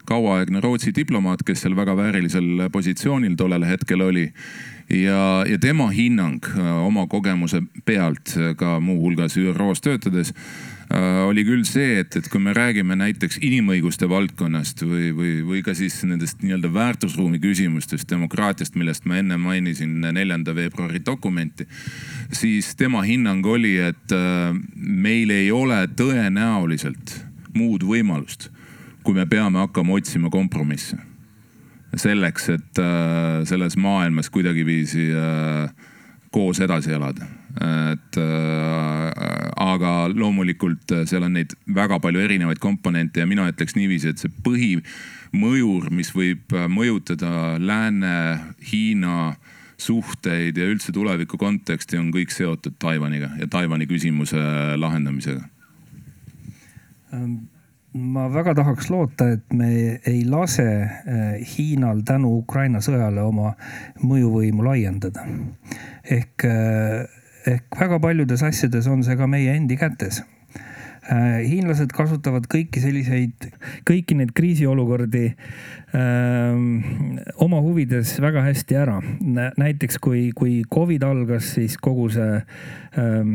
kauaaegne 0.08 0.62
Rootsi 0.62 0.94
diplomaat, 0.96 1.42
kes 1.46 1.62
seal 1.62 1.76
väga 1.76 1.94
väärilisel 1.98 2.68
positsioonil 2.72 3.36
tollel 3.38 3.66
hetkel 3.68 4.00
oli. 4.02 4.24
Ja, 4.90 5.44
ja 5.48 5.58
tema 5.62 5.90
hinnang 5.94 6.46
oma 6.82 7.04
kogemuse 7.10 7.62
pealt 7.86 8.34
ka 8.58 8.78
muuhulgas 8.82 9.36
ÜRO-s 9.38 9.84
töötades 9.84 10.32
Äh, 10.32 10.81
oli 10.92 11.44
küll 11.46 11.62
see, 11.64 12.00
et, 12.02 12.16
et 12.18 12.26
kui 12.28 12.40
me 12.42 12.52
räägime 12.56 12.96
näiteks 12.98 13.38
inimõiguste 13.44 14.08
valdkonnast 14.10 14.82
või, 14.84 15.10
või, 15.16 15.32
või 15.46 15.62
ka 15.64 15.74
siis 15.78 15.96
nendest 16.04 16.42
nii-öelda 16.44 16.68
väärtusruumi 16.74 17.40
küsimustest, 17.40 18.08
demokraatiast, 18.10 18.76
millest 18.76 19.06
ma 19.08 19.20
enne 19.20 19.38
mainisin 19.40 20.00
neljanda 20.04 20.54
veebruari 20.56 21.00
dokumenti. 21.06 21.66
siis 22.32 22.74
tema 22.76 23.02
hinnang 23.02 23.46
oli, 23.46 23.76
et 23.78 24.12
äh, 24.12 24.52
meil 24.76 25.30
ei 25.30 25.50
ole 25.52 25.86
tõenäoliselt 25.96 27.16
muud 27.56 27.84
võimalust, 27.84 28.50
kui 29.02 29.14
me 29.14 29.26
peame 29.26 29.58
hakkama 29.64 29.96
otsima 29.96 30.30
kompromisse. 30.30 30.96
selleks, 31.96 32.48
et 32.48 32.78
äh, 32.80 33.44
selles 33.44 33.76
maailmas 33.76 34.30
kuidagiviisi 34.30 35.08
koos 36.32 36.60
edasi 36.60 36.92
elada 36.92 37.41
et 37.60 38.16
äh, 38.16 39.52
aga 39.60 39.92
loomulikult 40.08 40.92
äh, 40.96 41.04
seal 41.08 41.26
on 41.26 41.34
neid 41.36 41.52
väga 41.68 41.98
palju 42.00 42.22
erinevaid 42.24 42.60
komponente 42.62 43.20
ja 43.20 43.28
mina 43.28 43.44
ütleks 43.50 43.76
niiviisi, 43.76 44.12
et 44.12 44.22
see 44.22 44.32
põhimõjur, 44.46 45.90
mis 45.92 46.14
võib 46.16 46.54
äh, 46.56 46.64
mõjutada 46.72 47.58
Lääne-Hiina 47.60 49.34
suhteid 49.82 50.56
ja 50.56 50.68
üldse 50.70 50.94
tuleviku 50.94 51.36
konteksti, 51.36 52.00
on 52.00 52.12
kõik 52.14 52.32
seotud 52.32 52.78
Taiwaniga 52.80 53.34
ja 53.40 53.48
Taiwani 53.50 53.88
küsimuse 53.90 54.42
lahendamisega 54.80 55.48
ähm 57.12 57.42
ma 57.92 58.22
väga 58.32 58.54
tahaks 58.56 58.86
loota, 58.88 59.26
et 59.34 59.50
me 59.52 59.98
ei 60.08 60.22
lase 60.24 60.64
Hiinal 61.44 61.98
tänu 62.08 62.30
Ukraina 62.38 62.80
sõjale 62.80 63.20
oma 63.20 63.50
mõjuvõimu 64.00 64.64
laiendada. 64.64 65.26
ehk 66.08 66.46
ehk 67.46 67.80
väga 67.80 67.98
paljudes 68.02 68.42
asjades 68.46 68.86
on 68.90 69.02
see 69.06 69.16
ka 69.18 69.26
meie 69.30 69.54
endi 69.56 69.76
kätes 69.80 70.22
äh, 71.10 71.40
hiinlased 71.46 71.94
kasutavad 71.96 72.46
kõiki 72.50 72.82
selliseid, 72.82 73.48
kõiki 73.88 74.16
neid 74.18 74.34
kriisiolukordi 74.36 75.24
öö, 75.28 76.02
ähm, 76.02 77.16
oma 77.42 77.62
huvides 77.64 78.14
väga 78.22 78.44
hästi 78.46 78.78
ära. 78.78 79.00
näiteks 79.58 79.98
kui, 79.98 80.30
kui 80.34 80.62
Covid 80.74 81.02
algas, 81.02 81.54
siis 81.56 81.76
kogu 81.76 82.08
see 82.14 82.30
öö, 82.38 82.44
ähm, 83.02 83.34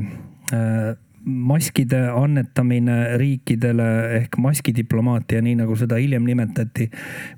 öö, 0.53 0.61
äh, 0.61 0.95
maskide 1.27 1.99
annetamine 2.15 3.17
riikidele 3.19 3.87
ehk 4.21 4.37
maskidiplomaatia, 4.39 5.41
nii 5.43 5.57
nagu 5.59 5.75
seda 5.75 5.99
hiljem 5.99 6.23
nimetati. 6.23 6.89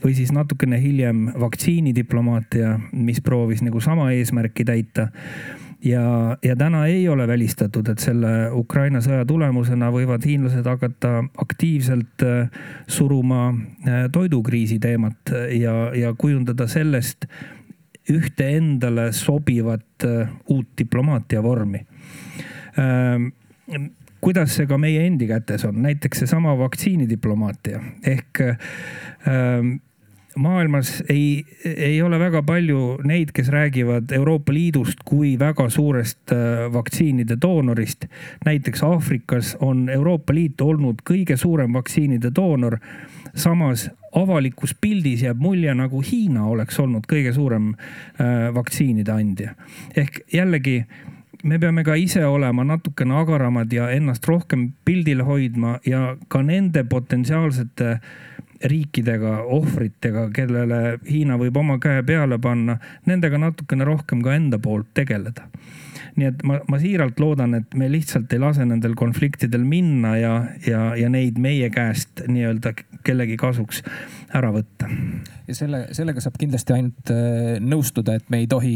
või 0.03 0.13
siis 0.15 0.31
natukene 0.31 0.77
hiljem 0.81 1.31
vaktsiinidiplomaatia, 1.39 2.79
mis 2.93 3.21
proovis 3.21 3.63
nagu 3.65 3.81
sama 3.81 4.11
eesmärki 4.13 4.65
täita 4.65 5.09
ja, 5.85 6.37
ja 6.43 6.55
täna 6.55 6.85
ei 6.85 7.09
ole 7.09 7.27
välistatud, 7.27 7.87
et 7.89 7.99
selle 8.03 8.49
Ukraina 8.55 9.01
sõja 9.03 9.25
tulemusena 9.27 9.91
võivad 9.93 10.25
hiinlased 10.25 10.67
hakata 10.67 11.23
aktiivselt 11.37 12.25
äh, 12.25 12.49
suruma 12.87 13.49
äh, 13.49 14.07
toidukriisi 14.11 14.79
teemat 14.79 15.33
ja, 15.55 15.91
ja 15.95 16.13
kujundada 16.17 16.67
sellest 16.67 17.29
ühte 18.09 18.49
endale 18.57 19.11
sobivat 19.13 20.07
äh, 20.07 20.29
uut 20.49 20.73
diplomaatia 20.77 21.43
vormi. 21.43 21.85
Ähm, 22.79 23.29
kuidas 24.21 24.55
see 24.57 24.67
ka 24.67 24.77
meie 24.81 25.05
endi 25.07 25.27
kätes 25.29 25.65
on, 25.67 25.81
näiteks 25.83 26.25
seesama 26.25 26.57
vaktsiinidiplomaatia. 26.59 27.81
Ehk 28.07 28.41
ähm, 28.41 29.77
maailmas 30.35 31.03
ei, 31.09 31.45
ei 31.65 32.01
ole 32.01 32.19
väga 32.19 32.41
palju 32.43 32.99
neid, 33.03 33.31
kes 33.33 33.49
räägivad 33.49 34.11
Euroopa 34.11 34.53
Liidust 34.53 35.01
kui 35.05 35.33
väga 35.39 35.69
suurest 35.69 36.31
äh, 36.31 36.73
vaktsiinide 36.73 37.37
doonorist. 37.41 38.05
näiteks 38.45 38.83
Aafrikas 38.83 39.57
on 39.59 39.89
Euroopa 39.89 40.33
Liit 40.33 40.61
olnud 40.61 41.01
kõige 41.09 41.37
suurem 41.37 41.73
vaktsiinide 41.73 42.31
doonor. 42.35 42.77
samas 43.35 43.89
avalikus 44.15 44.75
pildis 44.81 45.21
jääb 45.21 45.37
mulje, 45.39 45.73
nagu 45.73 46.01
Hiina 46.01 46.45
oleks 46.45 46.79
olnud 46.79 47.03
kõige 47.11 47.33
suurem 47.33 47.73
äh, 47.73 48.53
vaktsiinide 48.53 49.11
andja. 49.11 49.55
ehk 49.95 50.21
jällegi 50.33 50.85
me 51.43 51.59
peame 51.59 51.83
ka 51.83 51.95
ise 51.95 52.25
olema 52.25 52.63
natukene 52.63 53.15
agaramad 53.15 53.73
ja 53.73 53.89
ennast 53.89 54.27
rohkem 54.27 54.71
pildil 54.85 55.23
hoidma 55.23 55.79
ja 55.85 56.17
ka 56.27 56.41
nende 56.43 56.83
potentsiaalsete 56.83 57.91
äh, 57.91 57.99
riikidega, 58.63 59.39
ohvritega, 59.55 60.27
kellele 60.35 60.99
Hiina 61.07 61.37
võib 61.39 61.57
oma 61.59 61.77
käe 61.81 62.03
peale 62.07 62.39
panna, 62.41 62.77
nendega 63.07 63.39
natukene 63.39 63.87
rohkem 63.87 64.23
ka 64.25 64.35
enda 64.35 64.59
poolt 64.59 64.91
tegeleda. 64.97 65.47
nii 66.19 66.27
et 66.27 66.41
ma, 66.43 66.57
ma 66.67 66.79
siiralt 66.81 67.19
loodan, 67.21 67.53
et 67.55 67.75
me 67.77 67.87
lihtsalt 67.91 68.33
ei 68.33 68.41
lase 68.41 68.65
nendel 68.67 68.95
konfliktidel 68.99 69.63
minna 69.63 70.17
ja, 70.17 70.33
ja, 70.67 70.81
ja 70.99 71.09
neid 71.09 71.37
meie 71.39 71.69
käest 71.71 72.25
nii-öelda 72.27 72.73
kellegi 73.07 73.37
kasuks 73.39 73.83
ära 74.35 74.51
võtta. 74.51 74.89
ja 75.47 75.55
selle, 75.55 75.85
sellega 75.95 76.23
saab 76.23 76.35
kindlasti 76.41 76.75
ainult 76.75 77.13
äh, 77.13 77.55
nõustuda, 77.63 78.17
et 78.19 78.27
me 78.29 78.43
ei 78.43 78.49
tohi 78.51 78.75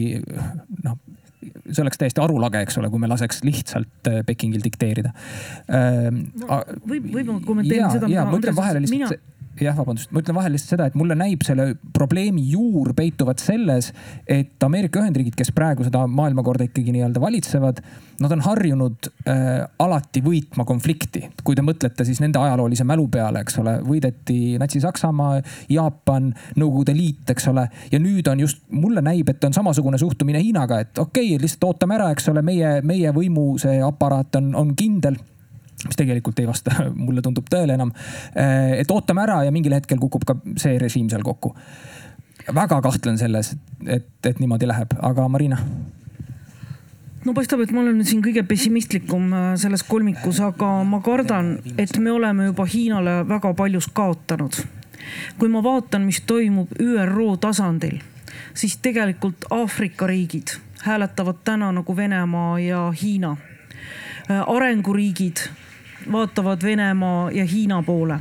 noh 0.86 1.02
see 1.44 1.84
oleks 1.84 2.00
täiesti 2.00 2.22
arulage, 2.24 2.62
eks 2.64 2.78
ole, 2.80 2.90
kui 2.92 3.02
me 3.02 3.10
laseks 3.12 3.42
lihtsalt 3.44 4.08
äh, 4.08 4.22
Pekingil 4.28 4.64
dikteerida 4.64 5.12
äh,. 5.68 6.08
No, 6.14 6.64
võib, 6.88 7.12
võib 7.12 7.30
ma 7.34 7.38
kommenteerin 7.44 7.92
seda. 7.92 8.10
ja 8.12 8.24
ma 8.28 8.40
ütlen 8.40 8.56
vahele 8.56 8.84
lihtsalt 8.84 9.12
mina 9.12 9.33
jah, 9.62 9.76
vabandust, 9.78 10.12
ma 10.14 10.22
ütlen 10.24 10.38
vahele 10.38 10.56
lihtsalt 10.56 10.76
seda, 10.76 10.88
et 10.90 10.96
mulle 10.98 11.16
näib 11.18 11.44
selle 11.46 11.74
probleemi 11.94 12.44
juur 12.50 12.94
peituvat 12.98 13.42
selles, 13.44 13.92
et 14.30 14.64
Ameerika 14.66 15.02
Ühendriigid, 15.02 15.36
kes 15.38 15.54
praegu 15.56 15.86
seda 15.86 16.06
maailmakorda 16.10 16.68
ikkagi 16.70 16.94
nii-öelda 16.96 17.22
valitsevad, 17.22 17.82
nad 18.24 18.34
on 18.34 18.44
harjunud 18.46 19.10
äh, 19.30 19.64
alati 19.84 20.22
võitma 20.26 20.66
konflikti. 20.66 21.26
kui 21.44 21.56
te 21.56 21.66
mõtlete 21.66 22.06
siis 22.08 22.22
nende 22.24 22.40
ajaloolise 22.40 22.86
mälu 22.88 23.08
peale, 23.12 23.44
eks 23.44 23.60
ole, 23.62 23.76
võideti 23.86 24.56
Natsi-Saksamaa, 24.62 25.42
Jaapan, 25.74 26.32
Nõukogude 26.56 26.96
Liit, 26.98 27.30
eks 27.30 27.48
ole. 27.52 27.68
ja 27.92 28.00
nüüd 28.00 28.28
on 28.32 28.40
just, 28.46 28.64
mulle 28.72 29.02
näib, 29.06 29.30
et 29.30 29.44
on 29.44 29.54
samasugune 29.54 30.00
suhtumine 30.02 30.42
Hiinaga, 30.42 30.80
et 30.80 30.98
okei 30.98 31.34
okay,, 31.34 31.44
lihtsalt 31.44 31.70
ootame 31.70 32.00
ära, 32.00 32.10
eks 32.14 32.30
ole, 32.34 32.42
meie, 32.46 32.80
meie 32.82 33.14
võimu 33.14 33.54
see 33.62 33.82
aparaat 33.84 34.40
on, 34.40 34.54
on 34.56 34.74
kindel 34.78 35.20
mis 35.88 36.00
tegelikult 36.00 36.40
ei 36.40 36.48
vasta, 36.48 36.76
mulle 37.06 37.24
tundub 37.26 37.50
tõele 37.52 37.78
enam. 37.78 37.94
Eh, 38.36 38.80
et 38.84 38.92
ootame 38.92 39.26
ära 39.26 39.42
ja 39.48 39.52
mingil 39.56 39.76
hetkel 39.76 40.00
kukub 40.02 40.26
ka 40.28 40.38
see 40.58 40.78
režiim 40.82 41.10
seal 41.12 41.26
kokku. 41.26 41.56
väga 42.54 42.82
kahtlen 42.82 43.18
selles, 43.18 43.54
et, 43.88 44.08
et 44.26 44.40
niimoodi 44.40 44.68
läheb, 44.68 44.96
aga 45.00 45.28
Marina 45.32 45.60
no 47.24 47.34
paistab, 47.34 47.62
et 47.64 47.72
ma 47.72 47.80
olen 47.84 48.02
siin 48.04 48.24
kõige 48.24 48.44
pessimistlikum 48.48 49.30
äh, 49.32 49.46
selles 49.60 49.86
kolmikus, 49.88 50.42
aga 50.44 50.72
ma 50.88 51.00
kardan, 51.04 51.56
et 51.78 51.96
me 52.00 52.12
oleme 52.12 52.50
juba 52.50 52.66
Hiinale 52.68 53.22
väga 53.30 53.54
paljus 53.54 53.88
kaotanud. 53.94 54.64
kui 55.38 55.50
ma 55.52 55.64
vaatan, 55.64 56.06
mis 56.08 56.22
toimub 56.28 56.72
ÜRO 56.80 57.38
tasandil, 57.38 58.00
siis 58.54 58.78
tegelikult 58.78 59.46
Aafrika 59.52 60.08
riigid 60.08 60.56
hääletavad 60.84 61.36
täna 61.44 61.72
nagu 61.72 61.96
Venemaa 61.96 62.60
ja 62.60 62.94
Hiina. 63.02 63.38
Äh, 64.32 64.44
arenguriigid 64.48 65.38
vaatavad 66.12 66.64
Venemaa 66.64 67.32
ja 67.32 67.46
Hiina 67.46 67.84
poole. 67.84 68.20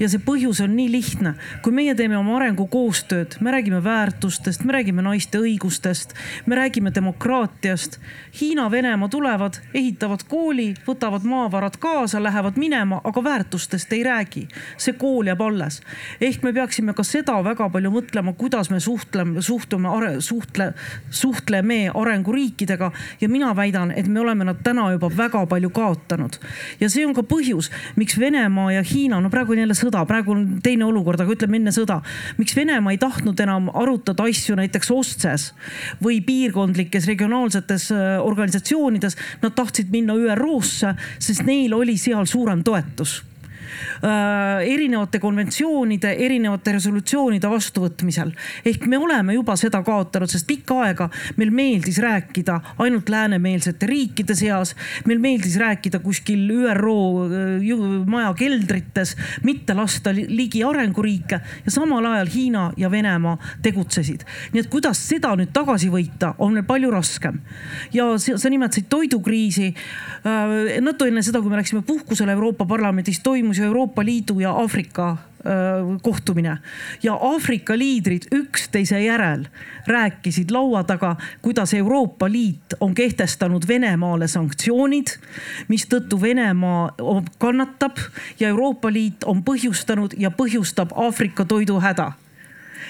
ja 0.00 0.08
see 0.08 0.20
põhjus 0.20 0.62
on 0.64 0.76
nii 0.76 0.90
lihtne, 0.90 1.34
kui 1.62 1.72
meie 1.72 1.94
teeme 1.94 2.16
oma 2.16 2.36
arengukoostööd, 2.36 3.36
me 3.40 3.52
räägime 3.54 3.80
väärtustest, 3.84 4.64
me 4.64 4.72
räägime 4.72 5.02
naiste 5.02 5.38
õigustest, 5.38 6.14
me 6.46 6.56
räägime 6.56 6.92
demokraatiast. 6.94 7.98
Hiina, 8.40 8.70
Venemaa 8.70 9.08
tulevad, 9.08 9.60
ehitavad 9.74 10.24
kooli, 10.28 10.74
võtavad 10.86 11.24
maavarad 11.28 11.76
kaasa, 11.78 12.22
lähevad 12.22 12.58
minema, 12.60 13.00
aga 13.04 13.24
väärtustest 13.24 13.92
ei 13.92 14.02
räägi. 14.04 14.48
see 14.76 14.92
kool 14.92 15.26
jääb 15.26 15.40
alles. 15.40 15.80
ehk 16.20 16.42
me 16.42 16.52
peaksime 16.52 16.94
ka 16.94 17.02
seda 17.02 17.44
väga 17.44 17.68
palju 17.70 17.90
mõtlema, 17.90 18.32
kuidas 18.32 18.70
me 18.70 18.80
suhtleme, 18.80 19.42
suhtume, 19.42 19.88
suhtle, 20.20 20.72
suhtleme 21.10 21.90
arenguriikidega 21.94 22.92
ja 23.20 23.28
mina 23.28 23.56
väidan, 23.56 23.90
et 23.96 24.06
me 24.06 24.20
oleme 24.20 24.44
nad 24.44 24.62
täna 24.62 24.90
juba 24.92 25.10
väga 25.16 25.46
palju 25.46 25.70
kaotanud. 25.70 26.38
ja 26.80 26.90
see 26.90 27.06
on 27.06 27.14
ka 27.14 27.22
põhjus, 27.28 27.70
miks 27.96 28.18
Venemaa 28.20 28.72
ja 28.76 28.84
Hiina, 28.86 29.20
no 29.20 29.30
praegu 29.32 29.54
on 29.54 29.62
jälle 29.64 29.76
sõda, 29.78 30.04
praegu 30.08 30.34
on 30.34 30.46
teine 30.64 30.86
olukord, 30.86 31.20
aga 31.20 31.36
ütleme 31.36 31.60
enne 31.60 31.74
sõda. 31.74 32.00
miks 32.38 32.56
Venemaa 32.56 32.94
ei 32.94 33.00
tahtnud 33.02 33.40
enam 33.40 33.68
arutada 33.74 34.28
asju 34.30 34.56
näiteks 34.60 34.90
OSCE-s 34.94 35.52
või 36.04 36.20
piirkondlikes 36.24 37.08
regionaalsetes 37.10 37.90
äh, 37.92 38.16
organisatsioonides. 38.22 39.16
Nad 39.42 39.54
tahtsid 39.56 39.92
minna 39.92 40.16
ÜRO-sse, 40.16 40.94
sest 41.18 41.46
neil 41.46 41.74
oli 41.74 41.96
seal 42.00 42.26
suurem 42.30 42.64
toetus 42.64 43.22
erinevate 44.64 45.18
konventsioonide, 45.22 46.14
erinevate 46.26 46.72
resolutsioonide 46.76 47.48
vastuvõtmisel. 47.50 48.32
ehk 48.64 48.86
me 48.86 48.98
oleme 48.98 49.34
juba 49.34 49.56
seda 49.56 49.82
kaotanud, 49.82 50.30
sest 50.30 50.46
pikka 50.46 50.80
aega 50.84 51.08
meil 51.36 51.50
meeldis 51.50 51.98
rääkida 52.02 52.60
ainult 52.78 53.08
läänemeelsete 53.08 53.86
riikide 53.86 54.34
seas. 54.34 54.74
meil 55.06 55.18
meeldis 55.18 55.56
rääkida 55.60 55.98
kuskil 55.98 56.50
ÜRO 56.50 56.98
äh, 57.26 58.06
maja 58.06 58.34
keldrites, 58.34 59.16
mitte 59.42 59.74
lasta 59.74 60.12
ligi 60.14 60.64
arenguriike 60.64 61.40
ja 61.64 61.70
samal 61.70 62.04
ajal 62.04 62.28
Hiina 62.34 62.72
ja 62.76 62.90
Venemaa 62.90 63.38
tegutsesid. 63.62 64.24
nii 64.52 64.60
et 64.60 64.70
kuidas 64.70 65.00
seda 65.08 65.34
nüüd 65.36 65.52
tagasi 65.52 65.90
võita, 65.92 66.34
on 66.38 66.54
meil 66.54 66.66
palju 66.68 66.90
raskem. 66.90 67.40
ja 67.92 68.06
sa 68.18 68.50
nimetasid 68.50 68.88
toidukriisi. 68.88 69.74
Äh, 70.24 70.80
natuke 70.80 71.10
enne 71.10 71.22
seda, 71.22 71.40
kui 71.40 71.50
me 71.50 71.60
läksime 71.60 71.82
puhkusele 71.86 72.32
Euroopa 72.32 72.66
Parlamendis, 72.66 73.20
toimus 73.22 73.58
ju 73.58 73.63
Euroopa 73.64 74.04
Liidu 74.04 74.40
ja 74.40 74.52
Aafrika 74.52 75.16
kohtumine. 76.02 76.58
Ja 77.02 77.14
Aafrika 77.14 77.78
liidrid 77.78 78.22
üksteise 78.32 79.00
järel 79.04 79.44
rääkisid 79.86 80.50
laua 80.50 80.84
taga, 80.84 81.16
kuidas 81.42 81.74
Euroopa 81.74 82.30
Liit 82.32 82.74
on 82.80 82.94
kehtestanud 82.94 83.68
Venemaale 83.68 84.28
sanktsioonid, 84.28 85.16
mistõttu 85.68 86.20
Venemaa 86.20 86.94
kannatab 87.38 88.00
ja 88.40 88.48
Euroopa 88.48 88.92
Liit 88.92 89.24
on 89.24 89.44
põhjustanud 89.44 90.16
ja 90.18 90.30
põhjustab 90.30 90.96
Aafrika 90.96 91.44
toiduhäda 91.44 92.12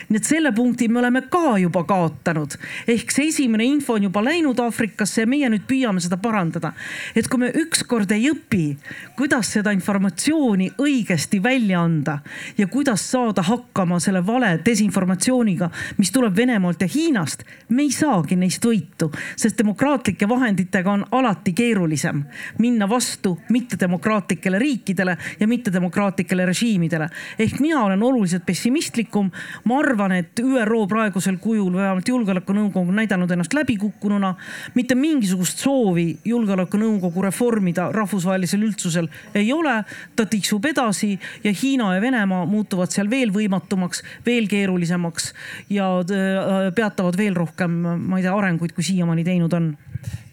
nii 0.09 0.20
et 0.20 0.28
selle 0.28 0.52
punkti 0.52 0.89
me 0.89 0.98
oleme 1.01 1.22
ka 1.31 1.59
juba 1.59 1.85
kaotanud. 1.85 2.56
ehk 2.89 3.10
see 3.10 3.28
esimene 3.28 3.64
info 3.64 3.94
on 3.94 4.09
juba 4.09 4.22
läinud 4.24 4.60
Aafrikasse 4.60 5.24
ja 5.24 5.26
meie 5.26 5.48
nüüd 5.51 5.66
püüame 5.68 6.01
seda 6.01 6.16
parandada. 6.16 6.72
et 7.14 7.28
kui 7.28 7.39
me 7.39 7.52
ükskord 7.64 8.10
ei 8.12 8.28
õpi, 8.31 8.76
kuidas 9.16 9.52
seda 9.56 9.72
informatsiooni 9.72 10.70
õigesti 10.78 11.43
välja 11.43 11.81
anda 11.81 12.18
ja 12.59 12.66
kuidas 12.66 13.10
saada 13.10 13.43
hakkama 13.43 14.01
selle 14.01 14.26
vale 14.26 14.59
desinformatsiooniga, 14.64 15.70
mis 15.98 16.10
tuleb 16.10 16.36
Venemaalt 16.36 16.82
ja 16.82 16.89
Hiinast, 16.94 17.44
me 17.68 17.82
ei 17.82 17.93
saagi 17.93 18.36
neist 18.36 18.64
võitu, 18.64 19.10
sest 19.36 19.59
demokraatlike 19.59 20.28
vahenditega 20.28 20.90
on 20.90 21.06
alati 21.12 21.52
keerulisem 21.52 22.24
minna 22.59 22.89
vastu 22.89 23.39
mittedemokraatlikele 23.48 24.59
riikidele 24.59 25.16
ja 25.40 25.48
mittedemokraatlikele 25.48 26.47
režiimidele. 26.47 27.09
ehk 27.39 27.60
mina 27.60 27.85
olen 27.85 28.02
oluliselt 28.02 28.47
pessimistlikum. 28.47 29.31
ma 29.64 29.78
arvan, 29.78 29.93
arvan, 29.94 30.12
et 30.18 30.40
ÜRO 30.42 30.84
praegusel 30.90 31.38
kujul, 31.42 31.72
vähemalt 31.76 32.08
julgeolekunõukogu 32.08 32.90
on 32.90 32.98
näidanud 32.98 33.30
ennast 33.30 33.54
läbikukkununa. 33.54 34.34
mitte 34.74 34.94
mingisugust 34.94 35.62
soovi 35.62 36.18
julgeolekunõukogu 36.24 37.22
reformida 37.22 37.90
rahvusvahelisel 37.92 38.66
üldsusel 38.66 39.08
ei 39.34 39.52
ole. 39.52 39.84
ta 40.16 40.26
tiksub 40.26 40.64
edasi 40.64 41.18
ja 41.44 41.52
Hiina 41.62 41.94
ja 41.94 42.00
Venemaa 42.00 42.46
muutuvad 42.46 42.90
seal 42.90 43.10
veel 43.10 43.30
võimatumaks, 43.32 44.02
veel 44.26 44.48
keerulisemaks 44.48 45.32
ja 45.70 45.88
äh, 46.00 46.74
peatavad 46.74 47.16
veel 47.16 47.34
rohkem, 47.34 47.70
ma 48.08 48.18
ei 48.18 48.26
tea, 48.26 48.34
arenguid, 48.34 48.74
kui 48.74 48.84
siiamaani 48.84 49.24
teinud 49.24 49.52
on. 49.52 49.76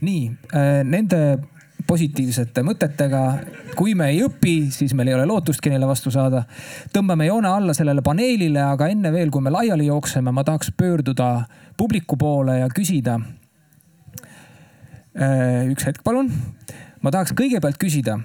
nii, 0.02 0.32
äh, 0.56 0.84
nende 0.84 1.38
positiivsete 1.92 2.64
mõtetega. 2.64 3.22
kui 3.76 3.96
me 3.98 4.10
ei 4.12 4.22
õpi, 4.24 4.72
siis 4.72 4.94
meil 4.96 5.12
ei 5.12 5.16
ole 5.18 5.28
lootustki 5.28 5.72
neile 5.72 5.88
vastu 5.90 6.12
saada. 6.14 6.44
tõmbame 6.94 7.28
joone 7.28 7.50
alla 7.52 7.76
sellele 7.76 8.04
paneelile, 8.06 8.62
aga 8.64 8.88
enne 8.92 9.12
veel, 9.12 9.32
kui 9.32 9.44
me 9.44 9.52
laiali 9.52 9.90
jookseme, 9.90 10.32
ma 10.32 10.44
tahaks 10.48 10.72
pöörduda 10.78 11.46
publiku 11.78 12.18
poole 12.18 12.60
ja 12.60 12.70
küsida. 12.72 13.20
Äh, 15.12 15.68
üks 15.72 15.88
hetk, 15.88 16.04
palun. 16.04 16.32
ma 17.02 17.12
tahaks 17.12 17.36
kõigepealt 17.36 17.80
küsida. 17.82 18.20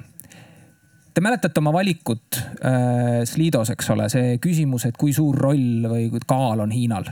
Te 1.14 1.22
mäletate 1.24 1.59
oma 1.62 1.72
valikut 1.72 2.38
äh, 2.60 3.24
Slidos, 3.24 3.70
eks 3.72 3.90
ole, 3.90 4.10
see 4.12 4.36
küsimus, 4.38 4.84
et 4.86 4.98
kui 5.01 5.14
suur 5.16 5.34
roll 5.34 5.88
või 5.88 6.10
kaal 6.28 6.60
on 6.60 6.74
Hiinal 6.74 7.09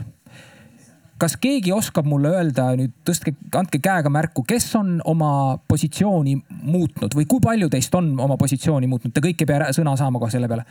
kas 1.25 1.37
keegi 1.41 1.73
oskab 1.73 2.05
mulle 2.09 2.31
öelda 2.37 2.67
nüüd, 2.77 2.93
tõstke, 3.07 3.33
andke 3.57 3.81
käega 3.83 4.11
märku, 4.13 4.43
kes 4.47 4.67
on 4.77 4.99
oma 5.09 5.57
positsiooni 5.69 6.37
muutnud 6.69 7.17
või 7.17 7.25
kui 7.29 7.41
palju 7.43 7.69
teist 7.73 7.95
on 7.97 8.13
oma 8.21 8.37
positsiooni 8.41 8.89
muutnud, 8.91 9.13
te 9.15 9.23
kõik 9.25 9.41
ei 9.41 9.49
pea 9.49 9.71
sõna 9.75 9.95
saama 9.99 10.21
kohe 10.21 10.33
selle 10.33 10.49
peale. 10.51 10.65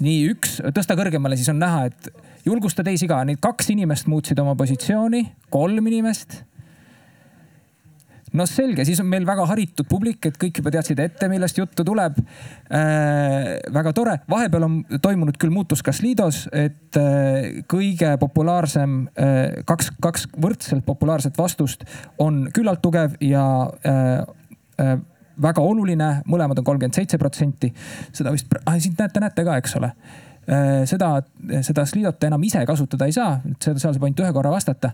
nii 0.00 0.20
üks, 0.32 0.60
tõsta 0.72 0.96
kõrgemale, 0.96 1.36
siis 1.36 1.50
on 1.52 1.60
näha, 1.60 1.90
et 1.90 2.08
julgusta 2.46 2.84
teisi 2.86 3.08
ka, 3.10 3.20
neid 3.28 3.42
kaks 3.44 3.68
inimest 3.74 4.08
muutsid 4.08 4.38
oma 4.40 4.54
positsiooni, 4.56 5.26
kolm 5.52 5.90
inimest 5.92 6.40
no 8.36 8.46
selge, 8.46 8.84
siis 8.86 9.00
on 9.02 9.08
meil 9.10 9.26
väga 9.28 9.44
haritud 9.50 9.88
publik, 9.90 10.28
et 10.28 10.38
kõik 10.40 10.60
juba 10.60 10.72
teadsid 10.74 11.00
ette, 11.02 11.28
millest 11.32 11.58
juttu 11.58 11.84
tuleb 11.86 12.18
äh,. 12.20 13.58
väga 13.74 13.92
tore, 13.96 14.16
vahepeal 14.30 14.66
on 14.66 14.80
toimunud 15.02 15.38
küll 15.40 15.54
muutus 15.54 15.82
ka 15.86 15.94
Slidos, 15.96 16.44
et 16.52 16.98
äh, 17.00 17.62
kõige 17.70 18.14
populaarsem 18.22 19.02
äh,, 19.14 19.62
kaks, 19.68 19.92
kaks 20.02 20.28
võrdselt 20.40 20.86
populaarset 20.86 21.38
vastust 21.38 21.86
on 22.18 22.46
küllalt 22.54 22.82
tugev 22.84 23.18
ja 23.24 23.44
äh, 23.86 24.18
äh, 24.80 24.96
väga 25.40 25.62
oluline, 25.64 26.10
mõlemad 26.28 26.58
on 26.60 26.66
kolmkümmend 26.66 26.96
seitse 26.98 27.18
protsenti. 27.18 27.72
seda 28.12 28.32
vist 28.34 28.50
ah,, 28.64 28.76
siit 28.78 28.98
näete, 28.98 29.22
näete 29.22 29.46
ka, 29.46 29.56
eks 29.60 29.78
ole 29.80 29.94
seda, 30.90 31.12
seda 31.62 31.84
Slidot 31.86 32.24
enam 32.26 32.42
ise 32.42 32.64
kasutada 32.66 33.06
ei 33.06 33.14
saa, 33.14 33.36
seda, 33.62 33.78
seal 33.78 33.94
saab 33.94 34.06
ainult 34.08 34.22
ühe 34.24 34.32
korra 34.34 34.50
vastata. 34.50 34.90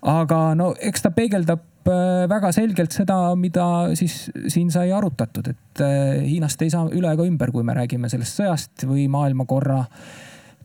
aga 0.00 0.38
no 0.56 0.70
eks 0.80 1.04
ta 1.04 1.12
peegeldab 1.12 1.60
Äh, 1.84 2.24
väga 2.30 2.48
selgelt 2.56 2.94
seda, 2.96 3.34
mida 3.36 3.64
siis 3.98 4.30
siin 4.48 4.70
sai 4.72 4.88
arutatud, 4.96 5.50
et 5.52 5.80
äh, 5.84 6.22
Hiinast 6.24 6.62
ei 6.64 6.70
saa 6.72 6.86
üle 6.88 7.10
ega 7.12 7.26
ümber, 7.28 7.50
kui 7.52 7.64
me 7.66 7.74
räägime 7.76 8.08
sellest 8.08 8.40
sõjast 8.40 8.86
või 8.88 9.04
maailmakorra 9.12 9.82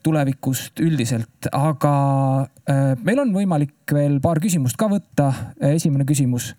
tulevikust 0.06 0.80
üldiselt, 0.80 1.49
aga 1.52 1.91
äh, 2.72 2.94
meil 3.03 3.20
on 3.26 3.36
võimalik 3.36 3.91
veel 3.91 4.16
paar 4.24 4.40
küsimust 4.40 4.80
ka 4.80 4.88
võtta. 4.94 5.28
esimene 5.74 6.07
küsimus, 6.07 6.53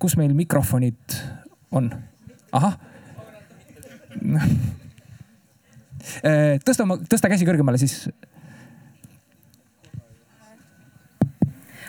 kus 0.00 0.16
meil 0.16 0.32
mikrofonid 0.38 1.18
on? 1.76 1.92
ahah 2.56 2.80
tõsta, 6.66 6.88
tõsta 7.10 7.32
käsi 7.32 7.48
kõrgemale 7.48 7.80
siis. 7.82 8.04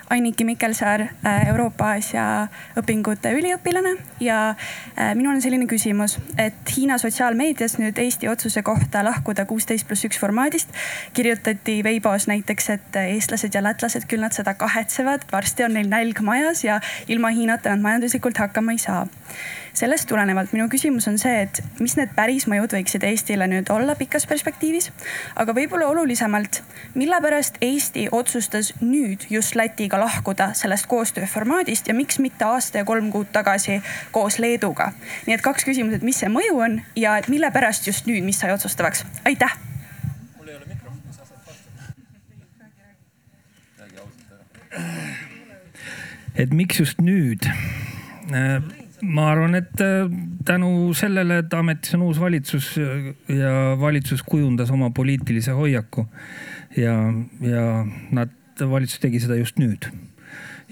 Anniki 0.10 0.46
Mikkelsaar, 0.48 1.02
äh, 1.02 1.48
Euroopa-Aasia 1.50 2.48
õpingute 2.80 3.34
üliõpilane 3.36 3.98
ja 4.24 4.38
äh, 4.54 5.12
minul 5.20 5.34
on 5.34 5.42
selline 5.44 5.68
küsimus, 5.68 6.16
et 6.40 6.72
Hiina 6.72 6.96
sotsiaalmeedias 7.02 7.76
nüüd 7.82 8.00
Eesti 8.00 8.30
otsuse 8.32 8.64
kohta 8.64 9.04
lahkuda 9.04 9.44
kuusteist 9.50 9.88
pluss 9.88 10.08
üks 10.08 10.20
formaadist 10.22 10.72
kirjutati 11.18 11.82
Veibos 11.84 12.30
näiteks, 12.32 12.70
et 12.78 13.00
eestlased 13.04 13.60
ja 13.60 13.64
lätlased, 13.66 14.08
küll 14.08 14.24
nad 14.24 14.36
seda 14.36 14.56
kahetsevad, 14.56 15.28
varsti 15.32 15.68
on 15.68 15.76
neil 15.76 15.92
nälg 15.92 16.24
majas 16.24 16.64
ja 16.64 16.80
ilma 17.12 17.36
Hiinata 17.36 17.76
nad 17.76 17.84
majanduslikult 17.84 18.40
hakkama 18.40 18.78
ei 18.78 18.84
saa 18.88 19.04
sellest 19.78 20.08
tulenevalt 20.10 20.54
minu 20.56 20.66
küsimus 20.72 21.06
on 21.10 21.20
see, 21.22 21.44
et 21.46 21.60
mis 21.80 21.94
need 22.00 22.10
päris 22.18 22.48
mõjud 22.50 22.74
võiksid 22.74 23.04
Eestile 23.06 23.46
nüüd 23.50 23.70
olla 23.74 23.94
pikas 24.00 24.26
perspektiivis. 24.30 24.90
aga 25.36 25.54
võib-olla 25.54 25.88
olulisemalt, 25.92 26.64
mille 26.96 27.20
pärast 27.22 27.60
Eesti 27.62 28.08
otsustas 28.12 28.74
nüüd 28.82 29.28
just 29.30 29.56
Lätiga 29.56 30.00
lahkuda 30.02 30.50
sellest 30.58 30.90
koostööformaadist 30.90 31.88
ja 31.88 31.94
miks 31.94 32.20
mitte 32.20 32.46
aasta 32.46 32.82
ja 32.82 32.86
kolm 32.86 33.12
kuud 33.12 33.30
tagasi 33.34 33.82
koos 34.12 34.40
Leeduga. 34.40 34.92
nii 35.28 35.36
et 35.38 35.46
kaks 35.46 35.66
küsimust, 35.70 36.02
et 36.02 36.08
mis 36.10 36.18
see 36.18 36.30
mõju 36.30 36.58
on 36.64 36.82
ja 36.96 37.18
et 37.18 37.28
mille 37.30 37.52
pärast 37.52 37.88
just 37.88 38.10
nüüd, 38.10 38.24
mis 38.26 38.40
sai 38.40 38.52
otsustavaks, 38.56 39.06
aitäh 39.26 39.54
mul 40.38 40.48
ei 40.48 40.56
ole 40.56 40.66
mikrofoni, 40.66 41.14
sa 41.14 41.26
saad 41.26 41.42
vastata. 41.46 41.94
et 46.36 46.54
miks 46.54 46.80
just 46.80 46.98
nüüd? 47.02 47.46
Ma 49.02 49.30
arvan, 49.32 49.56
et 49.56 49.82
äh, 49.82 50.10
tänu 50.46 50.94
sellele, 50.98 51.42
et 51.44 51.54
ametis 51.54 51.94
on 51.98 52.08
uus 52.08 52.20
valitsus 52.20 52.74
ja 53.30 53.54
valitsus 53.80 54.24
kujundas 54.26 54.72
oma 54.74 54.90
poliitilise 54.90 55.54
hoiaku 55.54 56.08
ja, 56.78 56.96
ja 57.42 57.66
nad, 58.12 58.34
valitsus 58.60 59.02
tegi 59.04 59.22
seda 59.22 59.38
just 59.38 59.60
nüüd. 59.62 59.90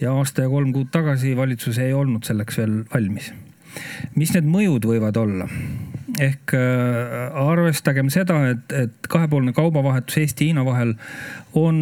ja 0.01 0.11
aasta 0.11 0.45
ja 0.45 0.49
kolm 0.49 0.73
kuud 0.73 0.89
tagasi 0.91 1.35
valitsus 1.37 1.77
ei 1.79 1.93
olnud 1.93 2.25
selleks 2.25 2.57
veel 2.57 2.79
valmis. 2.93 3.31
mis 4.15 4.33
need 4.33 4.49
mõjud 4.49 4.89
võivad 4.89 5.21
olla? 5.21 5.47
ehk 6.19 6.55
äh, 6.57 7.45
arvestagem 7.45 8.09
seda, 8.09 8.41
et, 8.55 8.73
et 8.73 9.09
kahepoolne 9.11 9.53
kaubavahetus 9.53 10.17
Eesti-Hiina 10.23 10.65
vahel 10.65 10.95
on 11.53 11.77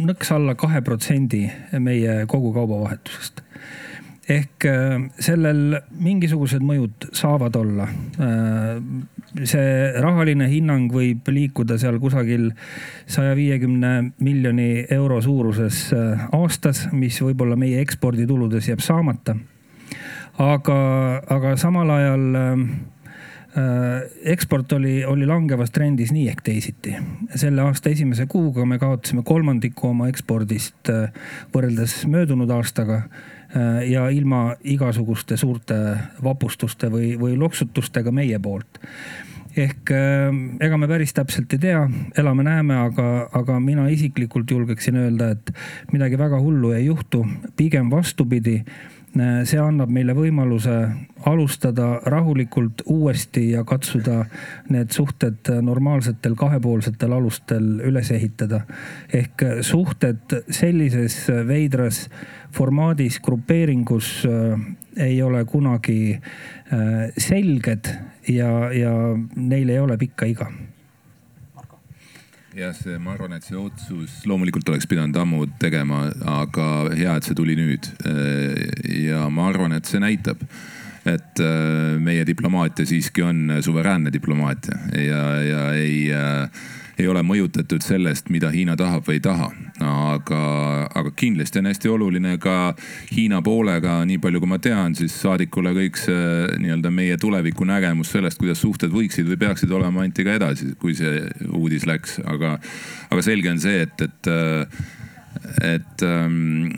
nõks 0.00 0.34
alla 0.34 0.56
kahe 0.58 0.82
protsendi 0.82 1.46
meie 1.78 2.24
kogu 2.26 2.54
kaubavahetusest 2.56 3.43
ehk 4.30 4.64
äh, 4.68 4.94
sellel 5.22 5.80
mingisugused 6.00 6.64
mõjud 6.64 7.08
saavad 7.16 7.56
olla. 7.60 7.88
Äh, 7.88 8.78
see 9.44 9.74
rahaline 10.00 10.46
hinnang 10.48 10.92
võib 10.94 11.28
liikuda 11.28 11.76
seal 11.80 11.98
kusagil 12.02 12.50
saja 13.10 13.34
viiekümne 13.36 14.14
miljoni 14.24 14.86
euro 14.94 15.20
suuruses 15.24 15.86
äh, 15.96 16.24
aastas, 16.36 16.86
mis 16.92 17.20
võib-olla 17.22 17.58
meie 17.60 17.82
ekspordituludes 17.84 18.70
jääb 18.70 18.84
saamata. 18.84 19.36
aga, 20.38 20.78
aga 21.30 21.56
samal 21.56 21.90
ajal 21.94 22.24
eksport 24.26 24.72
oli, 24.74 25.04
oli 25.06 25.26
langevas 25.30 25.70
trendis 25.70 26.10
nii 26.10 26.24
ehk 26.26 26.40
teisiti. 26.42 26.96
selle 27.36 27.62
aasta 27.62 27.92
esimese 27.92 28.26
kuuga 28.26 28.64
me 28.66 28.80
kaotasime 28.82 29.22
kolmandiku 29.22 29.92
oma 29.92 30.08
ekspordist 30.10 30.90
võrreldes 31.54 32.00
möödunud 32.10 32.50
aastaga 32.50 33.04
ja 33.88 34.08
ilma 34.10 34.56
igasuguste 34.64 35.36
suurte 35.36 35.76
vapustuste 36.22 36.90
või, 36.90 37.12
või 37.20 37.36
loksutustega 37.38 38.10
meie 38.10 38.38
poolt. 38.42 38.80
Ehk 39.54 39.92
äh, 39.94 40.34
ega 40.66 40.78
me 40.80 40.88
päris 40.90 41.14
täpselt 41.14 41.52
ei 41.54 41.62
tea, 41.62 41.84
elame-näeme, 42.18 42.74
aga, 42.88 43.06
aga 43.32 43.60
mina 43.62 43.86
isiklikult 43.92 44.50
julgeksin 44.50 44.98
öelda, 44.98 45.30
et 45.36 45.54
midagi 45.92 46.18
väga 46.18 46.40
hullu 46.42 46.74
ei 46.74 46.88
juhtu, 46.88 47.22
pigem 47.56 47.92
vastupidi 47.94 48.60
Äh, 48.64 49.03
see 49.14 49.58
annab 49.62 49.92
meile 49.94 50.14
võimaluse 50.16 50.74
alustada 51.30 52.00
rahulikult 52.10 52.82
uuesti 52.90 53.44
ja 53.52 53.62
katsuda 53.64 54.24
need 54.74 54.90
suhted 54.90 55.50
normaalsetel 55.62 56.34
kahepoolsetel 56.38 57.14
alustel 57.14 57.68
üles 57.86 58.10
ehitada. 58.10 58.64
ehk 59.12 59.44
suhted 59.62 60.34
sellises 60.50 61.28
veidras 61.46 62.08
formaadis, 62.54 63.20
grupeeringus 63.20 64.26
äh, 64.26 64.60
ei 64.96 65.22
ole 65.22 65.44
kunagi 65.44 66.14
äh, 66.14 67.10
selged 67.18 67.90
ja, 68.28 68.72
ja 68.72 68.94
neil 69.36 69.68
ei 69.68 69.78
ole 69.78 69.98
pikka 69.98 70.26
iga 70.26 70.50
jah, 72.54 72.74
see, 72.76 72.98
ma 73.02 73.14
arvan, 73.14 73.34
et 73.36 73.46
see 73.46 73.58
otsus 73.58 74.22
loomulikult 74.28 74.68
oleks 74.72 74.86
pidanud 74.90 75.16
ammu 75.18 75.44
tegema, 75.62 76.06
aga 76.36 76.68
hea, 76.94 77.16
et 77.16 77.26
see 77.26 77.36
tuli 77.38 77.56
nüüd. 77.58 77.88
ja 79.04 79.26
ma 79.32 79.48
arvan, 79.50 79.74
et 79.76 79.90
see 79.90 80.02
näitab, 80.02 80.42
et 81.04 81.42
meie 82.00 82.24
diplomaatia 82.24 82.86
siiski 82.88 83.24
on 83.26 83.58
suveräänne 83.64 84.12
diplomaatia 84.12 84.78
ja, 85.02 85.24
ja 85.44 85.64
ei 85.76 85.98
ei 86.98 87.08
ole 87.10 87.22
mõjutatud 87.26 87.82
sellest, 87.82 88.30
mida 88.30 88.50
Hiina 88.54 88.76
tahab 88.78 89.06
või 89.08 89.18
ei 89.18 89.24
taha. 89.24 89.50
aga, 89.84 90.40
aga 90.94 91.10
kindlasti 91.16 91.58
on 91.58 91.66
hästi 91.66 91.90
oluline 91.90 92.36
ka 92.38 92.74
Hiina 93.10 93.40
poolega, 93.42 93.98
nii 94.06 94.20
palju 94.22 94.40
kui 94.40 94.50
ma 94.50 94.58
tean, 94.62 94.94
siis 94.94 95.16
saadikule 95.20 95.74
kõik 95.74 95.98
see 95.98 96.58
nii-öelda 96.62 96.92
meie 96.94 97.16
tulevikunägemus 97.18 98.12
sellest, 98.14 98.38
kuidas 98.38 98.62
suhted 98.62 98.94
võiksid 98.94 99.28
või 99.28 99.40
peaksid 99.40 99.72
olema, 99.74 100.04
anti 100.04 100.24
ka 100.24 100.36
edasi, 100.38 100.74
kui 100.78 100.94
see 100.94 101.24
uudis 101.50 101.88
läks, 101.90 102.20
aga, 102.24 102.58
aga 103.10 103.26
selge 103.26 103.50
on 103.50 103.62
see, 103.62 103.82
et, 103.88 104.06
et 104.08 104.32
et 105.64 106.02
ähm, 106.06 106.70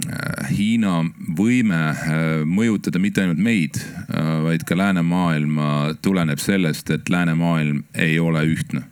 Hiina 0.48 1.02
võime 1.36 1.80
äh, 1.92 2.22
mõjutada 2.48 2.98
mitte 2.98 3.20
ainult 3.22 3.40
meid 3.42 3.76
äh,, 3.76 4.30
vaid 4.46 4.64
ka 4.66 4.78
läänemaailma 4.80 5.98
tuleneb 6.02 6.40
sellest, 6.42 6.90
et 6.90 7.12
läänemaailm 7.12 7.84
ei 7.94 8.18
ole 8.18 8.46
ühtne 8.48 8.86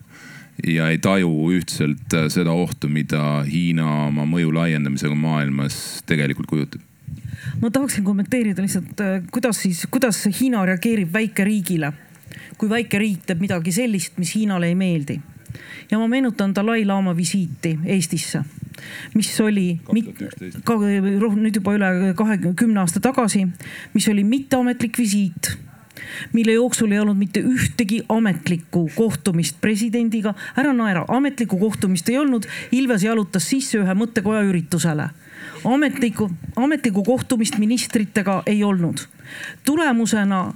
ja 0.62 0.88
ei 0.90 0.98
taju 1.02 1.30
ühtselt 1.52 2.14
äh, 2.14 2.28
seda 2.32 2.54
ohtu, 2.54 2.88
mida 2.88 3.42
Hiina 3.48 4.06
oma 4.06 4.26
mõju 4.28 4.52
laiendamisega 4.54 5.16
maailmas 5.18 5.76
tegelikult 6.06 6.50
kujutab 6.50 6.82
ma 7.60 7.70
tahaksin 7.70 8.04
kommenteerida 8.04 8.62
lihtsalt, 8.62 9.00
äh, 9.00 9.22
kuidas 9.32 9.62
siis, 9.62 9.86
kuidas 9.90 10.24
Hiina 10.40 10.64
reageerib 10.66 11.12
väikeriigile. 11.12 11.92
kui 12.58 12.68
väike 12.70 12.98
riik 12.98 13.24
teeb 13.26 13.40
midagi 13.42 13.72
sellist, 13.74 14.18
mis 14.18 14.34
Hiinale 14.34 14.68
ei 14.70 14.74
meeldi. 14.74 15.20
ja 15.90 15.98
ma 15.98 16.08
meenutan 16.08 16.54
Dalai-laama 16.54 17.16
visiiti 17.16 17.78
Eestisse, 17.84 18.44
mis 19.14 19.40
oli 19.40 19.80
ka, 20.64 20.78
nüüd 20.78 21.54
juba 21.54 21.74
üle 21.74 22.14
kahekümne, 22.16 22.54
kümne 22.54 22.80
aasta 22.80 23.00
tagasi, 23.00 23.46
mis 23.94 24.08
oli 24.08 24.24
mitteametlik 24.24 24.98
visiit 24.98 25.56
mille 26.32 26.52
jooksul 26.52 26.92
ei 26.92 26.98
olnud 26.98 27.18
mitte 27.18 27.40
ühtegi 27.40 28.02
ametlikku 28.08 28.88
kohtumist 28.94 29.60
presidendiga. 29.60 30.34
ära 30.56 30.72
naera, 30.72 31.04
ametlikku 31.08 31.58
kohtumist 31.58 32.08
ei 32.08 32.18
olnud. 32.18 32.46
Ilves 32.72 33.02
jalutas 33.02 33.48
sisse 33.48 33.78
ühe 33.78 33.94
mõttekoja 33.94 34.42
üritusele. 34.42 35.08
ametlikku, 35.64 36.30
ametlikku 36.56 37.04
kohtumist 37.04 37.58
ministritega 37.58 38.42
ei 38.46 38.64
olnud 38.64 39.06
tulemusena 39.66 40.40
äh, 40.46 40.54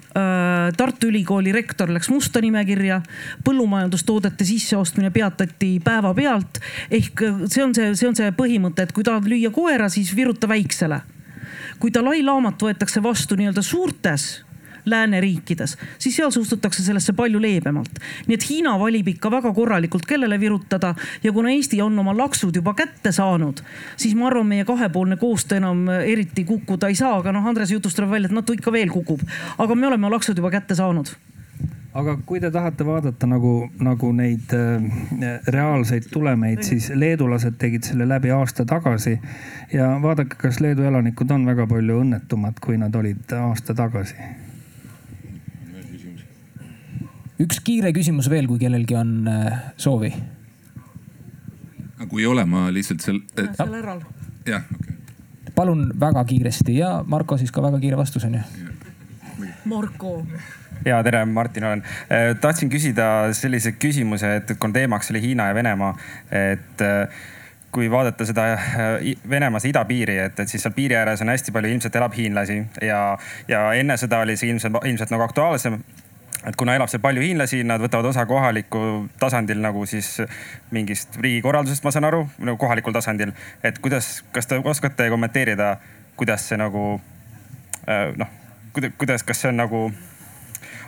Tartu 0.76 1.06
Ülikooli 1.06 1.52
rektor 1.52 1.92
läks 1.92 2.10
musta 2.10 2.40
nimekirja, 2.40 3.00
põllumajandustoodete 3.44 4.44
sisseostmine 4.44 5.10
peatati 5.10 5.80
päevapealt. 5.84 6.60
ehk 6.90 7.22
see 7.46 7.64
on 7.64 7.74
see, 7.74 7.94
see 7.94 8.08
on 8.08 8.16
see 8.16 8.32
põhimõte, 8.36 8.84
et 8.84 8.92
kui 8.92 9.04
tahad 9.04 9.28
lüüa 9.28 9.50
koera, 9.54 9.88
siis 9.88 10.14
viruta 10.16 10.48
väiksele. 10.48 11.00
kui 11.78 11.94
Dalai-laamat 11.94 12.62
võetakse 12.62 13.02
vastu 13.02 13.36
nii-öelda 13.36 13.62
suurtes 13.62 14.28
lääneriikides, 14.84 15.76
siis 15.98 16.16
seal 16.16 16.30
suhtutakse 16.30 16.82
sellesse 16.82 17.12
palju 17.12 17.40
leebemalt. 17.42 18.00
nii 18.26 18.34
et 18.34 18.48
Hiina 18.50 18.78
valib 18.78 19.08
ikka 19.08 19.30
väga 19.30 19.52
korralikult, 19.54 20.06
kellele 20.06 20.40
virutada 20.40 20.94
ja 21.22 21.32
kuna 21.32 21.50
Eesti 21.50 21.82
on 21.82 21.98
oma 21.98 22.16
laksud 22.16 22.56
juba 22.56 22.74
kätte 22.74 23.12
saanud, 23.12 23.62
siis 23.96 24.14
ma 24.14 24.26
arvan, 24.26 24.46
meie 24.46 24.64
kahepoolne 24.64 25.16
koostöö 25.16 25.58
enam 25.58 25.88
eriti 25.88 26.44
kukkuda 26.44 26.88
ei 26.88 26.94
saa, 26.94 27.16
aga 27.16 27.32
noh, 27.32 27.46
Andrese 27.46 27.74
jutust 27.74 27.96
tuleb 27.96 28.10
välja, 28.10 28.26
et 28.26 28.36
NATO 28.36 28.52
ikka 28.52 28.72
veel 28.72 28.90
kukub. 28.90 29.20
aga 29.58 29.74
me 29.74 29.86
oleme 29.86 30.10
laksud 30.10 30.38
juba 30.38 30.50
kätte 30.50 30.74
saanud 30.74 31.14
aga 31.98 32.16
kui 32.26 32.40
te 32.40 32.50
tahate 32.54 32.86
vaadata 32.86 33.26
nagu, 33.26 33.52
nagu 33.82 34.10
neid 34.16 34.52
äh, 34.56 35.38
reaalseid 35.54 36.10
tulemeid, 36.12 36.62
siis 36.66 36.90
leedulased 36.94 37.58
tegid 37.60 37.88
selle 37.88 38.08
läbi 38.08 38.30
aasta 38.34 38.66
tagasi. 38.68 39.18
ja 39.72 39.90
vaadake, 40.02 40.36
kas 40.38 40.60
Leedu 40.60 40.86
elanikud 40.88 41.30
on 41.30 41.46
väga 41.46 41.66
palju 41.66 42.02
õnnetumad, 42.04 42.60
kui 42.64 42.78
nad 42.78 42.94
olid 42.94 43.32
aasta 43.40 43.74
tagasi 43.74 44.47
üks 47.42 47.60
kiire 47.64 47.92
küsimus 47.94 48.28
veel, 48.30 48.48
kui 48.50 48.58
kellelgi 48.60 48.96
on 48.98 49.12
äh, 49.30 49.58
soovi. 49.76 50.12
kui 52.08 52.22
ei 52.22 52.28
ole, 52.30 52.44
ma 52.46 52.68
lihtsalt 52.72 53.02
seal 53.04 53.22
seal 53.36 53.74
äral. 53.80 54.02
jah, 54.46 54.64
okei 54.74 54.94
okay.. 54.94 55.54
palun 55.54 55.88
väga 56.00 56.24
kiiresti 56.24 56.78
ja 56.78 56.92
Marko 57.06 57.38
siis 57.38 57.52
ka 57.54 57.62
väga 57.62 57.80
kiire 57.82 57.98
vastus 57.98 58.24
on 58.28 58.38
ju. 58.38 58.44
Marko 59.68 60.20
ja 60.86 61.02
tere, 61.02 61.24
Martin 61.24 61.64
olen. 61.64 61.82
tahtsin 62.40 62.70
küsida 62.70 63.32
sellise 63.32 63.74
küsimuse, 63.78 64.36
et 64.40 64.54
kuna 64.58 64.72
teemaks 64.72 65.10
oli 65.10 65.22
Hiina 65.22 65.50
ja 65.50 65.54
Venemaa, 65.54 65.90
et 66.30 66.86
kui 67.74 67.90
vaadata 67.90 68.24
seda 68.26 68.46
Venemaa 69.30 69.60
idapiiri, 69.68 70.18
et, 70.24 70.40
et 70.40 70.48
siis 70.48 70.62
seal 70.64 70.74
piiri 70.74 70.96
ääres 70.96 71.22
on 71.22 71.28
hästi 71.34 71.52
palju 71.52 71.70
ilmselt 71.74 71.96
elab 72.00 72.14
hiinlasi 72.16 72.62
ja, 72.82 73.02
ja 73.48 73.64
enne 73.76 73.96
seda 74.00 74.22
oli 74.24 74.38
see 74.38 74.50
ilmselt, 74.54 74.78
ilmselt 74.88 75.12
nagu 75.14 75.26
aktuaalsem 75.26 75.82
et 76.46 76.56
kuna 76.56 76.74
elab 76.78 76.90
seal 76.90 77.02
palju 77.02 77.22
hiinlasi, 77.22 77.62
nad 77.66 77.82
võtavad 77.82 78.10
osa 78.10 78.24
kohaliku 78.26 79.08
tasandil 79.20 79.60
nagu 79.62 79.84
siis 79.90 80.20
mingist 80.74 81.18
riigikorraldusest, 81.20 81.84
ma 81.84 81.92
saan 81.94 82.08
aru, 82.08 82.24
nagu 82.38 82.56
kohalikul 82.60 82.94
tasandil. 82.94 83.32
et 83.62 83.78
kuidas, 83.78 84.22
kas 84.32 84.46
te 84.46 84.60
oskate 84.64 85.08
kommenteerida, 85.10 85.76
kuidas 86.16 86.48
see 86.48 86.58
nagu 86.60 87.00
noh, 88.16 88.28
kuidas, 88.98 89.22
kas 89.22 89.42
see 89.42 89.50
on 89.52 89.58
nagu, 89.62 89.86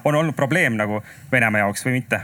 on 0.05 0.15
olnud 0.15 0.37
probleem 0.37 0.77
nagu 0.79 1.03
Venemaa 1.33 1.67
jaoks 1.67 1.87
või 1.87 2.01
mitte? 2.01 2.21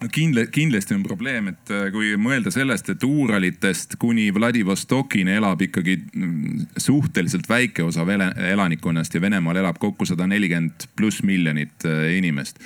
No 0.00 0.08
kindla-, 0.12 0.46
kindlasti 0.52 0.94
on 0.96 1.02
probleem, 1.04 1.50
et 1.52 1.72
äh, 1.74 1.88
kui 1.92 2.12
mõelda 2.20 2.52
sellest, 2.54 2.88
et 2.92 3.04
Uuralitest 3.06 3.96
kuni 4.00 4.28
Vladivostokini 4.34 5.36
elab 5.36 5.62
ikkagi 5.66 5.96
mm, 6.00 6.66
suhteliselt 6.80 7.48
väike 7.50 7.84
osa 7.86 8.06
vene, 8.08 8.30
elanikkonnast 8.50 9.14
ja 9.14 9.22
Venemaal 9.22 9.60
elab 9.62 9.80
kokku 9.82 10.08
sada 10.08 10.26
nelikümmend 10.30 10.88
pluss 10.96 11.24
miljonit 11.26 11.86
äh, 11.88 12.10
inimest. 12.16 12.60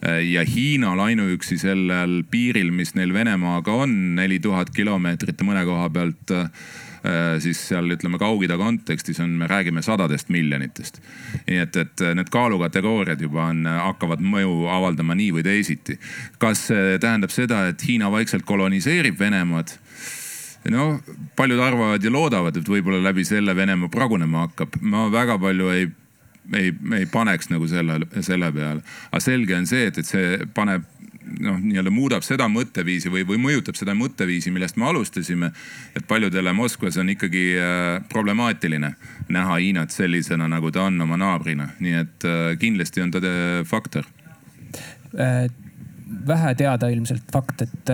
Äh, 0.00 0.22
ja 0.30 0.44
Hiinal 0.48 1.00
ainuüksi 1.08 1.60
sellel 1.60 2.22
piiril, 2.30 2.72
mis 2.74 2.94
neil 2.98 3.14
Venemaaga 3.14 3.76
on, 3.84 3.96
neli 4.18 4.40
tuhat 4.42 4.72
kilomeetrit 4.74 5.44
mõne 5.46 5.64
koha 5.68 5.88
pealt 5.92 6.36
siis 7.42 7.60
seal 7.70 7.90
ütleme 7.94 8.18
Kaug-Ida 8.18 8.56
kontekstis 8.58 9.20
on, 9.22 9.36
me 9.38 9.46
räägime 9.46 9.82
sadadest 9.82 10.28
miljonitest. 10.34 11.00
nii 11.46 11.60
et, 11.62 11.76
et 11.76 12.04
need 12.18 12.30
kaalukategooriad 12.34 13.20
juba 13.22 13.48
on, 13.52 13.66
hakkavad 13.66 14.22
mõju 14.24 14.66
avaldama 14.72 15.14
nii 15.18 15.30
või 15.38 15.46
teisiti. 15.46 15.98
kas 16.38 16.68
see 16.72 16.98
tähendab 16.98 17.34
seda, 17.34 17.66
et 17.68 17.86
Hiina 17.86 18.10
vaikselt 18.10 18.46
koloniseerib 18.48 19.20
Venemaad? 19.20 19.76
noh, 20.68 20.98
paljud 21.36 21.60
arvavad 21.62 22.04
ja 22.04 22.10
loodavad, 22.12 22.56
et 22.58 22.68
võib-olla 22.68 23.00
läbi 23.08 23.24
selle 23.24 23.54
Venemaa 23.56 23.88
pragunema 23.88 24.46
hakkab. 24.46 24.76
ma 24.80 25.06
väga 25.12 25.38
palju 25.38 25.72
ei 25.74 25.88
ei, 26.56 26.72
ei 26.96 27.06
paneks 27.12 27.50
nagu 27.52 27.66
selle, 27.68 28.00
selle 28.24 28.52
peale. 28.52 28.82
aga 29.10 29.20
selge 29.20 29.56
on 29.56 29.66
see, 29.68 29.88
et, 29.90 29.98
et 30.00 30.08
see 30.08 30.38
paneb 30.54 30.86
noh, 31.40 31.58
nii-öelda 31.62 31.92
muudab 31.92 32.24
seda 32.26 32.48
mõtteviisi 32.52 33.10
või, 33.12 33.24
või 33.28 33.38
mõjutab 33.42 33.78
seda 33.78 33.94
mõtteviisi, 33.98 34.52
millest 34.54 34.76
me 34.76 34.88
alustasime. 34.88 35.52
et 35.96 36.06
paljudele 36.08 36.52
Moskvas 36.52 36.96
on 36.96 37.08
ikkagi 37.08 37.44
äh, 37.58 38.02
problemaatiline 38.08 38.94
näha 39.28 39.56
Hiinat 39.56 39.90
sellisena, 39.90 40.48
nagu 40.48 40.70
ta 40.70 40.82
on 40.88 41.00
oma 41.00 41.16
naabrina, 41.16 41.70
nii 41.80 41.94
et 41.94 42.24
äh, 42.24 42.58
kindlasti 42.58 43.02
on 43.02 43.10
ta 43.10 43.20
faktor 43.64 44.04
äh, 45.18 45.48
vähe 46.26 46.54
teada 46.54 46.88
ilmselt 46.88 47.28
fakt, 47.32 47.62
et, 47.62 47.90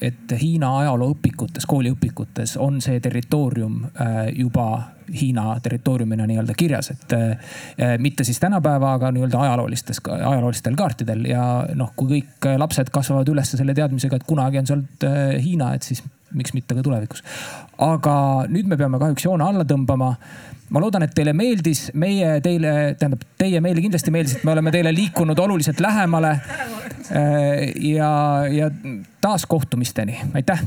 et 0.00 0.32
Hiina 0.40 0.68
ajalooõpikutes, 0.82 1.64
kooliõpikutes 1.66 2.56
on 2.60 2.82
see 2.84 3.00
territoorium 3.00 3.86
juba 4.36 4.97
Hiina 5.08 5.56
territooriumina 5.62 6.26
nii-öelda 6.28 6.54
kirjas, 6.58 6.90
et 6.92 7.16
äh, 7.16 7.96
mitte 7.98 8.24
siis 8.24 8.40
tänapäeva, 8.40 8.92
aga 8.98 9.12
nii-öelda 9.14 9.40
ajaloolistes, 9.46 10.02
ajaloolistel 10.08 10.76
kaartidel 10.76 11.24
ja 11.30 11.42
noh, 11.74 11.92
kui 11.96 12.18
kõik 12.18 12.48
lapsed 12.60 12.92
kasvavad 12.92 13.28
üles 13.32 13.56
selle 13.56 13.74
teadmisega, 13.74 14.20
et 14.20 14.28
kunagi 14.28 14.60
on 14.60 14.68
sealt 14.68 15.08
äh, 15.08 15.36
Hiina, 15.42 15.72
et 15.74 15.86
siis 15.86 16.02
miks 16.34 16.52
mitte 16.52 16.76
ka 16.76 16.84
tulevikus. 16.84 17.22
aga 17.78 18.14
nüüd 18.52 18.68
me 18.68 18.76
peame 18.76 19.00
kahjuks 19.00 19.24
joone 19.24 19.44
alla 19.44 19.64
tõmbama. 19.64 20.12
ma 20.70 20.80
loodan, 20.84 21.06
et 21.06 21.14
teile 21.16 21.32
meeldis, 21.32 21.88
meie 21.94 22.40
teile, 22.44 22.94
tähendab 23.00 23.24
teie 23.40 23.60
meile 23.64 23.80
kindlasti 23.80 24.12
meeldis, 24.12 24.36
et 24.36 24.44
me 24.44 24.52
oleme 24.52 24.72
teile 24.74 24.92
liikunud 24.92 25.38
oluliselt 25.38 25.80
lähemale. 25.80 26.34
Äh, 27.08 27.72
ja, 27.94 28.12
ja 28.52 28.70
taas 29.20 29.46
kohtumisteni, 29.46 30.20
aitäh. 30.34 30.60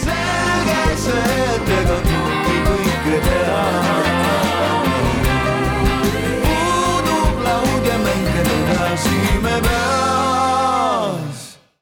selge 0.00 0.96
see, 0.96 1.38
et 1.54 1.72
ega 1.82 2.21
kõike 3.04 3.20
teha. 3.26 3.62
puudub 6.44 7.42
laud 7.46 7.90
ja 7.90 7.98
mängida 7.98 8.54
edasi 8.62 9.18
me 9.42 9.58
peame. 9.66 10.01